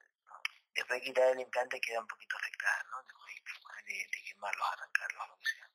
después 0.77 0.99
de 1.01 1.05
quitar 1.07 1.31
el 1.31 1.39
implante 1.39 1.81
queda 1.81 1.99
un 1.99 2.07
poquito 2.07 2.37
afectada, 2.37 2.83
¿no? 2.91 2.97
De, 3.87 3.93
de 3.93 4.23
quemarlos, 4.23 4.67
arrancarlos, 4.73 5.27
lo 5.29 5.37
que 5.39 5.45
sea. 5.45 5.69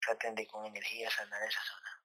Traten 0.00 0.34
de 0.34 0.46
con 0.46 0.66
energía 0.66 1.10
sanar 1.10 1.42
esa 1.42 1.62
zona. 1.62 2.00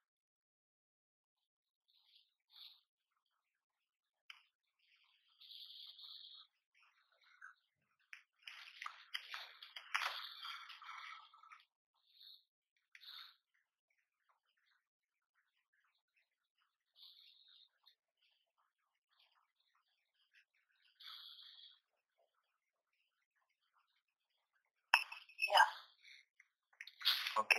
Ok. 27.36 27.54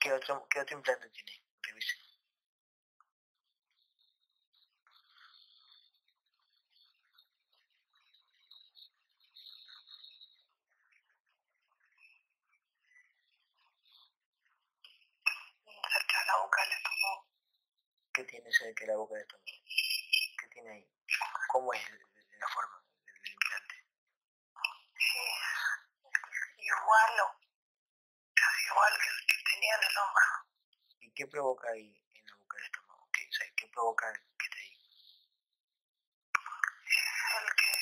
¿Qué 0.00 0.10
otro, 0.24 0.46
qué 0.48 0.60
otro 0.60 0.76
implante 0.76 1.08
tiene? 1.10 1.42
Revisen. 1.62 1.98
Cerca 15.92 16.20
de 16.20 16.26
la 16.26 16.36
boca 16.38 16.62
del 16.62 16.72
estómago. 16.72 17.28
¿Qué 18.14 18.24
tiene 18.24 18.52
cerca 18.52 18.84
de 18.84 18.86
la 18.88 18.96
boca 18.96 19.14
del 19.14 19.22
estómago? 19.22 19.46
¿Qué 19.46 20.48
tiene 20.48 20.70
ahí? 20.70 20.88
¿Cómo 21.48 21.72
es 21.74 21.82
la 21.90 22.48
forma 22.48 22.82
del 23.04 23.32
implante? 23.32 23.74
Sí, 24.96 25.18
igual 26.58 27.20
o 27.20 27.44
igual 28.74 28.92
que 28.98 29.08
el 29.08 29.26
que 29.26 29.36
tenía 29.52 29.74
en 29.74 29.82
el 29.82 29.98
hombro. 29.98 30.26
¿Y 31.00 31.10
qué 31.12 31.23
provoca 31.34 31.68
ahí 31.70 31.90
en 32.14 32.26
la 32.26 32.36
boca 32.36 32.56
del 32.56 32.66
estómago? 32.66 33.08
¿Qué, 33.12 33.26
o 33.26 33.32
sea, 33.32 33.46
¿qué 33.56 33.66
provoca 33.74 34.06
que 34.38 34.48
te 34.50 34.58
ahí? 34.58 34.78
El 37.34 37.48
que, 37.58 37.72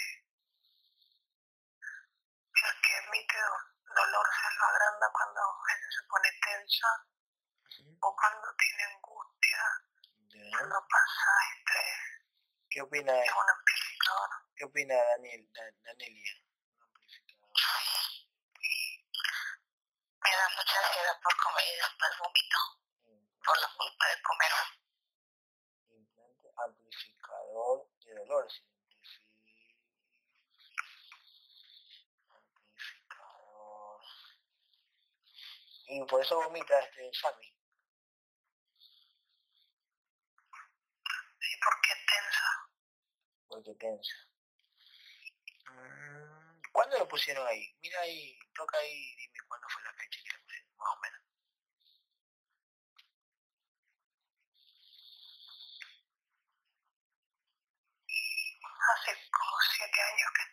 el 2.65 2.75
que 2.81 2.93
emite 2.97 3.39
dolor 3.93 4.27
se 4.33 4.49
lo 4.57 4.65
agranda 4.65 5.07
cuando 5.13 5.41
ella 5.69 5.89
se 5.93 6.03
pone 6.09 6.29
tensa 6.41 6.89
o 8.01 8.17
cuando 8.17 8.49
tiene 8.57 8.85
angustia, 8.85 9.61
cuando 10.57 10.89
pasa 10.89 11.31
estrés. 11.53 12.01
¿Qué 12.71 12.81
opina? 12.81 13.13
Es 13.21 13.33
un 13.37 13.51
amplificador. 13.51 14.31
¿Qué 14.57 14.65
opina 14.65 14.95
Daniel, 14.97 15.47
Danelia? 15.85 16.43
me 20.23 20.31
da 20.31 20.49
mucha 20.57 20.79
ansiedad 20.79 21.21
por 21.21 21.37
comer 21.37 21.65
y 21.69 21.77
después 21.77 22.11
vomito 22.19 22.62
por 23.45 23.61
la 23.61 23.69
culpa 23.77 24.05
de 24.09 24.23
comer. 24.23 24.53
Implante 25.91 26.49
amplificador 26.57 27.89
de 28.05 28.15
dolor. 28.15 28.49
Amplificador. 32.29 34.01
Y 35.89 36.05
por 36.05 36.21
eso 36.23 36.37
vomita 36.37 36.79
este 36.81 37.11
Sammy. 37.13 37.55
Sí, 41.41 41.51
porque 41.65 41.93
tensa. 42.07 42.49
Porque 43.49 43.75
tensa. 43.75 44.17
Mm, 45.71 46.61
¿Cuándo 46.73 46.99
lo 46.99 47.09
pusieron 47.09 47.47
ahí? 47.47 47.77
Mira 47.83 48.01
ahí, 48.01 48.39
toca 48.55 48.79
ahí, 48.79 49.17
dime 49.17 49.39
cuándo 49.49 49.69
fue 49.69 49.83
la 49.83 49.93
fecha 49.93 50.21
que 50.25 50.33
le 50.33 50.39
pusieron, 50.43 50.77
más 50.79 50.89
o 50.89 51.01
menos. 51.01 51.23
Hace 58.93 59.13
como 59.31 59.57
siete 59.77 60.01
años 60.03 60.31
que 60.37 60.45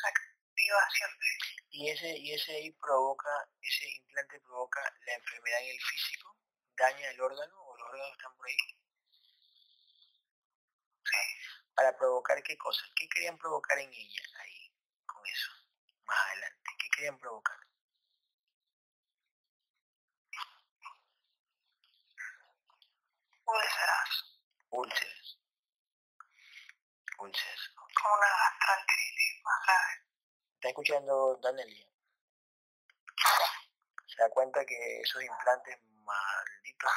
se 0.00 0.08
activa 0.08 0.90
siempre. 0.90 1.28
¿Y 1.70 1.90
ese, 1.90 2.08
y 2.18 2.34
ese 2.34 2.52
ahí 2.52 2.70
provoca, 2.72 3.30
ese 3.62 3.88
implante 3.90 4.40
provoca 4.40 4.80
la 5.06 5.14
enfermedad 5.14 5.60
en 5.60 5.70
el 5.70 5.80
físico? 5.80 6.36
¿Daña 6.76 7.10
el 7.10 7.20
órgano 7.20 7.54
o 7.60 7.76
los 7.76 7.88
órganos 7.88 8.12
están 8.12 8.36
por 8.36 8.46
ahí? 8.46 8.78
¿Para 11.74 11.96
provocar 11.96 12.42
qué 12.42 12.56
cosa? 12.58 12.84
¿Qué 12.96 13.08
querían 13.08 13.38
provocar 13.38 13.78
en 13.78 13.92
ella 13.92 14.22
ahí, 14.40 14.72
con 15.06 15.24
eso? 15.26 15.52
Más 16.06 16.18
adelante. 16.26 16.70
¿Qué 16.78 16.88
querían 16.90 17.18
provocar? 17.18 17.56
Úlceras. 23.46 24.10
Úlceras. 24.70 25.38
Úlceras. 27.18 27.70
Como 27.76 28.14
una 28.14 28.28
gastritis 28.66 29.37
¿Está 30.54 30.68
escuchando 30.68 31.36
Danelia? 31.42 31.86
Se 34.06 34.22
da 34.22 34.30
cuenta 34.30 34.64
que 34.66 35.00
esos 35.00 35.22
implantes 35.22 35.78
malditos 35.82 36.92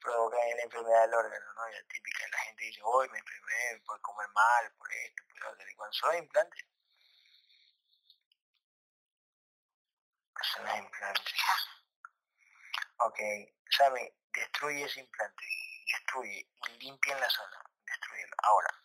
provocan 0.00 0.40
la 0.56 0.62
enfermedad 0.62 1.02
del 1.02 1.14
órgano, 1.14 1.54
¿no? 1.54 1.70
Ya 1.70 1.82
típica, 1.88 2.28
la 2.28 2.38
gente 2.38 2.64
dice, 2.64 2.80
hoy 2.84 3.08
me 3.08 3.18
enfermé 3.18 3.82
por 3.86 4.00
comer 4.00 4.28
mal, 4.34 4.72
por 4.76 4.92
esto, 4.92 5.22
por 5.28 5.52
otro. 5.52 5.70
Y 5.70 5.74
cuando 5.74 5.92
son 5.94 6.16
implantes, 6.16 6.64
son 10.42 10.64
los 10.64 10.76
implantes. 10.76 11.34
Ok, 12.98 13.18
Sammy, 13.70 14.12
destruye 14.32 14.84
ese 14.84 15.00
implante, 15.00 15.44
destruye 15.86 16.48
limpia 16.78 17.14
en 17.14 17.20
la 17.20 17.30
zona, 17.30 17.64
destruyelo. 17.86 18.36
Ahora, 18.42 18.81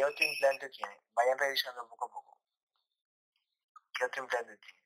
¿Qué 0.00 0.06
otro 0.06 0.24
implante 0.24 0.66
tiene? 0.70 0.98
Vayan 1.12 1.36
revisando 1.36 1.86
poco 1.86 2.06
a 2.06 2.10
poco. 2.10 2.40
¿Qué 3.92 4.06
otro 4.06 4.22
implante 4.22 4.56
tiene? 4.56 4.82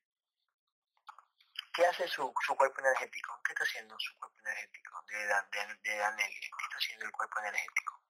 ¿Qué 1.73 1.85
hace 1.85 2.05
su, 2.09 2.33
su 2.45 2.55
cuerpo 2.57 2.81
energético? 2.81 3.39
¿Qué 3.45 3.53
está 3.53 3.63
haciendo 3.63 3.95
su 3.97 4.13
cuerpo 4.17 4.37
energético 4.39 5.05
de, 5.07 5.17
de, 5.19 5.25
de? 5.25 5.85
¿Qué 5.87 5.95
está 5.95 6.77
haciendo 6.77 7.05
el 7.05 7.11
cuerpo 7.13 7.39
energético? 7.39 8.03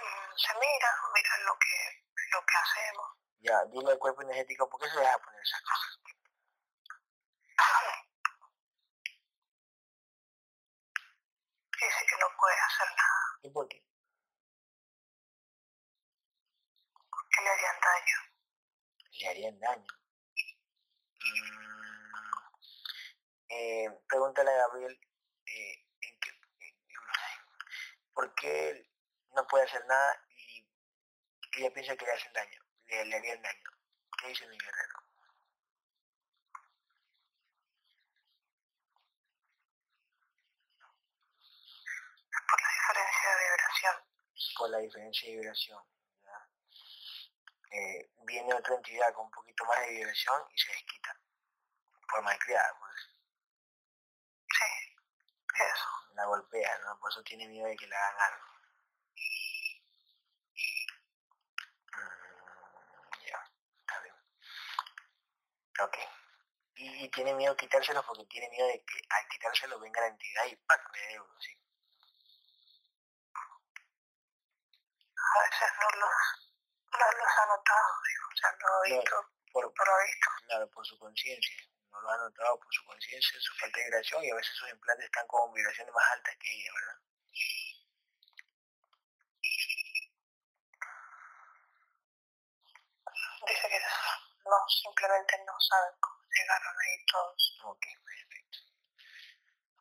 Mm, 0.00 0.32
se 0.34 0.54
mira, 0.60 0.90
mira 1.14 1.38
lo 1.44 1.58
que, 1.58 2.04
lo 2.32 2.46
que 2.46 2.56
hacemos. 2.56 3.06
Ya, 3.40 3.64
dile 3.66 3.92
al 3.92 3.98
cuerpo 3.98 4.22
energético, 4.22 4.66
¿por 4.70 4.80
qué 4.80 4.88
se 4.88 4.98
deja 4.98 5.18
poner 5.18 5.42
esas 5.42 5.60
cosas? 5.60 6.00
Dice 11.78 12.06
que 12.08 12.16
no 12.18 12.26
puede 12.40 12.56
hacer 12.60 12.88
nada. 12.96 13.38
¿Y 13.42 13.50
por 13.50 13.68
qué? 13.68 13.86
Le 17.42 17.50
harían 17.50 17.80
daño. 17.80 18.18
Le 19.20 19.28
harían 19.28 19.60
daño. 19.60 19.92
Mm, 21.20 22.06
eh, 23.48 23.88
pregúntale 24.08 24.50
a 24.50 24.56
Gabriel 24.56 24.98
eh, 25.46 25.84
en 26.00 26.18
qué, 26.20 26.30
por 28.14 28.34
qué 28.34 28.90
no 29.34 29.46
puede 29.46 29.64
hacer 29.64 29.84
nada 29.86 30.24
y 30.30 30.66
ella 31.58 31.72
piensa 31.72 31.96
que 31.96 32.06
le 32.06 32.12
hacen 32.12 32.32
daño, 32.32 32.60
le, 32.86 33.04
le 33.04 33.16
harían 33.16 33.42
daño. 33.42 33.70
¿Qué 34.18 34.28
dice 34.28 34.46
mi 34.48 34.58
guerrero? 34.58 34.96
Por 42.48 42.60
la 42.60 42.68
diferencia 42.68 43.30
de 43.30 43.44
vibración. 43.44 43.94
Por 44.56 44.70
la 44.70 44.78
diferencia 44.78 45.28
de 45.28 45.36
vibración. 45.36 45.95
Eh, 47.70 48.10
viene 48.24 48.54
otra 48.54 48.74
entidad 48.74 49.12
con 49.14 49.26
un 49.26 49.30
poquito 49.30 49.64
más 49.64 49.80
de 49.80 49.90
vibración 49.90 50.42
y 50.52 50.58
se 50.58 50.72
desquita. 50.72 51.18
Por 52.08 52.22
malcriada, 52.22 52.76
pues. 52.78 52.92
Sí, 54.50 54.96
eso. 55.64 55.88
La 56.14 56.24
golpea, 56.26 56.78
¿no? 56.84 56.98
Por 56.98 57.10
eso 57.10 57.22
tiene 57.22 57.48
miedo 57.48 57.66
de 57.66 57.76
que 57.76 57.86
le 57.86 57.96
hagan 57.96 58.20
algo. 58.20 58.46
Mm, 61.92 63.26
ya, 63.26 63.50
está 63.80 64.00
bien. 64.00 64.14
Ok. 65.82 65.98
Y, 66.76 67.04
y, 67.04 67.08
tiene 67.10 67.34
miedo 67.34 67.54
de 67.54 67.58
quitárselo 67.58 68.04
porque 68.06 68.24
tiene 68.26 68.48
miedo 68.50 68.66
de 68.68 68.84
que 68.84 69.00
al 69.08 69.28
quitárselo 69.28 69.80
venga 69.80 70.00
la 70.00 70.08
entidad 70.08 70.44
y 70.46 70.56
¡pac! 70.56 70.92
le 70.92 71.00
dé 71.06 71.20
uno, 71.20 71.40
sí. 71.40 71.52
A 75.16 75.42
veces 75.42 75.68
no 75.80 76.00
los, 76.00 76.45
los 76.98 77.38
ha 77.38 77.46
notado, 77.46 77.88
o 78.32 78.36
sea, 78.36 78.50
no 78.60 78.68
lo 78.68 78.76
ha 78.76 78.82
visto, 78.82 79.16
por, 79.52 79.64
no 79.64 79.84
lo 79.84 80.04
visto. 80.04 80.28
claro, 80.46 80.70
por 80.70 80.86
su 80.86 80.98
conciencia. 80.98 81.56
No 81.90 82.00
lo 82.02 82.10
ha 82.10 82.16
notado 82.18 82.58
por 82.58 82.72
su 82.72 82.84
conciencia, 82.84 83.40
su 83.40 83.54
falta 83.54 83.78
de 83.78 83.84
vibración 83.84 84.24
y 84.24 84.30
a 84.30 84.34
veces 84.34 84.54
sus 84.56 84.68
implantes 84.68 85.06
están 85.06 85.26
con 85.26 85.52
vibraciones 85.52 85.94
más 85.94 86.04
altas 86.12 86.36
que 86.36 86.52
ella, 86.52 86.70
¿verdad? 86.74 87.00
Dice 93.46 93.68
que 93.68 93.78
no, 94.44 94.56
simplemente 94.68 95.38
no 95.46 95.60
saben 95.60 95.94
cómo 96.00 96.18
llegaron 96.36 96.74
ahí 96.80 97.04
todos. 97.06 97.58
Ok, 97.64 97.86
perfecto. 98.04 98.58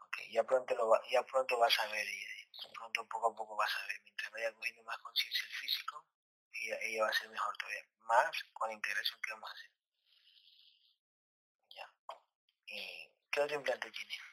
Ok, 0.06 0.18
ya 0.32 0.44
pronto, 0.44 0.76
lo 0.76 0.90
va, 0.90 1.02
ya 1.10 1.24
pronto 1.24 1.58
vas 1.58 1.80
a 1.80 1.88
ver 1.88 2.08
ella. 2.08 2.36
Pronto, 2.74 3.08
poco 3.08 3.32
a 3.32 3.36
poco 3.36 3.56
vas 3.56 3.72
a 3.76 3.88
ver. 3.88 4.02
Mientras 4.04 4.32
vaya 4.32 4.54
cogiendo 4.54 4.84
más 4.84 4.98
conciencia 5.00 5.44
el 5.46 5.54
físico, 5.54 6.06
ella, 6.66 6.78
ella 6.82 7.04
va 7.04 7.10
a 7.10 7.14
ser 7.14 7.30
mejor 7.30 7.56
todavía. 7.58 7.86
Más 8.02 8.44
con 8.54 8.70
la 8.70 8.74
integración 8.74 9.20
que 9.22 9.32
vamos 9.34 9.50
a 9.50 9.54
hacer. 9.54 9.72
Ya. 11.70 11.94
Eh, 12.68 13.14
¿Qué 13.32 13.42
otro 13.42 13.56
implante 13.56 13.92
tiene? 13.92 14.26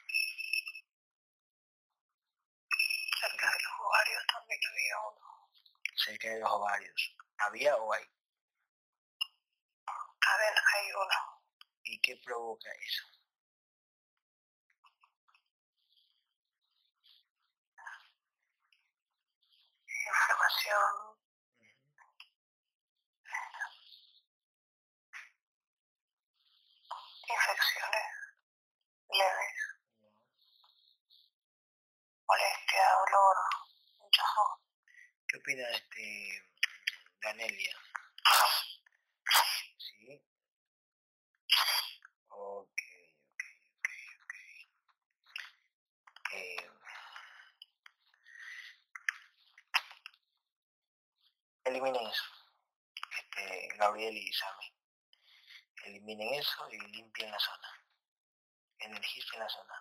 Cerca 3.19 3.51
de 3.51 3.63
los 3.63 3.73
ovarios 3.79 4.23
también 4.27 4.59
había 4.69 4.99
uno. 4.99 5.49
Cerca 5.95 6.27
de 6.29 6.39
los 6.39 6.51
ovarios. 6.51 7.15
¿Había 7.37 7.75
o 7.77 7.93
hay? 7.93 8.03
También 10.19 10.53
hay 10.75 10.91
uno. 10.91 11.43
¿Y 11.83 11.99
qué 12.01 12.17
provoca 12.17 12.69
eso? 12.71 13.03
Inflamación. 19.87 21.12
Infecciones 27.27 28.07
leves. 29.09 29.57
Molestia, 32.27 32.85
dolor, 33.05 33.37
hinchazón. 33.99 34.59
¿Qué 35.27 35.37
opina 35.37 35.69
este 35.71 36.43
Danelia? 37.21 37.77
¿Sí? 39.77 40.21
Ok, 42.29 42.81
ok, 43.29 43.43
ok, 43.79 43.87
ok. 44.23 44.33
Eh, 46.33 46.69
eliminen 51.65 52.07
eso. 52.07 52.23
Este, 53.17 53.67
Gabriel 53.77 54.17
y 54.17 54.33
Sammy. 54.33 54.72
Eliminen 55.83 56.33
eso 56.35 56.69
y 56.71 56.79
limpien 56.91 57.31
la 57.31 57.39
zona. 57.39 57.67
Energicen 58.79 59.39
la 59.39 59.49
zona. 59.49 59.73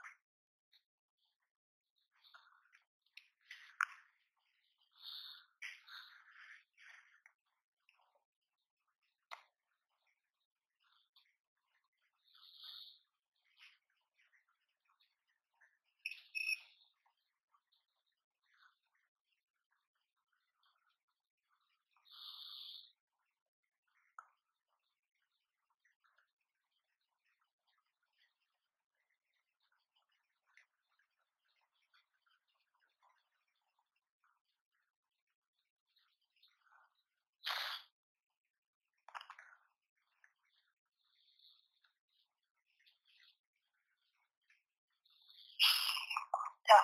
Ya. 46.69 46.81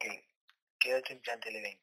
Ok. 0.00 0.04
¿Qué 0.78 0.94
otro 0.94 1.12
implante 1.12 1.50
le 1.50 1.60
ven? 1.60 1.80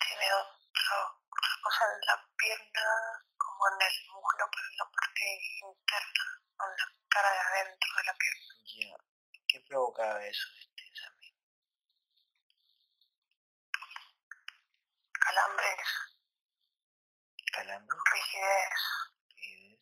Tiene 0.00 0.32
otro, 0.34 0.96
otra 1.30 1.54
cosa 1.62 1.84
en 1.94 2.00
la 2.06 2.28
pierna, 2.36 2.84
como 3.36 3.68
en 3.68 3.82
el 3.86 3.96
muslo, 4.12 4.44
pero 4.52 4.68
en 4.70 4.76
la 4.78 4.84
parte 4.90 5.24
interna, 5.62 6.24
en 6.64 6.70
la 6.78 6.86
cara 7.08 7.30
de 7.32 7.38
adentro 7.40 7.90
de 7.96 8.04
la 8.04 8.14
pierna. 8.14 8.54
Ya. 8.64 8.96
¿Qué 9.48 9.60
provocaba 9.68 10.24
eso, 10.24 10.46
este 10.60 10.86
examen? 10.88 11.34
Calambres, 15.20 15.88
¿Calambre? 17.52 17.96
rigidez, 18.12 18.80
¿Qué 19.36 19.74
es? 19.74 19.80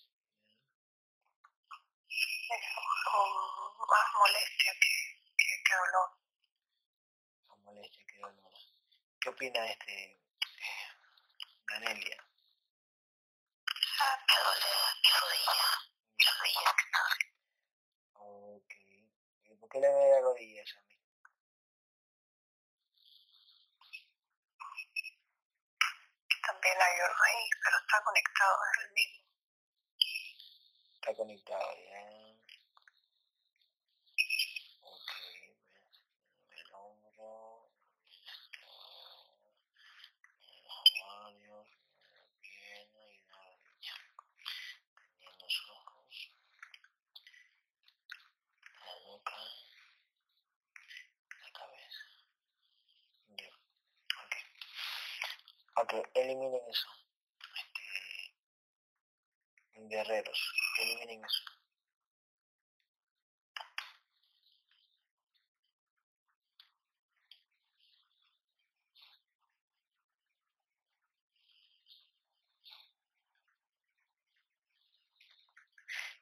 eso, 2.50 2.80
con 3.10 3.86
más 3.88 4.08
molestia 4.18 4.72
que, 4.80 4.94
que, 5.36 5.62
que 5.64 5.74
dolor. 5.74 6.10
O 7.48 7.56
molestia, 7.56 8.04
qué 8.08 8.18
dolor. 8.18 8.52
¿Qué 9.20 9.28
opina 9.30 9.66
este 9.66 10.04
eh, 10.04 10.20
Danelia? 11.68 12.18
Ah, 14.00 14.18
me 14.28 14.34
duele 14.44 14.70
mi 15.02 15.10
rodilla, 15.20 15.68
mi 16.18 16.24
rodilla 16.26 16.72
que 16.76 16.84
está 16.84 17.02
Ok. 18.14 18.72
¿Y 19.44 19.54
por 19.56 19.68
qué 19.70 19.80
le 19.80 19.88
ve 19.88 20.10
la 20.10 20.20
rodilla 20.20 20.62
a 20.62 20.80
mí? 20.82 20.98
también 26.46 26.76
hay 26.80 27.00
algo 27.00 27.22
ahí, 27.24 27.48
pero 27.64 27.76
está 27.78 28.02
conectado, 28.42 28.58
es 28.72 28.84
el 28.84 28.92
mismo. 28.92 29.22
Está 30.94 31.14
conectado 31.14 31.70
ya. 31.76 32.02
Ok, 34.82 35.10
pues, 36.48 36.60
el 36.60 36.74
hombro, 36.74 37.70
los 40.64 40.78
ovarios, 41.02 41.68
la 42.14 42.26
pierna 42.40 43.02
y 43.10 43.22
la 43.22 43.38
rodilla. 43.38 43.94
También 44.96 45.38
los 45.38 45.56
ojos, 45.70 46.32
la 48.80 48.94
boca, 49.06 49.38
la 51.42 51.50
cabeza. 51.52 52.04
Ya, 53.38 53.48
ok. 54.24 54.34
Ok, 55.76 55.92
eliminen 56.14 56.60
eso. 56.68 56.88
Este, 57.56 57.82
guerreros, 59.88 60.52
eliminen 60.80 61.24
eso. 61.24 61.42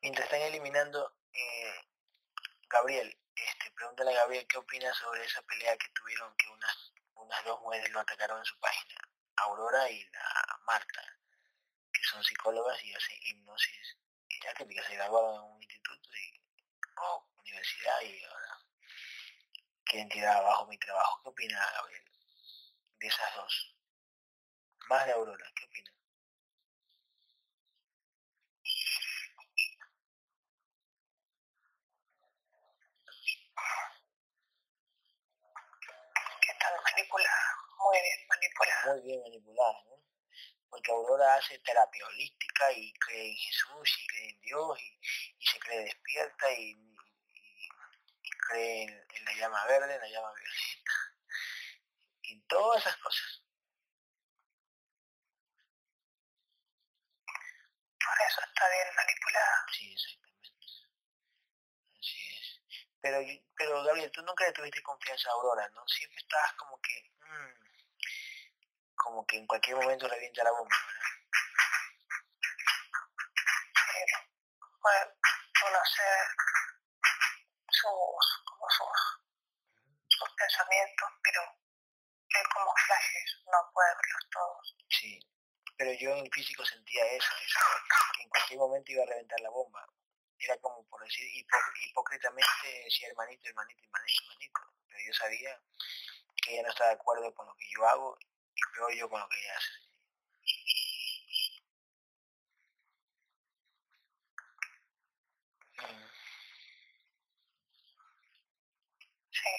Mientras 0.02 0.24
están 0.24 0.40
eliminando, 0.40 1.14
eh, 1.32 1.88
Gabriel, 2.68 3.18
este, 3.34 3.70
pregúntale 3.72 4.12
a 4.12 4.20
Gabriel 4.20 4.46
qué 4.48 4.56
opina 4.56 4.92
sobre 4.94 5.24
esa 5.24 5.42
pelea 5.42 5.76
que 5.76 5.88
tuvieron 5.90 6.34
que 6.36 6.48
unas, 6.48 6.92
unas 7.16 7.44
dos 7.44 7.60
mujeres 7.60 7.90
lo 7.90 8.00
atacaron 8.00 8.38
en 8.38 8.44
su 8.44 8.58
página, 8.60 9.00
Aurora 9.36 9.90
y 9.90 10.02
la 10.10 10.60
Marta, 10.66 11.02
que 11.92 12.02
son 12.04 12.24
psicólogas 12.24 12.82
y 12.82 12.94
hacen 12.94 13.18
hipnosis, 13.22 13.98
ya 14.42 14.54
que 14.54 14.82
se 14.82 14.94
graduaron 14.94 15.34
en 15.34 15.52
un 15.52 15.62
instituto 15.62 16.08
o 16.96 17.28
universidad 17.38 18.00
y 18.02 18.24
ahora 18.24 18.58
quieren 19.84 20.08
tirar 20.08 20.36
abajo 20.36 20.66
mi 20.66 20.78
trabajo. 20.78 21.22
¿Qué 21.22 21.28
opina 21.28 21.72
Gabriel 21.74 22.04
de 23.00 23.06
esas 23.06 23.34
dos? 23.34 23.76
Más 24.88 25.06
de 25.06 25.12
Aurora, 25.12 25.46
¿qué 25.54 25.64
opina? 25.64 25.92
que 36.94 36.99
están 37.18 37.46
manipuladas, 37.48 37.76
muy 37.78 37.98
bien 38.00 38.28
manipuladas. 38.28 38.86
Muy 38.86 39.00
bien 39.02 39.22
manipulada, 39.22 39.78
¿no? 39.88 39.96
Porque 40.70 40.92
Aurora 40.92 41.34
hace 41.36 41.58
terapia 41.60 42.06
holística 42.06 42.72
y 42.72 42.92
cree 42.94 43.30
en 43.30 43.36
Jesús 43.36 43.98
y 44.00 44.06
cree 44.08 44.30
en 44.30 44.40
Dios 44.42 44.78
y, 44.80 45.00
y 45.38 45.46
se 45.46 45.58
cree 45.60 45.80
despierta 45.84 46.52
y, 46.52 46.72
y- 46.72 47.68
y 48.22 48.30
cree 48.48 48.82
en, 48.84 48.90
en 48.90 49.24
la 49.24 49.34
llama 49.34 49.66
verde, 49.66 49.94
en 49.94 50.00
la 50.00 50.08
llama 50.08 50.32
violeta 50.34 50.92
y 52.22 52.32
en 52.32 52.42
todas 52.46 52.80
esas 52.80 52.96
cosas. 52.96 53.42
Por 58.04 58.26
eso 58.28 58.40
está 58.46 58.68
bien 58.68 58.94
manipulada. 58.94 59.64
Sí, 59.72 59.90
exactamente. 59.92 60.19
Pero, 63.02 63.18
pero 63.56 63.82
Gabriel, 63.84 64.10
tú 64.12 64.22
nunca 64.22 64.44
le 64.44 64.52
tuviste 64.52 64.82
confianza 64.82 65.30
a 65.30 65.32
Aurora, 65.32 65.68
¿no? 65.70 65.86
Siempre 65.88 66.18
estabas 66.18 66.52
como 66.54 66.78
que, 66.80 67.10
mm, 67.20 67.54
como 68.94 69.26
que 69.26 69.38
en 69.38 69.46
cualquier 69.46 69.76
momento 69.76 70.08
revienta 70.08 70.44
la 70.44 70.50
bomba, 70.50 70.76
¿verdad? 70.86 71.10
Bueno, 74.82 75.12
conocer 75.60 76.26
sus, 77.68 78.42
como 78.44 78.66
sus, 78.70 79.20
sus 80.08 80.30
pensamientos, 80.36 81.08
pero 81.22 81.42
él 81.42 82.46
como 82.54 82.72
flashes 82.86 83.42
no 83.46 83.70
puede 83.72 83.88
verlos 83.88 84.30
todos. 84.30 84.76
Sí. 84.88 85.20
Pero 85.76 85.92
yo 85.94 86.10
en 86.10 86.24
el 86.24 86.30
físico 86.32 86.64
sentía 86.64 87.04
eso, 87.12 87.30
eso, 87.44 87.60
que 88.16 88.22
en 88.22 88.28
cualquier 88.28 88.58
momento 88.58 88.92
iba 88.92 89.02
a 89.02 89.06
reventar 89.06 89.40
la 89.40 89.50
bomba. 89.50 89.86
Era 90.40 90.56
como 90.58 90.84
por 90.88 91.02
decir, 91.04 91.24
hipo- 91.34 91.72
hipócritamente 91.86 92.82
decía 92.84 93.08
hermanito, 93.08 93.48
hermanito, 93.48 93.82
hermanito, 93.84 94.22
hermanito. 94.24 94.60
Pero 94.88 94.98
yo 95.06 95.12
sabía 95.14 95.60
que 96.42 96.54
ella 96.54 96.62
no 96.64 96.70
está 96.70 96.86
de 96.88 96.94
acuerdo 96.94 97.34
con 97.34 97.46
lo 97.46 97.54
que 97.56 97.70
yo 97.70 97.86
hago 97.86 98.18
y 98.54 98.60
peor 98.74 98.94
yo 98.94 99.08
con 99.10 99.20
lo 99.20 99.28
que 99.28 99.38
ella 99.40 99.56
hace. 99.56 99.70
Mm, 105.78 106.06
Sí. 109.30 109.50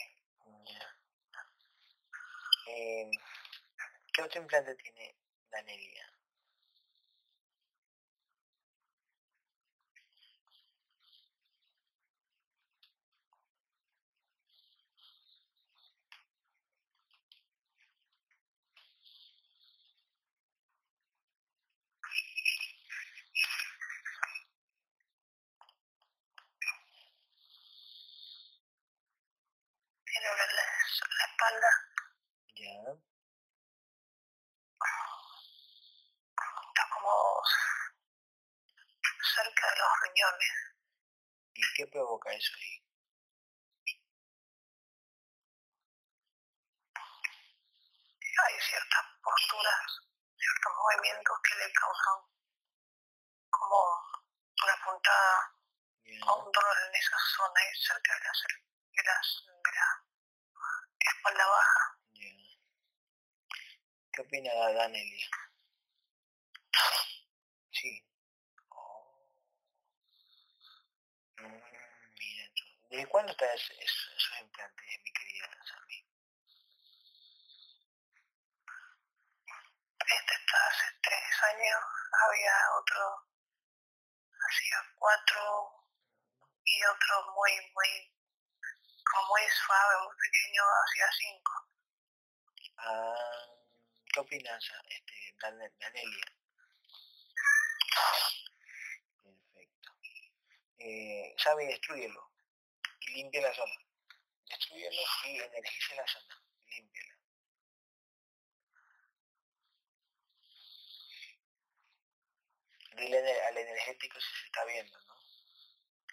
Eh, 2.67 3.11
¿Qué 4.13 4.21
otro 4.23 4.41
implante 4.41 4.75
tiene 4.75 5.15
Danelia? 5.51 6.05
tiene 30.05 30.27
una 30.31 30.43
en 30.43 30.55
la, 30.55 30.61
en 30.61 31.17
la 31.17 31.25
espalda, 31.25 31.69
Ya. 32.55 33.01
está 36.67 36.83
como 36.93 37.11
cerca 39.35 39.69
de 39.71 39.77
los 39.79 39.89
riñones. 40.03 40.53
¿Y 41.53 41.61
qué 41.75 41.87
provoca 42.21 42.37
eso? 42.37 42.53
Hay 48.43 48.59
ciertas 48.59 49.05
posturas, 49.21 50.01
ciertos 50.37 50.73
movimientos 50.77 51.37
que 51.43 51.55
le 51.59 51.73
causan 51.73 52.19
como 53.49 53.77
una 54.63 54.85
puntada 54.85 55.57
Ya. 56.03 56.25
o 56.25 56.45
un 56.45 56.51
dolor 56.51 56.77
en 56.87 56.95
esa 56.95 57.17
zona, 57.37 57.59
y 57.61 57.75
cerca 57.77 58.13
de 58.13 58.19
la, 58.19 58.31
de 58.91 59.03
de 59.03 59.71
la 59.75 61.11
espalda 61.11 61.45
baja. 61.47 61.97
¿Qué 64.13 64.21
opina 64.21 64.53
la 64.53 64.73
Danelia? 64.73 65.29
Sí. 67.71 68.10
¿Desde 72.91 73.07
cuándo 73.07 73.31
están 73.31 73.47
esos, 73.49 73.71
esos 73.79 74.43
mi 74.43 75.11
querida 75.13 75.47
Sammy? 75.65 76.05
Este 79.97 80.33
está 80.33 80.67
hace 80.67 80.99
tres 81.01 81.43
años, 81.53 81.79
había 82.21 82.53
otro, 82.81 83.29
hacía 84.27 84.77
cuatro, 84.99 85.71
y 86.65 86.83
otro 86.83 87.31
muy, 87.33 87.51
muy, 87.73 88.13
como 89.09 89.27
muy 89.29 89.41
suave, 89.65 89.95
muy 90.03 90.15
pequeño, 90.17 90.63
hacía 90.83 91.09
cinco. 91.17 91.51
Ah, 92.75 93.55
¿Qué 94.13 94.19
opinas, 94.19 94.69
este, 94.89 95.35
Dan 95.41 95.59
Danelia? 95.79 96.25
Perfecto. 99.23 99.91
Eh, 100.79 101.33
Sammy, 101.37 101.67
destruyelo 101.67 102.30
y 103.11 103.13
limpia 103.13 103.41
la 103.41 103.53
zona. 103.53 103.73
Destruyelo 104.49 105.01
y 105.25 105.37
energice 105.37 105.95
la 105.95 106.07
zona. 106.07 106.43
Límpiala. 106.67 107.15
Dile 112.95 113.41
al 113.43 113.57
energético 113.57 114.19
si 114.19 114.27
se 114.39 114.45
está 114.45 114.65
viendo, 114.65 114.99
¿no? 115.07 115.15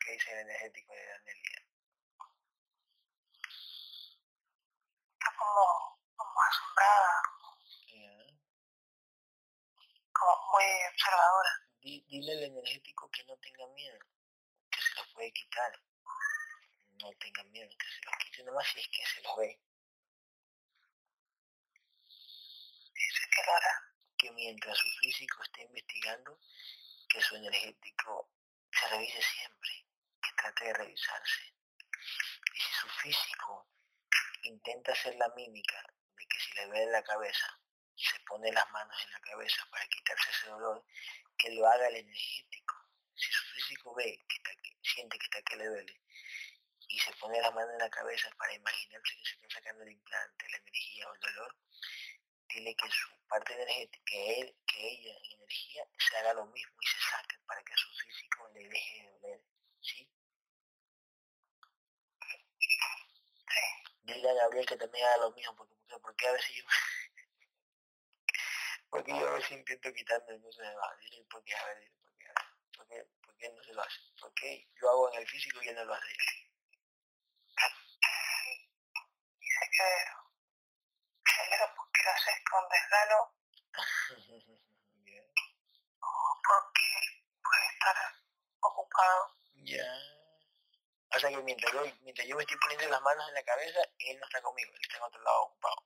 ¿Qué 0.00 0.12
dice 0.12 0.32
el 0.32 0.38
energético 0.38 0.92
de 0.92 1.06
Danelia? 1.06 1.66
Está 5.12 5.36
como, 5.36 5.98
como 6.16 6.42
asombrada. 6.42 7.22
Como 10.12 10.52
muy 10.52 10.64
observadora. 10.92 11.50
dile 11.80 12.32
al 12.32 12.42
energético 12.44 13.10
que 13.10 13.24
no 13.24 13.36
tenga 13.38 13.66
miedo, 13.68 13.98
que 14.70 14.80
se 14.80 14.94
los 14.94 15.08
puede 15.14 15.32
quitar. 15.32 15.87
No 17.00 17.12
tenga 17.12 17.44
miedo, 17.44 17.70
que 17.78 17.86
se 17.86 18.04
los 18.04 18.16
quite 18.16 18.42
nomás 18.44 18.66
si 18.66 18.80
es 18.80 18.88
que 18.88 19.06
se 19.06 19.22
los 19.22 19.36
ve. 19.36 19.60
Dice 22.94 23.22
que 23.30 23.42
que 24.18 24.30
mientras 24.32 24.76
su 24.76 24.88
físico 25.00 25.42
esté 25.42 25.62
investigando, 25.62 26.40
que 27.08 27.20
su 27.20 27.36
energético 27.36 28.32
se 28.72 28.88
revise 28.88 29.22
siempre, 29.22 29.86
que 30.20 30.32
trate 30.36 30.64
de 30.64 30.74
revisarse. 30.74 31.54
Y 32.54 32.58
si 32.58 32.72
su 32.72 32.88
físico 32.88 33.68
intenta 34.42 34.92
hacer 34.92 35.14
la 35.16 35.28
mímica 35.30 35.80
de 36.16 36.26
que 36.26 36.40
si 36.40 36.52
le 36.54 36.66
ve 36.66 36.86
la 36.86 37.02
cabeza, 37.02 37.60
se 37.94 38.18
pone 38.20 38.52
las 38.52 38.68
manos 38.70 38.96
en 39.04 39.12
la 39.12 39.20
cabeza 39.20 39.66
para 39.70 39.86
quitarse 39.86 40.30
ese 40.30 40.48
dolor, 40.48 40.84
que 41.36 41.50
lo 41.50 41.66
haga 41.66 41.88
el 41.88 41.96
energético. 41.96 42.74
Si 43.14 43.30
su 43.32 43.44
físico 43.54 43.94
ve 43.94 44.24
que, 44.28 44.36
está, 44.36 44.50
siente 44.82 45.18
que 45.18 45.24
está 45.24 45.42
que 45.42 45.56
le 45.56 45.66
duele, 45.66 46.00
y 46.88 46.98
se 46.98 47.12
pone 47.14 47.40
las 47.40 47.54
manos 47.54 47.72
en 47.72 47.78
la 47.78 47.90
cabeza 47.90 48.30
para 48.38 48.54
imaginarse 48.54 49.16
que 49.16 49.24
se 49.24 49.34
está 49.34 49.48
sacando 49.50 49.84
el 49.84 49.92
implante, 49.92 50.48
la 50.48 50.56
energía 50.56 51.08
o 51.08 51.14
el 51.14 51.20
dolor, 51.20 51.56
dile 52.48 52.74
que 52.74 52.90
su 52.90 53.08
parte 53.28 53.52
energética, 53.52 54.04
que 54.06 54.40
él, 54.40 54.56
que 54.66 54.88
ella 54.88 55.14
en 55.22 55.32
energía 55.32 55.84
se 55.98 56.16
haga 56.16 56.32
lo 56.32 56.46
mismo 56.46 56.74
y 56.80 56.86
se 56.86 57.00
saque 57.10 57.38
para 57.46 57.62
que 57.62 57.74
a 57.74 57.76
su 57.76 57.90
físico 57.90 58.48
le 58.54 58.68
deje 58.68 59.02
de 59.02 59.10
doler, 59.10 59.40
¿sí? 59.80 60.10
Dile 64.02 64.30
a 64.30 64.34
Gabriel 64.34 64.66
que 64.66 64.76
también 64.76 65.06
haga 65.06 65.18
lo 65.18 65.32
mismo, 65.32 65.54
porque, 65.54 65.74
porque, 65.74 65.98
porque 66.00 66.28
a 66.28 66.32
veces 66.32 66.56
yo 66.56 66.64
porque 68.90 69.10
yo 69.10 69.28
a 69.28 69.34
veces 69.34 69.52
intento 69.52 69.92
quitarme 69.92 70.34
y 70.34 70.38
no 70.38 70.50
se 70.50 70.62
me 70.62 70.74
va, 70.74 70.96
dile 70.96 71.22
porque 71.30 71.54
a 71.54 71.64
ver, 71.66 71.92
porque 72.02 72.28
a 72.28 72.32
ver, 72.32 72.46
porque, 72.74 73.06
porque 73.26 73.50
no 73.50 73.62
se 73.62 73.74
lo 73.74 73.82
hace, 73.82 74.00
porque 74.18 74.66
yo 74.80 74.88
hago 74.88 75.12
en 75.12 75.20
el 75.20 75.28
físico 75.28 75.62
y 75.62 75.68
él 75.68 75.74
no 75.74 75.84
lo 75.84 75.92
hace. 75.92 76.47
Que 79.78 79.84
porque 81.76 82.02
lo 82.04 82.10
haces 82.10 82.34
con 82.50 82.68
desgano 82.68 83.18
o 86.00 86.40
porque 86.42 86.88
puede 87.40 87.66
estar 87.72 87.96
ocupado. 88.60 89.36
Ya. 89.54 89.84
O 91.14 91.18
sea 91.20 91.30
que 91.30 91.42
mientras 91.42 91.72
yo, 91.72 91.84
mientras 92.00 92.26
yo 92.26 92.34
me 92.34 92.42
estoy 92.42 92.58
poniendo 92.58 92.88
las 92.88 93.02
manos 93.02 93.28
en 93.28 93.34
la 93.34 93.42
cabeza, 93.44 93.78
él 93.98 94.18
no 94.18 94.26
está 94.26 94.42
conmigo, 94.42 94.72
él 94.74 94.80
está 94.82 94.96
en 94.96 95.02
otro 95.04 95.22
lado 95.22 95.42
ocupado. 95.42 95.84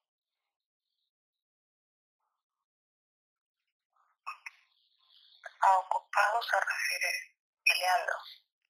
A 5.60 5.78
ocupado 5.78 6.42
se 6.42 6.60
refiere 6.60 7.36
peleando. 7.64 8.12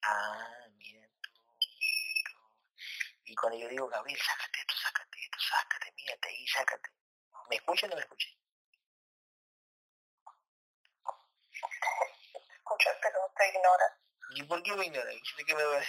Ah, 0.02 0.66
mira 0.72 1.06
tú, 1.22 1.30
mira 1.60 2.30
tú. 2.30 2.38
Y 3.24 3.34
cuando 3.36 3.58
yo 3.58 3.68
digo, 3.68 3.88
Gabriel, 3.88 4.20
sácate 4.20 4.58
esto, 4.58 4.74
sácate 4.82 5.01
sácate, 5.48 5.92
mírate 5.96 6.28
ahí, 6.28 6.46
sácate. 6.46 6.90
¿Me 7.50 7.56
escucha 7.56 7.86
o 7.86 7.90
no 7.90 7.96
me 7.96 8.02
escucha? 8.02 8.28
Escucha, 12.56 12.90
pero 13.02 13.18
te 13.36 13.48
ignora. 13.48 13.98
¿Y 14.34 14.42
por 14.44 14.62
qué 14.62 14.72
me 14.74 14.86
ignora? 14.86 15.10
¿Qué 15.46 15.54
me 15.54 15.62
duele? 15.62 15.86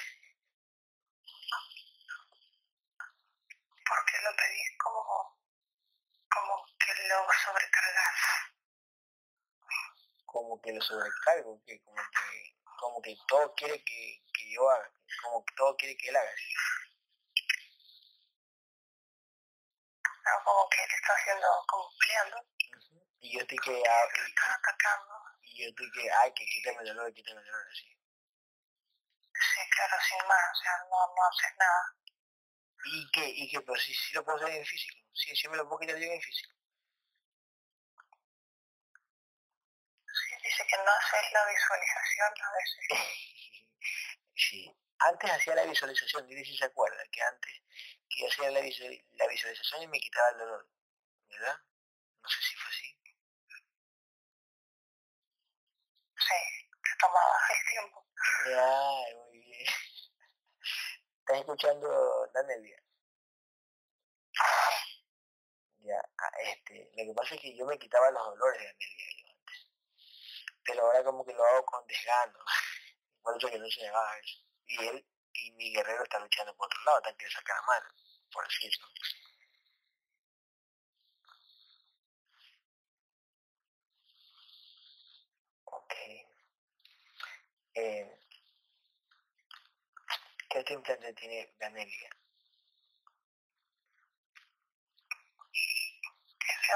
Porque 3.85 4.13
lo 4.23 4.35
pedís 4.35 4.77
como, 4.83 5.37
como 6.29 6.65
que 6.79 7.07
lo 7.07 7.27
sobrecargas. 7.45 8.19
Como 10.25 10.61
que 10.61 10.73
lo 10.73 10.81
sobrecargo, 10.81 11.61
que 11.65 11.79
como 11.83 12.01
que, 12.01 12.55
como 12.79 13.01
que 13.01 13.17
todo 13.27 13.53
quiere 13.55 13.83
que, 13.83 14.23
que 14.33 14.51
yo 14.51 14.69
haga, 14.69 14.91
como 15.21 15.45
que 15.45 15.55
todo 15.55 15.75
quiere 15.77 15.95
que 15.95 16.09
él 16.09 16.15
haga. 16.15 16.31
¿sí? 16.35 16.82
Como 20.23 20.69
que 20.69 20.83
él 20.83 20.91
está 20.95 21.13
haciendo, 21.13 21.47
como 21.67 21.89
peleando. 21.99 22.37
Y 23.19 23.33
yo 23.33 23.41
estoy 23.41 23.57
que... 23.59 23.83
Ah, 23.87 24.05
y, 24.15 24.29
está 24.29 24.53
atacando. 24.53 25.13
Y 25.41 25.63
yo 25.63 25.69
estoy 25.69 25.91
que, 25.91 26.11
ay, 26.11 26.33
que 26.33 26.45
quítame 26.45 26.79
el 26.81 26.87
dolor, 26.87 27.13
quítame 27.13 27.39
el 27.41 27.45
dolor, 27.45 27.67
así. 27.71 27.97
Sí, 29.33 29.61
claro, 29.75 29.95
sin 30.07 30.27
más, 30.27 30.51
o 30.51 30.63
sea, 30.63 30.77
no, 30.89 31.15
no 31.15 31.25
haces 31.27 31.57
nada. 31.57 31.95
¿Y 32.85 33.11
qué? 33.11 33.27
¿Y 33.27 33.49
qué? 33.49 33.61
Pero 33.61 33.79
si, 33.79 33.93
si 33.93 34.13
lo 34.13 34.23
puedo 34.23 34.37
hacer 34.37 34.55
en 34.55 34.65
físico, 34.65 34.97
si, 35.13 35.35
si 35.35 35.47
me 35.47 35.57
lo 35.57 35.67
puedo 35.67 35.79
quitar 35.79 35.97
yo 35.97 36.05
en 36.05 36.21
físico. 36.21 36.53
Sí, 40.05 40.35
dice 40.43 40.67
que 40.67 40.77
no 40.77 40.91
haces 40.91 41.31
la 41.31 41.45
visualización 41.45 42.33
a 42.41 42.51
veces. 42.53 42.85
sí, 44.35 44.75
antes 44.99 45.31
hacía 45.31 45.55
la 45.55 45.65
visualización, 45.65 46.27
dile 46.27 46.45
si 46.45 46.55
se 46.55 46.65
acuerda, 46.65 47.03
que 47.11 47.21
antes 47.21 47.62
que 48.13 48.21
yo 48.21 48.27
hacía 48.27 48.51
la, 48.51 48.61
la 48.61 49.27
visualización 49.27 49.83
y 49.83 49.87
me 49.87 49.99
quitaba 49.99 50.29
el 50.29 50.37
dolor, 50.37 50.67
¿verdad? 51.29 51.57
No 52.21 52.29
sé 52.29 52.41
si 52.41 52.55
fue 52.55 52.69
así. 52.69 52.97
Sí, 56.17 56.69
te 56.83 56.97
tomaba 56.99 57.37
el 57.49 57.71
tiempo. 57.71 58.05
Ay, 58.45 59.15
muy 59.15 59.39
bien. 59.39 59.65
¿Estás 61.19 61.37
escuchando, 61.39 62.27
Danelia? 62.33 62.83
Ya, 65.79 65.99
ah, 66.17 66.31
este, 66.45 66.91
lo 66.95 67.03
que 67.05 67.13
pasa 67.13 67.35
es 67.35 67.41
que 67.41 67.57
yo 67.57 67.65
me 67.65 67.77
quitaba 67.77 68.09
los 68.11 68.25
dolores 68.25 68.59
de 68.59 68.67
Danelia 68.67 69.07
yo 69.17 69.31
antes. 69.31 69.67
Pero 70.63 70.81
ahora 70.85 71.03
como 71.03 71.25
que 71.25 71.33
lo 71.33 71.43
hago 71.43 71.65
con 71.65 71.85
desgano. 71.87 72.39
Por 73.21 73.37
eso 73.37 73.49
que 73.49 73.59
no 73.59 73.67
se 73.67 73.81
me 73.81 73.91
va 73.91 74.19
eso. 74.19 74.39
Y 74.67 74.87
él 74.87 75.05
y 75.33 75.51
mi 75.53 75.71
guerrero 75.73 76.03
está 76.03 76.19
luchando 76.19 76.55
por 76.55 76.67
otro 76.67 76.83
lado, 76.85 77.01
también 77.01 77.17
quiere 77.17 77.33
sacar 77.33 77.57
a 77.57 77.61
mano, 77.63 77.89
por 78.31 78.47
decirlo. 78.47 78.87
Ok. 85.65 85.93
Eh, 87.75 88.19
¿Qué 90.49 90.59
otro 90.59 90.75
implante 90.75 91.13
tiene 91.13 91.53
Danelia? 91.59 92.09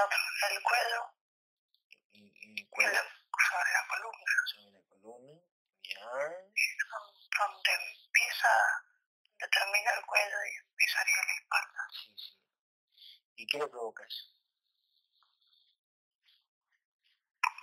Otro, 0.03 0.19
el 0.51 0.61
cuello. 0.63 1.01
¿Y, 2.11 2.61
y 2.61 2.65
cuello? 2.67 2.91
Sobre 2.91 3.71
la 3.73 3.87
columna. 3.87 4.33
Sobre 4.45 4.71
la 4.71 4.81
columna, 4.89 5.41
ya 5.83 5.99
donde 7.37 7.71
empieza, 8.27 8.49
determina 9.39 9.91
el 9.91 10.05
cuello 10.05 10.37
y 10.43 10.57
empezaría 10.57 11.15
la 11.15 11.33
espalda. 11.33 11.87
Sí, 11.91 12.13
sí. 12.17 12.39
¿Y 13.35 13.47
qué 13.47 13.57
le 13.57 13.67
provoca 13.67 14.03
eso? 14.03 14.25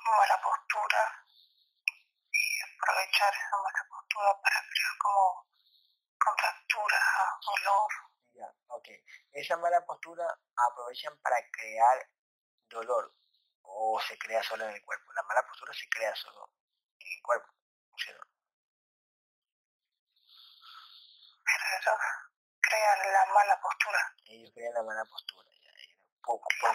Mala 0.06 0.40
postura 0.42 1.26
y 2.30 2.62
aprovechar 2.62 3.32
esa 3.34 3.56
mala 3.56 3.88
postura 3.88 4.40
para 4.42 4.60
crear 4.60 4.98
como 4.98 5.46
contractura, 6.18 7.00
dolor. 7.46 7.90
Ya, 8.34 8.52
ok. 8.68 8.88
Esa 9.32 9.56
mala 9.56 9.84
postura 9.86 10.26
aprovechan 10.56 11.16
para 11.20 11.36
crear 11.50 12.10
dolor 12.68 13.14
o 13.62 14.00
se 14.06 14.18
crea 14.18 14.42
solo 14.42 14.64
en 14.68 14.74
el 14.74 14.84
cuerpo. 14.84 15.12
La 15.12 15.22
mala 15.22 15.46
postura 15.46 15.72
se 15.72 15.88
crea 15.88 16.14
solo 16.14 16.50
en 17.00 17.12
el 17.12 17.22
cuerpo, 17.22 17.48
¿sí 17.96 18.10
no? 18.12 18.34
Pero 21.44 21.64
ellos 21.78 22.00
crean 22.60 23.12
la 23.12 23.26
mala 23.32 23.60
postura. 23.84 24.16
Ellos 24.26 24.50
crean 24.54 24.74
la 24.74 24.82
mala 24.82 25.04
postura, 25.04 25.48
ya, 25.60 25.70
Por, 26.22 26.40
por, 26.40 26.72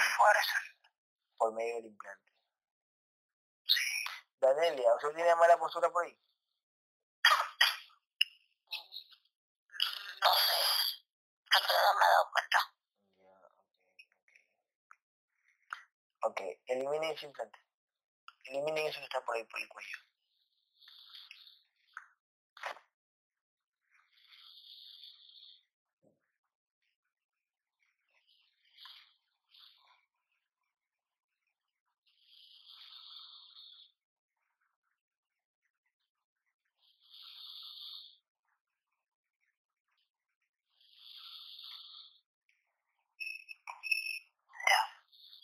por 1.38 1.54
medio 1.54 1.76
del 1.76 1.86
implante. 1.88 2.32
Danelia, 4.40 4.96
¿usted 4.96 5.16
tiene 5.16 5.36
mala 5.36 5.58
postura 5.58 5.90
por 5.90 6.06
ahí? 6.06 6.18
No 10.22 10.30
sé, 10.36 11.74
no 11.74 12.00
me 12.00 12.06
he 12.06 12.10
dado 12.10 12.32
cuenta. 12.32 12.60
ok, 16.22 16.40
ok. 16.40 16.42
eliminen 16.68 17.12
ese 17.12 17.26
implante. 17.26 17.60
Eliminen 18.46 18.88
eso 18.88 19.00
que 19.00 19.06
está 19.06 19.22
por 19.24 19.36
ahí, 19.36 19.44
por 19.46 19.60
el 19.60 19.68
cuello. 19.68 19.98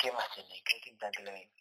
¿Qué 0.06 0.12
más 0.12 0.30
tiene? 0.36 0.62
¿Qué 0.64 0.90
implante 0.92 1.24
le 1.24 1.32
ven? 1.32 1.52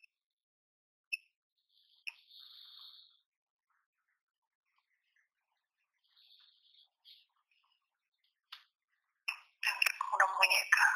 Una 10.13 10.27
muñeca, 10.37 10.87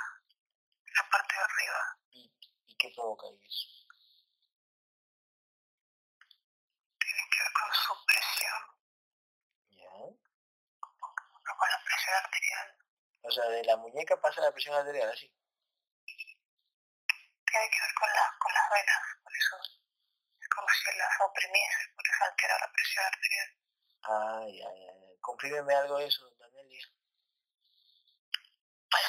la 0.94 1.08
parte 1.10 1.34
de 1.34 1.40
arriba. 1.40 1.98
¿Y, 2.10 2.32
y 2.66 2.76
qué 2.76 2.92
provoca 2.94 3.26
eso? 3.28 3.68
Tiene 7.00 7.22
que 7.30 7.38
ver 7.42 7.52
con 7.54 7.72
su 7.72 7.94
presión. 8.04 8.60
¿Ya? 9.70 9.88
con 11.56 11.68
la 11.70 11.82
presión 11.82 12.14
arterial. 12.14 12.76
O 13.28 13.30
sea, 13.30 13.44
de 13.44 13.62
la 13.64 13.76
muñeca 13.76 14.18
pasa 14.20 14.40
la 14.40 14.50
presión 14.52 14.74
arterial, 14.74 15.10
así 15.10 15.30
tiene 17.50 17.70
que 17.70 17.80
ver 17.80 17.94
con, 17.94 18.08
la, 18.12 18.24
con 18.38 18.52
las 18.52 18.70
venas, 18.70 19.02
por 19.22 19.32
eso 19.36 19.56
es 20.40 20.48
como 20.48 20.68
si 20.68 20.96
las 20.96 21.20
oprimiese, 21.20 21.82
por 21.94 22.04
eso 22.08 22.24
altera 22.24 22.58
la 22.58 22.72
presión 22.72 23.04
arterial. 23.04 23.48
Ay, 24.02 24.52
ay, 24.62 24.80
ay. 24.88 25.18
Confírmeme 25.20 25.74
algo 25.74 25.98
de 25.98 26.06
eso, 26.06 26.24
Danelia. 26.38 26.88
Pues, 28.90 29.08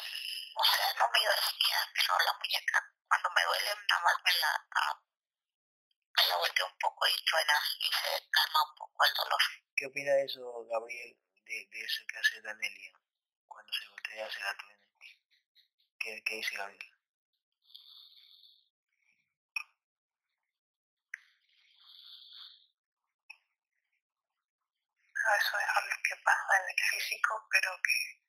no 0.56 0.64
sé, 0.64 0.84
no 1.00 1.06
me 1.08 1.20
siquiera, 1.20 1.82
pero 1.96 2.20
la 2.20 2.34
muñeca, 2.34 2.78
cuando 3.08 3.30
me 3.32 3.44
duele, 3.44 3.72
nada 3.88 4.02
más 4.04 4.18
me 4.26 4.34
la, 4.40 4.52
me 6.16 6.28
la 6.28 6.38
volteo 6.38 6.66
un 6.68 6.78
poco 6.80 7.08
y 7.08 7.16
suena 7.24 7.56
y 7.80 7.88
se 7.88 8.30
calma 8.32 8.64
un 8.68 8.76
poco 8.76 9.06
el 9.06 9.14
dolor. 9.14 9.42
¿Qué 9.76 9.86
opina 9.86 10.14
de 10.14 10.26
eso, 10.26 10.66
Gabriel, 10.68 11.16
de, 11.46 11.68
de 11.72 11.82
eso 11.82 12.04
que 12.08 12.20
hace 12.20 12.42
Danelia 12.42 12.99
cuando 14.10 14.32
se 14.32 14.32
voltea 14.32 14.32
se 14.32 14.40
la 14.40 14.58
tuene? 14.58 14.80
¿Qué, 16.00 16.24
¿Qué 16.24 16.36
dice 16.36 16.56
Gabriel? 16.58 16.96
eso 25.38 25.60
es 25.60 25.68
algo 25.78 25.96
que 26.04 26.16
pasa 26.26 26.58
en 26.58 26.70
el 26.70 26.86
físico, 26.90 27.48
pero 27.52 27.70
que 27.84 28.20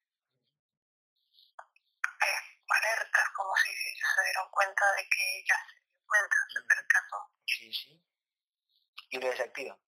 es 2.20 2.42
alerta, 2.68 3.32
como 3.34 3.56
si 3.56 3.70
se 3.72 4.22
dieron 4.22 4.50
cuenta 4.50 4.84
de 4.92 5.08
que 5.08 5.38
ella 5.38 5.56
se 5.66 5.80
dio 5.80 6.04
cuenta, 6.06 6.36
se 6.52 6.60
percató. 6.62 7.32
Sí, 7.46 7.72
sí. 7.72 8.04
¿Y 9.08 9.18
lo 9.18 9.30
desactiva? 9.30 9.78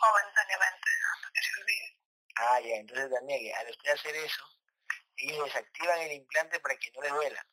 Momentáneamente, 0.00 0.88
hasta 1.14 1.32
que 1.32 1.42
se 1.42 1.60
olvide. 1.60 1.93
Ah, 2.36 2.60
ya, 2.60 2.76
entonces 2.76 3.10
Daniel, 3.10 3.54
al 3.54 3.70
usted 3.70 3.92
hacer 3.92 4.14
eso, 4.16 4.44
ellos 5.16 5.44
desactivan 5.44 6.00
el 6.00 6.12
implante 6.12 6.60
para 6.60 6.76
que 6.76 6.90
no 6.92 7.02
le 7.02 7.08
duela. 7.10 7.46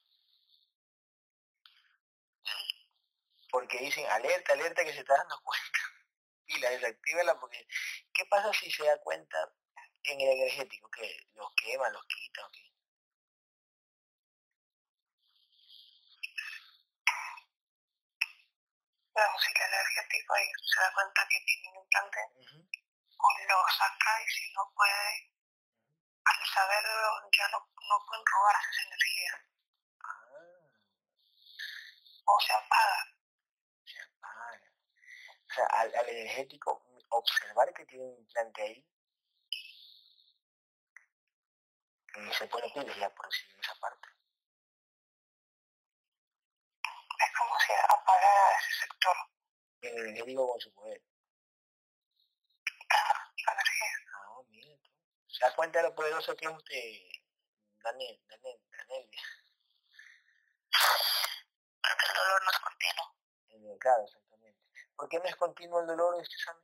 Porque 3.51 3.77
dicen, 3.79 4.05
alerta, 4.07 4.53
alerta 4.53 4.83
que 4.83 4.93
se 4.93 4.99
está 5.01 5.15
dando 5.15 5.39
cuenta 5.43 5.79
y 6.47 6.59
la 6.59 6.69
desactívala 6.71 7.39
porque 7.39 7.67
¿qué 8.13 8.25
pasa 8.25 8.51
si 8.53 8.71
se 8.71 8.83
da 8.85 8.97
cuenta 8.99 9.37
en 10.03 10.21
el 10.21 10.29
energético 10.29 10.89
que 10.89 11.27
los 11.35 11.53
quema, 11.55 11.89
los 11.89 12.05
quita 12.07 12.45
o 12.45 12.49
qué? 12.51 12.71
Bueno, 19.13 19.33
si 19.39 19.51
el 19.51 19.67
energético 19.67 20.33
ahí 20.33 20.47
se 20.63 20.81
da 20.81 20.93
cuenta 20.93 21.27
que 21.29 21.39
tiene 21.45 21.69
un 21.69 21.83
implante, 21.83 22.80
lo 23.47 23.63
saca 23.77 24.21
y 24.21 24.27
si 24.27 24.51
no 24.53 24.71
puede, 24.75 25.31
al 26.25 26.47
saberlo 26.53 27.29
ya 27.37 27.47
no, 27.49 27.59
no 27.59 28.05
pueden 28.07 28.25
robarse 28.25 28.69
esa 28.71 28.83
energía. 28.83 29.45
Ah. 30.03 30.41
O 32.25 32.39
se 32.39 32.53
apaga. 32.53 33.05
Se 33.85 34.01
apaga 34.01 34.71
o 35.51 35.53
sea, 35.53 35.65
al, 35.65 36.09
energético, 36.09 36.83
observar 37.09 37.73
que 37.73 37.85
tiene 37.85 38.05
un 38.05 38.17
implante 38.19 38.61
ahí, 38.61 38.85
y 42.15 42.33
se 42.33 42.47
pone 42.47 42.69
pilas 42.73 42.97
ya 42.97 43.09
por 43.09 43.25
decir 43.25 43.47
esa 43.59 43.75
parte. 43.75 44.07
Es 47.19 47.37
como 47.37 47.59
si 47.59 47.71
apagara 47.73 48.59
ese 48.59 48.73
sector. 48.81 49.17
El 49.81 49.97
energético 49.99 50.51
con 50.51 50.59
su 50.59 50.73
poder. 50.73 51.01
No, 54.11 54.43
mira 54.49 54.75
tú. 54.83 54.91
¿Se 55.27 55.45
da 55.45 55.55
cuenta 55.55 55.79
de 55.79 55.89
lo 55.89 55.95
poderoso 55.95 56.35
que 56.35 56.45
es 56.45 56.51
usted, 56.51 56.75
Daniel, 57.83 58.21
Daniel, 58.27 58.59
Daniel? 58.77 59.09
Porque 61.81 62.05
el 62.07 62.13
dolor 62.13 62.43
no 62.43 62.51
es 62.51 62.59
continuo. 62.59 63.77
Claro, 63.79 64.05
¿Por 64.95 65.09
qué 65.09 65.17
no 65.17 65.25
es 65.25 65.35
continuo 65.35 65.81
el 65.81 65.87
dolor 65.87 66.15
de 66.15 66.23
este 66.23 66.35
examen? 66.35 66.63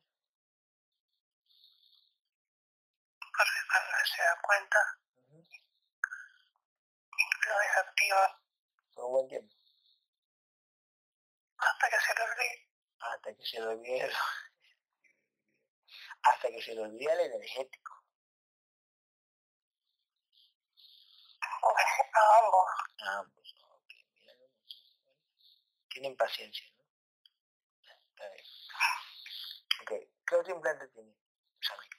Porque 3.19 3.59
cuando 3.71 4.05
se 4.05 4.21
da 4.21 4.41
cuenta, 4.41 4.79
lo 7.47 7.59
desactiva. 7.59 8.41
Por 8.93 9.05
un 9.05 9.11
buen 9.11 9.27
tiempo. 9.27 9.55
Hasta 11.57 11.89
que 11.89 11.99
se 11.99 12.15
lo 12.15 12.23
olvide. 12.25 12.69
Hasta 12.99 13.35
que 13.35 13.45
se 13.45 13.59
lo 13.59 13.69
olvide. 13.71 14.11
Hasta 16.23 16.49
que 16.49 16.61
se 16.61 16.75
lo 16.75 16.83
olvide 16.83 17.13
el 17.13 17.31
energético. 17.31 17.93
A 22.13 22.39
ambos. 22.39 22.67
A 22.99 23.17
ambos, 23.19 23.55
ok. 23.61 23.93
Mira, 24.13 24.33
tienen 25.89 26.15
paciencia. 26.15 26.65
Ok, 29.81 29.91
¿qué 30.25 30.35
otro 30.35 30.55
implante 30.55 30.87
tiene? 30.89 31.09
No, 31.11 31.96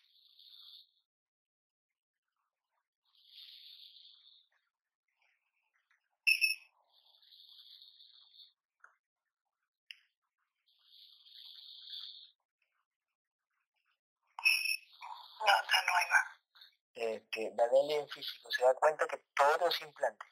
Este, 16.95 17.53
Daniel 17.55 18.01
en 18.01 18.09
físico 18.09 18.51
se 18.51 18.65
da 18.65 18.75
cuenta 18.75 19.07
que 19.07 19.19
todo 19.35 19.69
es 19.69 19.81
implante 19.83 20.27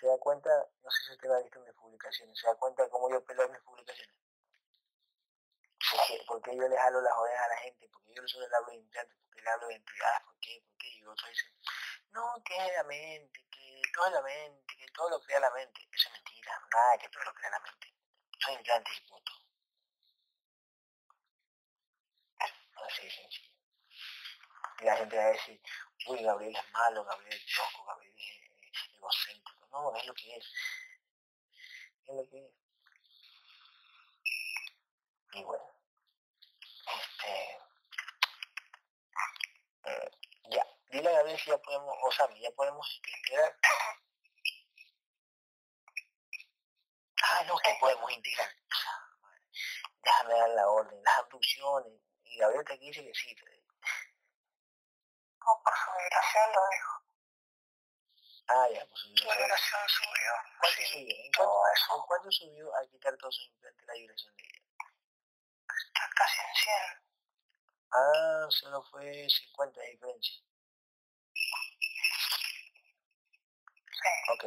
se 0.00 0.06
da 0.06 0.16
cuenta, 0.18 0.48
no 0.82 0.90
sé 0.90 1.04
si 1.04 1.12
usted 1.12 1.30
ha 1.30 1.42
visto 1.42 1.60
mis 1.60 1.74
publicaciones, 1.74 2.38
se 2.38 2.46
da 2.46 2.54
cuenta 2.54 2.88
cómo 2.88 3.10
yo 3.10 3.22
peleo 3.24 3.48
mis 3.50 3.60
publicaciones. 3.60 4.16
Porque, 5.90 6.24
porque 6.26 6.56
yo 6.56 6.68
le 6.68 6.76
jalo 6.76 7.00
las 7.02 7.12
orejas 7.18 7.44
a 7.44 7.48
la 7.48 7.56
gente, 7.58 7.88
porque 7.92 8.14
yo 8.14 8.26
solo 8.26 8.48
le 8.48 8.56
hablo 8.56 8.70
de 8.70 8.76
implantes, 8.76 9.18
porque 9.26 9.42
le 9.42 9.50
hablo 9.50 9.66
de 9.68 9.74
entidades, 9.74 10.22
¿por 10.24 10.38
qué? 10.40 10.62
¿Por 10.64 10.76
qué? 10.78 10.88
Y 10.88 11.04
otros 11.04 11.28
dicen, 11.28 11.52
no, 12.12 12.42
que 12.44 12.56
es 12.56 12.72
la 12.76 12.84
mente, 12.84 13.46
que 13.50 13.82
todo 13.92 14.06
es 14.06 14.12
la 14.12 14.22
mente, 14.22 14.76
que 14.78 14.86
todo 14.92 15.10
lo 15.10 15.20
crea 15.20 15.40
la 15.40 15.50
mente. 15.50 15.88
Eso 15.92 16.08
es 16.08 16.12
mentira, 16.12 16.68
nada 16.72 16.98
que 16.98 17.08
todo 17.10 17.24
lo 17.24 17.34
crea 17.34 17.50
la 17.50 17.60
mente. 17.60 17.94
Son 18.38 18.54
implantes 18.54 18.98
y 18.98 19.08
punto. 19.08 19.32
Así 22.86 23.02
de 23.02 23.10
sencillo. 23.10 23.50
Y 24.80 24.84
la 24.84 24.96
gente 24.96 25.16
va 25.16 25.24
a 25.24 25.28
decir, 25.28 25.60
uy, 26.06 26.22
Gabriel 26.22 26.56
es 26.56 26.70
malo, 26.72 27.04
Gabriel 27.04 27.34
es 27.34 27.56
loco, 27.56 27.84
Gabriel 27.86 28.14
es 28.16 28.96
egocéntrico. 28.96 29.66
No, 29.70 29.94
es 29.96 30.06
lo 30.06 30.14
que 30.14 30.36
es. 30.36 30.46
Es 32.06 32.14
lo 32.14 32.28
que 32.28 32.38
es. 32.38 32.52
Y 35.32 35.42
bueno. 35.44 35.64
Este. 36.98 37.58
Eh, 39.84 40.10
ya. 40.50 40.66
Dile 40.90 41.08
a 41.08 41.12
Gabriel 41.12 41.38
si 41.38 41.50
ya 41.50 41.58
podemos, 41.58 41.94
o 42.02 42.10
sea, 42.10 42.28
ya 42.34 42.50
podemos 42.52 42.86
integrar 42.96 43.56
te 47.58 47.76
podemos 47.80 48.10
integrar? 48.12 48.48
Déjame 50.02 50.34
dar 50.34 50.50
la 50.50 50.68
orden, 50.68 51.02
las 51.02 51.18
abducciones. 51.18 51.92
Y 52.30 52.38
Gabriel 52.38 52.64
te 52.64 52.78
dice 52.78 53.04
que 53.04 53.12
sí. 53.12 53.36
No, 55.40 55.62
por 55.64 55.74
su 55.74 55.90
vibración 55.98 56.52
lo 56.54 56.60
dijo. 56.70 57.02
Ah, 58.46 58.68
ya, 58.72 58.86
por 58.86 58.98
su 58.98 59.08
vibración. 59.08 59.34
Su 59.34 59.42
vibración 59.42 59.88
subió. 59.88 60.32
¿Cuánto 60.60 60.76
sí, 60.76 60.86
subió? 60.86 61.16
¿En 61.24 61.32
cuánto, 61.32 61.96
¿En 61.96 62.02
cuánto 62.06 62.30
subió 62.30 62.74
al 62.76 62.88
quitar 62.88 63.16
todos 63.16 63.34
sus 63.34 63.46
implantes 63.48 63.86
la 63.86 63.94
vibración 63.94 64.36
de 64.36 64.42
ella? 64.44 64.62
Está 65.86 66.10
casi 66.14 66.40
en 66.40 66.54
100. 66.54 67.10
Ah, 67.92 68.46
solo 68.50 68.82
fue 68.90 69.28
50 69.28 69.80
de 69.80 69.90
diferencia. 69.90 70.40
Ok, 74.32 74.44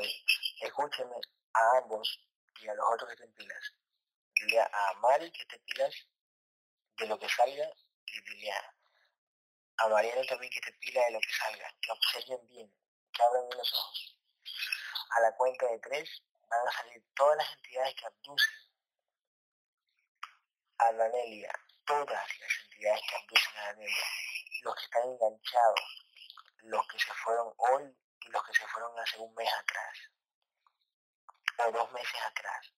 escúcheme 0.62 1.16
a 1.54 1.78
ambos 1.80 2.20
y 2.62 2.68
a 2.70 2.74
los 2.76 2.86
otros 2.94 3.10
que 3.10 3.16
estén 3.16 3.34
pilas. 3.34 3.74
Dile 4.36 4.62
a 4.62 4.94
Mari 5.02 5.30
que 5.32 5.42
esté 5.42 5.60
pilas 5.60 5.94
de 6.98 7.07
lo 7.07 7.20
que 7.20 7.30
salga 7.30 7.68
y 8.06 8.22
dile 8.22 8.52
a, 8.52 8.76
a 9.78 9.88
Mariana 9.88 10.24
también 10.28 10.52
que 10.52 10.60
esté 10.60 10.74
pila 10.74 11.03
de 11.06 11.11
lo 11.11 11.20
que 11.20 11.32
salga, 11.32 11.76
que 11.82 11.91
observen 11.91 12.48
bien, 12.48 12.74
que 13.11 13.24
abran 13.24 13.48
bien 13.48 13.57
los 13.57 13.74
ojos. 13.74 14.18
A 15.10 15.20
la 15.22 15.36
cuenta 15.36 15.65
de 15.68 15.80
tres 15.80 16.24
van 16.48 16.68
a 16.68 16.72
salir 16.72 17.03
todas 17.15 17.38
las 17.38 17.52
entidades 17.53 17.95
que 17.95 18.06
abducen 18.06 18.56
a 20.78 20.91
la 20.91 21.10
Nelia, 21.10 21.53
todas 21.86 22.40
las 22.40 22.52
entidades 22.64 23.02
que 23.10 23.15
abducen 23.15 23.57
a 23.57 23.65
la 23.65 23.74
Nelia, 23.74 24.06
los 24.64 24.76
que 24.76 24.84
están 24.84 25.03
enganchados, 25.03 26.06
los 26.64 26.88
que 26.88 26.99
se 26.99 27.14
fueron 27.14 27.53
hoy 27.57 27.98
y 28.22 28.30
los 28.30 28.44
que 28.44 28.53
se 28.53 28.68
fueron 28.68 28.99
hace 28.99 29.18
un 29.18 29.34
mes 29.36 29.49
atrás, 29.53 29.99
o 31.65 31.72
dos 31.72 31.91
meses 31.91 32.22
atrás, 32.22 32.74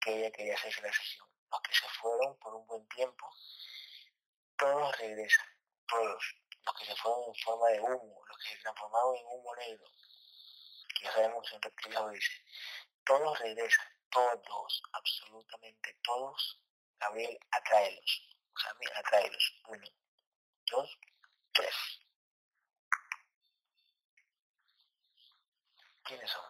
que 0.00 0.18
ella 0.18 0.30
quería 0.32 0.54
hacerse 0.54 0.82
la 0.82 0.92
sesión. 0.92 1.31
Los 1.52 1.60
que 1.60 1.74
se 1.74 1.88
fueron 2.00 2.38
por 2.38 2.54
un 2.54 2.66
buen 2.66 2.88
tiempo, 2.88 3.30
todos 4.56 4.98
regresan, 4.98 5.46
todos. 5.86 6.34
Los 6.64 6.76
que 6.76 6.86
se 6.86 6.96
fueron 6.96 7.24
en 7.28 7.34
forma 7.44 7.68
de 7.68 7.80
humo, 7.80 8.24
los 8.26 8.38
que 8.38 8.56
se 8.56 8.62
transformaron 8.62 9.16
en 9.16 9.26
humo 9.26 9.54
negro, 9.56 9.84
que 10.94 11.04
ya 11.04 11.12
sabemos 11.12 11.44
que 11.44 11.50
son 11.50 11.62
reptiles 11.62 12.10
dice, 12.12 12.32
todos 13.04 13.38
regresan, 13.38 13.86
todos, 14.10 14.82
absolutamente 14.92 15.98
todos. 16.02 16.58
Gabriel, 16.98 17.38
atráelos. 17.50 18.36
sea, 18.56 18.98
atráelos. 18.98 19.62
Uno, 19.68 19.86
dos, 20.70 20.98
tres. 21.52 21.74
¿Quiénes 26.04 26.30
son? 26.30 26.44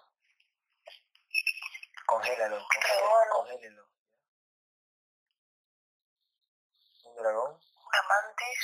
Congélalo, 2.06 2.66
congélalo, 2.68 3.30
congélalo. 3.32 3.91
Dragón? 7.22 7.52
Una 7.52 8.02
mantis. 8.08 8.58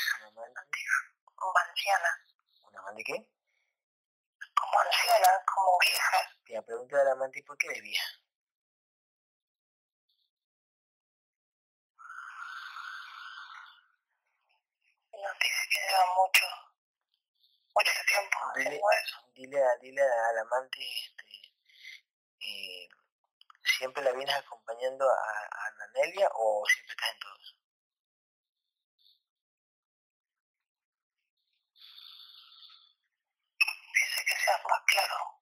Como 1.34 1.58
anciana. 1.58 2.24
¿Una 2.62 2.82
mantis 2.82 3.04
qué? 3.06 3.28
Como 4.54 4.80
anciana, 4.80 5.44
como 5.54 5.78
vieja. 5.80 6.36
Tía, 6.44 6.62
pregunta 6.62 7.00
a 7.00 7.04
la 7.04 7.14
mantis 7.14 7.44
por 7.44 7.56
qué 7.56 7.68
es 7.68 7.82
vieja. 7.82 8.08
No 15.12 15.28
dice 15.40 15.68
que 15.70 15.80
lleva 15.80 16.14
mucho 16.14 16.68
mucho 17.78 17.92
tiempo 18.08 18.38
dile, 18.56 18.80
eso. 19.04 19.18
Dile, 19.34 19.64
a, 19.64 19.76
dile 19.80 20.02
a 20.02 20.32
la 20.32 20.40
amante, 20.42 20.78
este, 20.80 21.24
eh, 22.40 22.88
¿siempre 23.78 24.02
la 24.02 24.12
vienes 24.12 24.34
acompañando 24.34 25.08
a, 25.08 25.66
a 25.66 25.70
Nanelia 25.78 26.28
o 26.34 26.64
siempre 26.66 26.92
estás 26.92 27.12
en 27.12 27.18
todos? 27.20 27.57
Claro. 34.56 35.40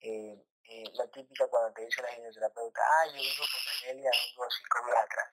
Eh, 0.00 0.36
eh, 0.64 0.84
la 0.94 1.06
típica 1.10 1.46
cuando 1.48 1.72
te 1.74 1.84
dice 1.84 2.02
la 2.02 2.08
ginecoterapeuta, 2.12 2.80
ah, 2.82 3.06
yo 3.06 3.12
vengo 3.14 3.44
con 3.52 3.62
Nanelia, 3.66 4.10
vengo 4.10 4.50
cinco 4.50 4.86
días 4.86 5.04
atrás. 5.04 5.32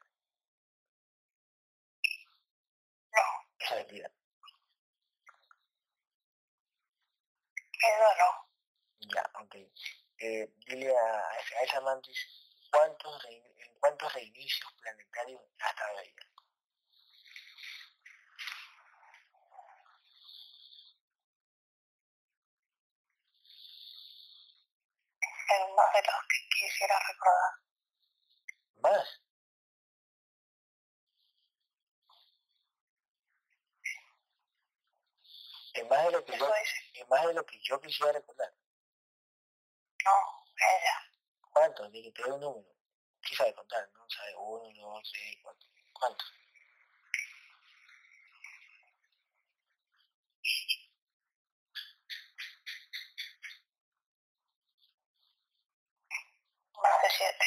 No. 3.13 3.21
Esa 3.59 3.75
es 3.75 3.87
mentira. 3.87 4.11
no. 8.19 8.49
Ya, 9.13 9.23
ok. 9.41 9.55
Eh, 10.19 10.53
dile 10.67 10.95
a, 10.97 11.29
a 11.29 11.63
esa 11.63 11.81
mantis 11.81 12.19
cuántos 12.71 13.25
en 13.25 13.79
cuántos 13.79 14.13
reinicios 14.13 14.73
planetarios 14.81 15.41
ha 15.59 15.69
estado 15.69 15.99
ella. 15.99 16.28
En 25.49 25.75
más 25.75 25.93
de 25.93 26.01
los 26.01 26.27
que 26.27 26.49
quisiera 26.49 26.95
recordar. 27.07 27.53
¿Más? 28.81 29.21
Es 35.73 35.89
más 35.89 36.05
de 36.05 36.11
lo 36.11 36.25
que, 36.25 36.37
yo, 36.37 36.51
es 36.93 37.09
más 37.09 37.25
de 37.27 37.33
lo 37.33 37.45
que 37.45 37.59
yo 37.61 37.79
quisiera 37.79 38.11
recordar. 38.11 38.53
No, 40.05 40.11
ella. 40.55 41.11
¿Cuántos? 41.53 41.91
Dije, 41.91 42.11
te 42.11 42.21
doy 42.21 42.31
un 42.31 42.41
número. 42.41 42.75
Sí 43.23 43.35
sabe 43.35 43.53
contar, 43.53 43.89
¿no? 43.93 44.09
Sabe 44.09 44.35
uno, 44.35 44.93
dos, 44.93 45.11
tres, 45.13 45.37
cuatro. 45.41 45.67
¿Cuántos? 45.93 46.38
Más 56.89 57.01
de 57.03 57.09
siete. 57.11 57.45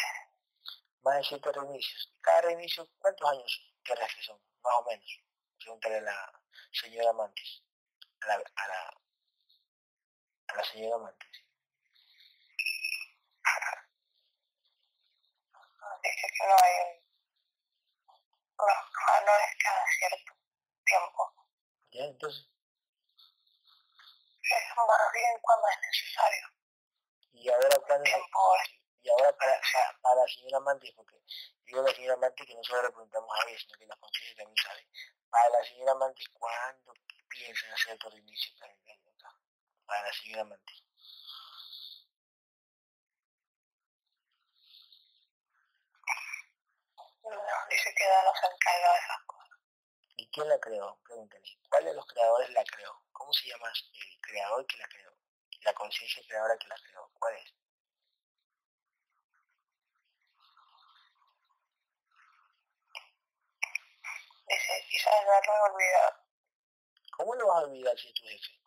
Más 1.03 1.17
de 1.17 1.25
siete 1.25 1.53
reinicios. 1.53 2.15
Cada 2.21 2.43
reinicio, 2.43 2.89
¿cuántos 2.99 3.29
años 3.29 3.75
que 3.83 4.23
son? 4.23 4.41
Más 4.63 4.75
o 4.79 4.85
menos. 4.85 5.21
Pregúntale 5.59 5.99
a 5.99 6.01
la 6.01 6.43
señora 6.71 7.13
Mantis 7.13 7.65
a 8.21 8.27
la, 8.29 8.35
a 8.35 8.69
la, 8.69 9.01
a 10.47 10.55
la 10.55 10.65
señora 10.65 10.99
Mantis. 10.99 11.45
Dice 16.03 16.27
que 16.39 16.47
no 16.47 16.55
hay 16.63 17.03
no, 18.59 18.67
no 19.27 19.33
es 19.33 19.57
cada 19.59 19.87
cierto 19.99 20.33
tiempo. 20.85 21.35
¿Ya? 21.91 22.05
Entonces. 22.05 22.49
Es 24.43 24.77
más 24.77 25.13
bien 25.13 25.41
cuando 25.41 25.69
es 25.69 25.79
necesario. 25.81 26.49
Y 27.33 27.49
ahora 27.51 27.77
cuando 27.87 28.11
y 29.03 29.11
ahora 29.11 29.37
para, 29.37 29.61
para, 30.01 30.15
la 30.15 30.29
señora 30.29 30.61
Mantis, 30.61 30.93
porque 30.95 31.17
digo 31.65 31.83
la 31.83 31.93
señora 31.93 32.17
Mantis 32.19 32.47
que 32.47 32.55
no 32.55 32.63
solo 32.63 32.83
le 32.83 32.91
preguntamos 32.91 33.31
a 33.35 33.49
ella, 33.49 33.59
sino 33.59 33.79
que 33.79 33.87
la 33.87 33.97
conciencia 33.97 34.37
también 34.37 34.65
sabe. 34.65 34.89
Para 35.29 35.49
la 35.49 35.65
señora 35.65 35.95
Mantis, 35.97 36.29
¿cuándo 36.29 36.95
piensan 37.29 37.73
hacer 37.73 37.95
otro 37.95 38.11
reinicio 38.11 38.55
calendario 38.59 39.11
acá? 39.11 39.37
Para 39.87 40.03
la 40.03 40.13
señora 40.13 40.45
Mantis. 40.45 40.85
No, 47.25 47.31
dice 47.71 47.95
que 47.95 48.05
no 48.25 48.35
se 48.35 48.47
encarga 48.47 48.93
de 48.93 48.99
esas 48.99 49.23
cosas. 49.27 49.59
¿Y 50.17 50.31
quién 50.31 50.49
la 50.49 50.59
creó? 50.61 50.99
Pregúntale. 51.05 51.59
¿Cuál 51.69 51.85
de 51.85 51.95
los 51.95 52.07
creadores 52.07 52.51
la 52.51 52.65
creó? 52.65 53.03
¿Cómo 53.13 53.33
se 53.33 53.49
llama 53.49 53.69
el 53.69 54.21
creador 54.21 54.67
que 54.67 54.77
la 54.77 54.89
creó? 54.89 55.13
La 55.63 55.75
conciencia 55.75 56.23
creadora 56.27 56.57
que 56.59 56.69
la 56.69 56.77
creó. 56.77 57.11
¿Cuál 57.19 57.37
es? 57.37 57.62
Dice, 64.53 64.87
quizás 64.91 65.15
no 65.25 65.31
lo 65.31 65.67
he 65.67 65.71
olvidado. 65.73 66.17
¿Cómo 67.17 67.35
lo 67.35 67.47
vas 67.47 67.63
a 67.63 67.67
olvidar 67.67 67.99
si 67.99 68.09
es 68.09 68.15
tu 68.15 68.27
jefe? 68.27 68.61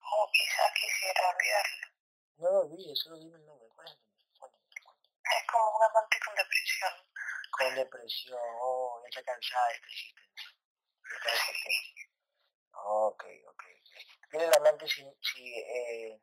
O 0.00 0.30
quizás 0.32 0.72
quisiera 0.74 1.30
olvidarlo. 1.30 1.86
No 2.38 2.50
lo 2.50 2.60
olvides, 2.66 2.98
solo 2.98 3.18
dime 3.18 3.36
el 3.38 3.46
nombre. 3.46 3.68
¿Cuál 3.74 3.86
es 3.86 3.92
el 3.94 4.00
nombre? 4.40 4.60
Es 5.22 5.46
como 5.46 5.76
una 5.76 5.86
amante 5.86 6.18
con 6.24 6.34
depresión. 6.34 6.92
Con 7.52 7.74
depresión, 7.76 8.40
oh, 8.60 9.00
ya 9.02 9.08
está 9.08 9.22
cansada 9.22 9.68
de 9.68 9.74
esta 9.74 9.86
existencia. 9.86 10.48
Esta 11.16 11.30
existencia. 11.30 12.10
Ok, 12.72 13.24
ok. 13.46 13.62
Tiene 14.30 14.46
la 14.48 14.60
mente 14.60 14.88
si, 14.88 15.02
si 15.22 15.58
eh, 15.60 16.20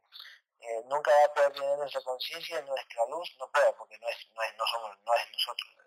eh, 0.59 0.83
nunca 0.85 1.09
va 1.09 1.25
a 1.25 1.33
poder 1.33 1.53
tener 1.53 1.77
nuestra 1.77 2.01
conciencia, 2.01 2.61
nuestra 2.61 3.05
luz, 3.07 3.33
no 3.39 3.49
puede, 3.49 3.73
porque 3.73 3.97
no 3.99 4.09
es, 4.09 4.17
no 4.33 4.41
es, 4.43 4.55
no 4.57 4.65
somos, 4.67 4.97
no 5.03 5.13
es 5.15 5.31
nosotros. 5.31 5.82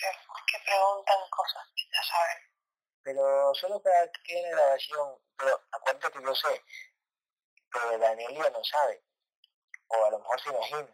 Que 0.00 0.58
preguntan 0.64 1.30
cosas 1.30 1.66
que 1.74 1.82
ya 1.92 2.02
saben. 2.02 2.50
Pero 3.02 3.54
solo 3.54 3.82
para 3.82 4.10
que 4.10 4.22
quede 4.22 4.42
la 4.42 4.50
grabación, 4.50 5.18
pero 5.36 5.60
acuérdate 5.72 6.12
que 6.12 6.24
yo 6.24 6.34
sé, 6.34 6.64
pero 7.72 7.98
Danielia 7.98 8.50
no 8.50 8.64
sabe, 8.64 9.02
o 9.88 10.04
a 10.04 10.10
lo 10.10 10.18
mejor 10.18 10.40
se 10.40 10.48
imagina. 10.50 10.88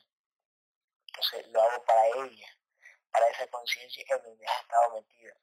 Entonces 1.07 1.47
lo 1.49 1.62
hago 1.62 1.85
para 1.85 2.07
ella, 2.07 2.49
para 3.11 3.28
esa 3.28 3.47
conciencia 3.49 4.05
en 4.09 4.23
donde 4.23 4.47
has 4.47 4.61
estado 4.62 4.95
metida, 4.95 5.35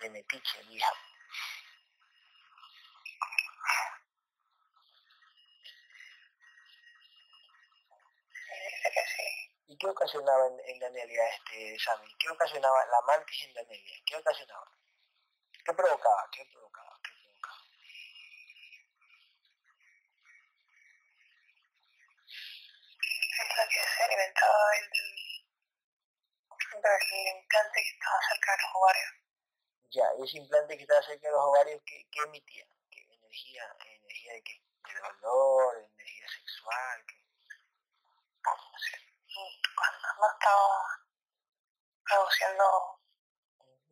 de 0.00 0.10
metiche, 0.10 0.62
hija. 0.70 0.92
¿Y 9.74 9.76
qué 9.76 9.88
ocasionaba 9.88 10.46
en, 10.46 10.60
en 10.66 10.78
Danielia 10.78 11.28
este 11.30 11.76
Sammy? 11.80 12.06
¿Qué 12.16 12.30
ocasionaba 12.30 12.86
la 12.86 13.00
mantis 13.08 13.42
en 13.42 13.54
Danielia? 13.54 13.98
¿Qué 14.06 14.14
ocasionaba? 14.14 14.70
¿Qué 15.50 15.74
provocaba? 15.74 16.28
¿Qué 16.30 16.44
provocaba? 16.52 17.00
¿Qué 17.02 17.10
provocaba? 17.10 17.58
la 23.58 23.66
que 23.66 23.80
se 23.82 24.02
alimentaba 24.04 24.70
del, 24.70 24.88
del 26.84 27.26
implante 27.34 27.82
que 27.82 27.90
estaba 27.90 28.18
cerca 28.30 28.52
de 28.52 28.62
los 28.62 28.70
ovarios. 28.76 29.12
Ya, 29.90 30.06
y 30.18 30.22
ese 30.22 30.38
implante 30.38 30.76
que 30.76 30.82
estaba 30.84 31.02
cerca 31.02 31.26
de 31.26 31.32
los 31.32 31.42
ovarios, 31.42 31.82
¿qué, 31.84 32.06
qué 32.12 32.20
emitía? 32.22 32.64
¿Qué 32.92 33.02
energía? 33.02 33.76
¿Energía 33.84 34.34
de 34.34 34.42
qué? 34.44 34.62
¿De 34.86 35.00
dolor? 35.00 35.90
¿Energía 35.98 36.28
sexual? 36.28 37.04
¿Qué? 37.08 37.23
No 40.18 40.30
estaba 40.32 41.04
produciendo 42.04 43.00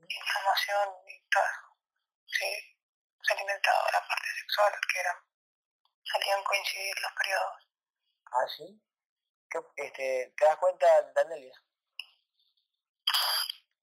inflamación 0.08 0.88
y 1.06 1.28
todo, 1.28 1.44
sí, 2.26 2.76
se 3.22 3.34
alimentaba 3.34 3.90
la 3.92 4.06
parte 4.06 4.28
sexual, 4.40 4.72
que 4.92 5.00
era, 5.00 5.24
salían 6.04 6.44
coincidir 6.44 7.00
los 7.00 7.12
periodos. 7.12 7.68
¿Ah, 8.26 8.46
sí? 8.56 8.82
este, 9.76 10.32
¿Te 10.36 10.44
das 10.44 10.56
cuenta, 10.56 10.86
Danelia? 11.14 11.54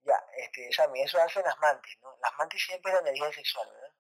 Ya, 0.03 0.26
este, 0.38 0.72
Sammy, 0.72 1.02
eso 1.02 1.22
hacen 1.22 1.44
las 1.44 1.57
mantis, 1.60 1.98
¿no? 2.02 2.18
Las 2.22 2.34
mantis 2.36 2.66
siempre 2.66 2.94
la 2.94 2.99
energía 2.99 3.32
sexual, 3.32 3.70
¿verdad? 3.72 3.94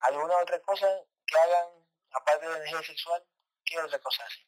¿Alguna 0.00 0.36
otra 0.38 0.60
cosa 0.62 0.88
que 1.26 1.38
hagan, 1.38 1.68
aparte 2.12 2.46
de 2.46 2.52
la 2.52 2.58
energía 2.58 2.82
sexual? 2.82 3.24
¿Qué 3.64 3.78
otra 3.80 3.98
cosa 4.00 4.24
hacen? 4.24 4.46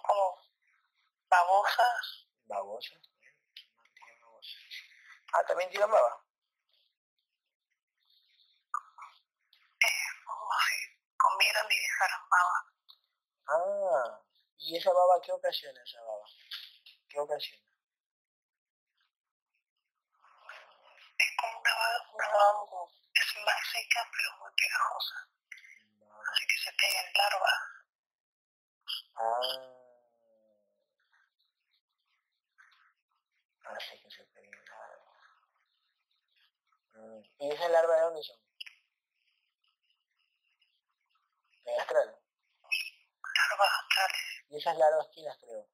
Son 0.00 0.16
como 0.16 0.36
babosas. 1.28 2.26
Babosas. 2.46 2.98
Ah, 5.32 5.44
también 5.46 5.70
tiran 5.70 5.90
baba. 5.90 6.24
Es 9.78 10.24
como 10.24 10.52
si 10.66 10.76
comieran 11.16 11.66
y 11.70 11.76
dejaran 11.76 12.28
baba. 12.30 12.56
Ah, 13.48 14.20
¿y 14.58 14.76
esa 14.76 14.90
baba 14.92 15.20
qué 15.22 15.32
ocasiona 15.32 15.82
esa 15.82 16.00
baba? 16.02 16.26
¿Qué 17.08 17.20
ocasiona? 17.20 17.64
Es 21.18 21.36
como 21.36 21.58
una 21.60 21.74
baba, 21.74 22.10
una 22.14 22.28
baba 22.28 22.88
es 23.14 23.44
más 23.44 23.66
seca 23.72 24.10
pero 24.10 24.36
muy 24.38 24.50
pegajosa. 24.56 25.28
Así 26.32 26.46
que 26.46 26.58
se 26.58 26.72
pegan 26.72 27.12
larvas. 27.14 27.60
Ah. 29.16 29.79
Que 33.78 34.10
se 34.10 34.24
pegan 34.24 34.64
larvas. 34.66 35.06
¿Y 37.38 37.50
esas 37.50 37.70
larvas 37.70 37.96
de 37.96 38.02
dónde 38.02 38.22
son? 38.22 38.36
¿En 41.64 41.80
astral? 41.80 42.18
Larvas 43.36 43.70
astrales. 43.80 44.20
¿Y 44.48 44.56
esas 44.58 44.76
larvas 44.76 45.08
quién 45.14 45.26
las 45.26 45.38
creó? 45.38 45.68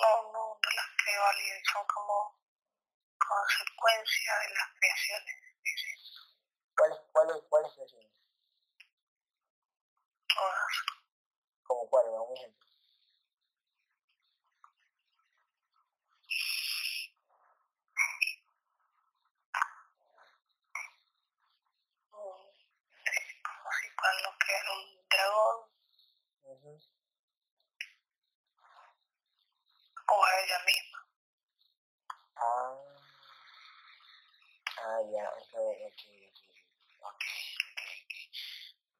No, 0.00 0.32
no, 0.32 0.32
no 0.32 0.70
las 0.74 0.88
creo 1.04 1.24
alguien, 1.26 1.64
son 1.72 1.86
como 1.86 2.40
consecuencia 3.18 4.32
de 4.38 4.54
las 4.54 4.68
creaciones. 4.80 5.36
¿Cuáles, 6.74 6.98
cuáles, 7.12 7.36
cuáles 7.48 7.72
creaciones? 7.74 8.11
¿Como 11.64 11.88
cuáles? 11.88 12.12
Un 12.12 12.36
ejemplo. 12.36 12.62
cuando 24.02 24.36
crearon 24.38 24.78
un 24.78 25.08
dragón 25.08 25.72
o 30.08 30.24
a 30.24 30.40
ella 30.40 30.58
misma. 30.66 30.98
Ah, 32.36 32.74
ah 34.78 35.00
ya, 35.12 35.28
ok, 35.38 35.54
ok, 35.54 36.02
ok, 36.26 36.42
ok, 36.98 37.10
ok, 37.10 37.24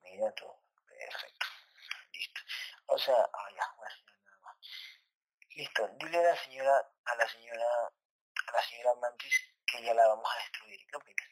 mira 0.02 0.32
tú. 0.34 0.51
O 2.92 2.98
sea, 2.98 3.16
ah 3.32 3.48
ya, 3.56 3.74
bueno, 3.78 3.94
nada 4.22 4.38
más. 4.44 4.56
Listo, 5.56 5.88
dile 5.98 6.18
a 6.18 6.22
la 6.22 6.36
señora, 6.36 6.92
a 7.06 7.14
la 7.16 7.26
señora, 7.26 7.66
a 8.46 8.52
la 8.52 8.62
señora 8.62 8.94
Mantis 8.96 9.34
que 9.66 9.82
ya 9.82 9.94
la 9.94 10.08
vamos 10.08 10.26
a 10.30 10.38
destruir. 10.38 10.78
¿Qué 10.86 10.96
opinas? 10.96 11.28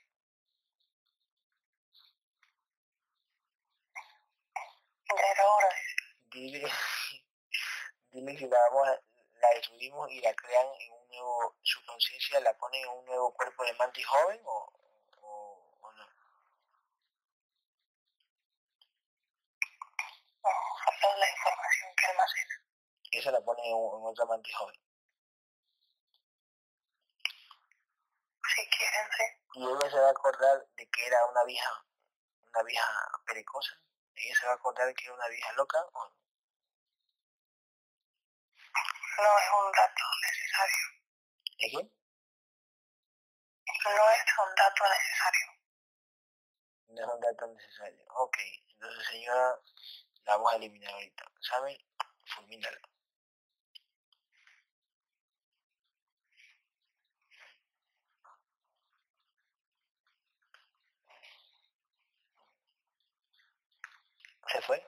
Dile, 6.32 6.62
dile 8.12 8.36
que 8.36 8.46
la 8.46 8.58
vamos 8.70 8.88
a, 8.88 9.00
la 9.40 9.48
destruimos 9.50 10.10
y 10.12 10.20
la 10.22 10.32
crean 10.34 10.66
en 10.80 10.92
un 10.92 11.08
nuevo, 11.08 11.56
su 11.62 11.84
conciencia 11.84 12.40
la 12.40 12.56
ponen 12.56 12.84
en 12.84 12.88
un 12.88 13.04
nuevo 13.04 13.34
cuerpo 13.34 13.64
de 13.64 13.74
mantis 13.74 14.06
joven 14.06 14.40
o, 14.44 14.72
o 15.20 15.92
no. 15.92 16.06
No, 20.42 20.50
la 21.18 21.30
información 21.30 21.94
que 21.96 22.06
almacena. 22.06 22.64
Esa 23.10 23.30
la 23.32 23.40
ponen 23.40 23.64
en, 23.64 23.74
otra 23.74 24.24
mantis 24.26 24.54
joven. 24.54 24.76
Si 28.54 28.68
quieren, 28.68 29.08
sí. 29.16 29.24
Y 29.54 29.64
ella 29.64 29.90
se 29.90 29.98
va 29.98 30.08
a 30.08 30.10
acordar 30.10 30.66
de 30.76 30.88
que 30.88 31.06
era 31.06 31.24
una 31.26 31.44
vieja, 31.44 31.84
una 32.42 32.62
vieja 32.62 33.22
pericosa. 33.26 33.80
Ella 34.14 34.34
se 34.38 34.46
va 34.46 34.52
a 34.52 34.56
acordar 34.56 34.86
de 34.86 34.94
que 34.94 35.04
era 35.04 35.14
una 35.14 35.28
vieja 35.28 35.52
loca 35.52 35.78
o 35.92 36.08
no. 36.08 36.16
No 39.18 39.38
es 39.38 39.50
un 39.52 39.72
dato 39.72 40.04
necesario. 40.22 40.86
¿Es 41.58 41.70
qué? 41.72 42.00
No 43.84 44.10
es 44.10 44.38
un 44.38 44.54
dato 44.54 44.84
necesario. 44.88 45.46
No 46.88 47.00
es 47.00 47.14
un 47.14 47.20
dato 47.20 47.46
necesario. 47.46 48.04
Ok, 48.14 48.36
entonces 48.72 49.06
señora, 49.06 49.60
la 50.24 50.36
vamos 50.36 50.52
a 50.52 50.56
eliminar 50.56 50.92
ahorita. 50.92 51.30
¿Sabe? 51.40 51.78
Fulmínala. 52.34 52.80
¿Se 64.48 64.60
fue? 64.62 64.78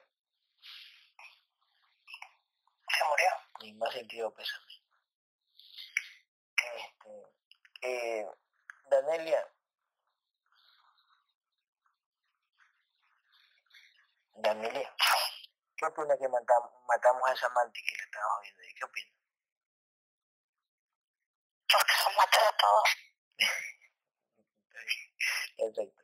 Se 2.88 3.04
murió. 3.04 3.30
Ni 3.60 3.72
más 3.74 3.92
sentido 3.92 4.34
pésame. 4.34 4.82
Este, 6.76 7.10
eh, 7.82 8.26
Danelia. 8.90 9.48
Danelia. 14.34 14.94
¿Qué 15.76 15.86
opina 15.86 16.16
que 16.16 16.28
matamos, 16.28 16.70
matamos 16.86 17.28
a 17.28 17.32
esa 17.32 17.48
mantis 17.50 17.82
que 17.82 17.96
le 17.96 18.04
estaba 18.04 18.24
jodiendo 18.36 18.62
ahí? 18.62 18.74
¿Qué 18.74 18.84
opina? 18.84 19.12
Porque 21.72 21.92
son 21.94 22.12
todos. 22.60 22.88
Perfecto. 25.56 26.02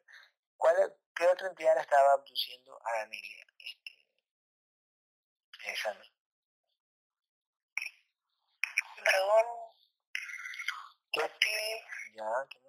¿Cuál, 0.57 0.97
¿Qué 1.15 1.27
otra 1.27 1.49
entidad 1.49 1.75
la 1.75 1.83
estaba 1.83 2.13
abduciendo 2.13 2.81
a 2.85 2.93
Danelia? 2.99 3.47
Este. 3.59 4.07
Dragón. 9.05 9.47
¿Qué? 11.13 11.21
reptil, 11.21 11.85
Ya, 12.15 12.47
¿qué 12.51 12.59
más? 12.61 12.69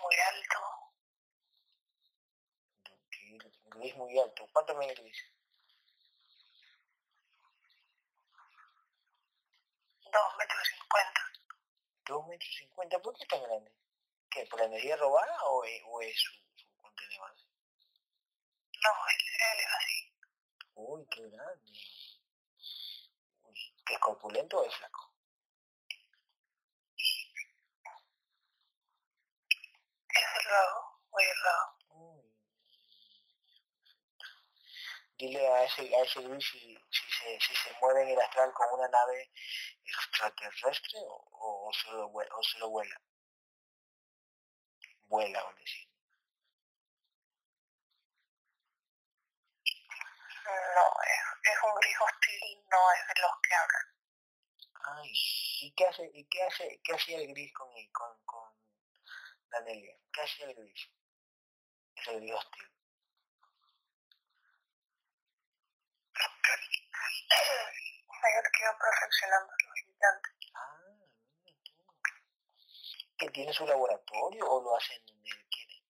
Muy 0.00 0.14
alto. 0.16 0.58
Gris 3.66 3.96
muy 3.96 4.18
alto. 4.18 4.48
¿Cuánto 4.52 4.74
mide 4.76 4.94
gris? 4.94 5.18
Dos 10.10 10.36
metros 10.38 10.68
cincuenta. 10.68 11.20
Dos 12.06 12.26
metros 12.26 12.54
cincuenta, 12.58 12.98
¿por 12.98 13.14
qué 13.14 13.22
es 13.22 13.28
tan 13.28 13.42
grande? 13.42 13.72
¿Qué? 14.30 14.46
¿Por 14.46 14.60
la 14.60 14.66
energía 14.66 14.96
robada 14.96 15.44
o 15.44 15.64
es, 15.64 15.82
o 15.86 16.00
es 16.00 16.18
su, 16.18 16.32
su 16.56 16.76
contenedor? 16.76 17.34
No, 18.84 18.90
él, 19.10 19.58
es 19.58 19.66
así. 19.76 20.12
Uy, 20.74 21.06
qué 21.10 21.28
grande. 21.28 21.72
Uy, 23.42 23.74
¿Que 23.84 23.94
es 23.94 24.00
corpulento 24.00 24.58
o 24.58 24.64
es 24.64 24.74
flaco? 24.74 25.12
Raro. 30.48 30.88
Dile 35.18 35.48
a 35.48 35.64
ese, 35.64 35.82
a 35.96 36.02
ese 36.04 36.22
Luis 36.22 36.44
si, 36.48 36.58
si, 36.90 37.10
se, 37.10 37.40
si 37.40 37.54
se 37.56 37.76
mueve 37.80 38.04
en 38.04 38.10
el 38.10 38.20
astral 38.20 38.52
con 38.52 38.78
una 38.78 38.88
nave 38.88 39.30
extraterrestre 39.84 41.00
o, 41.00 41.66
o, 41.66 41.72
solo, 41.72 42.06
o 42.06 42.42
solo 42.42 42.70
vuela. 42.70 43.00
Vuela, 45.08 45.40
a 45.40 45.52
decir. 45.54 45.88
No, 50.46 50.86
es, 51.02 51.52
es 51.52 51.58
un 51.64 51.74
gris 51.80 51.96
hostil, 52.00 52.64
no 52.70 52.78
es 52.92 53.06
de 53.08 53.20
los 53.20 53.32
que 53.42 53.54
hablan. 53.54 53.86
Ay, 54.84 55.12
¿y 55.62 55.74
qué 55.74 55.86
hace, 55.86 56.10
y 56.14 56.24
qué 56.28 56.42
hace, 56.44 56.80
qué 56.84 56.94
hacía 56.94 57.18
el 57.18 57.28
gris 57.34 57.52
con, 57.52 57.68
con, 57.92 58.24
con 58.24 58.47
Danelia? 59.50 59.96
¿Qué 60.12 60.20
hacía 60.22 60.46
el 60.46 60.54
gris? 60.54 60.90
Es 61.96 62.08
el 62.08 62.20
gris 62.20 62.32
hostil. 62.34 62.68
Mayor 68.22 68.44
que 68.52 68.64
perfeccionando 68.78 69.52
los 69.52 69.78
implantes. 69.86 70.32
Ah, 70.54 70.76
mira 70.86 71.06
tú. 71.64 71.72
¿Que 73.16 73.30
tiene 73.30 73.52
su 73.52 73.66
laboratorio 73.66 74.50
o 74.50 74.62
lo 74.62 74.76
hace 74.76 74.94
en 74.94 75.06
donde 75.06 75.30
él 75.30 75.46
quiere? 75.50 75.82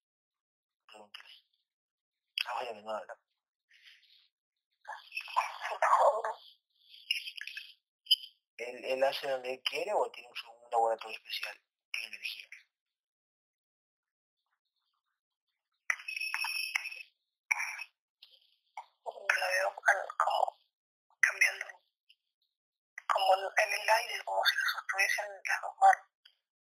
Pregúntale. 0.86 1.34
Ah, 2.46 2.54
vaya 2.54 2.72
no 2.72 2.90
habla. 2.90 3.18
¿Él, 8.58 8.84
¿Él 8.84 9.04
hace 9.04 9.28
donde 9.28 9.54
él 9.54 9.62
quiere 9.62 9.92
o 9.94 10.10
tiene 10.10 10.28
un, 10.28 10.34
un 10.64 10.70
laboratorio 10.70 11.16
especial 11.16 11.56
en 11.92 12.04
energía? 12.04 12.48
La 19.40 19.48
veo 19.48 19.74
como 19.76 20.60
cambiando, 21.20 21.66
como 23.06 23.34
en 23.36 23.72
el 23.88 23.94
aire, 23.94 24.24
como 24.24 24.44
si 24.44 24.54
lo 24.56 24.64
sostuviesen 24.78 25.26
las 25.44 25.60
dos 25.62 25.76
manos. 25.78 26.06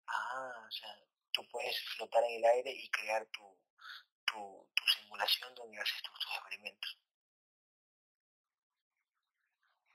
Ah, 0.08 0.66
o 0.68 0.72
sea, 0.72 0.90
tú 1.32 1.48
puedes 1.50 1.76
flotar 1.96 2.24
en 2.24 2.36
el 2.36 2.46
aire 2.46 2.72
y 2.72 2.90
crear 2.92 3.26
tu, 3.28 3.58
tu, 4.26 4.70
tu 4.76 4.84
simulación 4.88 5.56
donde 5.56 5.80
haces 5.80 6.02
tus, 6.02 6.20
tus 6.20 6.32
experimentos. 6.36 7.00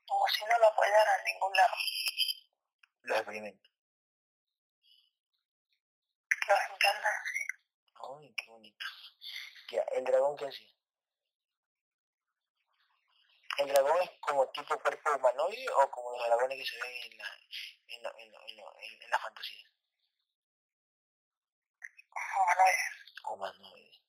Como 0.06 0.26
si 0.28 0.44
no 0.44 0.58
lo 0.58 0.66
apoyara 0.66 1.16
en 1.18 1.24
ningún 1.24 1.56
lado. 1.56 1.74
Los 3.02 3.16
experimentos. 3.18 3.70
Los 6.48 6.58
implantan, 6.72 7.12
sí. 7.32 7.46
Ay, 7.94 8.34
qué 8.34 8.50
bonito. 8.50 8.86
Ya, 9.70 9.82
¿el 9.92 10.04
dragón 10.04 10.36
qué 10.36 10.46
hacía? 10.46 10.69
¿El 13.60 13.68
dragón 13.68 14.00
es 14.00 14.10
como 14.20 14.48
tipo 14.52 14.78
cuerpo 14.80 15.10
humanoide 15.16 15.68
o 15.68 15.90
como 15.90 16.12
los 16.12 16.26
dragones 16.26 16.56
que 16.58 16.64
se 16.64 16.80
ven 16.80 17.12
en 17.12 17.18
la, 17.18 17.28
en 17.88 18.02
la, 18.02 18.10
en 18.16 18.32
la, 18.32 18.38
en 18.48 18.56
la, 18.56 19.04
en 19.04 19.10
la 19.10 19.18
fantasía? 19.18 19.70
Humanoide. 22.16 22.88
Humanoide. 23.28 24.02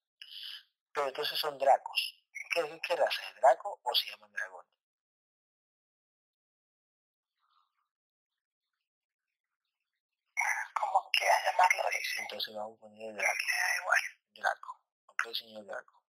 Pero 0.93 1.07
entonces 1.07 1.37
son 1.37 1.57
dracos. 1.57 2.23
¿Qué, 2.53 2.79
qué 2.81 2.95
raza 2.95 3.21
es? 3.29 3.35
¿Draco 3.41 3.77
o 3.83 3.93
se 3.95 4.09
llaman 4.11 4.31
dragones? 4.31 4.71
Como 10.79 11.11
quieras 11.11 11.43
llamarlo, 11.45 11.83
dice. 11.97 12.21
Entonces 12.21 12.55
vamos 12.55 12.77
a 12.77 12.81
poner 12.81 13.13
Pero 13.15 13.21
Draco. 13.21 13.45
igual. 13.81 14.01
Draco. 14.33 14.81
Ok, 15.07 15.33
señor 15.33 15.65
Draco. 15.65 16.03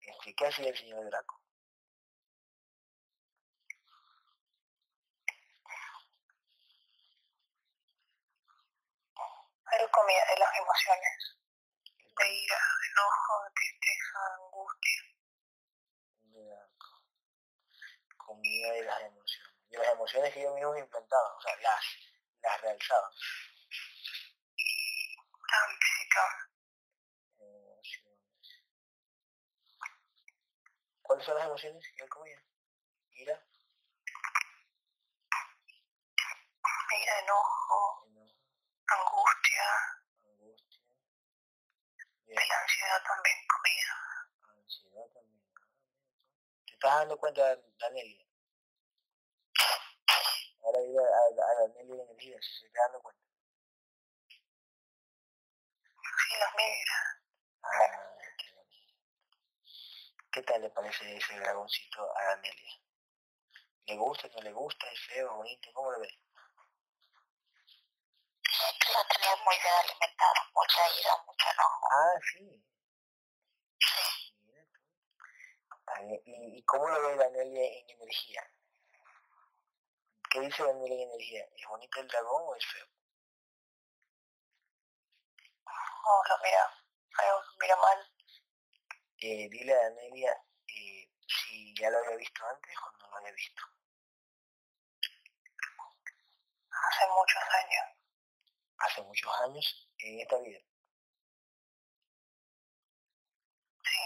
Este, 0.00 0.34
¿Qué 0.34 0.46
hacía 0.46 0.68
el 0.68 0.76
señor 0.76 1.04
Draco? 1.06 1.40
Comía 9.84 10.24
de 10.24 10.38
las 10.38 10.56
emociones. 10.58 11.36
De 12.18 12.32
ira, 12.32 12.56
de 12.56 12.86
enojo, 12.88 13.44
de 13.44 13.50
tristeza, 13.54 14.18
de 14.24 14.34
angustia. 14.44 15.02
Comida 18.16 18.72
de 18.72 18.82
las 18.84 19.00
emociones. 19.02 19.52
De 19.68 19.78
las 19.78 19.92
emociones 19.92 20.32
que 20.32 20.40
ellos 20.40 20.54
mismos 20.54 20.78
implantaban, 20.78 21.32
o 21.36 21.40
sea, 21.42 21.56
las, 21.56 21.84
las 22.42 22.60
realzaban. 22.62 23.12
La. 25.50 26.48
Emociones. 27.38 28.62
¿Cuáles 31.02 31.26
son 31.26 31.34
las 31.36 31.46
emociones 31.46 31.86
que 31.94 32.02
él 32.02 32.08
comía? 32.08 32.42
Ira, 33.12 33.44
Ira, 37.02 37.18
enojo, 37.20 38.06
enojo, 38.06 38.34
angustia. 38.86 39.35
Angustia, 39.62 40.80
bien, 42.26 42.38
Y 42.42 42.48
la 42.48 42.60
ansiedad 42.60 43.02
también 43.02 43.36
comía. 43.48 43.94
ansiedad 44.62 45.06
también. 45.14 45.44
Ah. 45.54 45.66
¿Te 46.66 46.72
estás 46.74 46.94
dando 46.98 47.18
cuenta, 47.18 47.56
Danelia? 47.78 48.26
Ahora 50.64 50.80
dile 50.80 50.98
a, 50.98 51.02
a, 51.04 51.68
Danelia 51.68 52.02
energía, 52.04 52.38
si 52.42 52.60
se 52.60 52.66
está 52.66 52.80
dando 52.82 53.00
cuenta. 53.02 53.22
Sí, 55.92 56.34
los 56.40 56.50
mira. 56.56 57.22
Ah, 57.62 58.18
qué 58.36 58.52
bonito. 58.52 58.94
¿Qué 60.32 60.42
tal 60.42 60.62
le 60.62 60.70
parece 60.70 61.16
ese 61.16 61.38
dragoncito 61.38 62.16
a 62.16 62.24
Danelia? 62.24 62.80
¿Le 63.86 63.96
gusta, 63.96 64.28
no 64.28 64.42
le 64.42 64.52
gusta? 64.52 64.90
¿Es 64.90 65.00
feo, 65.06 65.36
bonito? 65.36 65.70
¿Cómo 65.72 65.92
lo 65.92 66.00
ve? 66.00 66.25
Lo 68.96 69.04
tenía 69.08 69.36
muy 69.44 69.54
bien 69.58 69.74
alimentado, 69.74 70.40
mucha 70.54 70.88
ira, 70.98 71.10
mucho 71.26 71.46
enojo. 71.52 71.86
Ah, 71.92 72.18
sí. 72.32 72.64
Está 75.68 76.00
bien. 76.00 76.22
¿Y, 76.24 76.58
¿Y 76.58 76.62
cómo 76.64 76.88
lo 76.88 77.02
ve 77.02 77.16
Danelia 77.16 77.78
en 77.78 77.90
energía? 77.90 78.50
¿Qué 80.30 80.40
dice 80.40 80.62
Danelia 80.62 80.94
en 80.94 81.10
energía? 81.10 81.44
¿Es 81.44 81.66
bonito 81.68 82.00
el 82.00 82.08
dragón 82.08 82.42
o 82.46 82.56
es 82.56 82.66
feo? 82.66 82.86
No, 85.66 86.22
lo 86.28 86.38
mira 86.42 86.70
feo, 87.18 87.42
lo 87.42 87.56
mira 87.60 87.76
mal. 87.76 88.12
Eh, 89.18 89.48
dile 89.50 89.74
a 89.74 89.82
Danelia 89.90 90.32
eh, 90.68 91.10
si 91.28 91.74
ya 91.74 91.90
lo 91.90 91.98
había 91.98 92.16
visto 92.16 92.46
antes 92.46 92.74
o 92.78 92.92
no 92.92 93.10
lo 93.10 93.16
había 93.18 93.32
visto. 93.32 93.62
Hace 96.70 97.06
muchos 97.08 97.42
años. 97.62 97.95
Hace 98.78 99.02
muchos 99.02 99.32
años 99.40 99.88
en 99.98 100.20
esta 100.20 100.38
vida. 100.40 100.60
Sí. 103.82 104.00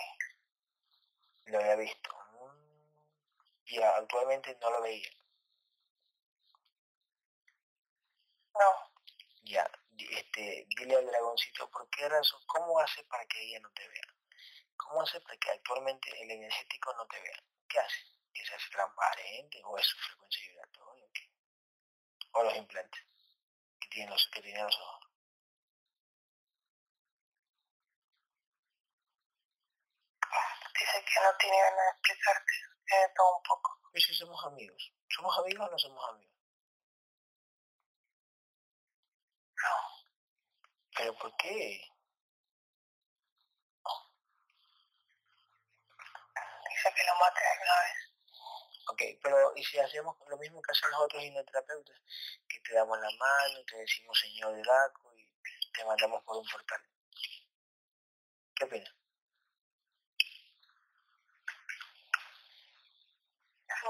Lo 1.46 1.58
había 1.58 1.76
visto. 1.76 2.10
Mm. 2.32 2.94
Y 3.66 3.82
actualmente 3.82 4.56
no 4.60 4.70
lo 4.70 4.82
veía. 4.82 5.10
No. 8.54 8.90
Ya, 9.44 9.68
este, 9.96 10.66
dile 10.76 10.96
al 10.96 11.06
dragoncito 11.06 11.68
por 11.70 11.88
qué 11.90 12.08
razón, 12.08 12.40
cómo 12.46 12.78
hace 12.78 13.02
para 13.04 13.26
que 13.26 13.42
ella 13.42 13.60
no 13.60 13.70
te 13.72 13.88
vea. 13.88 14.14
¿Cómo 14.76 15.02
hace 15.02 15.20
para 15.20 15.36
que 15.38 15.50
actualmente 15.50 16.10
el 16.22 16.30
energético 16.30 16.92
no 16.94 17.06
te 17.06 17.20
vea? 17.20 17.42
¿Qué 17.68 17.78
hace? 17.78 18.04
¿Que 18.32 18.44
se 18.44 18.54
hace 18.54 18.70
transparente 18.70 19.60
o 19.64 19.76
es 19.78 19.86
su 19.86 19.98
frecuencia 19.98 20.46
vibratoria? 20.48 21.08
O 22.32 22.42
los 22.44 22.56
implantes 22.56 23.09
tiene 23.90 24.10
no 24.10 24.18
sé 24.18 24.28
qué 24.32 24.40
dinero 24.42 24.70
son. 24.70 25.00
Dice 30.78 31.04
que 31.04 31.20
no 31.22 31.36
tiene 31.38 31.60
ganas 31.60 31.84
de 31.84 31.90
explicarte, 31.90 32.52
que 32.86 32.96
de 32.96 33.08
todo 33.14 33.36
un 33.36 33.42
poco. 33.42 33.80
¿Y 33.92 34.00
si 34.00 34.14
somos 34.14 34.44
amigos? 34.46 34.92
¿Somos 35.08 35.38
amigos 35.38 35.68
o 35.68 35.70
no 35.70 35.78
somos 35.78 36.08
amigos? 36.10 36.36
No. 39.62 39.76
¿Pero 40.96 41.14
por 41.18 41.36
qué? 41.36 41.82
Dice 46.70 46.94
que 46.94 47.04
lo 47.04 47.14
mates 47.18 47.44
alguna 47.52 47.80
vez. 47.82 48.09
Ok, 48.90 49.02
pero 49.22 49.52
¿y 49.54 49.62
si 49.62 49.78
hacemos 49.78 50.16
lo 50.28 50.36
mismo 50.38 50.60
que 50.60 50.72
hacen 50.72 50.90
los 50.90 51.00
otros 51.02 51.22
hipnoterapeutas? 51.22 51.96
Que 52.48 52.58
te 52.58 52.74
damos 52.74 52.98
la 52.98 53.08
mano, 53.18 53.64
te 53.64 53.76
decimos 53.76 54.18
señor 54.18 54.60
Draco 54.64 55.14
y 55.16 55.70
te 55.70 55.84
mandamos 55.84 56.24
por 56.24 56.36
un 56.38 56.46
portal. 56.48 56.82
¿Qué 58.56 58.64
opinas? 58.64 58.92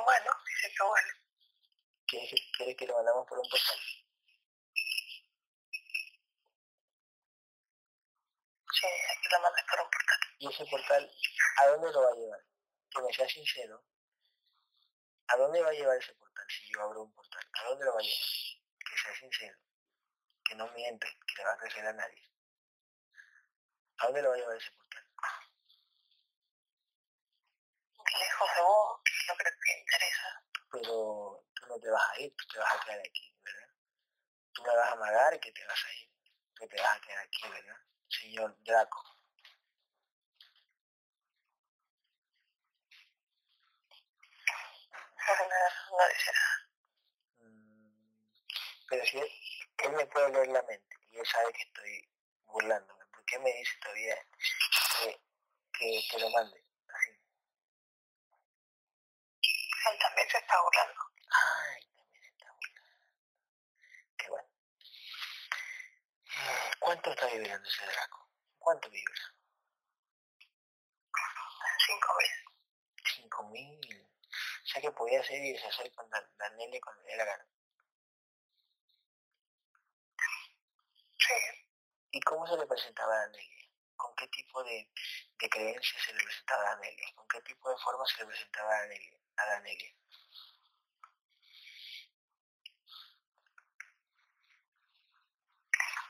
Bueno, 0.04 0.30
dice 0.46 0.74
que 0.76 0.84
bueno. 0.84 1.14
¿Quieres 2.06 2.30
que, 2.30 2.36
¿Quieres 2.58 2.76
que 2.76 2.86
lo 2.86 2.96
mandamos 2.96 3.26
por 3.26 3.38
un 3.38 3.48
portal? 3.48 3.78
Sí, 8.72 8.86
que 9.22 9.28
lo 9.30 9.40
mandes 9.40 9.64
por 9.64 9.80
un 9.80 9.90
portal. 9.90 10.20
¿Y 10.38 10.48
ese 10.48 10.66
portal 10.66 11.10
a 11.56 11.66
dónde 11.68 11.90
lo 11.90 12.02
va 12.02 12.08
a 12.08 12.16
llevar? 12.16 12.44
Que 12.90 13.00
me 13.00 13.12
sea 13.14 13.28
sincero. 13.28 13.82
¿A 15.32 15.36
dónde 15.36 15.62
va 15.62 15.68
a 15.68 15.72
llevar 15.72 15.96
ese 15.96 16.12
portal 16.14 16.46
si 16.48 16.72
yo 16.72 16.82
abro 16.82 17.02
un 17.02 17.12
portal? 17.12 17.48
¿A 17.52 17.64
dónde 17.68 17.84
lo 17.84 17.94
va 17.94 18.00
a 18.00 18.02
llevar? 18.02 18.18
Que 18.78 18.98
sea 18.98 19.14
sincero. 19.14 19.58
Que 20.44 20.56
no 20.56 20.66
miente, 20.72 21.06
que 21.06 21.34
le 21.36 21.44
va 21.44 21.52
a 21.52 21.58
crecer 21.58 21.86
a 21.86 21.92
nadie. 21.92 22.28
¿A 23.98 24.06
dónde 24.06 24.22
lo 24.22 24.30
va 24.30 24.34
a 24.34 24.38
llevar 24.38 24.56
ese 24.56 24.72
portal? 24.72 25.04
Lejos 28.18 28.48
de 28.56 28.62
vos, 28.62 29.00
que 29.04 29.12
es 29.12 29.28
lo 29.28 29.36
que 29.36 29.44
te 29.44 29.78
interesa. 29.78 30.42
Pero 30.72 31.44
tú 31.54 31.66
no 31.68 31.78
te 31.78 31.90
vas 31.90 32.10
a 32.10 32.20
ir, 32.20 32.34
tú 32.36 32.44
te 32.48 32.58
vas 32.58 32.74
a 32.74 32.84
quedar 32.84 32.98
aquí, 32.98 33.36
¿verdad? 33.44 33.68
Tú 34.52 34.62
me 34.64 34.76
vas 34.76 34.88
a 34.88 34.92
amagar 34.92 35.34
y 35.34 35.38
que 35.38 35.52
te 35.52 35.64
vas 35.64 35.84
a 35.86 35.92
ir. 35.92 36.10
Tú 36.54 36.66
te 36.66 36.76
vas 36.76 36.96
a 36.96 37.00
quedar 37.02 37.18
aquí, 37.24 37.48
¿verdad? 37.48 37.76
Señor 38.08 38.56
Draco. 38.64 39.09
No, 45.26 46.08
dice 46.08 46.32
nada. 46.32 46.68
Mm, 47.40 48.26
pero 48.88 49.04
si 49.06 49.18
él, 49.18 49.30
él 49.78 49.92
me 49.92 50.06
puede 50.06 50.30
leer 50.30 50.48
la 50.48 50.62
mente 50.62 50.96
y 51.10 51.18
él 51.18 51.26
sabe 51.26 51.52
que 51.52 51.62
estoy 51.62 52.08
burlándome, 52.46 53.04
¿por 53.06 53.24
qué 53.24 53.38
me 53.38 53.52
dice 53.52 53.78
todavía 53.82 54.16
que, 54.98 55.20
que, 55.72 56.02
que 56.10 56.18
lo 56.18 56.30
mande? 56.30 56.64
Así. 56.88 57.10
Él 59.90 59.98
también 59.98 60.28
se 60.30 60.38
está 60.38 60.62
burlando. 60.62 61.00
Ay, 61.30 61.82
también 61.96 62.22
se 62.22 62.28
está 62.28 62.52
burlando. 62.52 62.90
Qué 64.16 64.28
bueno. 64.28 64.48
¿Cuánto 66.78 67.10
está 67.10 67.26
vibrando 67.26 67.68
ese 67.68 67.86
Draco? 67.86 68.28
¿Cuánto 68.58 68.90
vibra? 68.90 69.34
Cinco 71.86 72.08
mil. 72.18 72.30
Cinco 73.04 73.42
mil. 73.50 73.99
O 74.70 74.72
sea 74.72 74.82
que 74.82 74.92
podía 74.92 75.20
ser 75.24 75.44
y 75.44 75.52
deshacer 75.52 75.92
con 75.92 76.08
le 76.08 77.06
diera 77.08 77.24
la 77.24 77.24
gana. 77.24 77.46
Sí. 81.18 81.34
¿Y 82.12 82.20
cómo 82.20 82.46
se 82.46 82.56
le 82.56 82.68
presentaba 82.68 83.20
a 83.20 83.26
Nelly? 83.30 83.68
¿Con 83.96 84.14
qué 84.14 84.28
tipo 84.28 84.62
de, 84.62 84.88
de 85.40 85.50
creencias 85.50 86.02
se 86.04 86.12
le 86.14 86.22
presentaba 86.22 86.70
a 86.70 86.76
Nelly? 86.76 87.12
¿Con 87.14 87.26
qué 87.26 87.40
tipo 87.40 87.68
de 87.68 87.76
forma 87.78 88.06
se 88.06 88.18
le 88.18 88.26
presentaba 88.26 88.78
a 88.78 88.86
Nelly? 88.86 89.18
A 89.38 89.58
Nelly? 89.58 89.96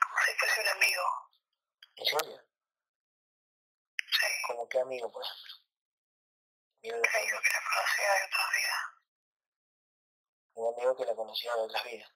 Como 0.03 0.21
si 0.23 0.33
fuese 0.37 0.61
un 0.61 0.67
amigo. 0.67 1.03
¿En 1.95 2.05
serio? 2.05 2.41
Sí. 3.97 4.25
¿Como 4.45 4.69
qué 4.69 4.79
amigo, 4.81 5.11
por 5.11 5.23
ejemplo? 5.23 5.60
La 6.83 6.89
Que 6.89 7.21
dijo 7.21 7.41
que 7.41 7.53
la 7.53 7.61
conocía 7.61 8.13
de 8.15 8.25
otras 8.25 8.47
vidas. 8.55 8.81
un 10.53 10.73
amigo 10.73 10.97
que 10.97 11.05
la 11.05 11.15
conocía 11.15 11.55
de 11.55 11.61
otras 11.61 11.83
vidas. 11.83 12.11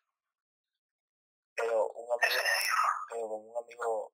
Pero 1.56 1.88
un 1.88 2.12
amigo, 2.12 2.42
pero 3.10 3.22
como 3.22 3.36
un 3.36 3.64
amigo 3.64 4.14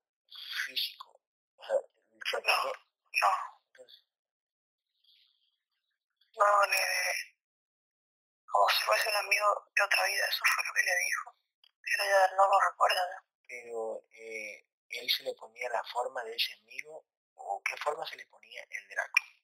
físico. 0.65 1.19
O 1.55 1.63
sea, 1.63 1.75
se 1.79 2.37
tenía, 2.41 2.55
No, 2.63 3.31
entonces, 3.67 4.03
no 6.35 6.65
le... 6.67 6.83
Como 8.45 8.69
si 8.69 8.83
fuese 8.83 9.07
un 9.07 9.15
amigo 9.15 9.71
de 9.73 9.83
otra 9.83 10.03
vida, 10.03 10.25
eso 10.27 10.43
fue 10.53 10.65
lo 10.65 10.73
que 10.73 10.83
le 10.83 10.95
dijo. 10.97 11.35
Pero 11.81 12.03
ya 12.03 12.35
no 12.35 12.47
lo 12.47 12.59
recuerda. 12.59 13.07
¿no? 13.07 13.31
pero 13.47 14.03
eh, 14.11 14.65
él 14.89 15.09
se 15.09 15.23
le 15.23 15.33
ponía 15.33 15.69
la 15.69 15.83
forma 15.85 16.23
de 16.25 16.35
ese 16.35 16.53
amigo, 16.55 17.05
o 17.35 17.61
qué 17.63 17.75
forma 17.77 18.05
se 18.05 18.17
le 18.17 18.25
ponía 18.27 18.61
el 18.69 18.87
Draco 18.89 19.40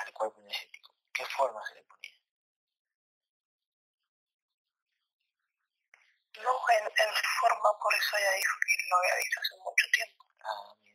al 0.00 0.12
cuerpo 0.12 0.40
energético. 0.40 0.94
¿Qué 1.12 1.24
forma 1.26 1.64
se 1.66 1.74
le 1.74 1.82
ponía? 1.84 2.12
No 6.42 6.52
en, 6.68 6.84
en 6.84 7.14
forma, 7.40 7.70
por 7.80 7.94
eso 7.94 8.16
ella 8.18 8.32
dijo 8.32 8.56
que 8.60 8.88
lo 8.90 8.96
había 8.96 9.16
visto 9.16 9.40
hace 9.40 9.56
mucho 9.56 9.86
tiempo. 9.92 10.24
Ah, 10.44 10.74
bien. 10.82 10.94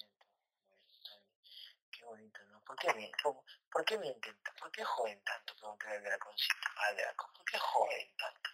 Qué 1.91 2.05
bonito, 2.05 2.43
¿no? 2.45 2.63
¿Por 2.63 2.75
qué 2.75 2.93
mienten? 2.93 3.21
¿Por, 3.23 3.43
por 3.71 3.85
qué 3.85 3.97
mienten? 3.97 4.37
¿Por 4.59 4.71
qué 4.71 4.83
joden 4.83 5.23
tanto? 5.23 5.55
Pregunté 5.55 5.87
al 5.87 6.03
Draconcito, 6.03 6.67
al 6.75 6.95
Draco. 6.95 7.31
¿Por 7.33 7.45
qué 7.45 7.57
joden 7.57 8.15
tanto? 8.17 8.49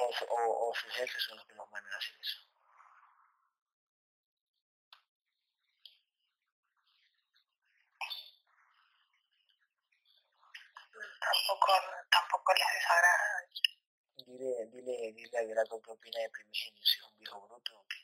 O, 0.00 0.04
o, 0.06 0.70
o 0.70 0.74
sus 0.74 0.92
jefes 0.94 1.22
son 1.22 1.36
los 1.36 1.46
que 1.46 1.54
los 1.54 1.70
mandan 1.70 1.92
a 1.92 1.96
hacer 1.98 2.16
eso. 2.20 2.40
Tampoco, 11.20 11.72
tampoco 12.10 12.52
les 12.54 12.66
desagrada. 12.74 13.46
Dile, 14.26 14.66
dile, 14.72 15.12
dile 15.12 15.38
al 15.38 15.48
Draco 15.48 15.80
qué 15.82 15.90
opina 15.92 16.20
de 16.20 16.30
Primigenio, 16.30 16.82
si 16.84 16.96
es 16.98 17.02
un 17.04 17.18
viejo 17.18 17.40
bruto 17.46 17.78
o 17.78 17.86
qué. 17.88 17.98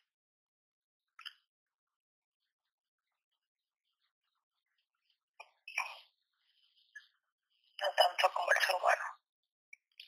No 7.81 7.87
tanto 7.97 8.33
como 8.35 8.53
el 8.53 8.59
ser 8.59 8.75
humano. 8.75 9.05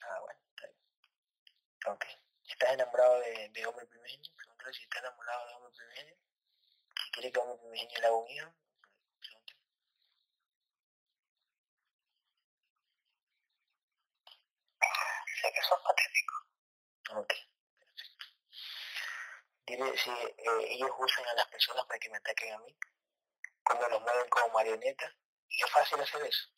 Ah, 0.03 0.21
bueno, 0.21 0.41
está 0.51 0.67
bien. 0.67 1.95
Ok. 1.95 2.05
¿Estás 2.49 2.71
enamorado 2.73 3.21
de, 3.21 3.49
de 3.51 3.67
hombre 3.67 3.87
primigenio? 3.87 4.33
Pregúntale 4.37 4.73
si 4.75 4.83
está 4.83 4.99
enamorado 5.01 5.47
de 5.49 5.55
hombre 5.55 5.73
primigenio. 5.77 6.17
Si 7.05 7.11
quiere 7.13 7.33
que 7.33 7.39
hombre 7.41 7.59
primigenio 7.59 8.01
le 8.01 8.07
haga 8.07 8.17
un 8.17 8.29
hijo, 8.31 8.55
pregúntale. 9.21 9.59
Sé 15.41 15.53
que 15.53 15.63
sos 15.63 15.81
patético. 15.83 16.35
Ok. 17.15 17.33
Dile 19.67 19.97
si 19.99 20.11
eh, 20.11 20.67
ellos 20.71 20.91
usan 20.99 21.27
a 21.27 21.35
las 21.35 21.47
personas 21.49 21.85
para 21.87 21.99
que 21.99 22.09
me 22.11 22.17
ataquen 22.17 22.55
a 22.55 22.59
mí, 22.59 22.77
cuando 23.63 23.89
los 23.89 24.01
mueven 24.01 24.29
como 24.31 24.49
marionetas. 24.55 25.13
¿Es 25.51 25.71
fácil 25.71 26.01
hacer 26.01 26.23
eso? 26.25 26.49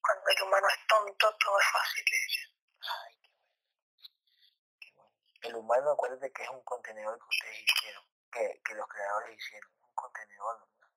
Cuando 0.00 0.24
el 0.28 0.42
humano 0.42 0.66
es 0.68 0.86
tonto, 0.86 1.36
todo 1.38 1.58
es 1.58 1.66
fácil, 1.72 2.04
dice. 2.04 2.40
Ay, 2.80 3.18
qué 3.20 3.30
bueno. 3.34 3.52
Qué 4.80 4.92
bueno. 4.94 5.12
El 5.42 5.54
humano, 5.56 5.90
acuérdate 5.90 6.32
que 6.32 6.42
es 6.42 6.50
un 6.50 6.62
contenedor 6.62 7.18
que 7.18 7.24
ustedes 7.24 7.64
hicieron, 7.64 8.04
que, 8.32 8.60
que 8.64 8.74
los 8.74 8.88
creadores 8.88 9.36
hicieron. 9.36 9.70
Un 9.82 9.94
contenedor, 9.94 10.60
¿no? 10.60 10.88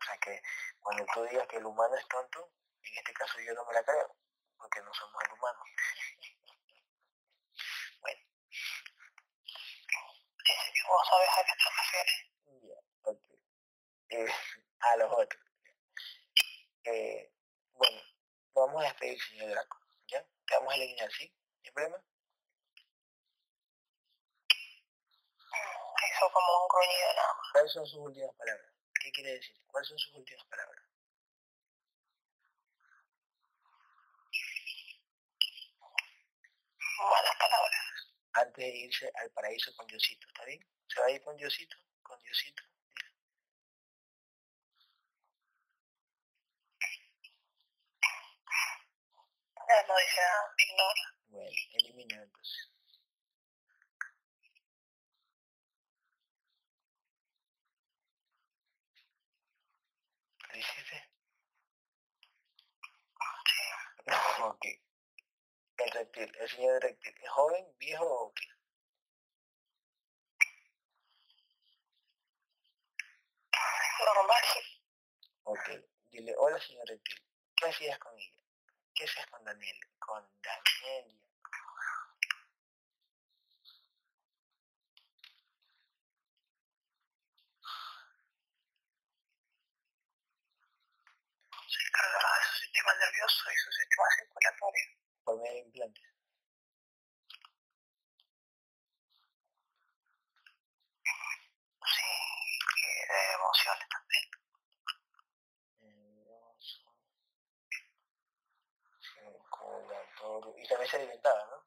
O 0.00 0.04
sea 0.04 0.18
que 0.18 0.42
cuando 0.80 1.06
tú 1.14 1.22
digas 1.24 1.46
que 1.48 1.56
el 1.56 1.66
humano 1.66 1.94
es 1.96 2.06
tonto, 2.08 2.52
en 2.90 2.98
este 2.98 3.12
caso 3.14 3.40
yo 3.40 3.54
no 3.54 3.64
me 3.66 3.74
la 3.74 3.82
creo, 3.84 4.16
porque 4.56 4.80
no 4.82 4.92
somos 4.94 5.22
el 5.24 5.32
humano. 5.32 5.58
bueno, 8.00 8.20
Dice 10.44 10.72
que 10.74 10.82
vos 10.88 11.08
sabes 11.08 11.30
a 11.30 11.44
qué 11.44 11.54
te 11.56 11.64
refieres. 11.80 12.20
ya, 12.62 12.78
ok. 13.10 13.22
Eh, 14.10 14.32
a 14.80 14.96
los 14.96 15.10
otros. 15.12 15.42
Eh, 16.84 17.32
bueno, 17.72 18.00
vamos 18.54 18.82
a 18.82 18.86
despedir, 18.88 19.20
señor 19.22 19.50
Draco. 19.50 19.78
¿Ya? 20.08 20.22
Te 20.46 20.54
vamos 20.56 20.72
a 20.72 20.76
eliminar, 20.76 21.10
¿sí? 21.12 21.28
¿No 21.30 21.36
hay 21.64 21.70
problema? 21.72 21.98
Mm, 25.50 25.94
Hizo 26.10 26.30
como 26.32 26.62
un 26.62 26.68
gruñido 26.68 27.12
nada 27.16 27.34
más. 27.34 27.46
¿Cuáles 27.52 27.72
son 27.72 27.86
sus 27.86 27.98
últimas 28.00 28.34
palabras? 28.36 28.70
¿Qué 29.00 29.10
quiere 29.12 29.32
decir? 29.32 29.56
¿Cuáles 29.66 29.88
son 29.88 29.98
sus 29.98 30.14
últimas 30.14 30.44
palabras? 30.46 30.83
malas 36.98 37.36
palabras 37.38 37.84
antes 38.34 38.64
de 38.64 38.76
irse 38.76 39.10
al 39.22 39.30
paraíso 39.30 39.74
con 39.76 39.86
Diosito, 39.86 40.26
¿está 40.28 40.44
bien? 40.44 40.60
Se 40.88 41.00
va 41.00 41.06
a 41.06 41.10
ir 41.10 41.22
con 41.22 41.36
Diosito, 41.36 41.76
con 42.02 42.20
Diosito. 42.22 42.62
No, 49.68 49.88
no 49.88 49.94
dice 49.98 50.20
ignora. 50.68 51.14
Bueno, 51.28 51.50
elimina 51.72 52.22
entonces. 52.22 52.70
¿Lo 60.52 60.58
hiciste? 60.58 61.08
Sí. 63.46 63.62
ok 64.42 64.83
reptil, 65.90 66.36
el 66.38 66.48
señor 66.48 66.82
reptil, 66.82 67.14
¿es 67.22 67.30
joven, 67.30 67.66
viejo 67.78 68.04
o 68.04 68.32
qué? 68.34 68.46
Normal. 74.04 74.44
Ok, 75.44 75.70
dile, 76.10 76.34
hola 76.38 76.58
señor 76.60 76.86
reptil, 76.88 77.22
¿qué 77.56 77.66
hacías 77.66 77.98
con 77.98 78.18
ella? 78.18 78.42
¿Qué 78.94 79.04
hacías 79.04 79.26
con 79.26 79.44
Daniel? 79.44 79.80
Con 79.98 80.22
Daniel. 80.42 81.20
Se 91.66 91.82
encargará 91.88 92.38
de 92.38 92.44
su 92.44 92.54
sistema 92.62 92.94
nervioso 92.94 93.50
y 93.52 93.56
su 93.56 93.72
sistema 93.72 94.04
circulatorio. 94.16 95.03
Por 95.24 95.36
medio 95.40 95.52
de 95.54 95.60
implantes. 95.60 96.04
Sí, 101.84 102.04
y 102.76 103.08
de 103.08 103.34
emociones 103.34 103.88
también. 103.88 104.24
Y 110.56 110.68
también 110.68 110.90
se 110.90 110.96
alimentaba, 110.96 111.44
¿no? 111.50 111.64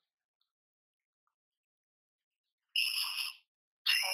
Sí. 3.84 4.08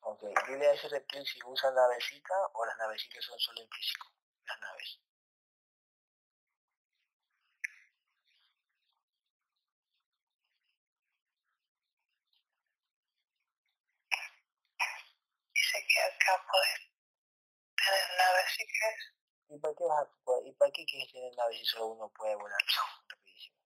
Ok, 0.00 0.22
dile 0.48 0.66
a 0.68 0.72
ese 0.72 0.88
reptil 0.88 1.26
si 1.26 1.40
usa 1.44 1.70
navecita 1.72 2.34
o 2.54 2.64
las 2.66 2.76
navecitas 2.78 3.24
son 3.24 3.38
solo 3.38 3.62
en 3.62 3.68
físico, 3.70 4.08
las 4.46 4.60
naves. 4.60 5.00
Dice 15.54 15.85
que 15.96 16.02
acá 16.02 16.44
puedes 16.52 16.80
tener 17.76 18.06
naves 18.18 18.52
si 18.54 18.66
quieres. 18.66 19.14
¿Y 19.48 19.58
para 19.58 19.74
qué 19.74 19.84
vas 19.84 20.04
a, 20.04 20.46
¿y 20.46 20.52
para 20.52 20.70
qué 20.72 20.84
quieres 20.84 21.10
tener 21.12 21.34
naves 21.36 21.58
si 21.58 21.64
solo 21.64 21.86
uno 21.86 22.08
puede 22.10 22.34
volar 22.34 22.60
rapidísimo? 23.08 23.56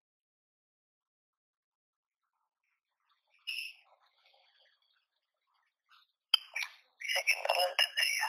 Dice 7.01 7.21
que 7.27 7.35
no 7.43 7.55
lo 7.55 7.69
entendería 7.71 8.27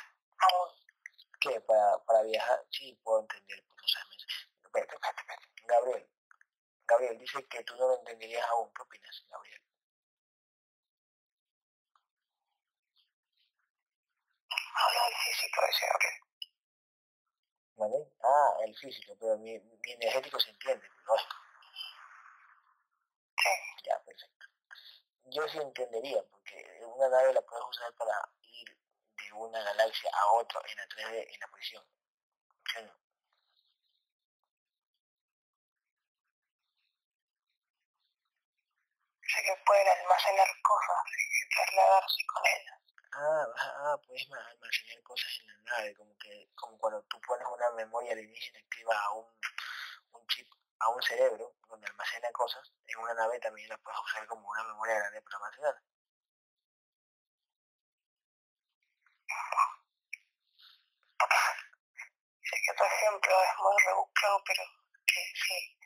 aún. 0.49 0.69
¿Qué? 1.39 1.61
¿Para, 1.61 2.03
para 2.05 2.23
viajar? 2.23 2.65
Sí, 2.71 2.99
puedo 3.03 3.21
entender. 3.21 3.63
Espérate, 4.63 4.95
espérate, 4.95 5.21
espérate. 5.21 5.47
Gabriel. 5.67 6.09
Gabriel 6.87 7.19
dice 7.19 7.47
que 7.47 7.63
tú 7.63 7.75
no 7.75 7.87
lo 7.87 7.99
entenderías 7.99 8.47
aún. 8.49 8.73
¿Qué 8.73 8.81
opinas, 8.81 9.25
Gabriel? 9.29 9.61
Habla 14.81 15.03
del 15.05 15.15
físico, 15.15 15.61
dice 15.67 15.85
Gabriel. 15.85 16.19
¿Vale? 17.81 17.97
Ah, 18.21 18.57
el 18.63 18.77
físico, 18.77 19.17
pero 19.19 19.39
mi, 19.39 19.57
mi 19.57 19.91
energético 19.93 20.39
se 20.39 20.51
entiende, 20.51 20.87
lógico. 21.03 21.35
Sí. 23.41 23.49
Ya, 23.87 23.99
perfecto. 24.05 24.45
Yo 25.33 25.47
sí 25.47 25.57
entendería, 25.57 26.21
porque 26.29 26.79
una 26.85 27.09
nave 27.09 27.33
la 27.33 27.41
puedes 27.41 27.65
usar 27.67 27.91
para 27.95 28.13
ir 28.43 28.77
de 29.17 29.33
una 29.33 29.63
galaxia 29.63 30.11
a 30.13 30.33
otra 30.33 30.61
en 30.69 30.77
la 30.77 30.87
3D, 30.89 31.33
en 31.33 31.39
la 31.39 31.47
posición. 31.47 31.83
¿Sí 32.71 32.77
o? 32.77 32.93
Dice 39.23 39.41
que 39.41 39.63
pueden 39.65 39.87
almacenar 39.87 40.47
cosas 40.61 41.03
y 41.17 41.55
trasladarse 41.55 42.25
con 42.27 42.43
ellas. 42.45 42.80
Ah, 43.13 43.45
ah, 43.57 43.97
puedes 44.05 44.27
ma- 44.29 44.45
almacenar 44.51 45.01
cosas 45.03 45.31
en 45.41 45.47
la 45.47 45.57
nave, 45.77 45.93
como 45.95 46.13
que 46.17 46.49
como 46.55 46.77
cuando 46.77 47.01
tú 47.03 47.21
pones 47.21 47.47
una 47.47 47.69
memoria 47.71 48.11
alienígena 48.11 48.59
activa 48.59 48.93
a 48.99 49.13
un, 49.13 49.25
un 50.13 50.27
chip, 50.27 50.47
a 50.79 50.89
un 50.89 51.01
cerebro, 51.01 51.55
donde 51.69 51.87
almacena 51.87 52.31
cosas, 52.33 52.71
en 52.87 52.99
una 52.99 53.13
nave 53.13 53.39
también 53.39 53.69
la 53.69 53.77
puedes 53.77 53.99
usar 54.01 54.27
como 54.27 54.49
una 54.49 54.63
memoria 54.65 54.95
grande 54.99 55.21
para 55.21 55.37
almacenar. 55.37 55.75
Dice 62.39 62.57
que 62.67 62.73
tu 62.77 62.83
ejemplo 62.83 63.31
es 63.31 63.57
muy 63.63 63.75
rebuscado, 63.87 64.43
pero 64.45 64.63
que 65.07 65.21
sí. 65.33 65.77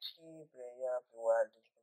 Sí, 0.00 0.48
pero 0.52 0.68
ya, 0.78 0.94
igual 1.16 1.50
tienes 1.52 1.73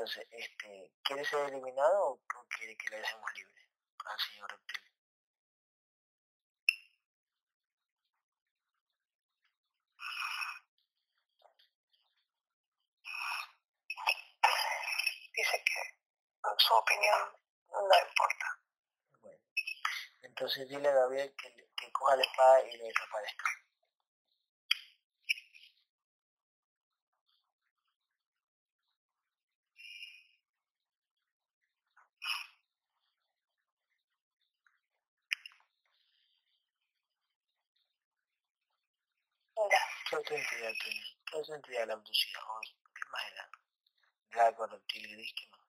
entonces, 0.00 0.26
este, 0.30 0.92
¿quiere 1.02 1.22
ser 1.26 1.40
eliminado 1.50 2.04
o, 2.04 2.12
o 2.12 2.46
quiere 2.48 2.74
que 2.74 2.88
le 2.88 3.00
dejemos 3.00 3.30
libre 3.34 3.68
al 4.06 4.18
señor 4.18 4.50
reptil? 4.50 4.82
Dice 15.36 15.64
que 15.66 15.80
en 16.50 16.58
su 16.58 16.74
opinión 16.74 17.20
no 17.68 18.08
importa. 18.08 18.60
Bueno, 19.20 19.38
entonces 20.22 20.66
dile 20.66 20.88
a 20.88 20.92
Gabriel 20.92 21.34
que, 21.36 21.68
que 21.76 21.92
coja 21.92 22.16
la 22.16 22.22
espada 22.22 22.62
y 22.62 22.76
le 22.78 22.84
desaparezca. 22.84 23.59
Ya. 40.10 40.16
¿Qué 40.16 40.16
otra 40.16 40.36
entidad 40.36 40.72
tiene? 40.82 41.00
¿Qué 41.26 41.36
otra 41.36 41.56
entidad 41.56 41.86
la 41.86 41.94
abducida? 41.94 42.40
¿O 42.44 42.60
¿Qué 42.60 43.02
más 43.12 43.22
era? 43.32 43.50
Draco, 44.32 44.66
reptil, 44.66 45.08
gris, 45.08 45.32
¿qué 45.34 45.46
más? 45.50 45.60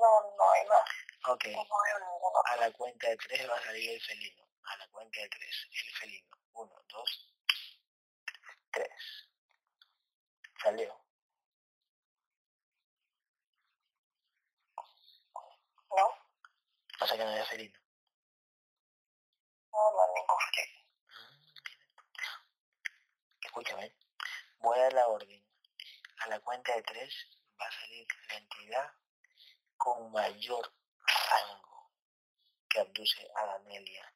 No, 0.00 0.10
no 0.36 0.50
hay 0.52 0.66
más. 0.68 0.88
Ok, 1.28 1.44
No 1.46 1.64
veo 1.84 1.98
ninguno. 1.98 2.38
a 2.44 2.56
la 2.56 2.70
cuenta 2.72 3.08
de 3.08 3.16
tres 3.16 3.48
va 3.48 3.56
a 3.56 3.62
salir 3.62 3.90
el 3.90 4.00
felino. 4.00 4.44
A 4.64 4.76
la 4.76 4.88
cuenta 4.88 5.20
de 5.20 5.28
tres, 5.28 5.68
el 5.72 5.94
felino. 5.98 6.36
Uno, 6.54 6.72
dos, 6.88 7.35
tres. 8.76 9.28
Salió. 10.62 10.94
No, 15.96 16.06
Pasa 16.98 17.16
que 17.16 17.24
no 17.24 17.30
había 17.30 17.44
felino. 17.46 17.78
no, 19.72 19.92
no 19.92 20.02
hay 20.02 20.12
ningún. 20.14 20.36
Escúchame. 23.40 23.96
Voy 24.58 24.78
a 24.78 24.82
dar 24.82 24.92
la 24.92 25.06
orden. 25.08 25.42
A 26.18 26.28
la 26.28 26.40
cuenta 26.40 26.74
de 26.74 26.82
tres 26.82 27.14
va 27.58 27.66
a 27.66 27.72
salir 27.72 28.06
la 28.28 28.36
entidad 28.36 28.92
con 29.78 30.12
mayor 30.12 30.74
rango 31.30 31.92
que 32.68 32.80
abduce 32.80 33.26
a 33.36 33.46
Danelia. 33.46 34.12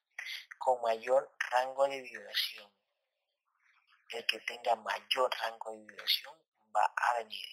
Con 0.59 0.81
mayor 0.83 1.35
rango 1.49 1.87
de 1.87 2.01
vibración. 2.01 2.71
El 4.11 4.25
que 4.25 4.39
tenga 4.41 4.75
mayor 4.75 5.31
rango 5.39 5.71
de 5.71 5.77
vibración 5.85 6.35
va 6.75 6.85
a 6.95 7.17
venir. 7.19 7.47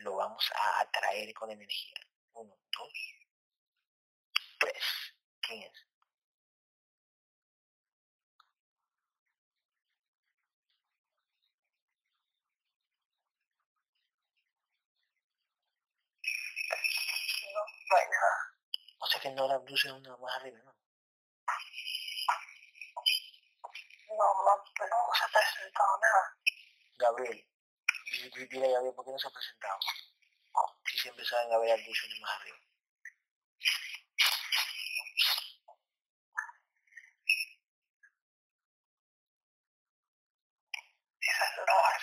Lo 0.00 0.16
vamos 0.16 0.50
a 0.54 0.80
atraer 0.80 1.32
con 1.34 1.50
energía. 1.50 1.98
Uno, 2.34 2.54
dos, 2.70 2.92
tres. 4.58 4.84
¿Quién 5.40 5.62
es? 5.62 5.86
No, 17.54 17.60
no 17.90 17.96
hay 17.96 18.04
nada. 18.08 18.54
O 18.98 19.06
sea 19.06 19.20
que 19.20 19.30
no 19.30 19.48
la 19.48 19.54
abduce 19.54 19.90
uno 19.92 20.18
más 20.18 20.36
arriba, 20.36 20.58
¿no? 20.62 20.79
no, 24.20 24.64
pues 24.76 24.90
no, 24.90 24.96
no 25.06 25.14
se 25.14 25.24
ha 25.24 25.28
presentado 25.28 25.98
nada. 26.00 26.36
Gabriel, 26.98 27.48
mira 28.50 28.68
Gabriel, 28.68 28.94
¿por 28.94 29.04
qué 29.04 29.12
no 29.12 29.18
se 29.18 29.28
ha 29.28 29.30
presentado? 29.30 29.78
Si 30.86 30.98
siempre 30.98 31.24
saben 31.24 31.52
haber 31.52 31.72
audiciones 31.72 32.20
más 32.20 32.40
arriba. 32.40 32.58
Esas 41.20 41.56
drogas 41.56 42.02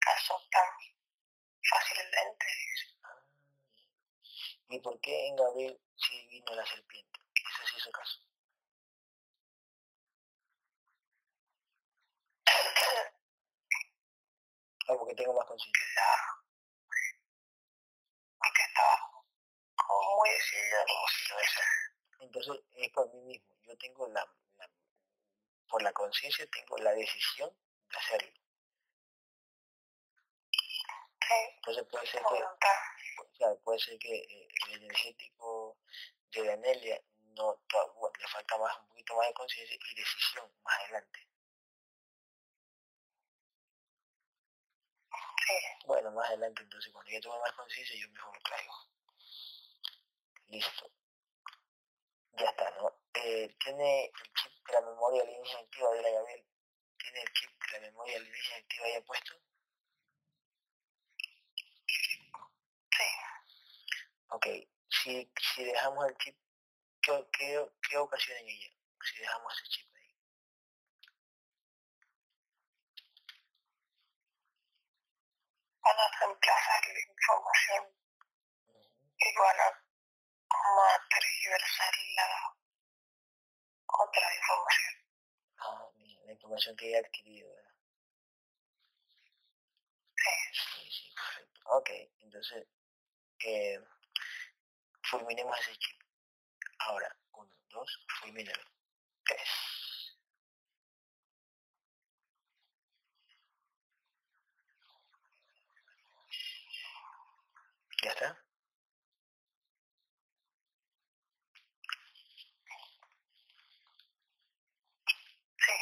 resultan 0.00 0.68
fácilmente. 1.70 2.46
Ah, 3.02 3.22
¿Y 4.68 4.80
por 4.80 5.00
qué 5.00 5.28
en 5.28 5.36
Gabriel 5.36 5.80
sí 5.96 6.26
vino 6.28 6.54
la 6.54 6.66
serpiente? 6.66 7.20
Ese 7.34 7.66
sí 7.72 7.78
hizo 7.78 7.90
caso. 7.90 8.20
Ah, 14.88 14.94
porque 14.96 15.14
tengo 15.14 15.34
más 15.34 15.46
conciencia. 15.46 15.82
Porque 18.38 18.62
estaba 18.62 19.24
como 19.74 20.16
muy 20.16 20.30
decidido 20.30 20.78
en 20.80 21.40
eso. 21.42 21.60
Entonces 22.20 22.64
es 22.74 22.90
por 22.92 23.12
mí 23.12 23.20
mismo. 23.22 23.56
Yo 23.62 23.76
tengo 23.78 24.06
la, 24.08 24.24
por 25.68 25.82
la 25.82 25.92
conciencia 25.92 26.46
tengo 26.46 26.78
la 26.78 26.92
decisión 26.92 27.50
de 27.90 27.98
hacerlo. 27.98 28.32
Entonces 31.56 31.84
puede 31.90 32.06
ser 32.06 32.22
que, 32.22 33.56
puede 33.64 33.78
ser 33.80 33.98
que 33.98 34.14
eh, 34.14 34.48
el 34.68 34.82
energético 34.84 35.78
de 36.30 36.44
Danelia 36.44 37.02
no, 37.34 37.60
bueno, 37.96 38.16
le 38.20 38.28
falta 38.28 38.56
más, 38.58 38.78
un 38.78 38.88
poquito 38.88 39.16
más 39.16 39.26
de 39.26 39.34
conciencia 39.34 39.76
y 39.76 39.94
decisión 39.96 40.48
más 40.62 40.78
adelante. 40.80 41.28
Bueno, 45.86 46.10
más 46.12 46.28
adelante 46.28 46.62
entonces 46.62 46.92
cuando 46.92 47.10
ya 47.10 47.20
tome 47.20 47.38
más 47.40 47.52
conciencia 47.52 47.96
yo 47.98 48.08
mismo 48.08 48.32
lo 48.32 48.40
traigo. 48.40 48.74
Listo. 50.48 50.90
Ya 52.38 52.46
está, 52.46 52.70
¿no? 52.78 52.92
Eh, 53.14 53.54
tiene 53.58 54.04
el 54.06 54.12
chip 54.34 54.52
de 54.66 54.72
la 54.74 54.80
memoria 54.82 55.24
línea 55.24 55.58
activa 55.58 55.90
de 55.92 56.02
la 56.02 56.10
Gabriel. 56.10 56.44
¿Tiene 56.98 57.20
el 57.20 57.32
chip 57.32 57.50
de 57.72 57.80
la 57.80 57.86
memoria 57.86 58.18
línea 58.18 58.56
activa 58.58 58.88
ya 58.88 59.00
puesto? 59.02 59.34
Sí. 62.96 63.04
Ok, 64.28 64.46
si, 64.88 65.30
si 65.40 65.64
dejamos 65.64 66.06
el 66.08 66.16
chip, 66.18 66.36
¿qué, 67.02 67.26
qué, 67.32 67.70
qué 67.88 67.96
ocasiona 67.98 68.40
en 68.40 68.48
ella? 68.48 68.70
Si 69.02 69.18
dejamos 69.18 69.52
ese 69.54 69.68
chip 69.70 69.95
Van 75.86 76.00
a 76.00 76.08
reemplazar 76.18 76.82
la 76.88 77.00
información 77.12 77.84
y 79.18 79.36
van 79.38 79.60
a, 79.60 79.68
como 80.48 80.82
a 80.82 81.06
tergiversar 81.08 81.94
la 82.16 82.56
otra 83.86 84.34
información. 84.36 84.94
Ah, 85.58 85.88
mira, 85.94 86.20
la 86.26 86.32
información 86.32 86.76
que 86.76 86.90
he 86.90 86.98
adquirido, 86.98 87.48
¿verdad? 87.48 87.74
Sí. 90.16 90.32
Sí, 90.52 90.90
sí, 90.90 91.14
perfecto. 91.14 91.60
Ok, 91.66 91.90
entonces 92.20 92.66
eh, 93.44 93.80
fulminemos 95.02 95.58
ese 95.60 95.76
chip. 95.76 96.00
Ahora, 96.80 97.16
uno, 97.32 97.54
dos, 97.70 98.04
fulmínalo. 98.20 98.62
Tres. 99.24 99.48
¿Ya 108.02 108.10
está? 108.12 108.38
Sí. 115.58 115.72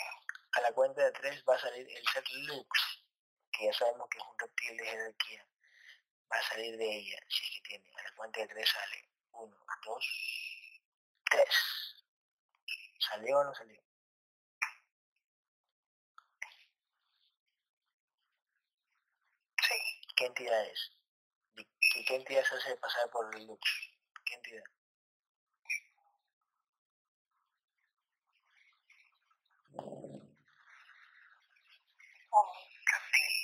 A 0.57 0.61
cuenta 0.75 1.05
de 1.05 1.13
tres 1.13 1.45
va 1.49 1.55
a 1.55 1.61
salir 1.61 1.89
el 1.89 2.05
ser 2.13 2.25
Lux, 2.49 3.05
que 3.53 3.67
ya 3.67 3.73
sabemos 3.73 4.09
que 4.11 4.19
es 4.19 4.25
un 4.25 4.39
reptil 4.39 4.77
de 4.77 4.85
jerarquía 4.85 5.47
va 6.31 6.39
a 6.39 6.49
salir 6.49 6.77
de 6.77 6.97
ella, 6.97 7.19
si 7.29 7.45
es 7.45 7.51
que 7.51 7.61
tiene. 7.69 7.91
A 7.99 8.03
la 8.03 8.15
cuenta 8.17 8.41
de 8.41 8.49
tres 8.49 8.69
sale. 8.69 9.09
Uno, 9.33 9.57
dos, 9.85 10.07
tres. 11.31 11.55
¿Salió 12.99 13.39
o 13.39 13.45
no 13.45 13.55
salió? 13.55 13.81
Sí. 19.69 19.75
¿Qué 20.17 20.27
entidad 20.27 20.65
es? 20.67 20.93
¿Qué, 21.55 22.05
qué 22.05 22.15
entidad 22.17 22.45
se 22.45 22.57
hace 22.57 22.77
pasar 22.77 23.11
por 23.11 23.35
el 23.35 23.47
Lux? 23.47 23.61
¿Qué 24.25 24.35
entidad? 24.35 24.65
Un 32.33 32.61
reptil. 32.93 33.35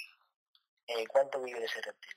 Eh, 0.93 1.07
¿Cuánto 1.07 1.41
vive 1.41 1.65
ese 1.65 1.81
reptil? 1.83 2.17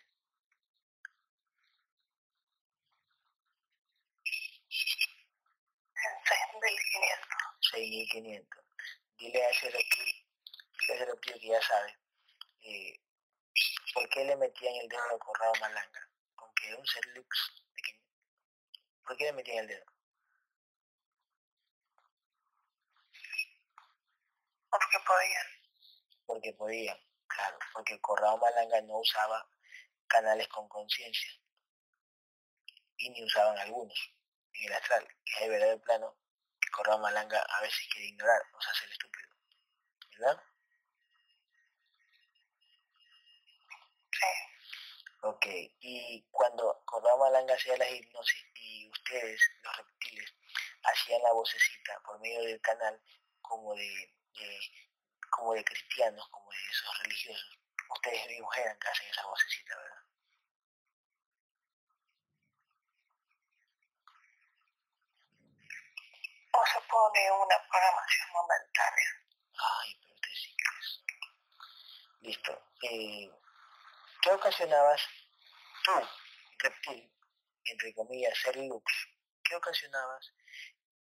En 5.95 6.13
6.500. 7.61 8.63
Dile 9.19 9.45
a 9.45 9.49
ese 9.51 9.69
reptil, 9.69 10.25
dile 10.79 10.93
a 10.93 10.95
ese 10.95 11.05
reptil 11.05 11.39
que 11.39 11.47
ya 11.49 11.61
sabe, 11.61 11.99
eh, 12.61 12.99
¿por 13.93 14.09
qué 14.09 14.25
le 14.25 14.35
metían 14.37 14.75
el 14.75 14.89
dedo 14.89 15.03
al 15.11 15.19
corrado 15.19 15.53
malanga? 15.61 16.09
Con 16.33 16.51
que 16.55 16.73
un 16.73 16.85
ser 16.87 17.05
lux 17.15 17.63
pequeño. 17.75 18.01
¿Por 19.05 19.17
qué 19.17 19.25
le 19.25 19.33
metían 19.33 19.57
el 19.59 19.67
dedo? 19.67 19.85
Porque 24.71 24.97
podían. 25.05 25.47
Porque 26.25 26.53
podían, 26.53 26.97
claro, 27.35 27.57
porque 27.73 27.93
el 27.93 28.01
corrado 28.01 28.38
malanga 28.38 28.81
no 28.81 28.99
usaba 28.99 29.47
canales 30.07 30.47
con 30.47 30.68
conciencia 30.68 31.31
y 32.97 33.10
ni 33.10 33.23
usaban 33.23 33.57
algunos 33.57 34.14
en 34.53 34.68
el 34.68 34.73
astral, 34.73 35.07
que 35.26 35.34
es 35.34 35.41
el 35.41 35.49
verdadero 35.49 35.81
plano 35.81 36.18
que 36.60 36.69
corrado 36.69 36.99
malanga 36.99 37.39
a 37.41 37.61
veces 37.61 37.88
quiere 37.91 38.10
ignorar, 38.10 38.41
nos 38.51 38.68
hace 38.68 38.85
el 38.85 38.91
estúpido, 38.91 39.30
¿verdad? 40.18 40.43
Sí. 44.11 44.26
Ok, 45.23 45.45
y 45.80 46.26
cuando 46.31 46.84
corrado 46.85 47.18
malanga 47.18 47.55
hacía 47.55 47.77
las 47.77 47.91
hipnosis 47.91 48.45
y 48.55 48.89
ustedes, 48.89 49.41
los 49.64 49.77
reptiles, 49.77 50.34
hacían 50.84 51.22
la 51.23 51.31
vocecita 51.34 51.99
por 52.05 52.19
medio 52.19 52.41
del 52.43 52.61
canal 52.61 53.01
como 53.41 53.73
de, 53.76 54.14
de 54.38 54.60
como 55.35 55.53
de 55.53 55.64
cristianos, 55.64 56.27
como 56.30 56.49
de 56.51 56.57
esos 56.69 56.99
religiosos, 56.99 57.60
ustedes 57.89 58.27
mismos 58.27 58.57
eran 58.57 58.77
que 58.80 58.88
hacen 58.88 59.07
esa 59.07 59.26
vocecita, 59.26 59.76
¿verdad? 59.76 60.03
O 66.55 66.65
se 66.68 66.81
pone 66.88 67.31
una 67.31 67.68
programación 67.68 68.30
momentánea. 68.31 69.10
Ay, 69.57 69.99
pero 70.01 70.15
te 70.22 70.30
sigues. 70.35 71.03
Listo. 72.22 72.72
Eh, 72.84 73.31
¿Qué 74.22 74.30
ocasionabas 74.30 75.01
tú, 75.84 75.93
reptil, 76.60 77.11
entre 77.65 77.93
comillas, 77.95 78.38
ser 78.38 78.55
lux? 78.57 78.85
¿Qué 79.43 79.55
ocasionabas 79.55 80.31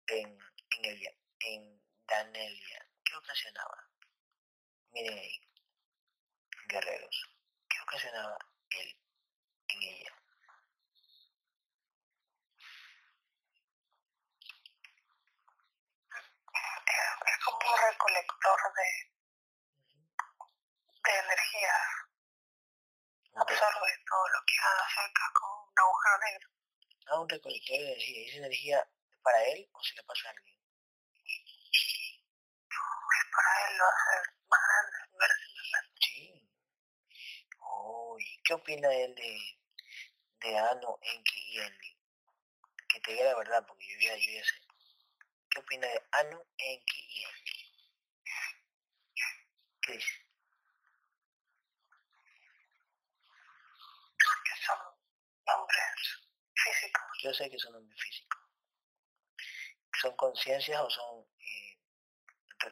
en, 0.07 0.39
en 0.71 0.85
ella, 0.85 1.11
en 1.41 1.83
Danelia? 2.07 2.87
¿Qué 3.05 3.15
ocasionaba? 3.17 3.88
Miren 4.93 5.19
ahí, 5.19 5.41
guerreros. 6.67 7.17
¿Qué 7.69 7.81
ocasionaba 7.81 8.39
él 8.71 8.97
en 9.69 9.83
ella? 9.83 10.13
Es 17.27 17.45
como 17.45 17.59
un 17.59 17.79
recolector 17.91 18.59
de, 18.77 18.89
de 21.05 21.19
energía. 21.19 21.75
Absorbe 23.37 23.91
todo 24.09 24.29
lo 24.29 24.41
que 24.47 24.59
haga 24.59 24.89
cerca 24.89 25.33
como 25.39 25.63
un 25.63 25.79
agujero 25.79 26.19
negro. 26.19 26.49
Ah, 27.07 27.21
un 27.21 27.29
recolector 27.29 27.79
de 27.79 27.85
energía. 27.85 28.19
¿Y 28.19 28.29
esa 28.29 28.39
energía 28.39 28.89
para 29.23 29.45
él 29.45 29.69
o 29.73 29.83
se 29.83 29.95
la 29.97 30.03
pasa 30.05 30.29
a 30.29 30.31
alguien? 30.33 30.59
Es 33.11 33.25
para 33.31 33.71
él 33.71 33.77
lo 33.79 33.85
hace 33.85 34.38
más 34.51 34.61
grande. 35.13 35.91
Sí. 36.01 36.51
Uy, 37.61 38.41
¿qué 38.45 38.55
opina 38.55 38.93
él 38.95 39.15
de, 39.15 39.61
de 40.41 40.59
Ano, 40.59 40.99
Enki 41.03 41.41
y 41.53 41.59
Enli? 41.59 41.97
Que 42.89 43.01
te 43.01 43.13
diga 43.13 43.25
la 43.25 43.39
verdad, 43.39 43.65
porque 43.67 43.87
yo 43.87 43.99
ya, 44.01 44.17
yo 44.17 44.31
ya 44.33 44.45
sé. 44.45 44.61
¿Qué 45.51 45.61
opina 45.61 45.87
de 45.87 46.03
Anu, 46.13 46.43
Enki 46.59 47.07
y 47.09 47.25
Enli? 47.25 47.59
¿Qué 49.83 49.93
dice? 49.93 50.29
Que 54.45 54.67
son 54.67 54.79
nombres 55.47 56.21
físicos. 56.55 57.05
Yo 57.23 57.33
sé 57.33 57.51
que 57.51 57.59
son 57.59 57.75
hombres 57.75 58.01
físicos. 58.01 58.41
¿Son 60.01 60.17
conciencias 60.17 60.81
o 60.81 60.91
son 60.91 61.27
eh, 61.41 61.79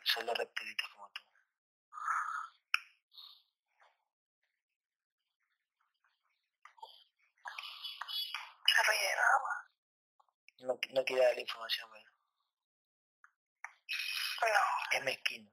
solo 0.04 0.34
reptilitos 0.34 0.88
como 0.90 1.05
nada 8.92 9.38
más. 9.42 9.66
No, 10.60 10.78
no 10.94 11.04
quiere 11.04 11.22
dar 11.24 11.34
la 11.34 11.40
información, 11.40 11.90
¿verdad? 11.90 12.12
No. 14.42 14.96
Es 14.96 15.04
mezquino. 15.04 15.50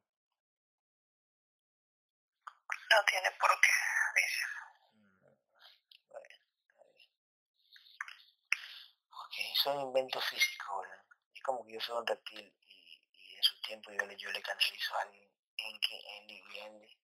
No 2.92 3.06
tiene 3.08 3.32
por 3.40 3.50
qué, 3.62 3.70
dice. 4.22 4.46
Mm, 4.94 6.10
bueno, 6.10 6.28
está 6.70 6.84
bien. 6.94 7.10
Ok, 9.10 9.34
son 9.56 9.82
inventos 9.82 10.24
físicos, 10.30 10.82
¿verdad? 10.82 11.06
Es 11.34 11.42
como 11.42 11.66
que 11.66 11.74
yo 11.74 11.82
soy 11.82 11.98
un 11.98 12.08
reptil 12.08 12.56
y, 12.60 13.02
y 13.14 13.36
en 13.36 13.44
su 13.44 13.62
tiempo 13.62 13.92
yo 13.92 14.06
le, 14.06 14.16
yo 14.16 14.32
le 14.32 14.42
canalizo 14.42 14.96
a 14.96 15.02
alguien 15.02 15.30
en 15.58 15.80
que 15.80 16.00
en 16.18 16.28
viviende 16.28 16.98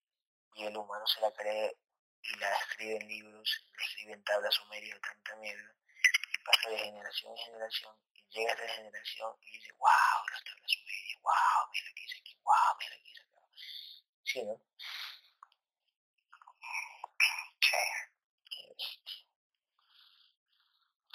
y 0.55 0.65
el 0.65 0.77
humano 0.77 1.07
se 1.07 1.21
la 1.21 1.31
cree 1.31 1.75
y 2.21 2.35
la 2.37 2.51
escribe 2.57 2.97
en 2.97 3.07
libros, 3.07 3.65
la 3.73 3.83
escribe 3.85 4.13
en 4.13 4.23
tablas 4.23 4.53
sumerias 4.53 4.95
de 4.95 4.99
tanta 4.99 5.35
mierda 5.37 5.78
pasa 6.51 6.69
de 6.69 6.77
generación 6.79 7.31
en 7.31 7.37
generación 7.45 7.95
y 8.13 8.21
llega 8.29 8.51
a 8.51 8.55
esta 8.55 8.67
generación 8.75 9.35
y 9.41 9.51
dice, 9.51 9.71
wow, 9.73 10.19
las 10.31 10.43
tablas 10.43 10.71
sumerias, 10.71 11.21
wow, 11.21 11.61
mira 11.71 11.87
lo 11.89 11.95
que 11.95 12.01
dice 12.01 12.17
aquí, 12.19 12.35
wow, 12.43 12.77
mira 12.79 12.95
lo 12.95 13.03
que 13.03 13.09
dice 13.09 13.21
acá. 13.23 13.41
Sí, 14.23 14.43
¿no? 14.43 14.61
Sí. 17.61 17.77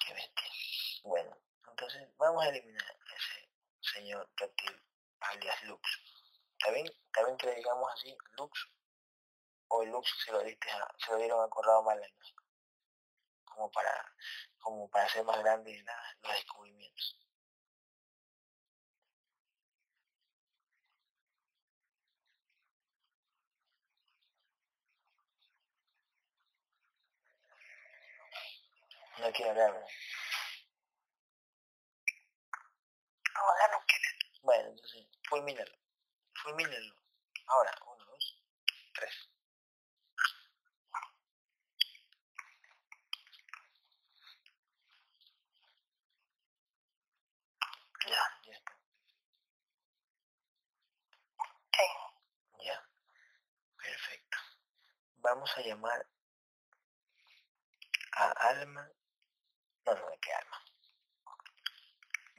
Qué 0.06 0.14
bestia. 0.14 0.48
Bueno, 1.04 1.36
entonces 1.70 2.08
vamos 2.18 2.44
a 2.44 2.48
eliminar 2.48 2.84
a 2.84 3.14
ese 3.16 3.48
señor 3.94 4.28
reptil 4.36 4.80
alias 5.20 5.62
Lux. 5.64 5.82
¿Está 6.58 6.70
bien? 6.72 6.86
¿Está 6.86 7.24
bien 7.24 7.36
que 7.36 7.46
le 7.46 7.54
digamos 7.56 7.92
así, 7.92 8.16
Lux? 8.38 8.68
O 9.68 9.84
Lux 9.84 10.08
se 10.24 10.32
lo, 10.32 10.42
diste 10.42 10.70
a- 10.70 10.94
se 10.98 11.10
lo 11.12 11.18
dieron 11.18 11.42
a 11.44 11.48
Corrado 11.48 11.82
Malaños. 11.82 12.34
Como 13.44 13.70
para, 13.70 14.12
como 14.64 14.88
para 14.90 15.06
hacer 15.06 15.24
más 15.24 15.38
grandes 15.44 15.84
la- 15.84 16.16
los 16.22 16.32
descubrimientos. 16.32 17.18
No 29.18 29.32
quiere 29.32 29.50
hablar. 29.50 29.84
Ahora 33.36 33.68
no 33.72 33.78
quiere. 33.86 34.08
Bueno, 34.42 34.70
entonces, 34.70 35.06
fulmínalo. 35.28 35.72
Fulmínalo. 36.42 36.94
Ahora, 37.46 37.72
uno, 37.86 38.04
dos, 38.06 38.42
tres. 38.94 39.30
Ya, 48.06 48.22
ya 48.46 48.52
está. 48.52 48.72
Sí. 51.76 51.84
Ya. 52.66 52.82
Perfecto. 53.78 54.38
Vamos 55.24 55.50
a 55.56 55.60
llamar 55.62 56.06
a 58.12 58.30
Alma. 58.50 58.88
No, 59.86 59.94
no, 59.94 60.06
¿qué 60.20 60.32
Alma? 60.32 60.64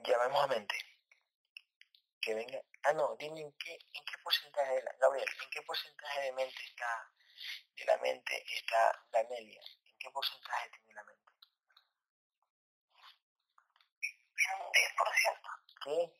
Llamemos 0.05 0.43
a 0.43 0.47
Mente. 0.47 0.77
Que 2.21 2.33
venga. 2.35 2.61
Ah, 2.83 2.93
no, 2.93 3.15
dime 3.17 3.41
en 3.41 3.51
qué, 3.53 3.73
en 3.73 4.05
qué 4.05 4.17
porcentaje, 4.23 4.75
de 4.75 4.83
la- 4.83 4.95
Gabriel, 4.99 5.27
en 5.43 5.49
qué 5.49 5.61
porcentaje 5.63 6.21
de 6.21 6.31
mente 6.33 6.63
está, 6.63 7.11
de 7.75 7.85
la 7.85 7.97
mente 7.97 8.43
está 8.53 9.03
Danelia. 9.11 9.61
¿En 9.85 9.97
qué 9.97 10.09
porcentaje 10.11 10.69
tiene 10.69 10.93
la 10.93 11.03
mente? 11.03 11.31
Un 14.59 14.71
10%. 14.71 15.49
¿Qué? 15.83 16.13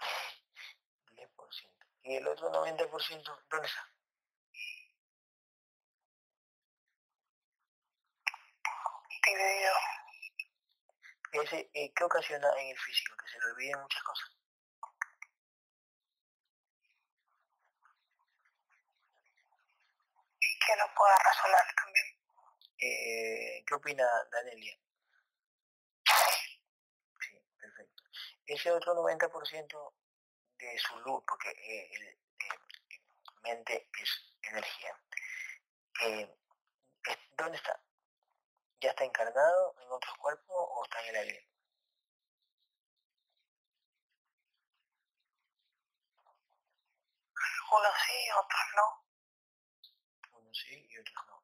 10%. 1.16 1.86
¿Y 2.04 2.16
el 2.16 2.26
otro 2.28 2.50
90% 2.50 3.42
dónde 3.50 3.66
está? 3.66 3.90
Dividido. 9.28 9.74
Ese, 11.32 11.70
eh, 11.74 11.92
¿Qué 11.94 12.04
ocasiona 12.04 12.48
en 12.60 12.68
el 12.68 12.78
físico? 12.78 13.14
Que 13.16 13.30
se 13.30 13.38
le 13.38 13.52
olviden 13.52 13.80
muchas 13.80 14.02
cosas. 14.02 14.30
Que 20.40 20.76
no 20.76 20.94
pueda 20.96 21.18
razonar 21.18 21.74
también. 21.76 22.06
Eh, 22.78 23.64
¿Qué 23.66 23.74
opina 23.74 24.06
Danelia? 24.32 24.78
Sí, 27.20 27.38
perfecto. 27.60 28.02
Ese 28.46 28.72
otro 28.72 28.94
90% 28.94 29.92
de 30.58 30.78
su 30.78 30.98
luz, 31.00 31.22
porque 31.28 31.50
eh, 31.50 31.90
el, 31.92 32.02
eh, 32.06 32.18
mente 33.42 33.88
es 34.00 34.34
energía, 34.42 34.98
eh, 36.04 36.34
¿dónde 37.36 37.58
está? 37.58 37.78
¿Ya 38.80 38.90
está 38.90 39.04
encarnado 39.04 39.76
en 39.80 39.92
otros 39.92 40.14
cuerpos 40.18 40.56
o 40.56 40.82
está 40.84 41.00
en 41.02 41.08
el 41.10 41.16
aire? 41.16 41.48
Unos 47.70 47.96
sí, 48.06 48.18
otros 48.36 48.66
no. 48.76 48.86
Unos 50.38 50.56
sí 50.58 50.86
y 50.88 50.98
otros 50.98 51.26
no. 51.26 51.42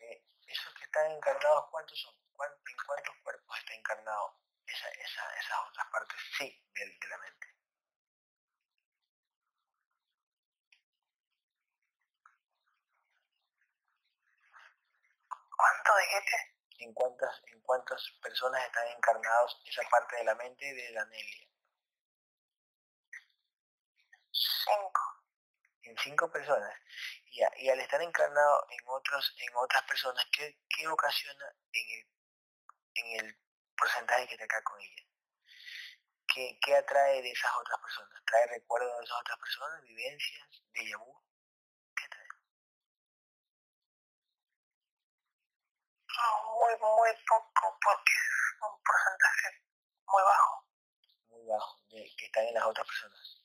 Eh, 0.00 0.24
esos 0.48 0.74
que 0.74 0.84
están 0.84 1.10
encarnados, 1.12 1.66
¿cuántos 1.70 2.00
son? 2.00 2.14
¿Cuán- 2.34 2.52
¿En 2.70 2.76
cuántos 2.86 3.16
cuerpos 3.24 3.58
está 3.58 3.74
encarnado 3.74 4.38
esa, 4.66 4.88
esa, 4.90 5.34
esas 5.40 5.58
otras 5.70 5.88
partes 5.92 6.20
sí 6.38 6.64
del- 6.74 6.98
de 7.00 7.08
la 7.08 7.18
mente? 7.18 7.51
¿Cuánto 15.62 15.92
dijiste? 15.98 16.36
¿En 16.78 16.92
cuántas, 16.92 17.40
en 17.46 17.60
cuántas 17.60 18.02
personas 18.20 18.64
están 18.66 18.86
encarnados 18.88 19.62
esa 19.64 19.82
parte 19.88 20.16
de 20.16 20.24
la 20.24 20.34
mente 20.34 20.64
de 20.74 20.92
Danelia? 20.92 21.46
Cinco. 24.32 25.00
en 25.84 25.96
cinco 25.98 26.30
personas 26.30 26.74
y, 27.26 27.42
a- 27.42 27.52
y 27.58 27.68
al 27.70 27.80
estar 27.80 28.02
encarnado 28.02 28.66
en 28.70 28.80
otros 28.88 29.34
en 29.38 29.54
otras 29.56 29.82
personas 29.84 30.24
¿qué, 30.32 30.58
qué 30.68 30.88
ocasiona 30.88 31.46
en 31.72 31.90
el, 31.90 32.06
en 32.94 33.26
el 33.26 33.38
porcentaje 33.76 34.26
que 34.26 34.34
está 34.34 34.44
acá 34.46 34.62
con 34.64 34.80
ella? 34.80 35.04
¿Qué, 36.26 36.58
¿Qué 36.60 36.74
atrae 36.74 37.22
de 37.22 37.30
esas 37.30 37.52
otras 37.60 37.78
personas? 37.80 38.22
¿Trae 38.26 38.46
recuerdos 38.48 38.98
de 38.98 39.04
esas 39.04 39.20
otras 39.20 39.38
personas? 39.38 39.82
¿Vivencias? 39.82 40.48
¿De 40.74 40.96
vu? 40.96 41.22
¿Qué 41.96 42.08
trae? 42.08 42.28
No, 46.01 46.01
muy, 46.20 46.74
muy 46.78 47.10
poco 47.26 47.78
porque 47.80 48.12
es 48.12 48.62
un 48.62 48.82
porcentaje 48.82 49.48
muy 50.06 50.22
bajo. 50.22 50.66
Muy 51.28 51.46
bajo, 51.46 51.80
de, 51.88 52.14
que 52.16 52.26
están 52.26 52.44
en 52.44 52.54
las 52.54 52.64
otras 52.64 52.86
personas. 52.86 53.42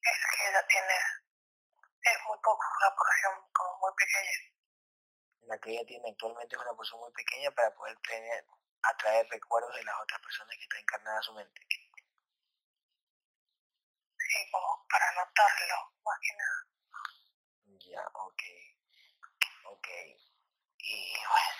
Es 0.00 0.18
que 0.32 0.48
ella 0.48 0.66
tiene, 0.66 0.94
es 2.02 2.18
muy 2.26 2.38
poco, 2.38 2.64
una 2.80 2.94
porción 2.94 3.34
como 3.52 3.78
muy 3.78 3.92
pequeña. 3.96 4.38
La 5.42 5.58
que 5.58 5.70
ella 5.70 5.86
tiene 5.86 6.10
actualmente 6.10 6.54
es 6.54 6.62
una 6.62 6.74
porción 6.74 7.00
muy 7.00 7.12
pequeña 7.12 7.50
para 7.50 7.74
poder 7.74 7.96
tener, 8.06 8.46
atraer 8.82 9.26
recuerdos 9.28 9.74
de 9.74 9.84
las 9.84 10.00
otras 10.00 10.20
personas 10.20 10.56
que 10.56 10.62
están 10.62 10.80
encarnadas 10.80 11.18
en 11.18 11.24
su 11.24 11.34
mente. 11.34 11.60
Sí, 14.16 14.50
como 14.52 14.86
para 14.88 15.12
notarlo, 15.12 15.92
más 16.04 16.18
que 16.22 16.36
nada. 16.38 16.70
Ya, 17.78 18.06
ok. 18.14 18.69
Ok. 19.72 19.88
Y 20.78 21.12
bueno, 21.28 21.54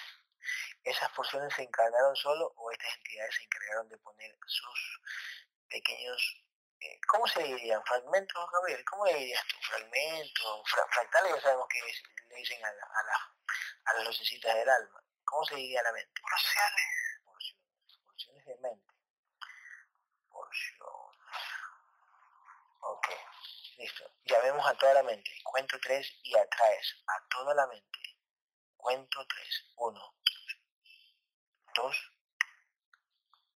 ¿esas 0.84 1.10
porciones 1.12 1.54
se 1.54 1.62
encargaron 1.62 2.16
solo 2.16 2.52
o 2.56 2.70
estas 2.72 2.96
entidades 2.96 3.34
se 3.36 3.42
encargaron 3.44 3.88
de 3.88 3.98
poner 3.98 4.36
sus 4.46 5.00
pequeños, 5.68 6.44
eh, 6.80 6.98
¿cómo 7.06 7.26
se 7.28 7.42
dirían? 7.44 7.84
¿Fragmentos, 7.84 8.50
Gabriel? 8.52 8.84
¿Cómo 8.84 9.04
le 9.06 9.14
dirías 9.14 9.44
tú? 9.46 9.56
¿Fragmentos? 9.68 10.62
Fra- 10.70 10.86
fractales 10.90 11.34
ya 11.36 11.40
sabemos 11.42 11.68
que 11.68 11.78
es- 11.78 12.02
le 12.28 12.36
dicen 12.36 12.64
a, 12.64 12.72
la- 12.72 12.84
a, 12.98 13.02
la- 13.04 13.34
a 13.84 13.94
las 13.94 14.04
lucecitas 14.06 14.54
del 14.54 14.68
alma. 14.68 15.02
¿Cómo 15.24 15.44
se 15.44 15.54
diría 15.54 15.82
la 15.82 15.92
mente? 15.92 16.20
Porciones. 16.20 16.86
Porciones. 17.24 17.98
Porciones 18.06 18.46
de 18.46 18.56
mente. 18.56 18.94
Porciones. 20.28 21.20
Ok. 22.80 23.06
Listo. 23.76 24.04
Llamemos 24.30 24.64
a 24.64 24.74
toda 24.74 24.94
la 24.94 25.02
mente. 25.02 25.30
Cuento 25.42 25.76
tres 25.80 26.08
y 26.22 26.36
atraes 26.36 27.02
a 27.08 27.28
toda 27.28 27.52
la 27.52 27.66
mente. 27.66 27.98
Cuento 28.76 29.26
tres. 29.26 29.72
Uno. 29.76 30.14
Dos. 31.74 31.96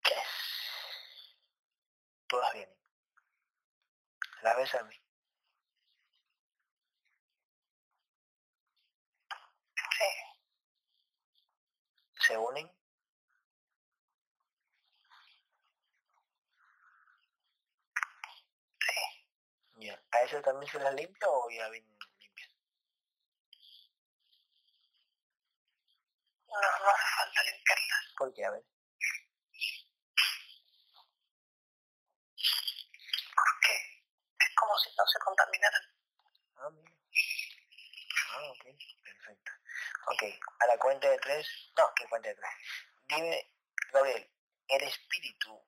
Tres. 0.02 0.18
Todas 2.26 2.52
vienen. 2.54 2.76
¿La 4.42 4.54
ves 4.56 4.74
a 4.74 4.82
mí? 4.82 4.96
Sí. 9.76 10.04
se 12.26 12.36
unen. 12.36 12.68
Sí. 18.80 19.86
Ya. 19.86 20.03
¿A 20.14 20.20
eso 20.20 20.40
también 20.42 20.70
se 20.70 20.78
las 20.78 20.94
limpia 20.94 21.28
o 21.28 21.50
ya 21.50 21.68
vienen 21.70 21.98
limpias? 22.20 22.50
No, 26.46 26.54
no 26.54 26.90
hace 26.90 27.16
falta 27.16 27.42
limpiarlas. 27.42 28.14
¿Por 28.16 28.32
qué? 28.32 28.44
A 28.44 28.50
ver. 28.52 28.64
Porque 33.34 33.72
es 34.38 34.54
como 34.54 34.78
si 34.78 34.90
no 34.96 35.04
se 35.04 35.18
contaminaran. 35.18 35.82
Ah, 36.58 36.70
mira. 36.70 36.92
Ah, 38.34 38.50
ok, 38.50 38.64
perfecto. 39.02 39.52
Ok, 40.12 40.22
a 40.60 40.66
la 40.66 40.78
cuenta 40.78 41.10
de 41.10 41.18
tres, 41.18 41.72
no, 41.76 41.92
¿qué 41.96 42.06
cuenta 42.08 42.28
de 42.28 42.36
tres? 42.36 42.50
Dime, 43.08 43.50
Gabriel, 43.92 44.30
el 44.68 44.82
espíritu, 44.82 45.60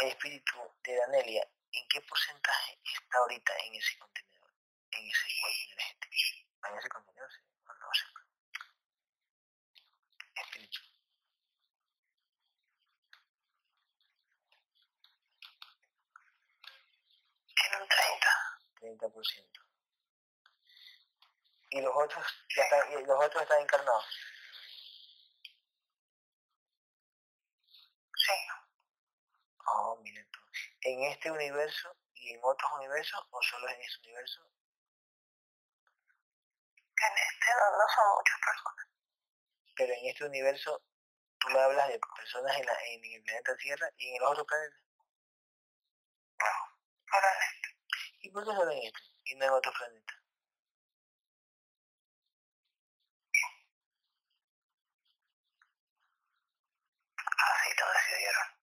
el 0.00 0.08
espíritu 0.08 0.54
de 0.82 0.96
Danelia, 0.96 1.46
¿en 1.74 1.88
qué 1.88 2.00
porcentaje 2.02 2.78
está 2.84 3.18
ahorita 3.18 3.52
en 3.66 3.74
ese 3.74 3.98
contenedor, 3.98 4.50
en 4.92 5.06
ese 5.08 5.26
cuerpo 5.40 5.72
energético? 5.72 6.68
En 6.68 6.78
ese 6.78 6.88
contenedor, 6.88 7.30
sí, 7.32 7.40
no, 7.66 7.74
no 7.74 7.88
sé. 7.94 8.04
Espíritu. 10.36 10.80
Tiene 17.54 17.76
un 17.82 17.88
30. 17.88 18.54
30%. 18.80 19.60
¿Y 21.70 21.80
los 21.80 21.92
otros, 21.94 22.26
ya 22.56 22.62
están, 22.62 22.92
y 22.92 23.04
los 23.04 23.24
otros 23.24 23.42
están 23.42 23.60
encarnados? 23.62 24.04
Sí. 28.16 28.32
Oh, 29.66 29.98
mira. 30.02 30.13
¿En 30.84 31.02
este 31.04 31.30
universo 31.30 31.96
y 32.12 32.34
en 32.34 32.40
otros 32.42 32.70
universos 32.76 33.18
o 33.30 33.42
solo 33.42 33.68
en 33.70 33.80
ese 33.80 33.98
universo? 34.00 34.40
En 36.96 37.12
este 37.16 37.46
no, 37.56 37.88
son 37.88 38.04
muchas 38.18 38.38
personas. 38.40 38.86
Pero 39.76 39.92
en 39.94 40.06
este 40.06 40.24
universo 40.26 40.82
tú 41.38 41.48
me 41.48 41.58
hablas 41.60 41.88
de 41.88 41.98
personas 41.98 42.56
en, 42.58 42.66
la, 42.66 42.72
en 42.92 43.04
el 43.14 43.22
planeta 43.22 43.56
Tierra 43.56 43.88
y 43.96 44.14
en 44.14 44.20
los 44.22 44.30
otros 44.32 44.46
planetas. 44.46 44.82
No, 46.38 46.52
solo 47.10 47.26
en 47.32 47.42
este. 47.48 47.68
¿Y 48.20 48.30
por 48.30 48.44
qué 48.44 48.50
solo 48.52 48.70
en 48.70 48.82
este 48.82 49.00
y 49.24 49.34
no 49.36 49.44
en 49.46 49.50
otros 49.52 49.74
planetas? 49.78 50.16
Así 57.38 57.70
lo 57.78 57.92
decidieron. 57.92 58.53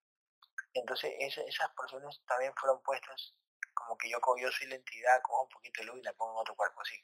Entonces 0.73 1.13
esa- 1.19 1.43
esas 1.43 1.69
porciones 1.75 2.19
también 2.27 2.53
fueron 2.55 2.81
puestas 2.83 3.33
como 3.73 3.97
que 3.97 4.09
yo, 4.09 4.19
yo 4.37 4.51
soy 4.51 4.67
la 4.67 4.75
entidad, 4.75 5.21
cojo 5.21 5.43
un 5.43 5.49
poquito 5.49 5.81
de 5.81 5.87
luz 5.87 5.99
y 5.99 6.03
la 6.03 6.13
pongo 6.13 6.33
en 6.33 6.39
otro 6.39 6.55
cuerpo, 6.55 6.81
así. 6.81 6.95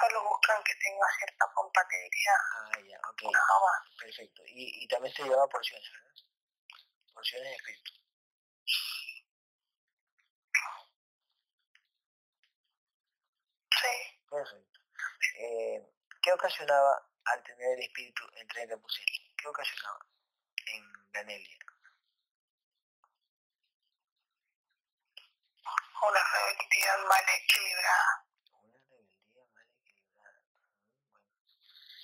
Solo 0.00 0.22
buscan 0.28 0.62
que 0.64 0.74
tenga 0.76 1.06
cierta 1.18 1.44
compatibilidad. 1.54 2.40
Ah, 2.56 2.80
ya, 2.88 2.98
ok, 3.10 3.22
perfecto. 3.98 4.42
Y, 4.46 4.84
y 4.84 4.88
también 4.88 5.14
se 5.14 5.22
llama 5.24 5.46
porciones, 5.48 5.88
¿verdad? 5.92 6.14
Porciones 7.14 7.48
de 7.50 7.56
espíritu. 7.56 7.92
Sí. 13.70 13.88
Perfecto. 14.30 14.80
Eh, 15.40 15.82
¿Qué 16.28 16.34
ocasionaba 16.34 17.08
al 17.24 17.42
tener 17.42 17.78
el 17.78 17.84
espíritu 17.84 18.22
en 18.34 18.46
30%? 18.48 18.78
¿Qué 19.34 19.48
ocasionaba 19.48 20.06
en 20.66 21.10
Danelia? 21.10 21.58
Una 26.02 26.20
rebeldía 26.34 26.98
mal 27.08 27.24
equilibrada. 27.34 28.26
Una 28.60 28.78
rebeldía 28.90 29.42
mal 29.54 29.68
equilibrada. 29.72 30.42
Bueno. 31.00 31.96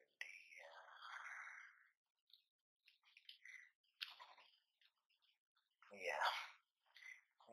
Rebeldía. 0.00 0.72
Ya. 5.92 6.20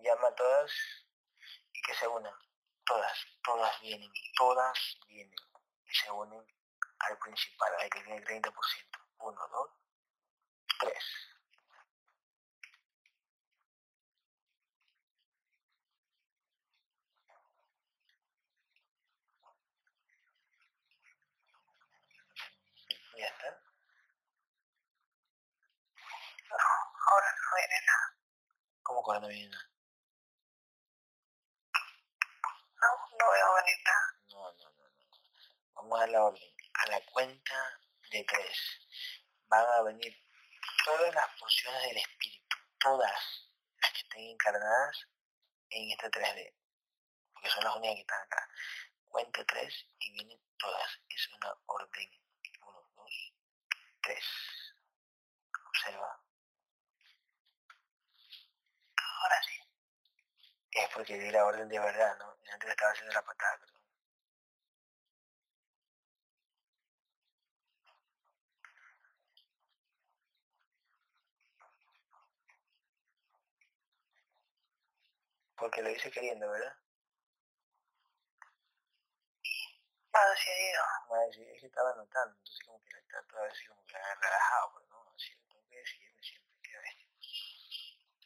Llama 0.02 0.28
a 0.30 0.36
todas 0.36 0.72
y 1.74 1.82
que 1.82 1.94
se 1.94 2.08
unan. 2.08 2.53
Todas, 2.94 3.26
todas 3.44 3.82
vienen, 3.82 4.12
todas 4.38 4.98
vienen 5.08 5.36
y 5.84 5.96
se 5.96 6.12
unen 6.12 6.46
al 7.00 7.18
principal, 7.18 7.74
al 7.82 7.90
que 7.90 8.02
tiene 8.02 8.18
el 8.18 8.24
30%. 8.24 8.54
Uno, 9.18 9.48
dos, 9.48 9.72
tres. 10.80 11.04
Ya 23.18 23.26
está. 23.26 23.48
Ahora 27.10 27.28
no 27.42 27.56
viene 27.58 27.86
nada. 27.88 28.18
¿Cómo 28.84 29.02
cuando 29.02 29.28
viene 29.30 29.50
nada? 29.50 29.73
No 33.24 33.32
veo 33.32 33.56
nada. 33.56 34.20
No, 34.32 34.52
no, 34.52 34.70
no, 34.72 34.84
no. 34.84 35.08
Vamos 35.76 36.02
a 36.02 36.08
la 36.08 36.24
orden. 36.26 36.56
A 36.74 36.88
la 36.88 37.06
cuenta 37.06 37.80
de 38.12 38.22
tres 38.26 38.58
van 39.48 39.66
a 39.66 39.82
venir 39.84 40.14
todas 40.84 41.16
las 41.16 41.28
porciones 41.40 41.84
del 41.84 41.98
espíritu, 42.00 42.58
todas 42.82 43.50
las 43.82 43.92
que 43.94 44.00
estén 44.00 44.24
encarnadas 44.32 45.08
en 45.70 45.92
este 45.92 46.10
3D, 46.12 46.54
porque 47.34 47.50
son 47.50 47.64
las 47.64 47.76
únicas 47.78 47.96
que 47.96 48.02
están 48.02 48.22
acá. 48.24 48.50
Cuenta 49.06 49.46
tres 49.46 49.88
y 50.00 50.12
vienen 50.12 50.42
todas. 50.58 51.00
Es 51.08 51.30
una 51.30 51.56
orden. 51.68 52.10
Uno, 52.62 52.90
dos, 52.94 53.34
tres. 54.02 54.26
Observa. 55.70 56.20
Ahora 58.98 59.44
sí. 59.44 59.63
Es 60.76 60.90
porque 60.94 61.18
di 61.18 61.32
la 61.32 61.46
orden 61.46 61.70
de 61.70 61.80
verdad, 61.80 62.18
¿no? 62.20 62.36
Y 62.46 62.50
antes 62.50 62.70
estaba 62.70 62.92
haciendo 62.92 63.14
la 63.14 63.22
patada, 63.24 63.58
perdón. 63.60 63.82
Porque 75.56 75.82
lo 75.82 75.90
hice 75.90 76.12
queriendo, 76.12 76.50
¿verdad? 76.50 76.76
Ha 80.14 80.30
decidido. 80.30 80.82
A 81.12 81.26
decir, 81.28 81.48
es 81.50 81.62
que 81.62 81.68
estaba 81.68 81.92
anotando, 81.92 82.36
entonces 82.38 82.64
como 82.66 82.82
que 82.84 82.92
la 82.94 83.02
trato 83.08 83.38
a 83.38 83.44
veces 83.44 83.68
como 83.70 83.86
que 83.86 83.94
la 83.94 84.16
relajado, 84.16 84.74
pero 84.74 84.88
no, 84.90 85.12
así 85.16 85.36
tengo 85.48 85.64
que 85.70 85.78
decidirme 85.78 86.22
siempre, 86.24 86.60
qué 86.64 86.78
bestia. 86.80 87.08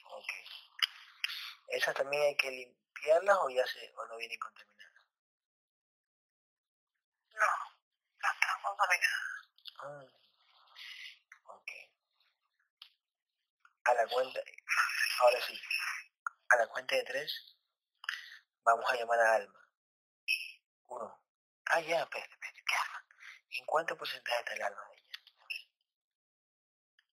Ok. 0.05 0.31
¿Esas 1.67 1.93
también 1.95 2.23
hay 2.23 2.37
que 2.37 2.49
limpiarlas 2.49 3.37
o 3.41 3.49
ya 3.49 3.65
se, 3.67 3.93
o 3.95 4.05
no 4.07 4.17
vienen 4.17 4.39
contaminadas? 4.39 5.03
No, 7.29 7.45
no 8.21 8.29
está 8.31 8.59
contaminada. 8.63 9.27
Ah, 9.79 10.05
ok. 11.53 11.71
A 13.83 13.93
la 13.93 14.07
cuenta, 14.07 14.39
ahora 15.21 15.41
sí, 15.45 15.59
a 16.49 16.55
la 16.55 16.67
cuenta 16.67 16.95
de 16.95 17.03
tres, 17.03 17.57
vamos 18.63 18.89
a 18.89 18.95
llamar 18.95 19.19
a 19.19 19.35
Alma. 19.35 19.69
Uno. 20.87 21.21
Ah, 21.65 21.81
ya, 21.81 22.01
espérate, 22.01 22.33
espérate, 22.33 22.63
¿qué 22.65 22.75
alma? 22.75 23.05
¿En 23.51 23.65
cuánto 23.65 23.97
porcentaje 23.97 24.39
está 24.39 24.53
el 24.53 24.61
alma 24.63 24.81
de 24.89 24.95
ella? 24.95 25.21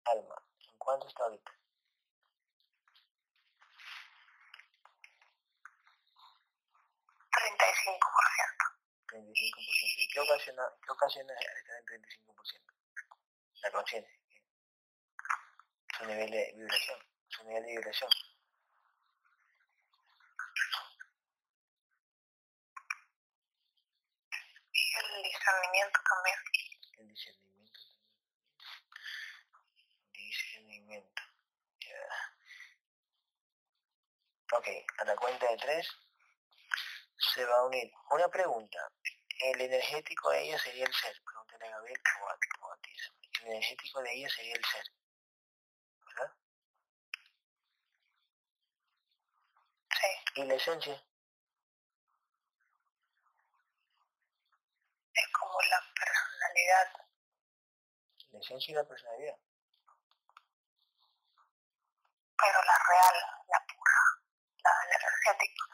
Alma, 0.04 0.42
¿en 0.60 0.78
cuánto 0.78 1.08
está 1.08 1.24
ahorita? 1.24 1.52
Treinta 7.44 7.68
y 7.68 7.74
cinco 7.84 8.08
por 8.08 8.24
ciento. 8.32 8.64
35%. 9.06 9.94
¿Y 9.98 10.08
qué 10.08 10.20
ocasiona, 10.20 10.62
qué 10.82 10.92
ocasiona 10.92 11.34
estar 11.34 11.76
en 11.76 11.84
35%? 11.84 12.72
La 13.60 13.70
conciencia. 13.70 14.18
Su 15.98 16.06
nivel 16.06 16.30
de 16.30 16.52
vibración. 16.56 16.98
Su 17.28 17.44
nivel 17.44 17.64
de 17.64 17.70
vibración. 17.72 18.10
Y 24.72 24.94
el 24.96 25.22
discernimiento 25.22 26.00
también. 26.08 26.38
El 26.96 27.08
discernimiento. 27.08 27.80
Discernimiento. 30.14 31.22
Ya. 31.80 32.08
Ok, 34.56 34.68
a 34.96 35.04
la 35.04 35.16
cuenta 35.16 35.46
de 35.50 35.56
tres 35.58 36.03
se 37.32 37.44
va 37.44 37.56
a 37.56 37.64
unir. 37.64 37.90
Una 38.10 38.28
pregunta. 38.28 38.78
El 39.40 39.60
energético 39.60 40.30
de 40.30 40.42
ella 40.42 40.58
sería 40.58 40.84
el 40.84 40.94
ser. 40.94 41.20
Pregúntale 41.24 41.66
a 41.66 41.70
Gabriel 41.70 42.00
El 43.40 43.46
energético 43.48 44.02
de 44.02 44.12
ella 44.14 44.28
sería 44.28 44.54
el 44.54 44.64
ser. 44.64 44.84
¿Verdad? 46.06 46.32
Sí. 49.90 50.40
¿Y 50.40 50.44
la 50.44 50.54
esencia? 50.54 50.94
Es 55.14 55.28
como 55.32 55.58
la 55.62 55.80
personalidad. 55.94 56.92
La 58.30 58.38
esencia 58.40 58.72
y 58.72 58.74
la 58.74 58.84
personalidad. 58.84 59.36
Pero 62.36 62.62
la 62.62 62.78
real, 62.88 63.16
la 63.48 63.66
pura, 63.66 64.00
la 64.64 64.96
energética. 64.96 65.73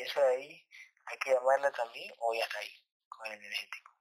Y 0.00 0.02
eso 0.02 0.18
de 0.18 0.28
ahí 0.28 0.68
hay 1.04 1.18
que 1.18 1.30
llamarla 1.34 1.70
también 1.72 2.10
o 2.20 2.32
ya 2.32 2.42
está 2.42 2.58
ahí, 2.58 2.74
con 3.06 3.26
el 3.26 3.34
energético. 3.34 3.92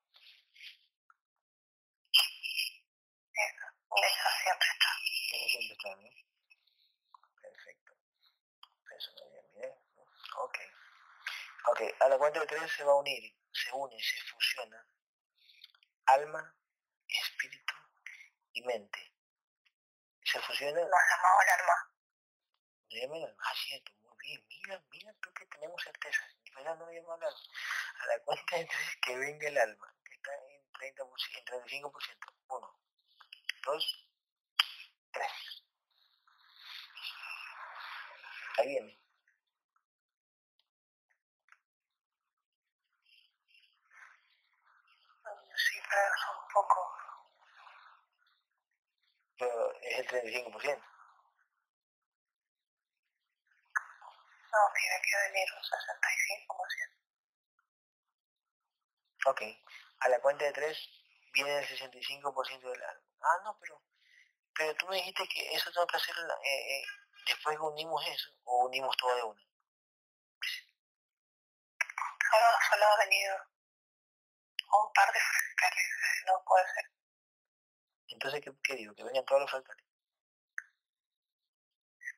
Eso 3.34 4.30
siempre 4.44 4.68
está. 4.72 4.88
Eso 5.34 5.50
siempre 5.50 5.76
está, 5.76 5.96
¿no? 5.98 6.10
Perfecto. 7.42 7.92
Eso 8.98 9.12
bien, 9.30 9.46
bien. 9.56 9.74
Ok. 10.38 10.58
Ok, 11.68 11.82
a 12.00 12.08
la 12.08 12.18
cuenta 12.18 12.40
de 12.40 12.48
tres 12.48 12.72
se 12.72 12.84
va 12.86 12.94
a 12.94 12.96
unir, 12.96 13.36
se 13.52 13.70
une, 13.74 14.02
se 14.02 14.22
fusiona 14.32 14.88
alma, 16.06 16.56
espíritu 17.10 17.74
y 18.54 18.62
mente. 18.64 19.14
Se 20.24 20.40
fusiona. 20.40 20.80
Nos 20.80 20.90
llamamos 21.10 21.44
el 21.44 21.50
alma. 21.60 23.36
Ah, 23.44 23.54
cierto, 23.68 23.99
mira, 24.48 24.84
mira 24.92 25.14
tú 25.22 25.34
que 25.34 25.46
tenemos 25.46 25.82
certeza. 25.82 26.22
No 26.54 26.62
a 26.62 26.72
hablar. 27.14 27.34
A 28.00 28.08
la 28.08 28.24
cuenta 28.24 28.58
de 28.58 28.66
tres 28.66 28.98
que 29.02 29.18
venga 29.18 29.48
el 29.48 29.58
alma, 29.58 29.94
que 30.04 30.14
está 30.16 30.32
en 30.36 30.72
30%, 30.74 31.38
en 31.38 31.46
35%. 31.46 32.34
Uno, 32.50 32.80
dos, 33.66 34.10
tres. 35.12 35.64
Ahí 38.58 38.68
viene. 38.68 39.00
Pero 49.38 49.74
es 49.82 50.00
el 50.00 50.08
35%. 50.08 50.99
No, 54.52 54.60
tiene 54.74 55.02
que 55.02 55.18
venir 55.30 55.48
un 55.54 55.64
65%. 55.64 57.00
Ok. 59.26 59.42
A 60.00 60.10
la 60.10 60.20
cuenta 60.22 60.46
de 60.46 60.54
tres 60.54 60.78
viene 61.34 61.60
el 61.60 61.68
65% 61.68 62.72
del 62.72 62.84
alma. 62.84 63.04
Ah, 63.22 63.42
no, 63.44 63.58
pero, 63.60 63.84
pero 64.56 64.76
tú 64.76 64.88
me 64.88 64.96
dijiste 64.96 65.28
que 65.28 65.54
eso 65.54 65.72
tengo 65.72 65.86
que 65.88 65.98
hacer 65.98 66.16
eh, 66.44 66.78
eh, 66.78 66.84
después 67.28 67.58
que 67.58 67.64
unimos 67.64 68.06
eso, 68.08 68.32
o 68.44 68.66
unimos 68.66 68.96
todo 68.98 69.16
de 69.16 69.24
una. 69.24 69.42
Solo, 72.32 72.46
solo 72.70 72.86
ha 72.86 72.98
venido 72.98 73.36
un 74.72 74.94
par 74.94 75.12
de 75.12 75.20
fractales, 75.20 75.86
no 76.26 76.44
puede 76.46 76.66
ser. 76.74 76.92
Entonces, 78.10 78.42
¿qué, 78.44 78.52
qué 78.64 78.76
digo? 78.76 78.96
Que 78.96 79.04
vengan 79.04 79.26
todos 79.26 79.42
los 79.42 79.52
fractales. 79.52 79.86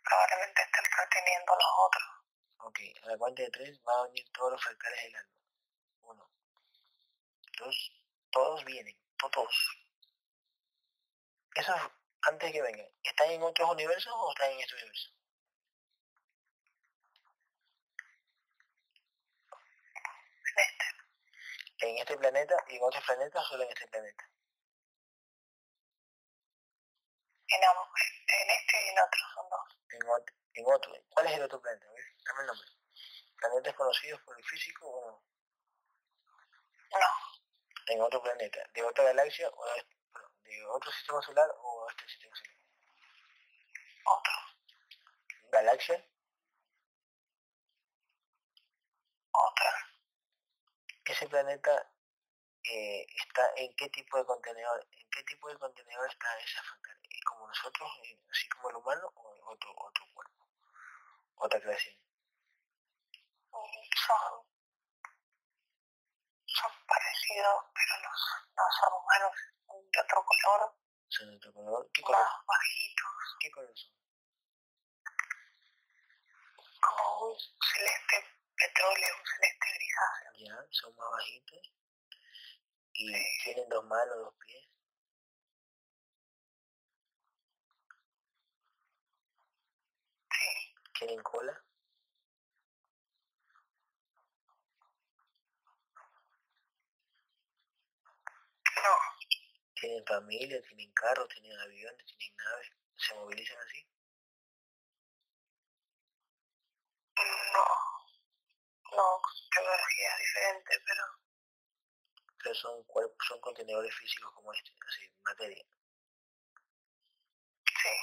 Probablemente 0.04 0.62
estén 0.62 0.86
reteniendo 0.86 1.56
los 1.56 1.72
otros. 1.88 2.21
Ok, 2.64 2.80
a 3.04 3.08
la 3.08 3.18
cuenta 3.18 3.42
de 3.42 3.50
tres 3.50 3.80
va 3.88 4.00
a 4.00 4.04
venir 4.08 4.26
todos 4.32 4.52
los 4.52 4.64
fractales 4.64 5.04
del 5.04 5.16
alma. 5.16 5.32
Uno, 6.02 6.32
dos, 7.58 7.92
todos 8.32 8.64
vienen, 8.66 8.98
todos. 9.18 9.78
Eso 11.56 11.74
antes 12.22 12.50
de 12.50 12.54
que 12.54 12.62
vengan. 12.62 12.88
¿Están 13.04 13.32
en 13.32 13.44
otros 13.44 13.70
universos 13.72 14.14
o 14.16 14.32
están 14.32 14.52
en 14.52 14.60
este 14.60 14.76
universo? 14.76 15.10
En 20.46 20.60
este. 20.60 20.86
En 21.88 21.98
este 21.98 22.18
planeta 22.18 22.56
y 22.70 22.76
en 22.76 22.84
otros 22.84 23.04
planetas 23.04 23.44
o 23.44 23.48
solo 23.48 23.64
en 23.64 23.70
este 23.70 23.88
planeta. 23.88 24.30
En, 27.48 27.62
en 27.64 28.50
este 28.50 28.86
y 28.86 28.90
en 28.90 29.00
otros 29.00 29.32
son 29.34 29.50
dos. 29.50 29.78
En, 29.90 30.64
en 30.64 30.74
otro. 30.74 30.94
¿Cuál 31.10 31.28
es 31.28 31.34
el 31.34 31.44
otro 31.44 31.62
planeta? 31.62 31.88
Dame 32.26 32.42
el 32.42 32.48
nombre. 32.48 32.68
¿Planetas 33.38 33.76
conocidos 33.76 34.22
por 34.22 34.38
el 34.38 34.46
físico 34.46 34.88
o 34.88 35.12
no? 35.12 35.24
No. 36.92 37.08
¿En 37.88 38.02
otro 38.02 38.22
planeta? 38.22 38.60
¿De 38.74 38.84
otra 38.84 39.06
galaxia 39.06 39.50
o 39.50 39.66
de, 39.66 39.84
de 40.44 40.66
otro 40.68 40.92
sistema 40.92 41.22
solar 41.22 41.50
o 41.58 41.90
este 41.90 42.08
sistema 42.08 42.36
solar? 42.36 42.58
Otro. 44.06 44.34
¿Galaxia? 45.52 46.06
Otra. 49.32 49.74
¿Ese 51.06 51.28
planeta 51.28 51.92
eh, 52.64 53.06
está 53.16 53.52
en 53.56 53.76
qué 53.76 53.90
tipo 53.90 54.18
de 54.18 54.26
contenedor? 54.26 54.88
¿En 54.92 55.10
qué 55.10 55.24
tipo 55.24 55.50
de 55.50 55.58
contenedor 55.58 56.10
está 56.10 56.38
esa 56.38 56.62
frontera? 56.64 57.00
¿Como 57.26 57.48
nosotros, 57.48 57.90
eh, 58.04 58.20
así 58.30 58.48
como 58.50 58.70
el 58.70 58.76
humano, 58.76 59.12
o 59.16 59.52
otro, 59.52 59.74
otro 59.78 60.06
cuerpo? 60.14 60.48
Otra 61.36 61.60
creación 61.60 62.11
son, 63.52 64.46
son 66.46 66.72
parecidos, 66.88 67.66
pero 67.74 67.94
no 68.04 68.12
son 68.80 68.94
humanos, 68.94 69.34
son 69.68 69.92
de 69.92 70.00
otro 70.00 70.26
color. 70.26 70.76
¿Son 71.10 71.30
de 71.30 71.36
otro 71.36 71.54
color? 71.54 71.90
¿Qué 71.94 72.02
color? 72.02 72.20
Más 72.22 72.46
bajitos. 72.48 73.38
¿Qué 73.40 73.52
color 73.52 73.74
son? 73.76 73.92
Como 76.82 77.28
un 77.28 77.38
celeste 77.40 78.16
petróleo, 78.56 79.16
un 79.20 79.26
celeste 79.26 79.68
grisáceo. 79.76 80.32
Ya, 80.38 80.68
son 80.72 80.96
más 80.96 81.12
bajitos. 81.12 81.74
Y 82.94 83.44
tienen 83.44 83.70
dos 83.70 83.84
manos, 83.86 84.18
dos 84.18 84.34
pies. 84.46 84.68
Sí. 90.32 90.76
¿Tienen 90.98 91.22
cola? 91.24 91.64
No. 98.84 98.96
¿Tienen 99.76 100.06
familia, 100.06 100.62
tienen 100.64 100.92
carros, 100.94 101.28
tienen 101.30 101.60
aviones, 101.60 102.06
tienen 102.06 102.36
naves? 102.38 102.72
¿Se 102.98 103.14
movilizan 103.16 103.58
así? 103.60 103.86
No. 107.54 107.66
No, 108.96 109.22
tecnología 109.52 110.18
diferente, 110.20 110.80
pero... 110.86 111.04
Pero 112.44 112.56
son 112.56 112.84
cuerpos, 112.86 113.28
son 113.28 113.40
contenedores 113.40 113.94
físicos 113.96 114.34
como 114.34 114.52
este, 114.54 114.72
así, 114.88 115.12
materia. 115.24 115.64
Sí. 117.66 117.96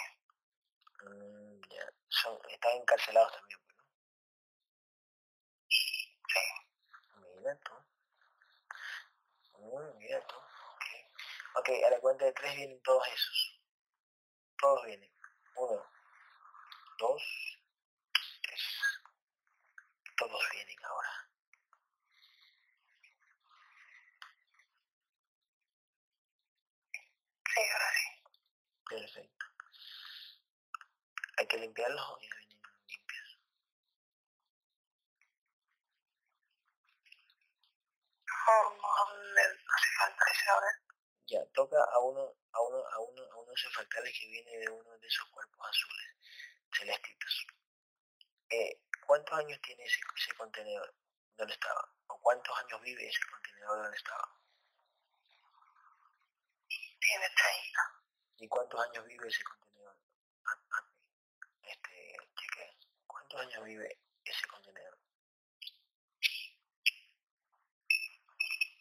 Mm, 1.04 1.60
ya. 1.70 1.92
Son, 2.08 2.38
están 2.48 2.76
encarcelados 2.76 3.32
también, 3.32 3.60
pues, 3.64 3.76
¿no? 3.76 3.84
Sí. 5.68 6.40
Mira 7.36 7.58
tú. 7.58 7.72
Mm, 9.58 9.98
mira 9.98 10.26
tú. 10.26 10.37
Ok, 11.58 11.70
a 11.84 11.90
la 11.90 11.98
cuenta 11.98 12.24
de 12.24 12.32
tres 12.32 12.54
vienen 12.54 12.80
todos 12.82 13.04
esos. 13.08 13.60
Todos 14.60 14.84
vienen. 14.86 15.10
Uno, 15.56 15.82
dos, 16.98 17.22
tres. 18.42 18.62
Todos 20.16 20.40
vienen 20.52 20.76
ahora. 20.84 21.30
Sí, 27.54 27.60
ahora 27.72 27.92
sí. 27.92 28.06
Perfecto. 28.88 29.46
Hay 31.38 31.46
que 31.48 31.58
limpiarlos 31.58 32.08
o 32.08 32.20
ya 32.20 32.36
vienen 32.36 32.62
limpios. 32.86 33.38
No, 38.46 38.76
no, 38.76 39.14
no 39.16 39.74
hace 39.74 39.90
falta 39.98 40.24
eso 40.30 40.52
ahora 40.52 40.87
ya 41.28 41.44
toca 41.52 41.76
a 41.76 41.98
uno, 42.00 42.34
a 42.52 42.60
uno, 42.62 42.78
a 42.78 42.98
uno, 43.00 43.22
a 43.22 43.36
uno 43.36 43.48
de 43.50 43.54
esos 43.54 43.72
fractales 43.74 44.18
que 44.18 44.28
viene 44.28 44.58
de 44.58 44.70
uno 44.70 44.98
de 44.98 45.06
esos 45.06 45.28
cuerpos 45.28 45.68
azules, 45.68 46.06
celestitos. 46.72 47.46
Eh, 48.48 48.80
¿Cuántos 49.06 49.38
años 49.38 49.60
tiene 49.60 49.84
ese, 49.84 50.00
ese 50.16 50.34
contenedor? 50.36 50.94
¿Dónde 51.36 51.52
estaba? 51.52 51.86
¿O 52.06 52.18
cuántos 52.20 52.58
años 52.58 52.80
vive 52.80 53.06
ese 53.06 53.20
contenedor 53.30 53.82
donde 53.82 53.96
estaba? 53.96 54.40
Tiene 57.00 57.26
30. 57.36 57.80
¿Y 58.38 58.48
cuántos 58.48 58.80
años 58.80 59.06
vive 59.06 59.28
ese 59.28 59.44
contenedor? 59.44 59.96
Ah, 60.46 60.58
ah, 60.72 60.84
este, 61.62 62.16
cheque. 62.36 62.76
¿Cuántos 63.06 63.40
años 63.40 63.64
vive 63.64 64.00
ese 64.24 64.46
contenedor? 64.46 64.98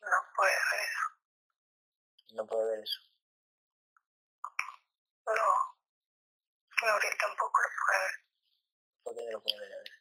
No 0.01 0.33
puede 0.35 0.51
ver 0.51 0.81
eso. 0.81 1.16
No 2.33 2.45
puede 2.45 2.71
ver 2.71 2.79
eso. 2.83 3.01
No. 5.25 5.77
Gabriel 6.81 7.17
tampoco 7.19 7.61
lo 7.61 7.69
puede 7.85 7.99
ver. 7.99 8.15
¿Por 9.03 9.15
qué 9.15 9.25
no 9.25 9.31
lo 9.31 9.41
puede 9.43 9.59
ver? 9.59 9.73
A 9.73 9.77
ver. 9.77 9.91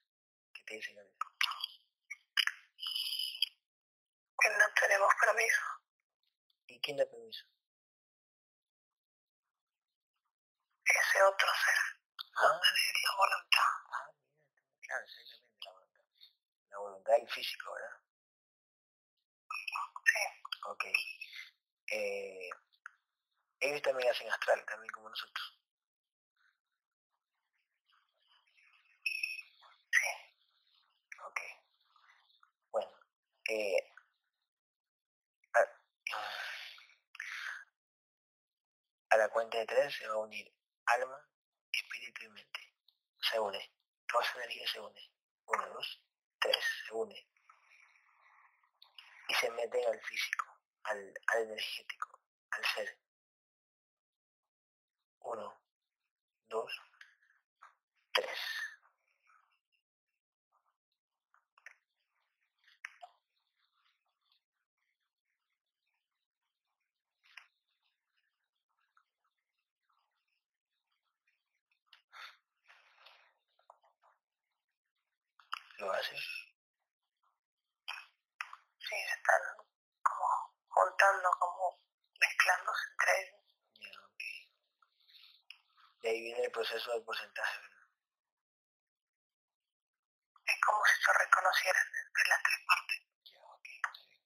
¿Qué 0.52 0.62
te 0.66 0.74
dice 0.74 0.92
Gabriel? 0.94 1.16
Que 4.38 4.48
no 4.50 4.64
tenemos 4.80 5.14
permiso. 5.20 5.62
¿Y 6.68 6.80
quién 6.80 6.96
da 6.98 7.06
permiso? 7.06 7.44
Ese 10.84 11.22
otro 11.22 11.48
ser. 11.64 11.80
Ah, 12.36 12.60
La 12.60 13.16
voluntad. 13.16 13.70
ah, 13.92 14.10
mira, 14.80 14.86
claro, 14.86 15.04
exactamente 15.04 15.64
la 15.64 15.72
voluntad. 15.72 16.04
La 16.70 16.78
voluntad 16.78 17.12
y 17.18 17.22
el 17.22 17.30
físico, 17.30 17.72
¿verdad? 17.72 17.96
Sí. 20.04 20.22
Ok. 20.68 20.84
Ellos 21.88 23.82
también 23.82 24.10
hacen 24.10 24.30
astral, 24.30 24.64
también 24.66 24.90
como 24.92 25.08
nosotros. 25.08 25.52
Bueno, 32.70 32.90
eh, 33.48 33.92
a, 35.54 35.60
a 39.10 39.16
la 39.16 39.28
cuenta 39.30 39.58
de 39.58 39.66
tres 39.66 39.94
se 39.96 40.06
va 40.08 40.14
a 40.14 40.18
unir 40.18 40.52
alma, 40.86 41.28
espíritu 41.72 42.24
y 42.24 42.28
mente. 42.28 42.74
Se 43.20 43.40
une. 43.40 43.72
Toda 44.06 44.24
esa 44.24 44.38
energía 44.38 44.68
se 44.68 44.80
une. 44.80 45.10
Uno, 45.46 45.68
dos, 45.68 46.02
tres, 46.40 46.64
se 46.86 46.94
une. 46.94 47.28
Y 49.28 49.34
se 49.34 49.50
meten 49.50 49.88
al 49.88 50.00
físico, 50.02 50.55
al, 50.90 51.14
al 51.28 51.42
energético, 51.42 52.20
al 52.50 52.64
ser. 52.64 52.98
Uno, 55.20 55.60
dos, 56.48 56.72
tres. 58.12 58.38
¿Lo 75.78 75.92
haces? 75.92 76.20
Sí, 78.78 78.94
se 78.96 79.14
están 79.14 79.40
como 80.02 80.26
juntando, 80.76 81.30
como 81.40 81.80
mezclándose 82.20 82.84
entre 82.90 83.10
ellos. 83.20 83.40
Ya, 83.80 83.90
ok. 84.04 84.22
Y 86.02 86.06
ahí 86.08 86.20
viene 86.20 86.44
el 86.44 86.52
proceso 86.52 86.92
del 86.92 87.02
porcentaje, 87.02 87.58
¿verdad? 87.60 87.86
Es 90.46 90.60
como 90.64 90.84
si 90.84 91.02
se 91.02 91.12
reconocieran 91.12 91.86
entre 92.04 92.28
las 92.28 92.42
tres 92.42 92.60
partes. 92.66 93.00
Ya, 93.24 93.40
ok, 93.40 93.66
está 93.66 93.90
bien. 93.92 94.20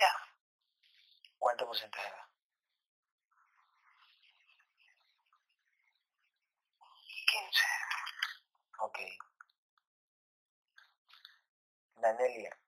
Ya. 0.00 0.12
¿Cuánto 1.38 1.66
porcentaje 1.66 2.19
15. 7.30 7.64
Ok. 8.80 8.98
Danelia. 11.94 12.58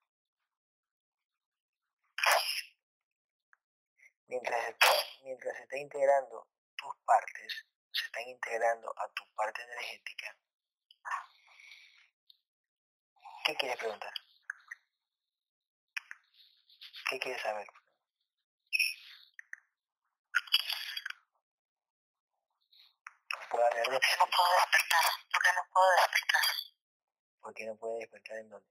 Mientras 4.28 4.76
mientras 5.24 5.57
se 5.57 5.62
está 5.65 5.76
integrando 5.78 6.47
tus 6.76 6.97
partes, 7.05 7.66
se 7.91 8.05
están 8.05 8.28
integrando 8.28 8.92
a 8.97 9.08
tu 9.08 9.26
parte 9.34 9.62
energética. 9.62 10.36
¿Qué 13.44 13.57
quieres 13.57 13.78
preguntar? 13.78 14.15
¿Qué 17.10 17.18
quieres 17.18 17.42
saber? 17.42 17.66
¿Puedo 23.52 23.66
hablar 23.66 23.84
de 23.84 23.92
Porque 23.92 24.16
no 24.16 24.26
puedo 24.32 24.48
despertar. 24.56 25.05
Porque 25.31 25.50
no 25.52 25.62
puedo 25.72 25.90
despertar. 25.92 26.44
¿Por 27.42 27.52
qué 27.52 27.66
no 27.66 27.76
puede 27.76 27.98
despertar 28.00 28.39
en 28.39 28.48
dónde? 28.48 28.68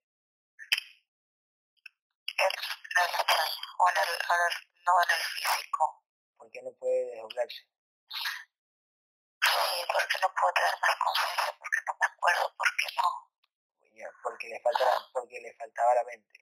En 2.25 2.49
el 2.49 3.13
astral. 3.13 3.49
O 3.77 3.89
en 3.89 3.97
el, 4.01 4.09
en 4.09 4.41
el- 4.41 4.83
no 4.83 4.93
en 5.05 5.09
el 5.13 5.21
físico. 5.21 6.03
¿Por 6.35 6.49
qué 6.49 6.61
no 6.63 6.71
puede 6.81 7.05
desdoblarse? 7.13 7.61
Sí, 9.37 9.85
porque 9.93 10.17
no 10.17 10.33
puedo 10.33 10.53
tener 10.53 10.75
más 10.81 10.95
conciencia. 10.97 11.53
Porque 11.61 11.79
no 11.85 11.93
me 12.01 12.05
acuerdo. 12.09 12.55
Porque 12.57 12.85
no. 12.97 13.09
Porque 14.23 14.47
le 14.49 14.59
falta 14.61 14.85
la- 14.85 15.09
porque 15.13 15.39
le 15.41 15.53
faltaba 15.61 15.93
la 15.93 16.03
mente. 16.05 16.33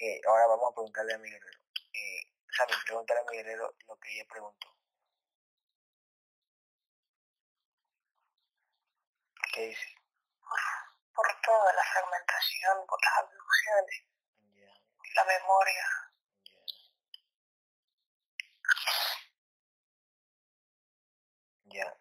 Eh, 0.00 0.20
ahora 0.28 0.46
vamos 0.48 0.70
a 0.70 0.74
preguntarle 0.74 1.14
a 1.14 1.18
mi 1.18 1.30
guerrero. 1.30 1.58
Eh, 1.94 2.22
Sammy, 2.52 2.74
pregúntale 2.84 3.20
a 3.20 3.24
mi 3.24 3.36
guerrero 3.38 3.74
lo 3.88 3.96
que 3.98 4.12
ella 4.12 4.26
preguntó. 4.28 4.77
¿Qué 9.58 9.66
dice? 9.66 9.90
Por 11.12 11.26
toda 11.42 11.72
la 11.72 11.82
fragmentación, 11.82 12.86
por 12.86 13.00
las 13.02 13.18
abducciones, 13.18 14.04
la 15.16 15.24
memoria. 15.24 15.84
ya. 21.64 21.84
Ya, 21.84 21.98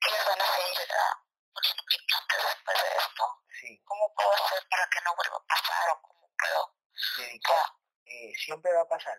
¿Qué 0.00 0.10
me 0.10 0.24
van 0.24 0.40
a 0.40 0.46
seguir 0.56 0.88
ah, 0.96 1.22
poniendo 1.52 1.82
implantes 1.84 2.42
después 2.42 2.76
de 2.82 2.88
esto? 2.96 3.24
sí. 3.60 3.82
¿Cómo 3.84 4.14
puedo 4.14 4.32
hacer 4.32 4.66
para 4.70 4.88
que 4.88 5.00
no 5.04 5.16
vuelva 5.16 5.36
a 5.36 5.46
pasar? 5.46 5.90
¿O 5.90 6.00
cómo 6.00 6.30
puedo? 6.38 6.74
Dedicar. 7.18 7.66
Eh, 8.06 8.32
siempre 8.38 8.72
va 8.72 8.80
a 8.80 8.88
pasar, 8.88 9.18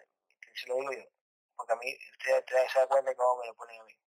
se 0.56 0.66
lo 0.66 0.78
digo 0.78 0.94
yo. 0.94 1.06
Porque 1.56 1.74
a 1.74 1.76
mí, 1.76 1.96
usted 2.10 2.40
usted 2.40 2.68
se 2.74 2.80
da 2.80 2.88
cuenta 2.88 3.12
de 3.12 3.16
cómo 3.16 3.40
me 3.40 3.48
lo 3.50 3.56
ponen 3.56 3.82
a 3.82 3.84
mí. 3.84 4.07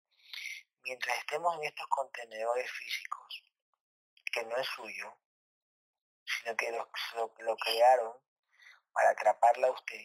Mientras 0.82 1.18
estemos 1.18 1.56
en 1.56 1.64
estos 1.64 1.86
contenedores 1.88 2.70
físicos, 2.70 3.42
que 4.32 4.44
no 4.44 4.56
es 4.56 4.66
suyo, 4.66 5.16
sino 6.24 6.56
que 6.56 6.70
lo, 6.72 6.90
lo, 7.16 7.34
lo 7.38 7.56
crearon 7.56 8.16
para 8.92 9.10
atraparla 9.10 9.68
a 9.68 9.72
usted, 9.72 10.00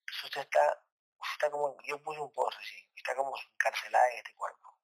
entonces 0.00 0.24
usted 0.24 0.40
está, 0.42 0.84
usted 1.18 1.32
está 1.34 1.50
como, 1.50 1.76
yo 1.82 2.02
puse 2.02 2.20
un 2.20 2.32
post 2.32 2.58
recién, 2.58 2.90
está 2.94 3.14
como 3.14 3.34
encarcelada 3.52 4.10
en 4.10 4.16
este 4.18 4.34
cuerpo. 4.34 4.78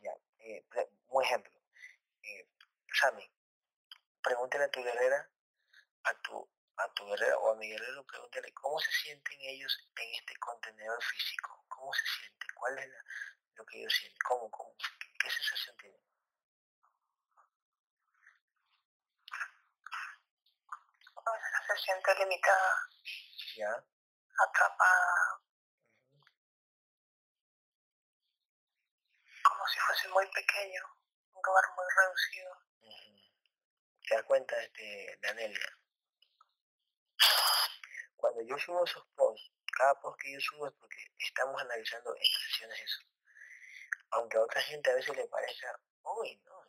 Ya, 0.00 0.12
eh, 0.38 0.66
un 1.08 1.24
ejemplo. 1.24 1.52
Eh, 2.22 2.48
Sammy, 2.92 3.30
pregúntale 4.22 4.64
a 4.64 4.70
tu 4.70 4.82
guerrera, 4.82 5.30
a 6.04 6.14
tu, 6.22 6.48
a 6.84 6.92
tu 6.94 7.06
guerrera 7.06 7.38
o 7.38 7.52
a 7.52 7.56
mi 7.56 7.68
guerrero, 7.68 8.04
pregúntale 8.04 8.52
cómo 8.54 8.78
se 8.80 8.90
sienten 8.92 9.38
ellos 9.42 9.72
en 9.96 10.14
este 10.14 10.36
contenedor 10.36 11.02
físico. 11.02 11.64
¿Cómo 11.68 11.92
se 11.94 12.04
sienten? 12.06 12.48
¿Cuál 12.54 12.78
es 12.78 12.88
la- 12.88 13.04
lo 13.54 13.66
que 13.66 13.78
ellos 13.80 13.92
sienten? 13.94 14.18
¿Cómo, 14.28 14.50
cómo? 14.50 14.74
¿Qué, 14.78 15.06
qué 15.18 15.30
sensación 15.30 15.76
tienen? 15.78 16.00
Se 21.66 21.76
siente 21.84 22.14
limitada, 22.18 22.88
¿Ya? 23.56 23.70
atrapada, 24.44 25.40
como 29.44 29.66
si 29.68 29.78
fuese 29.80 30.08
muy 30.08 30.26
pequeño, 30.32 30.82
un 31.34 31.42
lugar 31.44 31.64
muy 31.76 31.86
reducido. 31.96 32.58
¿Te 34.08 34.14
das 34.16 34.24
cuenta, 34.24 34.60
este, 34.62 35.18
Danelia? 35.22 35.78
Cuando 38.16 38.42
yo 38.42 38.58
subo 38.58 38.84
esos 38.84 39.04
posts, 39.16 39.50
cada 39.76 39.94
post 40.00 40.20
que 40.20 40.32
yo 40.32 40.40
subo 40.40 40.68
es 40.68 40.74
porque 40.74 40.98
estamos 41.18 41.60
analizando 41.60 42.14
en 42.14 42.22
las 42.22 42.42
sesiones 42.50 42.80
eso. 42.80 43.00
Aunque 44.10 44.36
a 44.36 44.42
otra 44.42 44.60
gente 44.62 44.90
a 44.90 44.94
veces 44.94 45.16
le 45.16 45.26
parezca, 45.26 45.80
uy, 46.02 46.40
no, 46.44 46.62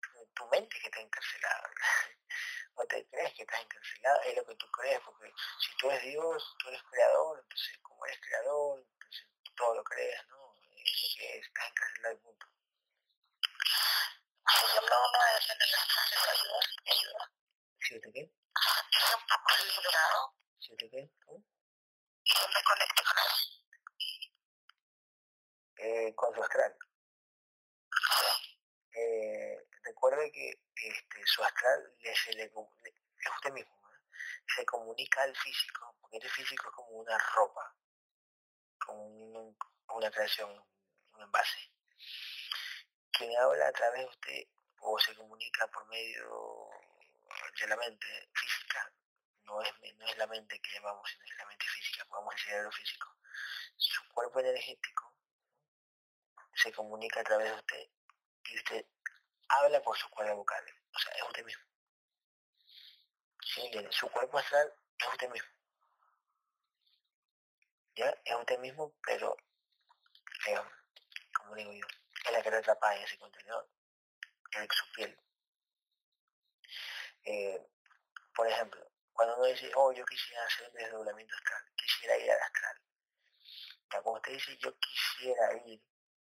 tu, 0.00 0.26
tu 0.34 0.48
mente 0.48 0.78
que 0.80 0.86
está 0.86 1.00
encarcelada. 1.00 1.70
no 2.76 2.86
te 2.86 3.06
crees 3.08 3.34
que 3.34 3.42
estás 3.42 3.60
encarcelado, 3.60 4.20
es 4.22 4.36
lo 4.36 4.46
que 4.46 4.54
tú 4.56 4.66
crees, 4.70 5.00
porque 5.00 5.32
si 5.60 5.76
tú 5.76 5.90
eres 5.90 6.02
Dios, 6.02 6.56
tú 6.58 6.68
eres 6.68 6.82
creador, 6.90 7.40
entonces 7.40 7.78
como 7.82 8.06
eres 8.06 8.20
creador, 8.20 8.80
entonces 8.80 9.26
todo 9.56 9.74
lo 9.74 9.84
creas, 9.84 10.26
¿no? 10.28 10.54
Es 10.54 11.02
lo 11.02 11.18
que 11.18 11.38
es, 11.38 11.46
estás 11.46 11.68
encarcelado 11.68 12.14
el 12.14 12.20
yo 14.60 14.82
me 14.82 14.86
ayuda, 16.30 16.60
ayuda. 16.86 17.32
¿Sí 17.80 17.96
usted 17.96 18.10
qué? 18.12 18.30
Estoy 18.60 19.14
un 19.16 19.26
poco 19.26 19.50
liberado. 19.64 20.34
¿Sí 20.58 20.72
usted 20.72 20.90
qué? 20.90 21.10
¿Cómo? 21.24 21.38
Y 22.24 22.32
me 22.54 22.62
conecto 22.62 23.02
con 23.04 23.16
él. 23.24 23.30
Eh, 25.78 26.14
con 26.14 26.34
su 26.34 26.42
astral. 26.42 26.76
Eh, 28.92 29.66
recuerde 29.82 30.30
que 30.32 30.50
este, 30.74 31.26
su 31.26 31.42
astral 31.42 31.94
le, 32.00 32.14
se 32.14 32.32
le, 32.34 32.44
es 32.44 32.52
usted 33.36 33.52
mismo, 33.52 33.72
se 34.54 34.64
comunica 34.66 35.22
al 35.22 35.34
físico, 35.36 35.96
porque 36.00 36.18
este 36.18 36.28
físico 36.28 36.68
es 36.68 36.74
como 36.74 36.90
una 36.90 37.16
ropa, 37.16 37.74
como 38.84 39.06
un, 39.06 39.56
una 39.88 40.10
creación, 40.10 40.50
un 41.14 41.22
envase. 41.22 41.72
Quien 43.12 43.34
habla 43.38 43.68
a 43.68 43.72
través 43.72 44.00
de 44.00 44.06
usted 44.06 44.48
o 44.80 44.98
se 44.98 45.14
comunica 45.14 45.66
por 45.68 45.86
medio 45.88 46.68
de 47.60 47.66
la 47.66 47.76
mente 47.76 48.30
física, 48.34 48.92
no 49.44 49.62
es, 49.62 49.72
no 49.96 50.06
es 50.06 50.16
la 50.16 50.26
mente 50.26 50.60
que 50.60 50.72
llamamos, 50.72 51.08
sino 51.10 51.24
es 51.24 51.36
la 51.36 51.46
mente 51.46 51.66
física, 51.66 52.04
podemos 52.06 52.34
decir 52.34 52.62
lo 52.62 52.72
físico. 52.72 53.16
Su 53.76 54.08
cuerpo 54.12 54.40
energético 54.40 55.14
se 56.54 56.72
comunica 56.72 57.20
a 57.20 57.24
través 57.24 57.50
de 57.50 57.56
usted 57.56 57.88
y 58.44 58.56
usted 58.56 58.86
habla 59.48 59.80
por 59.82 59.96
sus 59.96 60.10
cuerdas 60.10 60.36
vocales. 60.36 60.74
O 60.94 60.98
sea, 60.98 61.12
es 61.12 61.22
usted 61.22 61.44
mismo. 61.44 61.64
¿Sí 63.42 63.70
Su 63.90 64.08
cuerpo 64.10 64.38
astral 64.38 64.72
es 64.98 65.08
usted 65.08 65.28
mismo. 65.30 65.48
¿Ya? 67.96 68.14
Es 68.24 68.34
usted 68.36 68.58
mismo, 68.58 68.94
pero, 69.04 69.36
como 71.34 71.54
digo 71.54 71.72
yo, 71.72 71.86
es 72.24 72.32
la 72.32 72.42
que 72.42 72.50
lo 72.50 72.58
atrapa 72.58 72.96
en 72.96 73.02
ese 73.02 73.18
contenedor, 73.18 73.68
en 74.52 74.68
su 74.70 74.92
piel. 74.92 75.18
Eh, 77.30 77.64
por 78.34 78.48
ejemplo, 78.48 78.90
cuando 79.12 79.36
uno 79.36 79.46
dice, 79.46 79.70
oh, 79.76 79.92
yo 79.92 80.04
quisiera 80.04 80.44
hacer 80.44 80.68
un 80.68 80.74
desdoblamiento 80.74 81.32
astral, 81.36 81.62
quisiera 81.76 82.18
ir 82.18 82.28
al 82.28 82.42
astral. 82.42 82.76
Ya, 83.92 84.02
cuando 84.02 84.18
usted 84.18 84.32
dice, 84.32 84.56
yo 84.58 84.76
quisiera 84.80 85.52
ir, 85.64 85.80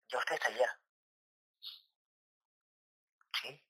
ya 0.08 0.18
usted 0.18 0.36
está 0.36 0.48
allá. 0.48 0.80
¿Sí? 3.42 3.62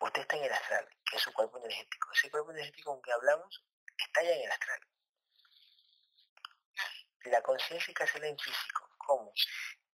Usted 0.00 0.22
está 0.22 0.36
en 0.36 0.44
el 0.44 0.52
astral, 0.52 0.88
que 1.04 1.16
es 1.16 1.22
su 1.22 1.32
cuerpo 1.32 1.58
energético. 1.58 2.12
Ese 2.12 2.30
cuerpo 2.30 2.52
energético 2.52 2.92
con 2.92 3.02
que 3.02 3.12
hablamos 3.12 3.64
está 3.98 4.22
ya 4.22 4.30
en 4.30 4.42
el 4.42 4.52
astral. 4.52 4.80
La 7.24 7.42
conciencia 7.42 7.92
que 7.92 8.04
hace 8.04 8.18
en 8.24 8.38
físico. 8.38 8.88
¿Cómo? 8.98 9.32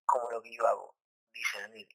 Como 0.04 0.30
lo 0.30 0.40
que 0.42 0.54
yo 0.54 0.64
hago. 0.64 0.96
Discernir, 1.32 1.88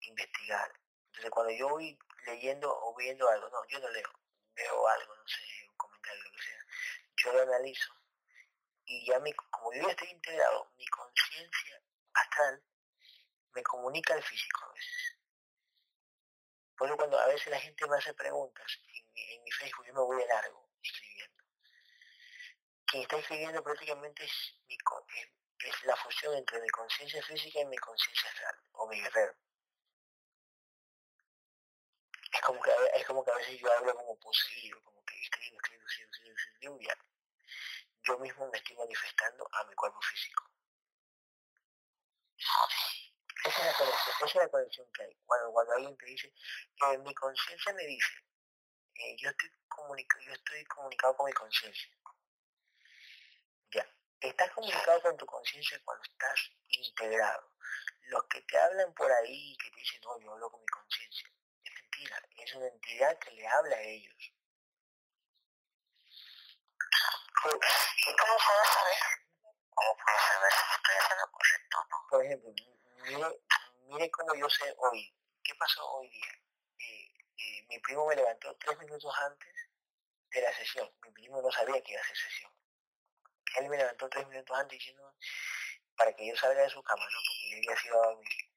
investigar. 0.00 0.72
Entonces 1.08 1.30
cuando 1.30 1.52
yo 1.52 1.68
voy 1.68 1.98
leyendo 2.26 2.70
o 2.70 2.94
viendo 2.96 3.28
algo, 3.28 3.48
no, 3.50 3.66
yo 3.68 3.78
no 3.80 3.88
leo. 3.90 4.10
Veo 4.54 4.88
algo, 4.88 5.16
no 5.16 5.28
sé, 5.28 5.40
un 5.70 5.76
comentario, 5.76 6.24
lo 6.24 6.30
que 6.32 6.42
sea. 6.42 6.66
Yo 7.16 7.32
lo 7.32 7.42
analizo 7.42 7.98
y 8.88 9.04
ya 9.04 9.18
mi, 9.20 9.32
como 9.34 9.72
yo 9.74 9.86
estoy 9.88 10.08
integrado, 10.08 10.72
mi 10.76 10.86
conciencia 10.86 11.82
astral 12.14 12.62
me 13.52 13.62
comunica 13.62 14.14
al 14.14 14.22
físico 14.22 14.64
a 14.64 14.72
veces. 14.72 15.18
Por 16.76 16.88
eso 16.88 16.96
cuando 16.96 17.18
a 17.18 17.26
veces 17.26 17.48
la 17.48 17.60
gente 17.60 17.86
me 17.86 17.96
hace 17.98 18.14
preguntas 18.14 18.80
en, 19.14 19.42
mi 19.42 19.50
Facebook, 19.50 19.86
yo 19.86 19.92
me 19.92 20.00
voy 20.00 20.22
de 20.22 20.26
largo 20.26 20.70
escribiendo. 20.82 21.44
Quien 22.86 23.02
está 23.02 23.18
escribiendo 23.18 23.62
prácticamente 23.62 24.24
es, 24.24 24.54
mi, 24.66 24.76
es 24.76 25.84
la 25.84 25.96
fusión 25.96 26.34
entre 26.36 26.60
mi 26.60 26.68
conciencia 26.68 27.22
física 27.24 27.60
y 27.60 27.66
mi 27.66 27.76
conciencia 27.76 28.30
astral, 28.30 28.56
o 28.72 28.88
mi 28.88 29.00
guerrero. 29.00 29.34
Es 32.32 32.40
como, 32.42 32.60
que, 32.60 32.70
es 32.94 33.06
como 33.06 33.24
que 33.24 33.30
a 33.30 33.36
veces 33.36 33.58
yo 33.58 33.72
hablo 33.72 33.94
como 33.94 34.18
poseído, 34.18 34.82
como 34.82 35.02
que 35.04 35.14
escribo, 35.20 35.56
escribo, 35.56 35.86
escribo, 35.86 36.10
escribo, 36.12 36.36
escribo, 36.36 36.80
y 36.80 36.86
ya. 36.86 36.98
Yo 38.02 38.18
mismo 38.18 38.48
me 38.48 38.58
estoy 38.58 38.76
manifestando 38.76 39.48
a 39.52 39.64
mi 39.64 39.74
cuerpo 39.74 40.00
físico. 40.02 40.50
Esa 43.44 43.60
es 43.60 43.66
la 43.66 43.72
conexión, 43.78 44.16
esa 44.16 44.26
es 44.26 44.34
la 44.34 44.48
conexión 44.48 44.92
que 44.92 45.02
hay. 45.02 45.14
Cuando, 45.26 45.52
cuando 45.52 45.72
alguien 45.74 45.96
te 45.96 46.06
dice, 46.06 46.28
eh, 46.28 46.98
mi 46.98 47.14
conciencia 47.14 47.72
me 47.72 47.84
dice, 47.84 48.12
eh, 48.94 49.16
yo, 49.18 49.30
estoy 49.30 49.50
yo 50.26 50.32
estoy 50.32 50.64
comunicado 50.64 51.16
con 51.16 51.26
mi 51.26 51.32
conciencia. 51.32 51.88
Ya, 53.72 53.86
estás 54.20 54.50
comunicado 54.52 55.00
con 55.02 55.16
tu 55.16 55.26
conciencia 55.26 55.80
cuando 55.84 56.02
estás 56.04 56.50
integrado. 56.68 57.52
Los 58.02 58.24
que 58.24 58.42
te 58.42 58.58
hablan 58.58 58.92
por 58.94 59.10
ahí, 59.12 59.56
que 59.56 59.70
te 59.70 59.80
dicen, 59.80 60.00
no, 60.02 60.18
yo 60.20 60.32
hablo 60.32 60.50
con 60.50 60.60
mi 60.60 60.66
conciencia, 60.66 61.30
es 61.98 62.10
mentira, 62.10 62.28
es 62.36 62.54
una 62.54 62.66
entidad 62.66 63.18
que 63.18 63.30
le 63.32 63.46
habla 63.46 63.76
a 63.76 63.82
ellos. 63.82 64.32
¿Cómo 67.42 67.58
puedo 67.58 68.38
saber? 68.38 68.98
¿Cómo 69.74 69.96
puedo 69.96 70.18
saber 70.18 70.52
si 70.52 70.74
estoy 70.76 70.96
haciendo 70.96 71.30
correcto 71.32 71.78
o 71.78 71.84
no? 71.88 72.06
Por 72.10 72.24
ejemplo, 72.24 72.50
mire, 73.04 73.40
mire 73.86 74.10
cómo 74.10 74.34
yo 74.34 74.48
sé 74.48 74.74
hoy. 74.78 75.14
¿Qué 75.42 75.54
pasó 75.54 75.86
hoy 75.92 76.08
día? 76.10 76.32
Eh, 76.78 77.14
eh, 77.36 77.66
mi 77.68 77.78
primo 77.80 78.06
me 78.06 78.16
levantó 78.16 78.54
tres 78.56 78.78
minutos 78.78 79.14
antes 79.22 79.54
de 80.30 80.40
la 80.42 80.52
sesión. 80.52 80.90
Mi 81.02 81.10
primo 81.12 81.40
no 81.40 81.50
sabía 81.50 81.80
que 81.82 81.92
iba 81.92 82.00
a 82.00 82.04
hacer 82.04 82.16
sesión. 82.16 82.52
Él 83.56 83.68
me 83.68 83.76
levantó 83.76 84.08
tres 84.08 84.26
minutos 84.28 84.56
antes 84.56 84.78
diciendo 84.78 85.16
para 85.96 86.14
que 86.14 86.28
yo 86.28 86.36
salga 86.36 86.62
de 86.62 86.70
su 86.70 86.82
cama, 86.82 87.04
¿no? 87.04 87.18
Porque 87.26 87.50
yo 87.50 87.72
ya 87.72 87.80
sido 87.80 88.02
a 88.02 88.06
dormir. 88.08 88.50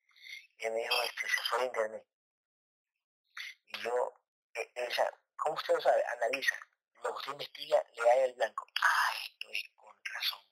Y 0.58 0.66
él 0.66 0.74
me 0.74 0.80
dijo, 0.80 1.02
este, 1.03 1.28
se 1.28 1.44
fue 1.50 1.60
de 1.60 1.66
internet. 1.66 2.06
Y 3.74 3.82
yo, 3.82 4.14
eh, 4.56 4.72
eh 4.75 4.90
¿cómo 5.35 5.56
usted 5.56 5.74
lo 5.74 5.82
sabe? 5.82 6.03
Analiza. 6.06 6.56
Lo 7.03 7.09
que 7.11 7.17
usted 7.17 7.32
investiga, 7.32 7.83
le 7.95 8.03
da 8.03 8.14
el 8.25 8.33
blanco. 8.33 8.67
Ah, 8.82 9.14
esto 9.25 9.48
es 9.50 9.64
con 9.75 9.95
razón. 10.03 10.45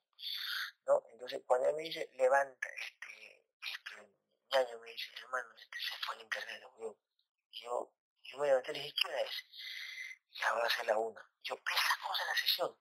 ¿No? 0.85 1.03
Entonces, 1.11 1.41
cuando 1.45 1.69
él 1.69 1.75
me 1.75 1.83
dice, 1.83 2.09
levanta, 2.13 2.69
ñaño 4.51 4.79
me 4.79 4.91
dice, 4.91 5.11
hermano, 5.13 5.49
este 5.55 5.77
se 5.79 5.97
fue 6.03 6.15
el 6.15 6.21
internet, 6.21 6.63
yo, 6.79 6.97
yo, 7.51 7.93
yo 8.23 8.37
me 8.39 8.47
levanté 8.47 8.71
y 8.71 8.75
le 8.75 8.79
dije, 8.81 8.95
¿qué 9.03 9.21
es? 9.21 9.45
Y 10.31 10.41
ahora 10.43 10.67
a 10.67 10.83
la 10.83 10.97
una. 10.97 11.21
Yo, 11.43 11.55
pesa 11.57 11.99
cosa 12.01 12.23
en 12.23 12.27
la 12.27 12.35
sesión. 12.35 12.77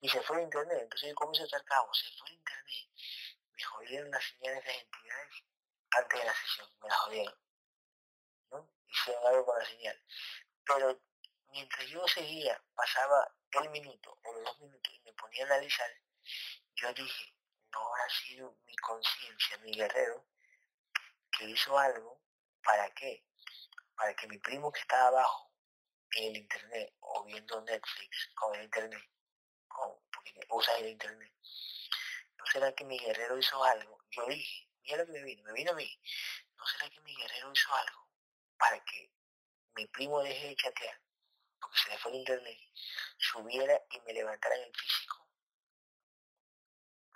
Y 0.00 0.08
se 0.08 0.22
fue 0.22 0.36
el 0.36 0.42
internet, 0.44 0.78
entonces 0.82 1.08
yo 1.08 1.14
comienzo 1.16 1.42
a 1.42 1.46
estar 1.46 1.64
cabo, 1.64 1.92
se 1.92 2.06
fue 2.16 2.28
el 2.28 2.34
internet. 2.34 2.88
Me 3.54 3.62
jodieron 3.64 4.10
las 4.10 4.24
señales 4.24 4.64
de 4.64 4.72
las 4.72 4.82
entidades 4.82 5.44
antes 5.90 6.20
de 6.20 6.26
la 6.26 6.34
sesión, 6.34 6.68
me 6.80 6.88
las 6.88 6.98
jodieron. 6.98 7.47
Hicieron 8.88 9.26
algo 9.26 9.46
con 9.46 9.58
la 9.58 9.64
señal. 9.66 10.02
Pero 10.64 11.00
mientras 11.50 11.86
yo 11.86 12.06
seguía, 12.08 12.62
pasaba 12.74 13.34
el 13.62 13.70
minuto 13.70 14.18
o 14.22 14.32
los 14.32 14.44
dos 14.44 14.60
minutos 14.60 14.92
y 14.92 15.00
me 15.00 15.12
ponía 15.14 15.42
a 15.44 15.46
analizar, 15.46 15.90
yo 16.74 16.92
dije, 16.92 17.34
no 17.72 17.80
habrá 17.80 18.08
sido 18.10 18.56
mi 18.66 18.76
conciencia, 18.76 19.58
mi 19.58 19.72
guerrero, 19.72 20.26
que 21.32 21.44
hizo 21.46 21.78
algo, 21.78 22.20
¿para 22.62 22.92
qué? 22.94 23.24
Para 23.96 24.14
que 24.14 24.28
mi 24.28 24.38
primo 24.38 24.70
que 24.70 24.80
estaba 24.80 25.08
abajo 25.08 25.50
en 26.12 26.24
el 26.24 26.36
internet 26.36 26.94
o 27.00 27.24
viendo 27.24 27.60
Netflix 27.62 28.30
con 28.34 28.54
el 28.54 28.64
internet, 28.64 29.10
con, 29.66 29.98
porque 30.12 30.38
usa 30.50 30.76
el 30.78 30.88
internet, 30.88 31.32
¿no 32.36 32.46
será 32.46 32.72
que 32.72 32.84
mi 32.84 32.98
guerrero 32.98 33.38
hizo 33.38 33.62
algo? 33.64 34.04
Yo 34.10 34.26
dije, 34.26 34.68
mira 34.82 34.98
lo 34.98 35.06
que 35.06 35.12
me 35.12 35.22
vino, 35.22 35.42
me 35.44 35.52
vino 35.52 35.72
a 35.72 35.74
mí, 35.74 36.00
¿no 36.56 36.66
será 36.66 36.90
que 36.90 37.00
mi 37.00 37.14
guerrero 37.16 37.52
hizo 37.52 37.74
algo 37.74 38.07
para 38.58 38.82
que 38.84 39.10
mi 39.74 39.86
primo 39.86 40.22
deje 40.22 40.48
de 40.48 40.56
chatear, 40.56 41.00
porque 41.60 41.78
se 41.78 41.90
le 41.90 41.98
fue 41.98 42.12
el 42.12 42.18
internet, 42.18 42.58
subiera 43.18 43.80
y 43.90 44.00
me 44.00 44.12
levantara 44.12 44.56
en 44.56 44.64
el 44.64 44.74
físico? 44.74 45.28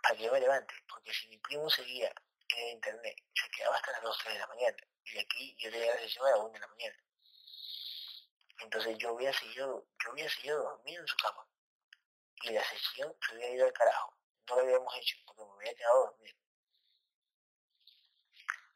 Para 0.02 0.16
que 0.16 0.24
yo 0.24 0.32
me 0.32 0.40
levante, 0.40 0.74
porque 0.88 1.12
si 1.12 1.28
mi 1.28 1.38
primo 1.38 1.68
seguía 1.70 2.12
en 2.56 2.68
internet. 2.68 3.16
Se 3.34 3.48
quedaba 3.50 3.76
hasta 3.76 3.92
las 3.92 4.02
2, 4.02 4.18
3 4.24 4.34
de 4.34 4.40
la 4.40 4.46
mañana. 4.46 4.76
Y 5.04 5.18
aquí 5.18 5.56
yo 5.58 5.70
tenía 5.70 5.94
la 5.94 6.00
sesión 6.00 6.26
a 6.26 6.30
las 6.30 6.40
1 6.40 6.50
de 6.50 6.60
la 6.60 6.66
mañana. 6.68 6.96
Entonces 8.60 8.98
yo 8.98 9.10
había 9.10 9.32
seguido, 9.32 9.86
yo 10.04 10.10
había 10.10 10.28
seguido 10.28 10.62
dormido 10.62 11.00
en 11.00 11.08
su 11.08 11.16
cama. 11.16 11.46
Y 12.42 12.50
la 12.50 12.64
sesión 12.64 13.14
se 13.26 13.32
había 13.34 13.50
ido 13.50 13.66
al 13.66 13.72
carajo. 13.72 14.16
No 14.48 14.56
lo 14.56 14.62
habíamos 14.62 14.94
hecho 14.96 15.16
porque 15.26 15.44
me 15.44 15.52
había 15.52 15.74
quedado 15.74 16.06
dormido. 16.06 16.36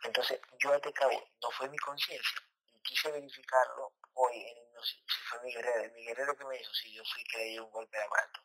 Entonces 0.04 0.40
yo 0.58 0.72
a 0.72 0.80
cabo, 0.80 1.30
no 1.42 1.50
fue 1.50 1.68
mi 1.68 1.78
conciencia. 1.78 2.40
Quise 2.86 3.10
verificarlo 3.10 3.92
hoy, 4.14 4.36
en, 4.40 4.72
no 4.72 4.82
sé 4.82 4.94
si 4.94 5.20
fue 5.28 5.42
mi 5.42 5.52
guerrero. 5.52 5.92
Mi 5.94 6.04
guerrero 6.04 6.36
que 6.36 6.44
me 6.44 6.56
dijo, 6.56 6.72
sí, 6.72 6.94
yo 6.94 7.02
fui 7.04 7.24
que 7.24 7.38
le 7.38 7.44
di 7.44 7.58
un 7.58 7.70
golpe 7.70 7.96
de 7.98 8.04
aparato. 8.04 8.40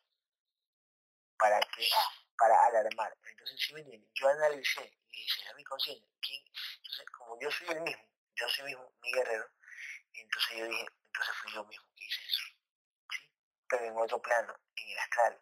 ¿Para 1.38 1.60
que 1.60 1.88
Para 2.36 2.66
alarmar. 2.66 3.16
Entonces, 3.24 3.60
si 3.60 3.72
me 3.72 3.80
entienden, 3.80 4.10
yo 4.14 4.28
analicé 4.28 4.98
y 5.10 5.28
será 5.28 5.54
mi 5.54 5.64
conciencia. 5.64 6.06
Entonces, 6.76 7.06
como 7.16 7.38
yo 7.40 7.50
soy 7.50 7.68
el 7.68 7.80
mismo, 7.82 8.04
yo 8.34 8.48
soy 8.48 8.64
mismo 8.64 8.92
mi 9.02 9.12
guerrero, 9.12 9.48
entonces 10.14 10.58
yo 10.58 10.66
dije, 10.66 10.86
Entonces 11.06 11.34
fui 11.36 11.52
yo 11.52 11.64
mismo 11.64 11.86
que 11.96 12.04
hice 12.04 12.20
eso. 12.26 12.42
Pero 13.68 13.84
en 13.84 13.96
otro 13.96 14.20
plano, 14.20 14.54
en 14.76 14.90
el 14.90 14.98
astral. 14.98 15.40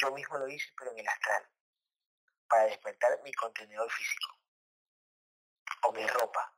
Yo 0.00 0.10
mismo 0.12 0.38
lo 0.38 0.48
hice, 0.48 0.72
pero 0.78 0.90
en 0.92 0.98
el 0.98 1.08
astral. 1.08 1.48
Para 2.48 2.64
despertar 2.64 3.22
mi 3.22 3.32
contenedor 3.32 3.90
físico. 3.90 4.38
O 5.82 5.92
mi 5.92 6.06
ropa. 6.06 6.52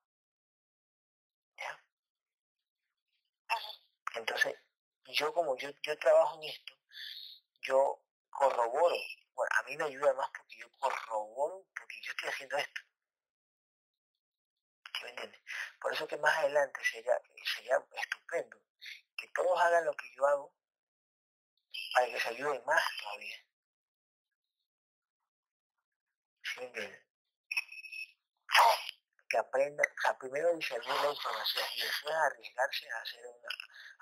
¿Ya? 1.56 1.84
Entonces, 4.14 4.54
yo 5.06 5.32
como 5.32 5.56
yo, 5.56 5.70
yo 5.82 5.98
trabajo 5.98 6.36
en 6.42 6.48
esto, 6.50 6.74
yo 7.62 8.02
corroboro. 8.30 8.96
Bueno, 9.34 9.50
a 9.58 9.62
mí 9.64 9.76
me 9.76 9.84
ayuda 9.84 10.12
más 10.14 10.30
porque 10.36 10.56
yo 10.58 10.70
corroboro, 10.78 11.66
porque 11.76 12.00
yo 12.02 12.10
estoy 12.10 12.28
haciendo 12.30 12.56
esto. 12.56 12.80
me 15.02 15.10
entiendes? 15.10 15.40
Por 15.80 15.92
eso 15.92 16.08
que 16.08 16.16
más 16.18 16.36
adelante 16.38 16.80
sería, 16.84 17.20
sería 17.54 17.76
estupendo 17.92 18.60
que 19.16 19.28
todos 19.28 19.60
hagan 19.60 19.84
lo 19.84 19.92
que 19.94 20.10
yo 20.14 20.26
hago 20.26 20.54
para 21.94 22.06
que 22.06 22.20
se 22.20 22.28
ayuden 22.28 22.64
más 22.64 22.82
todavía. 23.00 23.36
¿Sí 26.42 26.60
me 26.60 26.66
entiendes? 26.66 27.08
Que 29.28 29.38
aprendan, 29.38 29.86
o 29.86 30.00
sea, 30.00 30.18
primero 30.18 30.54
discernir 30.54 30.88
la 30.88 31.10
información 31.10 31.66
y 31.76 31.82
después 31.82 32.14
arriesgarse 32.14 32.90
a 32.90 33.00
hacer 33.02 33.26
una, 33.26 33.48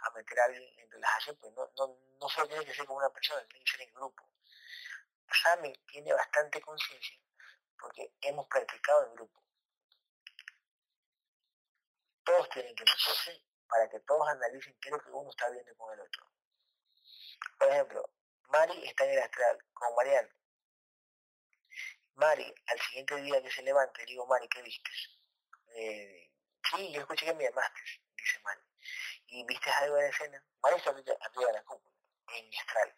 a 0.02 0.10
meter 0.10 0.40
a 0.40 0.44
alguien 0.44 0.78
en 0.78 0.90
relajación, 0.90 1.36
pues 1.40 1.52
no, 1.54 1.70
no, 1.76 1.98
no 2.20 2.28
solo 2.28 2.48
tiene 2.48 2.64
que 2.64 2.74
ser 2.74 2.86
con 2.86 2.96
una 2.96 3.10
persona, 3.10 3.44
tiene 3.48 3.64
que 3.64 3.72
ser 3.72 3.80
en 3.82 3.94
grupo. 3.94 4.28
Sami 5.42 5.72
tiene 5.86 6.12
bastante 6.12 6.60
conciencia 6.60 7.18
porque 7.78 8.12
hemos 8.20 8.46
practicado 8.48 9.06
en 9.06 9.14
grupo. 9.14 9.42
Todos 12.24 12.48
tienen 12.50 12.74
que 12.74 12.84
meterse 12.84 13.44
para 13.68 13.88
que 13.88 14.00
todos 14.00 14.28
analicen 14.28 14.76
qué 14.80 14.88
es 14.88 14.92
lo 14.92 15.00
que 15.00 15.10
uno 15.10 15.30
está 15.30 15.48
viendo 15.50 15.76
con 15.76 15.92
el 15.92 16.00
otro. 16.00 16.26
Por 17.58 17.68
ejemplo, 17.68 18.10
Mari 18.48 18.86
está 18.86 19.04
en 19.04 19.10
el 19.10 19.18
astral 19.18 19.58
con 19.72 19.94
Mariano. 19.94 20.28
Mari, 22.14 22.54
al 22.66 22.80
siguiente 22.80 23.16
día 23.16 23.42
que 23.42 23.50
se 23.50 23.62
levante, 23.62 24.00
le 24.00 24.06
digo, 24.06 24.26
Mari, 24.26 24.48
¿qué 24.48 24.62
viste? 24.62 24.90
Eh, 25.78 26.32
sí, 26.70 26.90
yo 26.90 27.02
escuché 27.02 27.26
que 27.26 27.34
me 27.34 27.44
llamaste, 27.44 27.80
dice 28.16 28.40
Mari. 28.42 28.62
¿Y 29.26 29.44
viste 29.44 29.70
algo 29.70 29.96
de 29.96 30.08
escena? 30.08 30.42
Mari 30.62 30.76
está 30.76 30.90
arriba 30.90 31.46
de 31.48 31.52
la 31.52 31.62
cúpula, 31.64 31.94
en 32.32 32.48
mi 32.48 32.56
astral. 32.56 32.94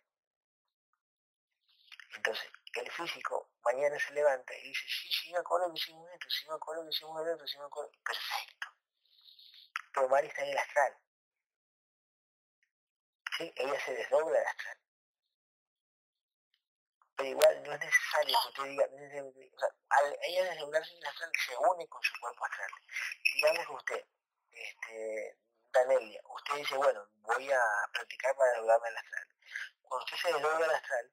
Entonces, 2.14 2.48
el 2.74 2.90
físico 2.92 3.50
mañana 3.64 3.98
se 3.98 4.12
levanta 4.12 4.56
y 4.56 4.62
dice, 4.62 4.84
sí, 4.86 5.08
sí 5.10 5.32
me 5.32 5.38
acuerdo 5.38 5.72
que 5.72 5.80
hicimos 5.80 6.08
esto, 6.12 6.30
sí 6.30 6.48
me 6.48 6.54
acuerdo 6.54 6.84
que 6.84 6.90
hicimos 6.90 7.26
esto, 7.26 7.46
sí 7.48 7.58
me 7.58 7.64
acuerdo. 7.64 7.90
Perfecto. 8.04 8.68
Pero 9.92 10.08
Mari 10.08 10.28
está 10.28 10.42
en 10.44 10.50
el 10.50 10.58
astral. 10.58 10.98
¿Sí? 13.38 13.52
Ella 13.56 13.80
se 13.84 13.92
desdobla 13.92 14.38
el 14.38 14.46
astral. 14.46 14.78
Pero 17.18 17.30
igual 17.30 17.62
no 17.64 17.72
es 17.72 17.80
necesario 17.80 18.38
que 18.42 18.48
usted 18.48 18.64
diga, 18.70 18.84
o 18.84 19.58
sea, 19.58 19.68
al 19.88 20.18
ella 20.22 20.52
en 20.52 20.58
el 20.58 20.74
astral 20.76 21.32
se 21.34 21.56
une 21.56 21.88
con 21.88 22.00
su 22.00 22.12
cuerpo 22.20 22.44
astral. 22.44 22.70
Digamos 23.34 23.66
que 23.66 23.72
usted, 23.72 24.06
este, 24.52 25.38
Danelia, 25.72 26.22
usted 26.24 26.54
dice, 26.54 26.76
bueno, 26.76 27.08
voy 27.22 27.50
a 27.50 27.60
practicar 27.92 28.36
para 28.36 28.50
desdoblarme 28.52 28.88
el 28.90 28.96
astral. 28.98 29.28
Cuando 29.82 30.04
usted 30.04 30.16
se 30.16 30.32
desdobla 30.32 30.66
el 30.66 30.74
astral, 30.74 31.12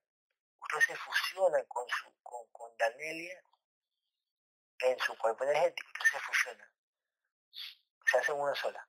usted 0.59 0.79
se 0.81 0.95
fusiona 0.95 1.63
con, 1.65 1.89
su, 1.89 2.13
con, 2.21 2.51
con 2.51 2.77
Danelia 2.77 3.41
en 4.81 4.99
su 4.99 5.17
cuerpo 5.17 5.43
energético, 5.43 5.89
usted 5.91 6.19
se 6.19 6.19
fusiona. 6.19 6.71
Se 8.05 8.17
hace 8.19 8.31
una 8.31 8.53
sola. 8.53 8.87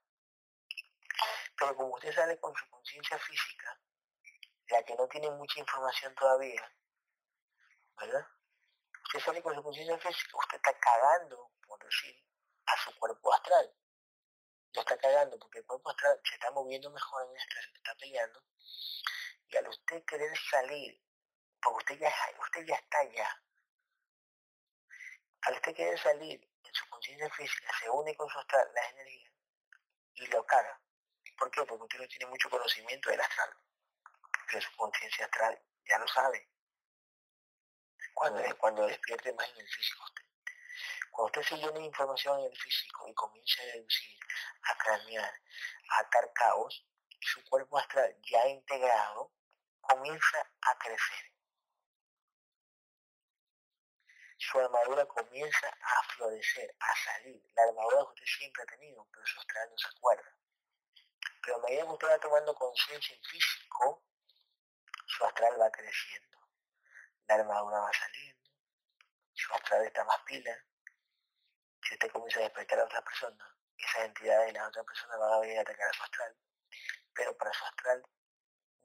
Pero 1.56 1.76
como 1.76 1.94
usted 1.94 2.14
sale 2.14 2.38
con 2.38 2.54
su 2.54 2.68
conciencia 2.68 3.18
física, 3.18 3.80
la 4.68 4.82
que 4.82 4.94
no 4.96 5.08
tiene 5.08 5.30
mucha 5.30 5.60
información 5.60 6.14
todavía, 6.14 6.70
¿verdad? 8.00 8.26
Usted 9.04 9.20
sale 9.20 9.42
con 9.42 9.54
su 9.54 9.62
conciencia 9.62 9.98
física, 9.98 10.36
usted 10.36 10.56
está 10.56 10.78
cagando, 10.78 11.52
por 11.66 11.82
decir, 11.84 12.22
a 12.66 12.76
su 12.78 12.98
cuerpo 12.98 13.32
astral. 13.32 13.74
Lo 14.72 14.80
está 14.80 14.98
cagando 14.98 15.38
porque 15.38 15.58
el 15.58 15.66
cuerpo 15.66 15.90
astral 15.90 16.20
se 16.24 16.34
está 16.34 16.50
moviendo 16.50 16.90
mejor 16.90 17.24
en 17.24 17.30
el 17.30 17.36
astral, 17.36 17.72
está 17.74 17.94
peleando. 17.94 18.42
Y 19.48 19.56
al 19.56 19.68
usted 19.68 20.04
querer 20.04 20.36
salir 20.50 21.00
porque 21.66 21.94
usted 21.94 21.98
ya, 21.98 22.14
usted 22.40 22.64
ya 22.64 22.74
está 22.76 22.98
allá. 22.98 23.42
Al 25.42 25.54
usted 25.54 25.74
querer 25.74 25.98
salir 25.98 26.40
en 26.62 26.74
su 26.74 26.88
conciencia 26.88 27.28
física, 27.30 27.72
se 27.78 27.90
une 27.90 28.14
con 28.16 28.28
su 28.28 28.38
astral, 28.38 28.68
la 28.74 28.88
energía, 28.90 29.30
y 30.14 30.26
lo 30.26 30.44
caga. 30.44 30.80
¿Por 31.38 31.50
qué? 31.50 31.64
Porque 31.64 31.82
usted 31.82 31.98
no 31.98 32.08
tiene 32.08 32.26
mucho 32.26 32.48
conocimiento 32.48 33.10
del 33.10 33.20
astral. 33.20 33.50
Pero 34.46 34.60
su 34.60 34.76
conciencia 34.76 35.24
astral 35.26 35.60
ya 35.84 35.98
lo 35.98 36.08
sabe. 36.08 36.48
Cuando, 38.16 38.42
cuando 38.56 38.86
despierte 38.86 39.32
más 39.34 39.46
en 39.50 39.58
el 39.58 39.68
físico 39.68 40.04
usted. 40.04 40.24
Cuando 41.10 41.26
usted 41.26 41.42
se 41.42 41.56
llena 41.56 41.78
de 41.78 41.84
información 41.84 42.40
en 42.40 42.46
el 42.46 42.58
físico 42.58 43.06
y 43.08 43.14
comienza 43.14 43.62
a 43.62 43.66
deducir, 43.66 44.18
a 44.62 44.78
cranear, 44.78 45.34
a 45.90 45.98
atar 46.00 46.32
caos, 46.32 46.86
su 47.20 47.44
cuerpo 47.44 47.78
astral 47.78 48.16
ya 48.22 48.48
integrado 48.48 49.32
comienza 49.82 50.38
a 50.62 50.78
crecer 50.78 51.36
su 54.38 54.58
armadura 54.60 55.06
comienza 55.06 55.66
a 55.68 56.02
florecer, 56.14 56.74
a 56.78 56.96
salir. 57.04 57.42
La 57.54 57.62
armadura 57.64 57.98
que 57.98 58.22
usted 58.22 58.38
siempre 58.38 58.62
ha 58.62 58.66
tenido, 58.66 59.06
pero 59.12 59.26
su 59.26 59.40
astral 59.40 59.68
no 59.70 59.78
se 59.78 59.88
acuerda. 59.88 60.36
Pero 61.42 61.56
a 61.56 61.60
medida 61.60 61.82
que 61.82 61.92
usted 61.92 62.08
va 62.08 62.18
tomando 62.18 62.54
conciencia 62.54 63.16
en 63.16 63.22
físico, 63.24 64.04
su 65.06 65.24
astral 65.24 65.60
va 65.60 65.70
creciendo. 65.70 66.25
La 67.28 67.34
armadura 67.34 67.80
va 67.80 67.90
saliendo, 67.92 68.50
su 69.32 69.52
astral 69.54 69.86
está 69.86 70.04
más 70.04 70.20
pila. 70.22 70.56
Si 71.82 71.94
usted 71.94 72.10
comienza 72.10 72.40
a 72.40 72.42
despertar 72.44 72.80
a 72.80 72.84
otra 72.84 73.02
persona, 73.02 73.56
esas 73.76 74.04
entidades 74.04 74.52
de 74.52 74.58
la 74.58 74.68
otra 74.68 74.84
persona 74.84 75.16
van 75.16 75.32
a 75.32 75.40
venir 75.40 75.58
a 75.58 75.62
atacar 75.62 75.88
a 75.88 75.92
su 75.92 76.02
astral. 76.02 76.36
Pero 77.14 77.36
para 77.36 77.52
su 77.52 77.64
astral 77.64 78.02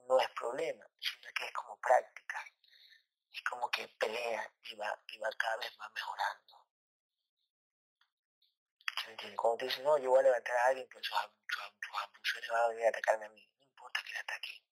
no 0.08 0.18
es 0.20 0.28
problema, 0.30 0.86
sino 1.00 1.32
que 1.34 1.46
es 1.46 1.52
como 1.52 1.78
práctica 1.78 2.44
es 3.32 3.42
como 3.42 3.70
que 3.70 3.88
pelea 3.98 4.52
y 4.64 4.74
va, 4.76 4.98
y 5.08 5.18
va 5.18 5.30
cada 5.38 5.56
vez 5.56 5.76
más 5.78 5.90
mejorando. 5.92 6.66
Cuando 9.36 9.58
te 9.58 9.64
dice, 9.64 9.82
no, 9.82 9.98
yo 9.98 10.10
voy 10.10 10.20
a 10.20 10.22
levantar 10.22 10.56
a 10.56 10.66
alguien, 10.66 10.86
pero 10.88 11.02
sus, 11.02 11.16
sus, 12.22 12.48
van 12.48 12.60
a 12.60 12.68
venir 12.68 12.86
a 12.86 12.88
atacarme 12.90 13.26
a 13.26 13.30
mí. 13.30 13.48
No 13.58 13.66
importa 13.66 14.00
que 14.04 14.12
le 14.12 14.18
ataque, 14.20 14.62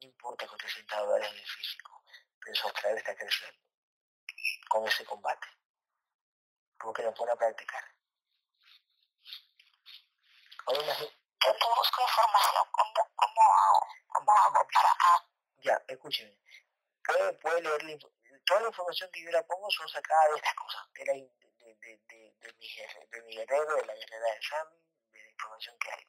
no 0.00 0.06
importa 0.08 0.46
que 0.46 0.54
esté 0.56 0.68
sentado 0.68 1.16
en 1.16 1.24
el 1.24 1.46
físico, 1.46 1.99
pero 2.40 2.54
su 2.54 2.66
astral 2.68 2.98
está 2.98 3.14
creciendo 3.14 3.58
con 4.68 4.86
ese 4.86 5.04
combate. 5.04 5.48
Porque 6.78 7.02
lo 7.02 7.12
pone 7.14 7.32
a 7.32 7.36
practicar. 7.36 7.84
Ahora 10.66 10.94
Yo 10.98 11.52
te 11.52 11.66
busco 11.76 12.02
información, 12.02 12.64
¿cómo, 12.72 13.10
cómo 13.16 13.42
hago? 13.42 13.86
¿Cómo 14.08 14.32
hago 14.32 14.68
para...? 14.72 15.28
Ya, 15.62 15.82
escúcheme 15.88 16.40
puede, 17.40 17.60
leer 17.62 17.98
toda 18.46 18.60
la 18.60 18.68
información 18.68 19.10
que 19.12 19.22
yo 19.22 19.30
le 19.30 19.42
pongo 19.44 19.70
son 19.70 19.88
sacadas 19.88 20.30
de 20.30 20.36
estas 20.36 20.54
cosas, 20.54 20.92
de, 20.92 21.04
la, 21.06 21.12
de, 21.12 21.28
de, 21.58 21.74
de, 21.74 22.34
de, 22.40 22.52
mi, 22.54 22.68
de 23.10 23.22
mi 23.22 23.36
guerrero, 23.36 23.76
de 23.76 23.86
la 23.86 23.94
guerrera 23.94 24.34
de 24.34 24.42
Sami, 24.42 24.78
de 25.12 25.22
la 25.22 25.30
información 25.30 25.76
que 25.78 25.90
hay. 25.90 26.06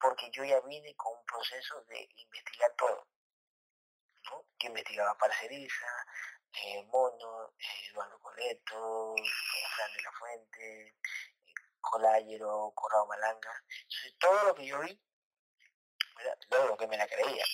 Porque 0.00 0.30
yo 0.30 0.44
ya 0.44 0.60
vine 0.60 0.94
con 0.96 1.16
un 1.16 1.24
proceso 1.24 1.82
de 1.82 2.08
investigar 2.16 2.72
todo. 2.76 3.06
¿No? 4.30 4.44
Yo 4.58 4.68
investigaba 4.68 5.16
Parceriza, 5.18 5.86
eh, 6.52 6.82
Mono, 6.84 7.54
eh, 7.58 7.88
Eduardo 7.90 8.18
Coleto, 8.20 9.14
Fran 9.74 9.92
de 9.94 10.02
la 10.02 10.12
Fuente, 10.12 10.88
eh, 10.88 10.94
Colayero, 11.80 12.72
Corrado 12.74 13.06
Malanga. 13.06 13.64
todo 14.18 14.44
lo 14.44 14.54
que 14.54 14.66
yo 14.66 14.80
vi, 14.80 15.00
luego 16.50 16.68
lo 16.68 16.76
que 16.76 16.86
me 16.86 16.96
la 16.96 17.06
creía 17.06 17.44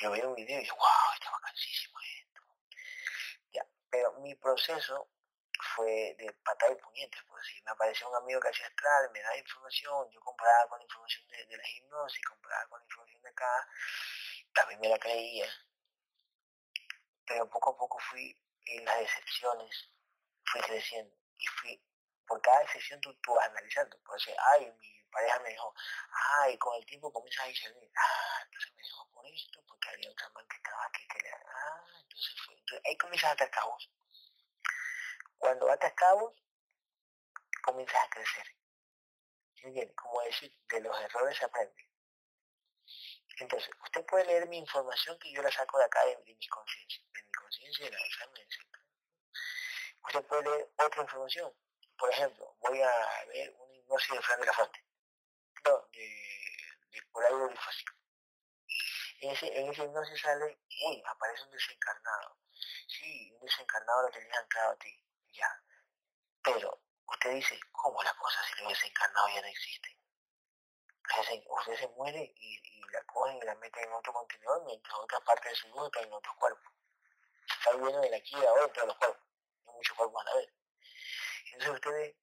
yo 0.00 0.10
veo 0.10 0.28
un 0.30 0.34
video 0.34 0.58
y 0.58 0.62
digo, 0.62 0.76
wow, 0.76 1.14
está 1.14 1.30
vacancísimo 1.30 1.98
esto. 2.00 2.40
Ya, 3.52 3.66
pero 3.90 4.12
mi 4.20 4.34
proceso 4.34 5.10
fue 5.76 6.14
de 6.18 6.32
patada 6.42 6.72
y 6.72 6.76
puñetes, 6.76 7.20
pues 7.28 7.46
si 7.46 7.62
me 7.62 7.70
apareció 7.70 8.08
un 8.08 8.16
amigo 8.16 8.40
que 8.40 8.48
hacía 8.48 8.66
astral, 8.66 9.10
me 9.12 9.20
daba 9.20 9.36
información, 9.36 10.10
yo 10.10 10.20
comparaba 10.20 10.68
con 10.68 10.78
la 10.78 10.84
información 10.84 11.28
de, 11.28 11.56
la 11.56 11.68
hipnosis, 11.68 12.24
comparaba 12.24 12.66
con 12.68 12.80
la 12.80 12.84
información 12.86 13.22
de 13.22 13.28
acá, 13.28 13.68
también 14.54 14.80
me 14.80 14.88
la 14.88 14.98
creía. 14.98 15.46
Pero 17.26 17.48
poco 17.48 17.70
a 17.70 17.76
poco 17.76 17.98
fui 18.10 18.36
en 18.66 18.84
las 18.84 18.98
decepciones, 18.98 19.90
fui 20.44 20.60
creciendo 20.62 21.14
y 21.38 21.46
fui, 21.46 21.84
por 22.26 22.40
cada 22.42 22.60
decepción 22.60 23.00
tú, 23.00 23.14
tú 23.20 23.34
vas 23.34 23.48
analizando, 23.48 23.98
por 24.02 24.16
decir, 24.16 24.34
ay, 24.52 24.72
mi 24.78 25.02
pareja 25.10 25.38
me 25.40 25.50
dijo, 25.50 25.74
ay, 26.40 26.58
con 26.58 26.76
el 26.76 26.86
tiempo 26.86 27.12
comienzas 27.12 27.44
a 27.44 27.48
discernir, 27.48 27.90
ah, 27.96 28.42
entonces 28.44 28.72
me 28.74 28.82
dejó 28.82 29.10
por 29.10 29.26
esto, 29.26 29.64
porque 29.66 29.88
había 29.90 30.10
otra 30.10 30.28
man 30.30 30.46
que 30.48 30.56
estaba 30.56 30.84
aquí 30.86 31.06
que 31.08 31.18
le, 31.20 31.30
ah, 31.30 31.84
entonces 32.02 32.40
fue, 32.44 32.54
entonces 32.54 32.86
ahí 32.86 32.96
comienzas 32.96 33.30
a 33.30 33.32
atar 33.32 33.50
cabos. 33.50 33.90
Cuando 35.38 35.70
atas 35.70 35.92
cabos, 35.94 36.34
comienzas 37.62 38.04
a 38.04 38.10
crecer. 38.10 38.46
Como 39.94 40.22
decir, 40.22 40.54
de 40.68 40.80
los 40.80 41.00
errores 41.00 41.36
se 41.36 41.44
aprende. 41.44 41.89
Entonces, 43.40 43.70
usted 43.82 44.04
puede 44.04 44.26
leer 44.26 44.46
mi 44.48 44.58
información 44.58 45.18
que 45.18 45.32
yo 45.32 45.40
la 45.40 45.50
saco 45.50 45.78
de 45.78 45.84
acá 45.84 46.04
de, 46.04 46.16
mi 46.18 46.46
conciencia, 46.48 47.02
de 47.14 47.22
mi 47.22 47.32
conciencia 47.32 47.86
de 47.86 47.90
la 47.90 48.04
examen, 48.04 48.48
Usted 50.02 50.24
puede 50.26 50.42
leer 50.42 50.70
otra 50.76 51.02
información. 51.02 51.54
Por 51.98 52.10
ejemplo, 52.10 52.56
voy 52.60 52.82
a 52.82 53.24
ver 53.28 53.54
una 53.58 53.74
hipnosis 53.76 54.12
de 54.12 54.22
Fran 54.22 54.40
de 54.40 54.46
la 54.46 54.52
Fuente, 54.52 54.84
no, 55.64 55.88
de, 55.92 56.78
de 56.90 57.02
Polario 57.12 57.48
Bifásico. 57.48 57.94
En 59.20 59.30
ese, 59.30 59.58
en 59.58 59.70
ese 59.70 59.84
hipnosis 59.84 60.20
sale, 60.20 60.58
uy, 60.86 61.02
aparece 61.06 61.42
un 61.44 61.50
desencarnado. 61.50 62.36
Sí, 62.88 63.32
un 63.32 63.40
desencarnado 63.46 64.02
lo 64.02 64.10
tenías 64.10 64.36
anclado 64.36 64.72
a 64.72 64.76
ti, 64.76 65.02
ya. 65.32 65.62
Pero 66.42 66.82
usted 67.06 67.30
dice, 67.30 67.58
¿cómo 67.72 68.02
la 68.02 68.14
cosa 68.16 68.42
si 68.44 68.62
los 68.62 68.68
desencarnados 68.68 69.34
ya 69.34 69.40
no 69.40 69.48
existen? 69.48 69.99
Usted 71.48 71.76
se 71.76 71.88
muere 71.88 72.32
y, 72.36 72.82
la 72.90 73.02
cogen 73.04 73.36
y 73.36 73.42
la 73.42 73.54
meten 73.56 73.84
en 73.84 73.92
otro 73.92 74.12
contenedor 74.12 74.64
mientras 74.64 74.94
otra 74.94 75.20
parte 75.20 75.48
de 75.48 75.54
su 75.54 75.68
luz 75.68 75.86
está 75.86 76.00
en 76.00 76.12
otro 76.12 76.34
cuerpo. 76.36 76.70
Se 77.46 77.54
está 77.54 77.72
viviendo 77.72 78.00
de 78.00 78.16
aquí 78.16 78.36
y 78.36 78.44
ahora 78.44 78.64
entre 78.64 78.86
los 78.86 78.96
cuerpos. 78.96 79.22
Hay 79.66 79.74
muchos 79.74 79.96
cuerpos 79.96 80.20
a 80.20 80.24
la 80.24 80.34
vez. 80.36 80.48
Entonces 81.52 81.74
usted 81.74 82.16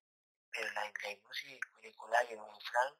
pero 0.52 0.74
la, 0.74 0.92
la 1.04 1.12
hipnosis 1.12 1.60
de 1.82 1.96
colágeno 1.96 2.48
en 2.48 2.62
Frank 2.62 2.98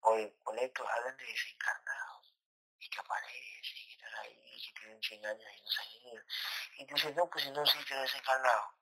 o 0.00 0.16
de 0.16 0.34
colectos 0.42 0.86
hablan 0.88 1.16
de 1.16 1.26
desencarnados 1.26 2.34
y 2.78 2.88
que 2.88 3.00
aparecen 3.00 3.76
y 3.76 3.92
están 3.92 4.14
ahí, 4.16 4.40
y 4.44 4.72
que 4.72 4.80
tienen 4.80 5.02
100 5.02 5.26
años 5.26 5.50
y 5.56 5.62
no 5.62 5.70
se 5.70 5.82
han 5.82 5.88
ido. 5.88 6.22
Y 6.78 6.86
tú 6.86 6.94
dices, 6.94 7.16
no, 7.16 7.30
pues 7.30 7.44
si 7.44 7.50
no 7.50 7.62
existe 7.62 7.94
desencarnado. 7.94 8.74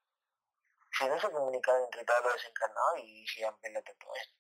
Si 0.93 1.05
no 1.07 1.21
se 1.21 1.31
comunican 1.31 1.83
entre 1.85 2.05
todos 2.05 2.25
los 2.25 2.35
desencarnados 2.35 3.01
y 3.01 3.27
se 3.27 3.45
han 3.45 3.59
pelado 3.61 3.85
todo 3.99 4.15
esto. 4.17 4.40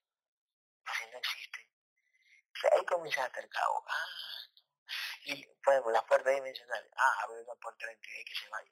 Si 0.86 1.10
no 1.10 1.18
existe. 1.18 1.68
Ahí 2.72 2.84
comienza 2.84 3.24
a 3.24 3.30
cabo. 3.30 3.84
Ah, 3.86 4.06
y 5.24 5.46
por 5.62 5.72
ejemplo, 5.72 5.92
las 5.92 6.04
puertas 6.04 6.34
dimensionales. 6.34 6.90
Ah, 6.96 7.22
abre 7.22 7.42
una 7.42 7.54
puerta 7.54 7.86
de 7.86 7.86
la 7.86 7.92
entidad 7.92 8.24
que 8.26 8.34
se 8.34 8.48
vaya. 8.48 8.70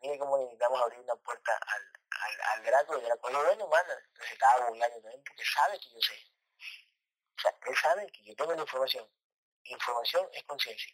Mire 0.00 0.18
cómo 0.18 0.36
necesitamos 0.36 0.82
abrir 0.82 0.98
una 0.98 1.14
puerta 1.16 1.52
al, 1.54 1.92
al, 2.10 2.40
al 2.40 2.62
y 2.62 2.66
el 2.66 2.72
Draco 2.72 2.98
dice, 2.98 3.12
bueno, 3.22 3.68
mano, 3.68 3.94
se 4.26 4.32
estaba 4.32 4.66
burlando 4.66 5.00
también 5.00 5.22
porque 5.24 5.44
sabe 5.44 5.78
que 5.78 5.90
yo 5.90 6.00
sé. 6.00 6.32
O 7.36 7.40
sea, 7.40 7.56
él 7.66 7.76
sabe 7.76 8.06
que 8.10 8.24
yo 8.24 8.34
tengo 8.34 8.52
la 8.52 8.62
información. 8.62 9.08
Información 9.64 10.28
es 10.32 10.42
conciencia. 10.44 10.92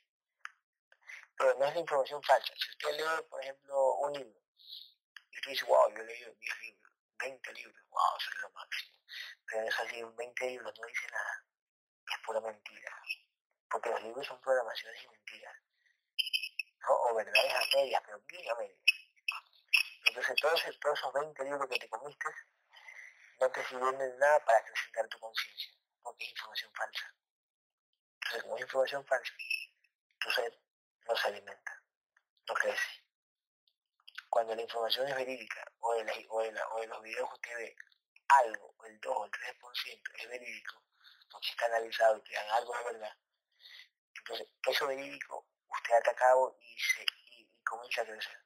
Pero 1.37 1.55
no 1.55 1.67
es 1.67 1.75
la 1.75 1.81
información 1.81 2.23
falsa. 2.23 2.53
Si 2.55 2.71
usted 2.71 2.99
lee, 2.99 3.23
por 3.31 3.41
ejemplo, 3.43 3.95
un 3.95 4.13
libro, 4.13 4.41
y 5.31 5.37
usted 5.39 5.51
dice, 5.53 5.65
wow, 5.65 5.91
yo 5.95 6.03
leído 6.03 6.35
10 6.35 6.61
libros, 6.61 6.78
20 7.19 7.53
libros, 7.53 7.85
wow, 7.91 8.17
eso 8.19 8.31
es 8.31 8.43
lo 8.43 8.51
máximo. 8.51 8.97
Pero 9.47 9.63
en 9.63 9.69
esos 9.69 10.17
20 10.17 10.47
libros 10.47 10.75
no 10.79 10.87
dice 10.87 11.07
nada. 11.11 11.45
Es 12.11 12.19
pura 12.25 12.41
mentira. 12.41 13.03
Porque 13.71 13.91
los 13.91 14.03
libros 14.03 14.27
son 14.27 14.41
programaciones 14.41 15.05
y 15.05 15.09
mentiras. 15.09 15.57
O 16.89 17.15
verdades 17.15 17.55
a 17.55 17.77
medias, 17.77 18.03
pero 18.05 18.21
bien 18.21 18.51
a 18.51 18.55
medias. 18.55 18.79
Entonces 20.07 20.37
todos, 20.41 20.79
todos 20.81 20.99
esos 20.99 21.13
20 21.13 21.45
libros 21.45 21.69
que 21.69 21.79
te 21.79 21.89
comiste 21.89 22.29
no 23.41 23.51
te 23.51 23.65
sirven 23.67 23.99
de 23.99 24.17
nada 24.17 24.45
para 24.45 24.59
acrecentar 24.59 25.07
tu 25.09 25.19
conciencia, 25.19 25.73
porque 26.03 26.25
es 26.25 26.31
información 26.31 26.73
falsa. 26.75 27.15
Entonces 28.15 28.43
como 28.43 28.57
es 28.57 28.63
información 28.63 29.07
falsa, 29.07 29.33
tu 30.19 30.31
ser 30.31 30.61
no 31.07 31.17
se 31.17 31.29
alimenta, 31.29 31.83
no 32.49 32.55
crece. 32.55 33.08
Cuando 34.39 34.55
la 34.55 34.63
información 34.63 35.09
es 35.09 35.17
verídica, 35.17 35.65
o 35.81 35.95
de, 35.95 36.05
los 36.87 37.03
videos 37.03 37.29
que 37.29 37.35
usted 37.35 37.57
ve, 37.57 37.77
algo, 38.29 38.73
o 38.79 38.85
el 38.87 39.01
2 39.01 39.17
o 39.17 39.25
el 39.25 39.31
3% 39.33 40.13
es 40.15 40.29
verídico, 40.29 40.81
porque 41.29 41.49
está 41.49 41.67
analizado 41.67 42.19
y 42.19 42.23
te 42.23 42.35
dan 42.35 42.49
algo 42.51 42.73
de 42.73 42.85
verdad, 42.85 43.17
entonces 44.17 44.47
eso 44.69 44.87
verídico 44.87 45.45
usted 45.67 45.93
ata 45.93 46.13
a 46.13 46.15
cabo 46.15 46.57
y, 46.61 46.79
se, 46.79 47.05
y 47.33 47.51
comienza 47.65 48.03
a 48.03 48.05
crecer. 48.05 48.39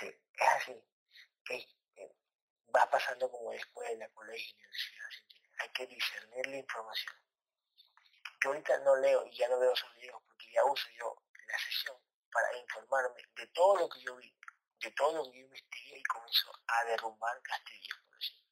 Sí, 0.00 0.06
es 0.06 0.48
así. 0.48 0.84
Va 2.74 2.90
pasando 2.90 3.30
como 3.30 3.52
escuela, 3.52 4.08
colegio, 4.08 4.56
universidad. 4.56 5.08
Hay 5.60 5.68
que 5.68 5.86
discernir 5.86 6.46
la 6.48 6.56
información. 6.56 7.14
Yo 8.42 8.48
ahorita 8.48 8.76
no 8.78 8.96
leo 8.96 9.24
y 9.26 9.36
ya 9.36 9.48
no 9.48 9.60
veo 9.60 9.72
esos 9.72 9.94
videos 9.94 10.20
porque 10.26 10.50
ya 10.50 10.64
uso 10.64 10.88
yo 10.98 11.25
la 11.46 11.58
sesión 11.58 11.96
para 12.30 12.56
informarme 12.58 13.22
de 13.34 13.46
todo 13.48 13.76
lo 13.76 13.88
que 13.88 14.00
yo 14.00 14.16
vi, 14.16 14.34
de 14.80 14.90
todo 14.92 15.12
lo 15.16 15.30
que 15.30 15.38
yo 15.38 15.44
investigué 15.44 15.98
y 15.98 16.02
comienzo 16.02 16.52
a 16.66 16.84
derrumbar 16.84 17.40
castillos, 17.42 17.98
por 18.08 18.18
decirlo. 18.18 18.44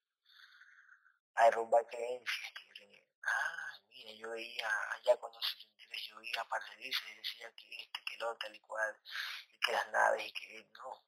A 1.35 1.45
derrumbar 1.45 1.87
creencias 1.87 2.53
que 2.55 2.67
yo 2.67 2.75
tenía. 2.75 3.05
Ah, 3.25 3.79
mire, 3.89 4.17
yo 4.17 4.31
veía 4.31 4.69
allá 4.93 5.17
cuando 5.17 5.41
se 5.43 5.75
yo 6.03 6.17
veía 6.19 6.41
a 6.41 6.75
y 6.79 7.17
decía 7.17 7.53
que 7.55 7.83
este, 7.83 8.05
que 8.05 8.15
el 8.15 8.25
otro, 8.25 8.39
tal 8.39 8.57
y 8.57 8.61
cual, 8.61 9.01
y 9.49 9.59
que 9.61 9.73
las 9.73 9.89
naves 9.91 10.27
y 10.27 10.33
que 10.33 10.69
no 10.79 11.05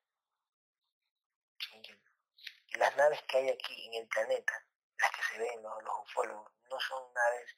las 2.78 2.97
naves 2.97 3.23
que 3.23 3.39
hay 3.39 3.50
aquí 3.50 3.86
en 3.86 4.02
el 4.02 4.08
planeta, 4.08 4.66
las 4.98 5.10
que 5.10 5.23
se 5.23 5.39
ven 5.39 5.62
los, 5.62 5.82
los 5.82 5.94
ufólogos, 6.02 6.52
no 6.70 6.78
son 6.81 7.12
naves 7.15 7.56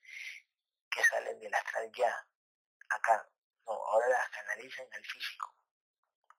que 0.90 1.04
salen 1.04 1.38
del 1.40 1.54
astral 1.54 1.90
ya, 1.92 2.26
acá. 2.90 3.28
No, 3.68 3.74
ahora 3.74 4.08
las 4.08 4.30
canalizan 4.30 4.86
al 4.90 5.04
físico, 5.04 5.54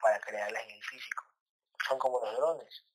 para 0.02 0.20
crearlas 0.20 0.64
en 0.64 0.72
el 0.72 0.84
físico. 0.84 1.26
Son 1.88 2.00
como 2.00 2.20
los 2.20 2.36
drones. 2.36 2.86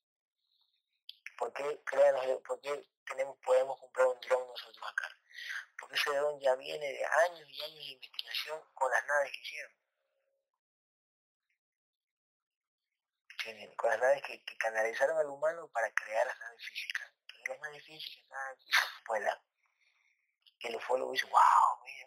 ¿Por 1.39 1.53
qué, 1.53 1.81
crean 1.85 2.17
por 2.43 2.61
qué 2.61 2.85
tenemos, 3.07 3.39
podemos 3.45 3.79
comprar 3.79 4.09
un 4.09 4.21
dron 4.21 4.47
nosotros 4.49 4.91
acá? 4.91 5.09
Porque 5.79 5.95
ese 5.95 6.17
dron 6.17 6.41
ya 6.41 6.55
viene 6.57 6.87
de 6.87 7.05
años 7.05 7.49
y 7.49 7.63
años 7.63 7.87
de 7.87 7.93
investigación 7.93 8.61
con 8.75 8.91
las 8.91 9.07
naves 9.07 9.31
que 9.33 9.41
hicieron. 9.41 9.73
con 13.77 13.91
las 13.91 14.01
naves 14.01 14.23
que, 14.23 14.43
canalizaron 14.57 15.19
al 15.19 15.27
humano 15.27 15.69
para 15.69 15.93
crear 15.93 16.27
las 16.27 16.39
naves 16.39 16.67
físicas. 16.67 17.13
Las 17.47 17.61
naves 17.61 17.85
físicas 17.85 18.29
nada 18.31 18.57
vuelan. 19.07 19.39
Y 20.59 20.67
el 20.69 20.77
ufólogo 20.77 21.13
dice, 21.13 21.27
wow, 21.27 21.87
eh, 21.87 22.03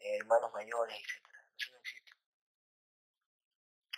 hermanos 0.00 0.52
mayores, 0.52 0.96
etc. 0.96 1.26
Eso 1.56 1.72
no 1.72 1.78
existe. 1.78 2.12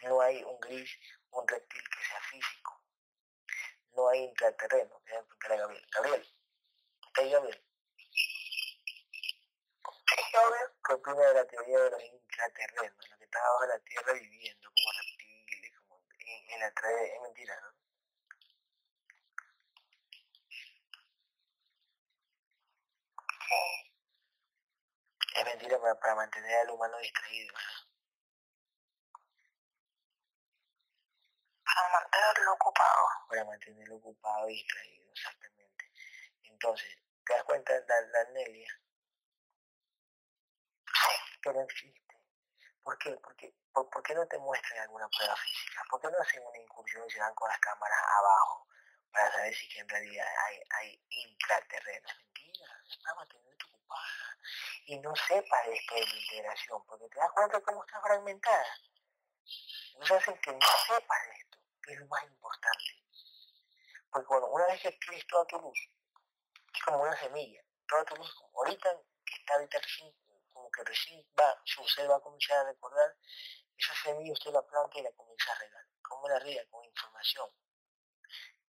No 0.02 0.20
hay 0.20 0.42
un 0.44 0.58
gris, 0.60 0.90
un 1.30 1.46
reptil 1.46 1.82
que 1.82 2.04
sea 2.04 2.20
físico. 2.30 2.82
No 3.92 4.08
hay 4.08 4.24
intraterreno. 4.24 4.96
a 4.96 5.56
Gabriel. 5.56 5.86
Gabriel, 5.92 6.28
¿está 7.06 7.20
ahí 7.20 7.30
Gabriel? 7.30 7.64
¿Qué 10.84 10.92
opina 10.94 11.20
de 11.20 11.34
la 11.34 11.46
teoría 11.46 11.78
de 11.78 11.90
los 11.90 12.02
intraterrenos? 12.02 12.96
Los 12.96 13.18
que 13.18 13.24
están 13.24 13.42
abajo 13.42 13.62
de 13.62 13.68
la 13.68 13.78
tierra 13.80 14.12
viviendo 14.12 14.70
como 14.72 14.90
en 16.54 16.60
la 16.60 16.70
trae, 16.72 17.14
es 17.14 17.20
mentira, 17.22 17.60
¿no? 17.60 17.80
Es 25.34 25.44
mentira 25.44 25.80
para, 25.80 25.98
para 25.98 26.14
mantener 26.14 26.60
al 26.60 26.70
humano 26.70 26.98
distraído. 26.98 27.54
Para 31.64 31.88
mantenerlo 31.88 32.52
ocupado. 32.54 33.06
Para 33.28 33.44
mantenerlo 33.44 33.96
ocupado 33.96 34.48
y 34.48 34.54
distraído, 34.54 35.10
exactamente. 35.12 35.92
Entonces, 36.44 36.98
¿te 37.24 37.32
das 37.34 37.44
cuenta 37.44 37.72
de 37.72 37.86
la, 37.86 38.00
la 38.00 38.24
Nelia? 38.30 38.80
Sí. 40.86 41.40
Que 41.42 41.52
no 41.52 41.60
existe. 41.62 42.00
¿Por 42.82 42.98
qué? 42.98 43.16
Porque 43.22 43.54
¿por, 43.72 44.02
qué 44.02 44.14
no 44.14 44.26
te 44.26 44.38
muestran 44.38 44.80
alguna 44.80 45.08
prueba 45.08 45.36
física? 45.36 45.82
¿Por 45.88 46.00
qué 46.00 46.08
no 46.08 46.18
hacen 46.18 46.44
una 46.44 46.58
incursión 46.58 47.06
y 47.06 47.10
se 47.10 47.20
van 47.20 47.34
con 47.34 47.48
las 47.48 47.58
cámaras 47.60 47.98
abajo 48.18 48.66
para 49.12 49.30
saber 49.32 49.54
si 49.54 49.78
en 49.78 49.88
realidad 49.88 50.26
hay, 50.46 50.60
hay 50.70 51.04
intraterrenos? 51.08 52.16
Mentira. 52.18 52.66
Y 54.90 54.98
no 54.98 55.14
sepas 55.14 55.68
esto 55.68 55.94
de 55.94 56.00
la 56.00 56.16
integración, 56.16 56.84
porque 56.84 57.08
te 57.10 57.20
das 57.20 57.30
cuenta 57.30 57.58
de 57.58 57.62
cómo 57.62 57.84
está 57.84 58.00
fragmentada. 58.00 58.66
Nos 59.96 60.10
hacen 60.10 60.36
que 60.40 60.50
no 60.50 60.66
sepas 60.84 61.18
esto, 61.38 61.58
que 61.80 61.92
es 61.92 62.00
lo 62.00 62.06
más 62.08 62.24
importante. 62.24 63.04
Porque 64.10 64.26
bueno, 64.26 64.48
una 64.48 64.66
vez 64.66 64.82
que 64.82 64.88
adquieres 64.88 65.24
toda 65.28 65.46
tu 65.46 65.60
luz, 65.60 65.78
es 66.74 66.82
como 66.82 67.02
una 67.02 67.16
semilla, 67.16 67.62
toda 67.86 68.04
tu 68.04 68.16
luz, 68.16 68.34
ahorita 68.52 68.90
que 69.24 69.34
está 69.34 69.54
ahorita 69.54 69.78
recién, 69.78 70.12
como 70.52 70.68
que 70.72 70.82
recién 70.82 71.24
va, 71.38 71.62
su 71.64 71.86
ser 71.86 72.10
va 72.10 72.16
a 72.16 72.20
comenzar 72.20 72.58
a 72.58 72.64
recordar 72.64 73.16
esa 73.78 73.94
semilla 73.94 74.32
usted 74.32 74.50
la 74.50 74.66
planta 74.66 74.98
y 74.98 75.02
la 75.02 75.12
comienza 75.12 75.52
a 75.52 75.58
regar. 75.60 75.84
¿Cómo 76.02 76.28
la 76.28 76.40
riega? 76.40 76.68
Con 76.68 76.84
información. 76.84 77.48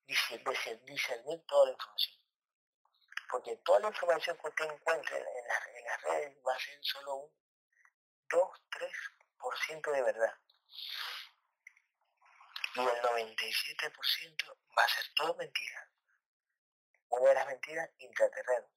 Discernir 0.05 1.43
toda 1.47 1.65
la 1.65 1.71
información. 1.71 2.20
Porque 3.31 3.55
toda 3.63 3.79
la 3.79 3.87
información 3.87 4.37
que 4.37 4.47
usted 4.49 4.65
encuentre 4.65 5.17
en, 5.17 5.47
las, 5.85 6.01
redes 6.01 6.37
va 6.45 6.53
a 6.53 6.59
ser 6.59 6.77
solo 6.81 7.15
un 7.15 7.33
2-3% 8.27 9.91
de 9.91 10.01
verdad. 10.01 10.37
Y 12.75 12.79
el 12.79 13.01
97% 13.01 14.57
va 14.77 14.83
a 14.83 14.87
ser 14.89 15.05
todo 15.15 15.35
mentira. 15.35 15.91
Una 17.09 17.29
de 17.29 17.35
las 17.35 17.47
mentiras, 17.47 17.89
intraterreno. 17.99 18.67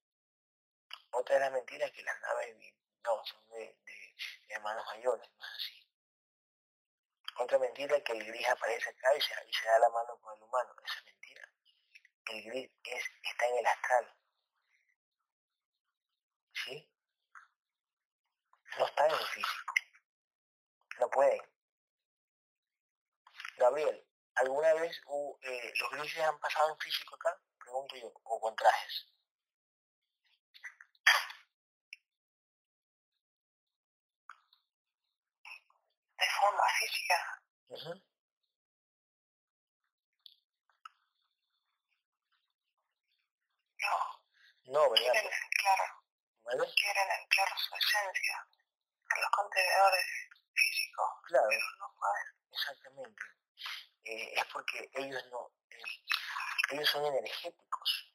Otra 1.10 1.34
de 1.34 1.40
las 1.40 1.52
mentiras 1.52 1.90
que 1.92 2.02
las 2.02 2.20
naves 2.20 2.56
no, 3.04 3.24
son 3.24 3.48
de, 3.50 3.76
hermanos 4.48 4.84
mayores, 4.86 5.28
es 5.28 5.44
así. 5.56 5.88
Otra 7.38 7.58
mentira 7.58 8.00
que 8.02 8.12
el 8.12 8.24
gris 8.24 8.48
aparece 8.48 8.88
acá 8.88 9.16
y 9.16 9.20
se, 9.20 9.32
y 9.48 9.52
se 9.52 9.66
da 9.66 9.78
la 9.80 9.88
mano 9.90 10.18
con 10.20 10.36
el 10.36 10.42
humano. 10.42 10.74
Esa 10.84 10.98
es 10.98 11.04
mentira. 11.06 11.48
El 12.26 12.42
gris 12.44 12.70
es, 12.84 13.04
está 13.22 13.46
en 13.46 13.58
el 13.58 13.66
astral. 13.66 14.14
¿Sí? 16.54 16.90
No 18.78 18.86
está 18.86 19.06
en 19.06 19.12
el 19.12 19.26
físico. 19.26 19.74
No 20.98 21.08
pueden. 21.10 21.40
Gabriel, 23.56 24.06
¿alguna 24.34 24.74
vez 24.74 25.00
eh, 25.42 25.72
los 25.78 25.90
grises 25.92 26.22
han 26.24 26.38
pasado 26.40 26.70
en 26.70 26.78
físico 26.78 27.14
acá? 27.14 27.40
Pregunto 27.58 27.96
yo, 27.96 28.12
o 28.24 28.40
con 28.40 28.56
trajes. 28.56 29.06
De 36.18 36.26
forma 36.40 36.62
física. 36.80 37.42
No. 43.78 44.22
No, 44.66 44.90
¿verdad? 44.90 45.12
Quieren 45.12 45.30
claro. 45.60 45.84
Quieren 46.74 47.10
en 47.10 47.26
claro 47.28 47.56
su 47.56 47.74
esencia 47.76 48.46
los 49.20 49.30
contenedores 49.30 50.04
físicos. 50.54 51.08
Claro. 51.26 51.46
Pero 51.48 51.66
no 51.78 51.94
pueden. 51.98 52.34
Exactamente. 52.52 53.22
Eh, 54.04 54.32
es 54.36 54.44
porque 54.52 54.90
ellos 54.94 55.24
no, 55.30 55.50
eh, 55.70 55.82
ellos 56.70 56.88
son 56.90 57.04
energéticos. 57.06 58.14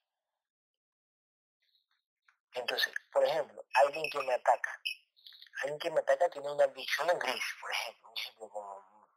Entonces, 2.53 2.93
por 3.11 3.23
ejemplo, 3.23 3.63
alguien 3.73 4.09
que 4.09 4.19
me 4.19 4.33
ataca, 4.33 4.81
alguien 5.61 5.79
que 5.79 5.91
me 5.91 5.99
ataca 5.99 6.29
tiene 6.29 6.51
una 6.51 6.67
visión 6.67 7.09
en 7.09 7.19
gris, 7.19 7.43
por 7.61 7.71
ejemplo, 7.71 8.09
un 8.09 8.17
ejemplo 8.17 8.49
como 8.49 9.09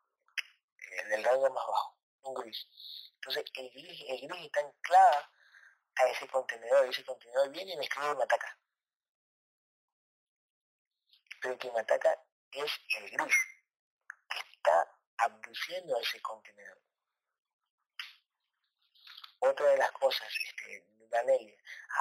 eh, 0.78 1.04
del 1.08 1.24
rango 1.24 1.50
más 1.50 1.66
bajo, 1.66 1.98
un 2.22 2.34
gris. 2.34 2.66
Entonces, 3.14 3.44
el 3.54 3.70
gris, 3.70 4.04
el 4.08 4.28
gris 4.28 4.46
está 4.46 4.60
anclada 4.60 5.30
a 5.96 6.06
ese 6.06 6.28
contenedor, 6.28 6.88
ese 6.88 7.04
contenedor 7.04 7.50
viene 7.50 7.72
y 7.72 7.76
me 7.76 7.84
escribe 7.84 8.12
y 8.12 8.16
me 8.16 8.24
ataca. 8.24 8.58
Pero 11.42 11.58
quien 11.58 11.76
ataca 11.76 12.16
es 12.52 12.72
el 12.98 13.10
gris, 13.10 13.36
que 14.30 14.38
está 14.38 14.96
abduciendo 15.18 15.96
a 15.96 16.00
ese 16.00 16.20
contenedor. 16.22 16.80
Otra 19.40 19.66
de 19.66 19.76
las 19.76 19.90
cosas, 19.92 20.28
este, 20.46 20.86
Danelia, 21.10 21.56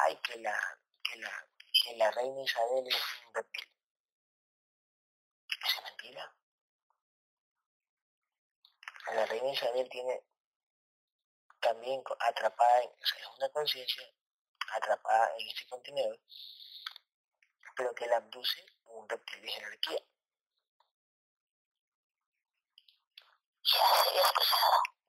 ay, 0.06 0.16
que 0.18 0.38
la, 0.38 0.80
que 1.04 1.18
la, 1.18 1.48
que 1.84 1.96
la 1.96 2.12
reina 2.12 2.42
Isabel 2.44 2.88
es 2.88 3.04
un 3.26 3.34
reptil. 3.34 3.70
¿Es 5.48 5.84
mentira? 5.84 6.36
La 9.08 9.26
reina 9.26 9.52
Isabel 9.52 9.90
tiene 9.90 10.24
también 11.60 12.04
atrapada, 12.20 12.84
o 12.84 13.06
sea, 13.06 13.20
es 13.20 13.28
una 13.38 13.50
conciencia 13.50 14.04
atrapada 14.74 15.34
en 15.38 15.48
este 15.48 15.66
contenedor, 15.68 16.20
pero 17.76 17.96
que 17.96 18.06
la 18.06 18.18
abduce 18.18 18.66
un 19.02 19.10
reptil 19.10 19.42
de 19.42 19.48
jerarquía. 19.48 20.00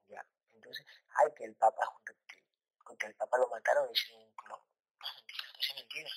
Ya, 0.09 0.27
entonces, 0.53 0.87
ay, 1.17 1.33
que 1.37 1.45
el 1.45 1.55
Papa 1.57 1.83
es 1.83 1.89
un 1.89 2.07
reptil, 2.07 2.45
porque 2.85 3.07
el 3.07 3.15
Papa 3.17 3.39
lo 3.39 3.49
mataron 3.49 3.89
y 3.89 3.93
hicieron 3.93 4.23
un 4.23 4.35
clon. 4.35 4.61
No 4.99 5.09
es 5.09 5.15
mentira, 5.15 5.45
no 5.53 5.61
es 5.61 5.75
mentira. 5.75 6.11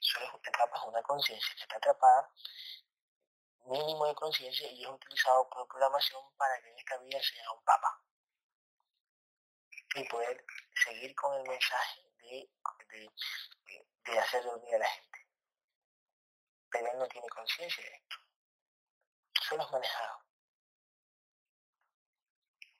Solo 0.00 0.40
el 0.42 0.52
Papa 0.52 0.76
es 0.76 0.84
una 0.84 1.02
conciencia 1.02 1.54
que 1.56 1.62
está 1.62 1.76
atrapada, 1.76 2.32
mínimo 3.66 4.06
de 4.06 4.14
conciencia, 4.14 4.70
y 4.70 4.82
es 4.82 4.88
utilizado 4.88 5.48
por 5.50 5.68
programación 5.68 6.22
para 6.36 6.60
que 6.62 6.70
en 6.70 6.78
esta 6.78 6.98
vida 6.98 7.20
sea 7.22 7.52
un 7.52 7.64
Papa. 7.64 8.02
Y 9.94 10.08
poder 10.08 10.44
seguir 10.84 11.14
con 11.14 11.34
el 11.34 11.48
mensaje 11.48 12.02
de, 12.20 12.50
de 14.04 14.18
hacer 14.18 14.44
dormir 14.44 14.74
a 14.74 14.78
la 14.78 14.86
gente. 14.86 15.27
Pero 16.70 16.92
él 16.92 16.98
no 16.98 17.06
tiene 17.08 17.28
conciencia 17.28 17.84
de 17.84 17.96
esto. 17.96 18.16
Solo 19.48 19.64
es 19.64 19.70
manejado 19.70 20.28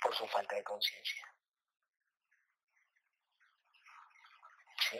por 0.00 0.14
su 0.14 0.26
falta 0.28 0.54
de 0.54 0.64
conciencia. 0.64 1.34
¿Sí? 4.90 4.98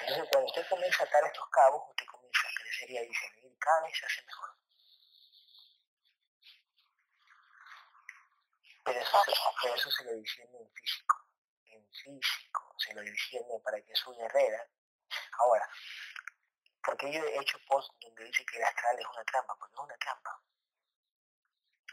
Entonces, 0.00 0.28
cuando 0.30 0.46
usted 0.46 0.68
comienza 0.68 1.02
a 1.02 1.06
atar 1.06 1.24
estos 1.24 1.48
cabos, 1.50 1.82
usted 1.90 2.06
comienza 2.06 2.48
a 2.48 2.62
crecer 2.62 2.90
y 2.90 2.98
a 2.98 3.02
discernir 3.02 3.58
cada 3.58 3.82
vez 3.82 3.98
se 3.98 4.06
hace 4.06 4.22
mejor. 4.22 4.50
Pero 8.84 9.00
eso, 9.00 9.18
se, 9.24 9.74
eso 9.74 9.90
se 9.90 10.04
lo 10.04 10.12
diciendo 10.12 10.58
en 10.60 10.72
físico, 10.72 11.16
en 11.64 11.88
físico, 11.90 12.74
se 12.78 12.94
lo 12.94 13.00
diciendo 13.02 13.60
para 13.64 13.82
que 13.82 13.96
su 13.96 14.14
guerrera. 14.14 14.68
Ahora, 15.38 15.68
porque 16.86 17.12
yo 17.12 17.20
he 17.20 17.40
hecho 17.40 17.58
post 17.66 17.90
donde 18.00 18.24
dice 18.24 18.46
que 18.46 18.58
el 18.58 18.64
astral 18.64 18.96
es 18.96 19.06
una 19.12 19.24
trampa, 19.24 19.56
porque 19.58 19.74
es 19.74 19.80
una 19.80 19.96
trampa. 19.98 20.40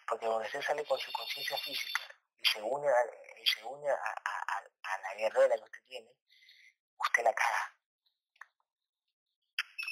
Porque 0.08 0.26
donde 0.28 0.46
usted 0.46 0.62
sale 0.62 0.86
con 0.86 1.00
su 1.00 1.12
conciencia 1.12 1.58
física 1.58 2.02
y 2.40 2.46
se 2.46 2.62
une, 2.62 2.88
a, 2.88 3.06
y 3.42 3.48
se 3.48 3.64
une 3.64 3.90
a, 3.90 3.96
a, 3.96 4.98
la 5.00 5.16
guerrera 5.16 5.56
que 5.56 5.64
usted 5.64 5.84
tiene, 5.88 6.12
usted 6.98 7.24
la 7.24 7.34
caga. 7.34 7.76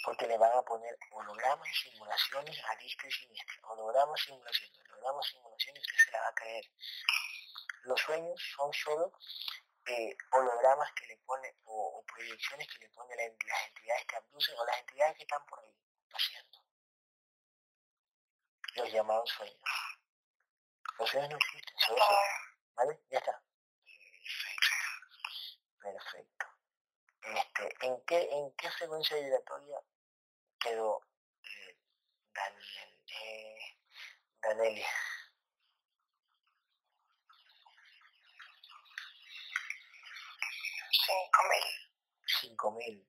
Porque 0.06 0.28
le 0.28 0.38
van 0.38 0.56
a 0.56 0.62
poner 0.62 0.96
hologramas 1.12 1.68
y 1.68 1.90
simulaciones 1.90 2.64
a 2.66 2.76
diestra 2.76 3.08
y 3.08 3.12
siniestra. 3.12 3.56
Hologramas, 3.70 4.22
simulaciones, 4.22 4.80
hologramas, 4.88 5.26
simulaciones, 5.26 5.82
usted 5.82 6.06
se 6.06 6.12
la 6.12 6.22
va 6.22 6.28
a 6.28 6.36
creer. 6.36 6.66
Los 7.84 8.00
sueños 8.02 8.40
son 8.56 8.72
solo 8.74 9.12
de 9.85 10.18
hologramas 10.32 10.92
que 10.93 11.08
le 11.08 11.18
pone 11.18 11.56
o, 11.64 12.00
o 12.00 12.06
proyecciones 12.06 12.68
que 12.68 12.85
le 12.85 12.90
pone 12.90 13.16
la, 13.16 13.24
las 13.24 13.68
entidades 13.68 14.06
que 14.06 14.16
abducen 14.16 14.56
o 14.58 14.66
las 14.66 14.80
entidades 14.80 15.18
que 15.18 15.24
están 15.24 15.45
por 15.45 15.60
ahí 15.60 15.76
paseando. 16.10 16.60
Los 18.76 18.92
llamados 18.92 19.30
sueños. 19.30 19.60
Los 21.00 21.10
sueños 21.10 21.30
no 21.30 21.38
existen, 21.38 21.77
solo 21.80 21.98
son, 21.98 22.16
ah. 22.16 22.56
¿vale? 22.76 23.00
Ya 23.10 23.18
está. 23.18 23.43
Perfecto. 25.82 26.45
Este, 27.24 27.85
¿en, 27.88 28.01
qué, 28.06 28.30
¿En 28.32 28.51
qué 28.56 28.72
secuencia 28.72 29.18
vibratoria 29.18 29.77
quedó 30.60 31.01
eh, 31.43 31.77
Daniel, 32.34 33.00
eh, 33.08 33.77
Daniel? 34.42 34.85
5.000. 40.92 42.58
5.000. 42.58 43.08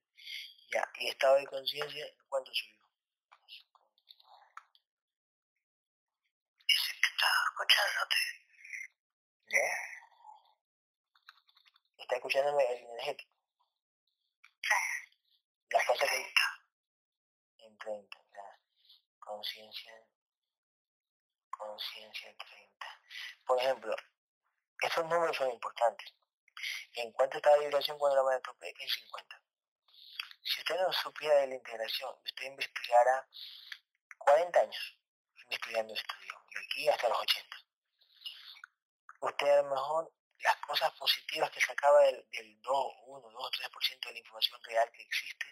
Ya, 0.72 0.88
¿y 1.00 1.08
estado 1.08 1.34
de 1.36 1.46
conciencia 1.46 2.06
cuánto 2.28 2.52
subió? 2.54 2.80
Dice 6.68 6.92
que 7.00 7.08
está 7.08 7.26
escuchándote. 7.50 8.16
¿Eh? 9.48 9.72
Está 11.98 12.14
escuchándome 12.16 12.64
el 12.64 12.84
energético. 12.84 13.32
Sí. 14.62 14.74
Las 15.70 15.84
cosas 15.86 16.08
que... 16.08 16.34
En 17.66 17.78
30, 17.78 18.18
ya 18.32 18.58
conciencia... 19.18 19.92
Conciencia 21.50 22.30
en 22.30 22.38
30. 22.38 23.00
Por 23.44 23.60
ejemplo, 23.60 23.96
estos 24.80 25.04
números 25.06 25.36
son 25.36 25.50
importantes 25.50 26.12
¿En 26.94 27.12
cuánto 27.12 27.36
está 27.36 27.50
la 27.50 27.58
vibración 27.58 27.98
cuando 27.98 28.28
la 28.30 28.40
tope? 28.40 28.68
En 28.68 28.88
50. 28.88 29.42
Si 30.42 30.60
usted 30.60 30.76
no 30.80 30.92
supiera 30.92 31.36
de 31.36 31.46
la 31.48 31.54
integración, 31.54 32.14
usted 32.24 32.46
investigara 32.46 33.28
40 34.18 34.60
años 34.60 34.98
investigando 35.44 35.94
estudio, 35.94 36.44
y 36.50 36.58
aquí 36.58 36.88
hasta 36.88 37.08
los 37.08 37.18
80. 37.18 37.56
Usted 39.20 39.48
a 39.48 39.62
lo 39.62 39.70
mejor 39.70 40.12
las 40.38 40.56
cosas 40.56 40.92
positivas 40.98 41.50
que 41.50 41.60
sacaba 41.60 42.00
del, 42.00 42.26
del 42.30 42.60
2, 42.60 42.92
1, 43.06 43.30
2 43.30 43.34
o 43.34 43.50
3% 43.50 44.08
de 44.08 44.12
la 44.12 44.18
información 44.18 44.60
real 44.64 44.90
que 44.92 45.02
existe, 45.02 45.46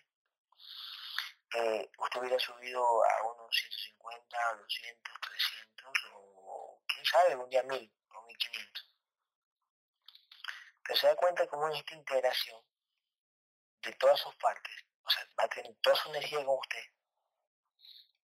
eh, 1.54 1.90
usted 1.98 2.20
hubiera 2.20 2.38
subido 2.38 2.80
a 3.04 3.22
unos 3.24 3.56
150, 3.56 4.54
200, 4.54 5.14
300 5.20 5.92
o 6.14 6.82
quién 6.86 7.04
sabe, 7.04 7.36
un 7.36 7.50
día 7.50 7.62
1000 7.64 7.92
o 8.14 8.22
1500 8.22 8.69
se 10.96 11.06
da 11.06 11.16
cuenta 11.16 11.46
cómo 11.46 11.68
en 11.68 11.76
esta 11.76 11.94
integración 11.94 12.62
de 13.82 13.92
todas 13.92 14.20
sus 14.20 14.34
partes, 14.36 14.74
o 15.04 15.10
sea, 15.10 15.24
va 15.38 15.44
a 15.44 15.48
tener 15.48 15.74
toda 15.82 15.96
su 15.96 16.10
energía 16.10 16.44
con 16.44 16.58
usted, 16.58 16.84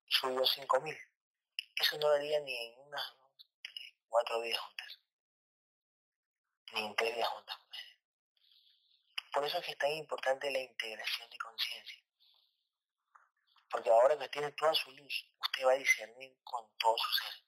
subió 0.07 0.45
5000. 0.45 0.97
Eso 1.75 1.97
no 1.97 2.09
daría 2.09 2.39
ni 2.39 2.55
en 2.55 2.79
unas 2.79 3.13
cuatro 4.09 4.41
vidas 4.41 4.59
juntas. 4.59 4.99
ni 6.73 6.85
en 6.85 6.95
tres 6.95 7.15
días 7.15 7.27
juntas 7.27 7.57
Por 9.31 9.45
eso 9.45 9.57
es 9.57 9.65
que 9.65 9.71
es 9.71 9.77
tan 9.77 9.91
importante 9.91 10.51
la 10.51 10.59
integración 10.59 11.29
de 11.29 11.37
conciencia. 11.37 12.01
Porque 13.69 13.89
ahora 13.89 14.17
que 14.17 14.29
tiene 14.29 14.51
toda 14.53 14.73
su 14.73 14.91
luz, 14.91 15.29
usted 15.39 15.65
va 15.65 15.73
a 15.73 15.75
discernir 15.75 16.37
con 16.43 16.65
todo 16.77 16.97
su 16.97 17.11
ser. 17.11 17.43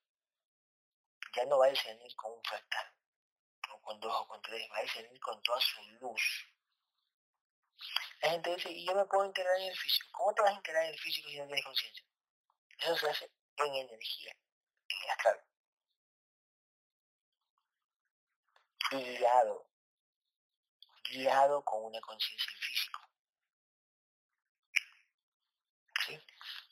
Ya 1.36 1.46
no 1.46 1.58
va 1.60 1.68
a 1.68 1.70
discernir 1.70 2.14
con 2.16 2.34
un 2.34 2.44
fractal, 2.44 2.94
o 3.72 3.82
con 3.82 4.00
dos 4.00 4.14
o 4.14 4.28
con 4.28 4.42
tres, 4.42 4.70
va 4.72 4.78
a 4.78 4.82
discernir 4.82 5.20
con 5.20 5.42
toda 5.42 5.60
su 5.60 5.82
luz. 6.00 6.48
La 8.22 8.32
gente 8.32 8.56
dice, 8.56 8.72
y 8.72 8.86
yo 8.86 8.96
me 8.96 9.06
puedo 9.06 9.26
integrar 9.26 9.56
en 9.58 9.68
el 9.68 9.78
físico. 9.78 10.10
¿Cómo 10.12 10.34
te 10.34 10.42
vas 10.42 10.52
a 10.52 10.56
integrar 10.56 10.86
en 10.86 10.94
el 10.94 11.00
físico 11.00 11.30
si 11.30 11.38
no 11.38 11.46
tienes 11.46 11.66
conciencia? 11.66 12.06
Eso 12.80 12.96
se 12.98 13.10
hace 13.10 13.32
en 13.58 13.76
energía, 13.76 14.32
en 14.90 15.04
el 15.04 15.10
astral. 15.10 15.44
Guiado. 18.92 19.68
Guiado 21.10 21.64
con 21.64 21.86
una 21.86 22.02
conciencia 22.02 22.52
en 22.52 22.60
físico. 22.60 23.02
¿Sí? 26.06 26.20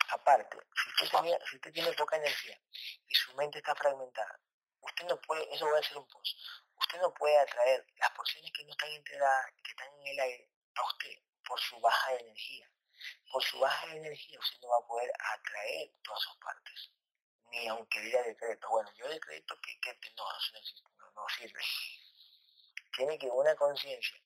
Aparte, 0.10 0.58
si 0.98 1.06
usted, 1.06 1.40
si 1.50 1.56
usted 1.56 1.74
tiene 1.74 1.92
poca 1.94 2.18
energía 2.18 2.60
y 3.08 3.16
su 3.16 3.34
mente 3.36 3.58
está 3.58 3.76
fragmentada, 3.76 4.40
usted 4.82 5.06
no 5.06 5.20
puede, 5.22 5.54
eso 5.54 5.66
va 5.66 5.80
a 5.80 5.84
ser 5.84 5.98
un 5.98 6.08
post, 6.08 6.38
usted 6.78 7.00
no 7.00 7.14
puede 7.14 7.38
atraer 7.38 7.86
las 7.98 8.12
porciones 8.12 8.52
que 8.52 8.64
no 8.64 8.72
están 8.72 8.92
integradas, 8.92 9.52
que 9.64 9.72
están 9.72 9.88
en 10.00 10.08
el 10.08 10.20
aire, 10.20 10.50
a 10.76 10.84
usted 10.86 11.18
por 11.46 11.60
su 11.60 11.80
baja 11.80 12.14
energía. 12.16 12.70
Por 13.32 13.44
su 13.44 13.60
baja 13.60 13.96
energía 13.96 14.40
usted 14.40 14.60
no 14.62 14.70
va 14.70 14.78
a 14.78 14.88
poder 14.88 15.12
atraer 15.20 15.92
todas 16.04 16.22
sus 16.22 16.38
partes. 16.38 16.92
Ni 17.52 17.68
aunque 17.68 18.02
diga 18.02 18.22
decreto. 18.24 18.68
Bueno, 18.70 18.92
yo 18.96 19.08
decreto 19.08 19.56
que, 19.62 19.80
que 19.80 20.12
no, 20.16 20.24
no, 21.14 21.30
sirve. 21.30 21.62
Tiene 22.96 23.18
que 23.18 23.28
una 23.28 23.56
conciencia 23.56 24.18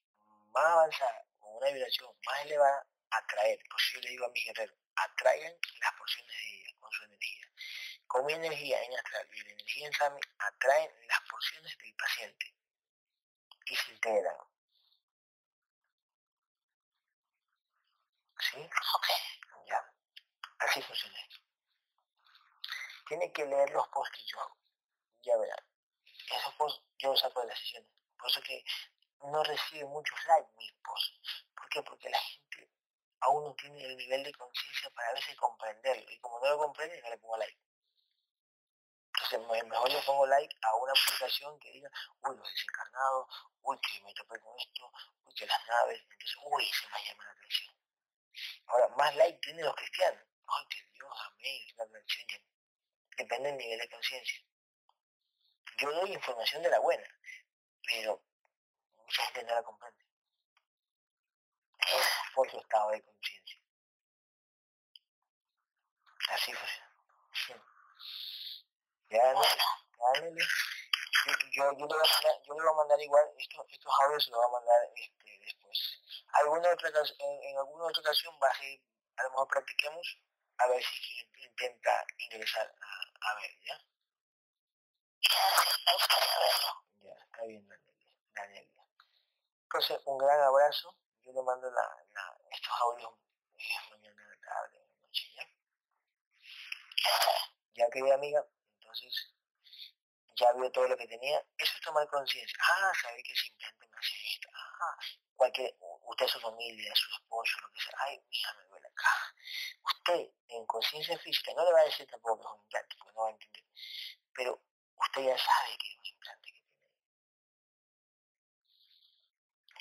más 0.52 0.66
avanzada, 0.66 1.26
con 1.40 1.56
una 1.58 1.72
vibración 1.72 2.12
más 2.26 2.46
elevada, 2.46 2.88
atraer. 3.12 3.60
Por 3.70 3.82
eso 3.82 3.96
yo 3.96 4.02
le 4.02 4.10
digo 4.10 4.26
a 4.26 4.30
mis 4.30 4.46
guerreros, 4.46 4.76
atraigan 4.96 5.54
las 5.82 5.94
porciones 5.94 6.36
de 6.36 6.62
ella 6.62 6.80
con 6.80 6.92
su 6.92 7.04
energía. 7.04 7.39
Con 8.10 8.26
mi 8.26 8.34
energía 8.34 8.82
en 8.82 8.94
astral 8.96 9.30
y 9.32 9.44
la 9.44 9.52
energía 9.52 9.86
en 9.86 9.94
Sami, 9.94 10.20
atraen 10.40 10.92
las 11.08 11.22
porciones 11.30 11.78
del 11.78 11.94
paciente 11.94 12.56
y 13.68 13.76
se 13.76 13.92
integran. 13.92 14.36
¿Sí? 18.40 18.58
Ok. 18.96 19.08
Ya. 19.68 19.94
Así 20.58 20.82
funciona. 20.82 21.20
Tiene 23.08 23.32
que 23.32 23.46
leer 23.46 23.70
los 23.70 23.88
posts 23.90 24.18
que 24.18 24.26
yo 24.26 24.40
hago. 24.40 24.58
Ya 25.22 25.38
verá. 25.38 25.64
Esos 26.36 26.54
posts 26.56 26.84
yo 26.98 27.12
los 27.12 27.20
saco 27.20 27.42
de 27.42 27.48
las 27.50 27.60
sesiones. 27.60 27.92
Por 28.18 28.28
eso 28.28 28.42
que 28.42 28.66
no 29.20 29.44
recibe 29.44 29.86
muchos 29.86 30.18
likes 30.26 30.50
mis 30.58 30.74
posts. 30.84 31.46
¿Por 31.56 31.70
qué? 31.70 31.84
Porque 31.84 32.10
la 32.10 32.20
gente 32.20 32.72
aún 33.20 33.44
no 33.44 33.54
tiene 33.54 33.86
el 33.86 33.96
nivel 33.98 34.24
de 34.24 34.34
conciencia 34.34 34.90
para 34.96 35.10
a 35.10 35.14
veces 35.14 35.36
comprenderlo. 35.36 36.10
Y 36.10 36.20
como 36.22 36.40
no 36.40 36.50
lo 36.50 36.58
comprende, 36.58 37.00
no 37.04 37.10
le 37.12 37.18
pongo 37.20 37.38
like. 37.38 37.69
Mejor 39.38 39.92
le 39.92 40.02
pongo 40.02 40.26
like 40.26 40.56
a 40.62 40.76
una 40.76 40.94
publicación 40.94 41.60
que 41.60 41.72
diga, 41.72 41.90
uy, 42.22 42.36
los 42.36 42.52
desencarnados, 42.52 43.28
uy, 43.62 43.80
que 43.80 44.02
me 44.02 44.14
topé 44.14 44.40
con 44.40 44.58
esto, 44.58 44.92
uy, 45.26 45.34
que 45.36 45.46
las 45.46 45.68
naves, 45.68 46.02
entonces, 46.02 46.38
uy, 46.46 46.66
se 46.66 46.88
me 46.88 47.06
llama 47.06 47.26
la 47.26 47.32
atención. 47.32 47.76
Ahora, 48.68 48.88
más 48.98 49.16
like 49.16 49.40
tienen 49.40 49.66
los 49.66 49.76
cristianos. 49.76 50.24
Ay, 50.48 50.66
que 50.68 50.84
Dios, 50.94 51.14
amén, 51.28 51.68
la 51.78 51.84
atención. 51.84 52.28
Depende 53.18 53.50
del 53.50 53.58
nivel 53.58 53.80
de 53.80 53.90
conciencia. 53.90 54.42
Yo 55.78 55.92
doy 55.92 56.14
información 56.14 56.64
de 56.64 56.70
la 56.70 56.80
buena, 56.80 57.08
pero 57.86 58.24
mucha 58.96 59.24
gente 59.26 59.44
no 59.44 59.56
la 59.56 59.64
comprende. 59.64 60.06
Por 62.34 62.50
su 62.50 62.60
estado 62.60 62.92
de 62.92 63.04
conciencia. 63.04 63.60
Así 66.30 66.54
fue. 66.54 67.60
Ya, 69.10 69.34
no, 69.34 69.42
ya, 69.42 70.22
yo, 70.22 71.32
yo, 71.52 71.72
yo, 71.72 71.72
le 71.72 71.86
voy 71.88 71.98
a 71.98 72.10
mandar, 72.14 72.42
yo 72.46 72.54
le 72.54 72.62
voy 72.62 72.70
a 72.70 72.74
mandar 72.78 73.02
igual, 73.02 73.26
estos, 73.38 73.66
estos 73.72 73.94
audios 74.02 74.24
se 74.24 74.30
los 74.32 74.40
voy 74.40 74.48
a 74.48 74.52
mandar 74.52 74.90
este, 74.96 75.40
después. 75.40 76.02
Alguna 76.34 76.70
otra, 76.72 76.90
en, 76.90 77.44
en 77.44 77.58
alguna 77.58 77.86
otra 77.86 78.02
ocasión 78.02 78.38
va 78.42 78.50
a 78.50 78.56
seguir, 78.56 78.82
a 79.18 79.24
lo 79.24 79.30
mejor 79.32 79.48
practiquemos, 79.48 80.20
a 80.60 80.68
ver 80.68 80.84
si 80.84 81.44
intenta 81.44 82.06
ingresar 82.18 82.72
a, 82.82 83.32
a 83.32 83.36
ver, 83.36 83.52
¿ya? 83.66 83.82
Ya, 87.02 87.14
está 87.14 87.44
bien, 87.46 87.68
Daniel. 88.36 88.70
Entonces, 89.64 90.00
un 90.06 90.18
gran 90.18 90.40
abrazo. 90.42 90.96
Yo 91.24 91.34
le 91.34 91.42
mando 91.44 91.70
la, 91.72 92.06
la, 92.14 92.38
estos 92.52 92.74
audios 92.82 93.12
eh, 93.58 93.90
mañana, 93.92 94.40
tarde, 94.44 94.86
noche, 95.02 95.32
¿ya? 95.36 95.44
Ya, 97.76 97.90
querida 97.92 98.16
amiga, 98.16 98.46
entonces 99.00 99.34
ya 100.36 100.54
vio 100.54 100.72
todo 100.72 100.88
lo 100.88 100.98
que 100.98 101.08
tenía. 101.08 101.44
Eso 101.58 101.74
es 101.76 101.82
tomar 101.82 102.08
conciencia. 102.08 102.58
Ah, 102.62 102.92
sabe 103.02 103.22
que 103.24 103.36
simplemente 103.36 103.88
me 103.88 103.98
hace 103.98 104.16
esto. 104.26 104.50
Ah, 104.54 104.98
cualquier, 105.36 105.76
usted, 105.80 106.28
su 106.28 106.40
familia, 106.40 106.94
su 106.96 107.10
esposo, 107.12 107.60
lo 107.62 107.72
que 107.72 107.82
sea. 107.82 107.94
Ay, 108.00 108.22
hija, 108.30 108.54
me 108.54 108.64
duele 108.66 108.88
acá. 108.88 109.36
Usted, 109.84 110.30
en 110.48 110.66
conciencia 110.66 111.18
física, 111.20 111.54
no 111.54 111.66
le 111.66 111.72
va 111.72 111.82
a 111.82 111.86
decir 111.86 112.08
tampoco 112.08 112.40
que 112.40 112.48
es 112.48 112.54
un 112.54 112.62
implante, 112.64 112.96
porque 112.98 113.14
no 113.14 113.22
va 113.22 113.28
a 113.28 113.32
entender. 113.32 113.64
Pero 114.34 114.64
usted 114.96 115.22
ya 115.24 115.38
sabe 115.38 115.78
que 115.78 115.88
es 115.88 115.98
un 115.98 116.06
implante 116.06 116.52
que 116.52 116.62
tiene. 116.62 116.84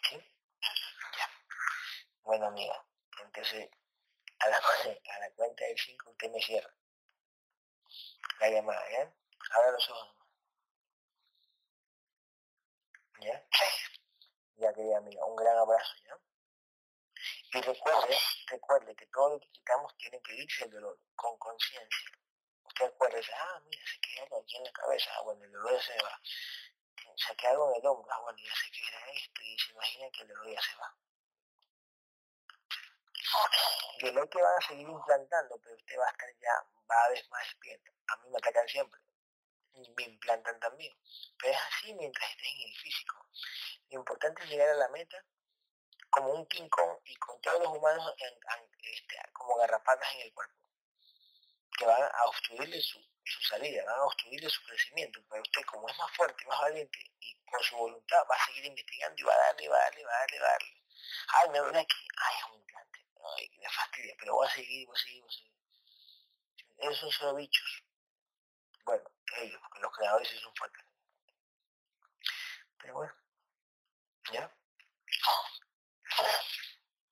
¿Sí? 0.08 0.16
Ya. 1.18 1.30
Bueno, 2.22 2.46
amiga, 2.46 2.84
entonces, 3.22 3.70
a 4.40 4.48
la, 4.48 4.60
cuenta 5.36 5.64
del 5.64 5.78
5 5.78 6.10
usted 6.10 6.30
me 6.30 6.40
cierra 6.40 6.77
la 8.40 8.50
llamada, 8.50 8.90
¿ya? 8.90 9.12
Ahora 9.52 9.70
los 9.72 9.90
ojos. 9.90 10.16
¿Ya? 13.20 13.44
Ya 14.56 14.72
querida 14.72 14.98
amiga, 14.98 15.24
un 15.24 15.36
gran 15.36 15.56
abrazo, 15.58 15.94
¿ya? 16.04 16.18
Y 17.54 17.60
recuerde, 17.62 18.18
recuerde 18.46 18.94
que 18.94 19.06
todo 19.06 19.30
lo 19.30 19.40
que 19.40 19.50
quitamos 19.50 19.96
tiene 19.96 20.20
que 20.22 20.34
irse 20.34 20.64
el 20.64 20.70
dolor, 20.70 20.98
con 21.16 21.36
conciencia. 21.38 22.10
Usted 22.64 22.86
recuerde, 22.86 23.22
ah, 23.34 23.60
mira, 23.64 23.82
se 23.86 24.00
queda 24.00 24.22
algo 24.22 24.42
aquí 24.42 24.56
en 24.56 24.64
la 24.64 24.72
cabeza, 24.72 25.10
ah, 25.16 25.22
bueno, 25.22 25.44
el 25.44 25.52
dolor 25.52 25.82
se 25.82 25.96
va. 26.02 26.20
Se 27.16 27.34
queda 27.36 27.50
algo 27.52 27.70
en 27.70 27.80
el 27.80 27.86
hombro, 27.86 28.12
ah, 28.12 28.20
bueno, 28.20 28.38
ya 28.38 28.54
se 28.54 28.70
queda 28.70 29.10
esto, 29.12 29.42
y 29.42 29.58
se 29.58 29.72
imagina 29.72 30.10
que 30.10 30.22
el 30.22 30.28
dolor 30.28 30.52
ya 30.52 30.60
se 30.60 30.76
va. 30.76 30.94
Y 34.00 34.06
el 34.06 34.14
dolor 34.14 34.28
que 34.28 34.42
van 34.42 34.54
a 34.56 34.66
seguir 34.66 34.88
implantando, 34.88 35.58
pero 35.62 35.74
usted 35.74 35.98
va 35.98 36.06
a 36.06 36.10
estar 36.10 36.28
ya 36.40 36.77
cada 36.88 37.08
vez 37.10 37.28
más 37.30 37.44
despierta. 37.44 37.92
A 38.08 38.16
mí 38.16 38.30
me 38.30 38.38
atacan 38.38 38.68
siempre 38.68 39.00
me 39.96 40.04
implantan 40.04 40.58
también. 40.60 40.96
Pero 41.38 41.54
es 41.54 41.60
así 41.70 41.94
mientras 41.94 42.30
estés 42.30 42.48
en 42.48 42.68
el 42.68 42.76
físico. 42.76 43.26
Lo 43.90 43.98
importante 44.00 44.42
es 44.42 44.50
llegar 44.50 44.68
a 44.70 44.74
la 44.74 44.88
meta 44.88 45.24
como 46.10 46.32
un 46.32 46.46
King 46.46 46.68
y 47.04 47.16
con 47.16 47.40
todos 47.40 47.62
los 47.62 47.76
humanos 47.76 48.14
este, 48.18 49.16
como 49.32 49.56
garrapatas 49.56 50.14
en 50.14 50.22
el 50.22 50.32
cuerpo, 50.32 50.54
que 51.76 51.84
van 51.84 52.02
a 52.02 52.24
obstruirle 52.24 52.80
su, 52.80 52.98
salida, 53.46 53.84
van 53.84 54.00
a 54.00 54.04
obstruirle 54.04 54.48
su 54.48 54.62
crecimiento. 54.64 55.20
Pero 55.28 55.42
usted, 55.42 55.62
como 55.66 55.88
es 55.88 55.98
más 55.98 56.10
fuerte, 56.12 56.46
más 56.46 56.60
valiente 56.60 56.98
y 57.20 57.34
con 57.44 57.62
su 57.62 57.76
voluntad, 57.76 58.24
va 58.30 58.36
a 58.36 58.46
seguir 58.46 58.64
investigando 58.64 59.20
y 59.20 59.24
va 59.24 59.34
a 59.34 59.38
darle, 59.38 59.68
va 59.68 59.76
a 59.76 59.80
darle, 59.80 60.04
va 60.04 60.14
a 60.14 60.18
darle, 60.18 60.40
va 60.40 60.46
a 60.46 60.52
darle. 60.52 60.82
Ay, 61.28 61.48
me 61.50 61.58
duele 61.58 61.78
aquí. 61.80 62.08
Ay, 62.16 62.34
es 62.38 62.44
un 62.46 62.54
implante. 62.54 62.98
Me 63.58 63.68
fastidia, 63.68 64.14
pero 64.18 64.34
voy 64.34 64.46
a 64.46 64.50
seguir, 64.50 64.86
voy 64.86 64.96
a 64.96 65.00
seguir, 65.00 65.20
voy 65.20 65.30
a 65.30 65.32
seguir. 65.32 65.57
Esos 66.78 67.12
son 67.14 67.36
bichos. 67.36 67.82
Bueno, 68.84 69.04
ellos, 69.36 69.60
porque 69.60 69.80
los 69.80 69.96
creadores 69.96 70.28
sí 70.28 70.38
son 70.38 70.54
fuertes. 70.54 70.84
Pero 72.78 72.94
bueno, 72.94 73.12
¿ya? 74.32 74.56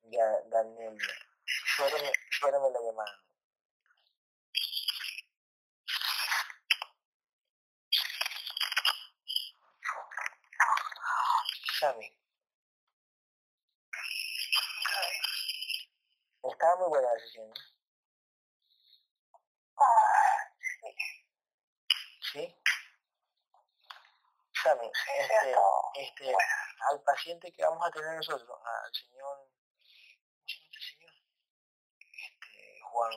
Ya, 0.04 0.40
Daniel, 0.46 0.96
ya. 0.96 1.26
Suérame, 1.76 2.72
la 2.72 2.80
llamada. 2.80 3.22
Sammy. 11.80 12.16
Estaba 16.42 16.76
muy 16.76 16.88
buena 16.88 17.12
la 17.12 17.20
sesión, 17.20 17.48
¿no? 17.48 17.75
¿Sí? 22.32 22.56
Sammy, 24.62 24.90
este, 25.18 25.54
este, 25.94 26.36
al 26.90 27.02
paciente 27.02 27.52
que 27.52 27.62
vamos 27.62 27.86
a 27.86 27.90
tener 27.90 28.16
nosotros, 28.16 28.58
al 28.64 28.94
señor, 28.94 29.36
¿cómo 29.38 30.46
se 30.46 30.56
llama 30.56 30.68
este 30.70 30.80
señor? 30.80 31.12
Este, 32.12 32.80
Juan, 32.82 33.12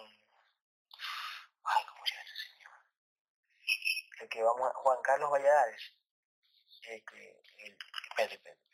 ay, 1.63 1.85
¿cómo 1.85 2.05
se 2.05 2.13
llama 2.13 2.25
este 2.25 2.37
señor? 2.49 2.73
El 4.21 4.29
que 4.29 4.43
vamos 4.43 4.69
a, 4.69 4.73
Juan 4.75 5.01
Carlos 5.01 5.31
Valladares, 5.31 5.93
que, 6.81 6.95
el, 7.57 7.77
Espera, 8.09 8.33
espera. 8.33 8.68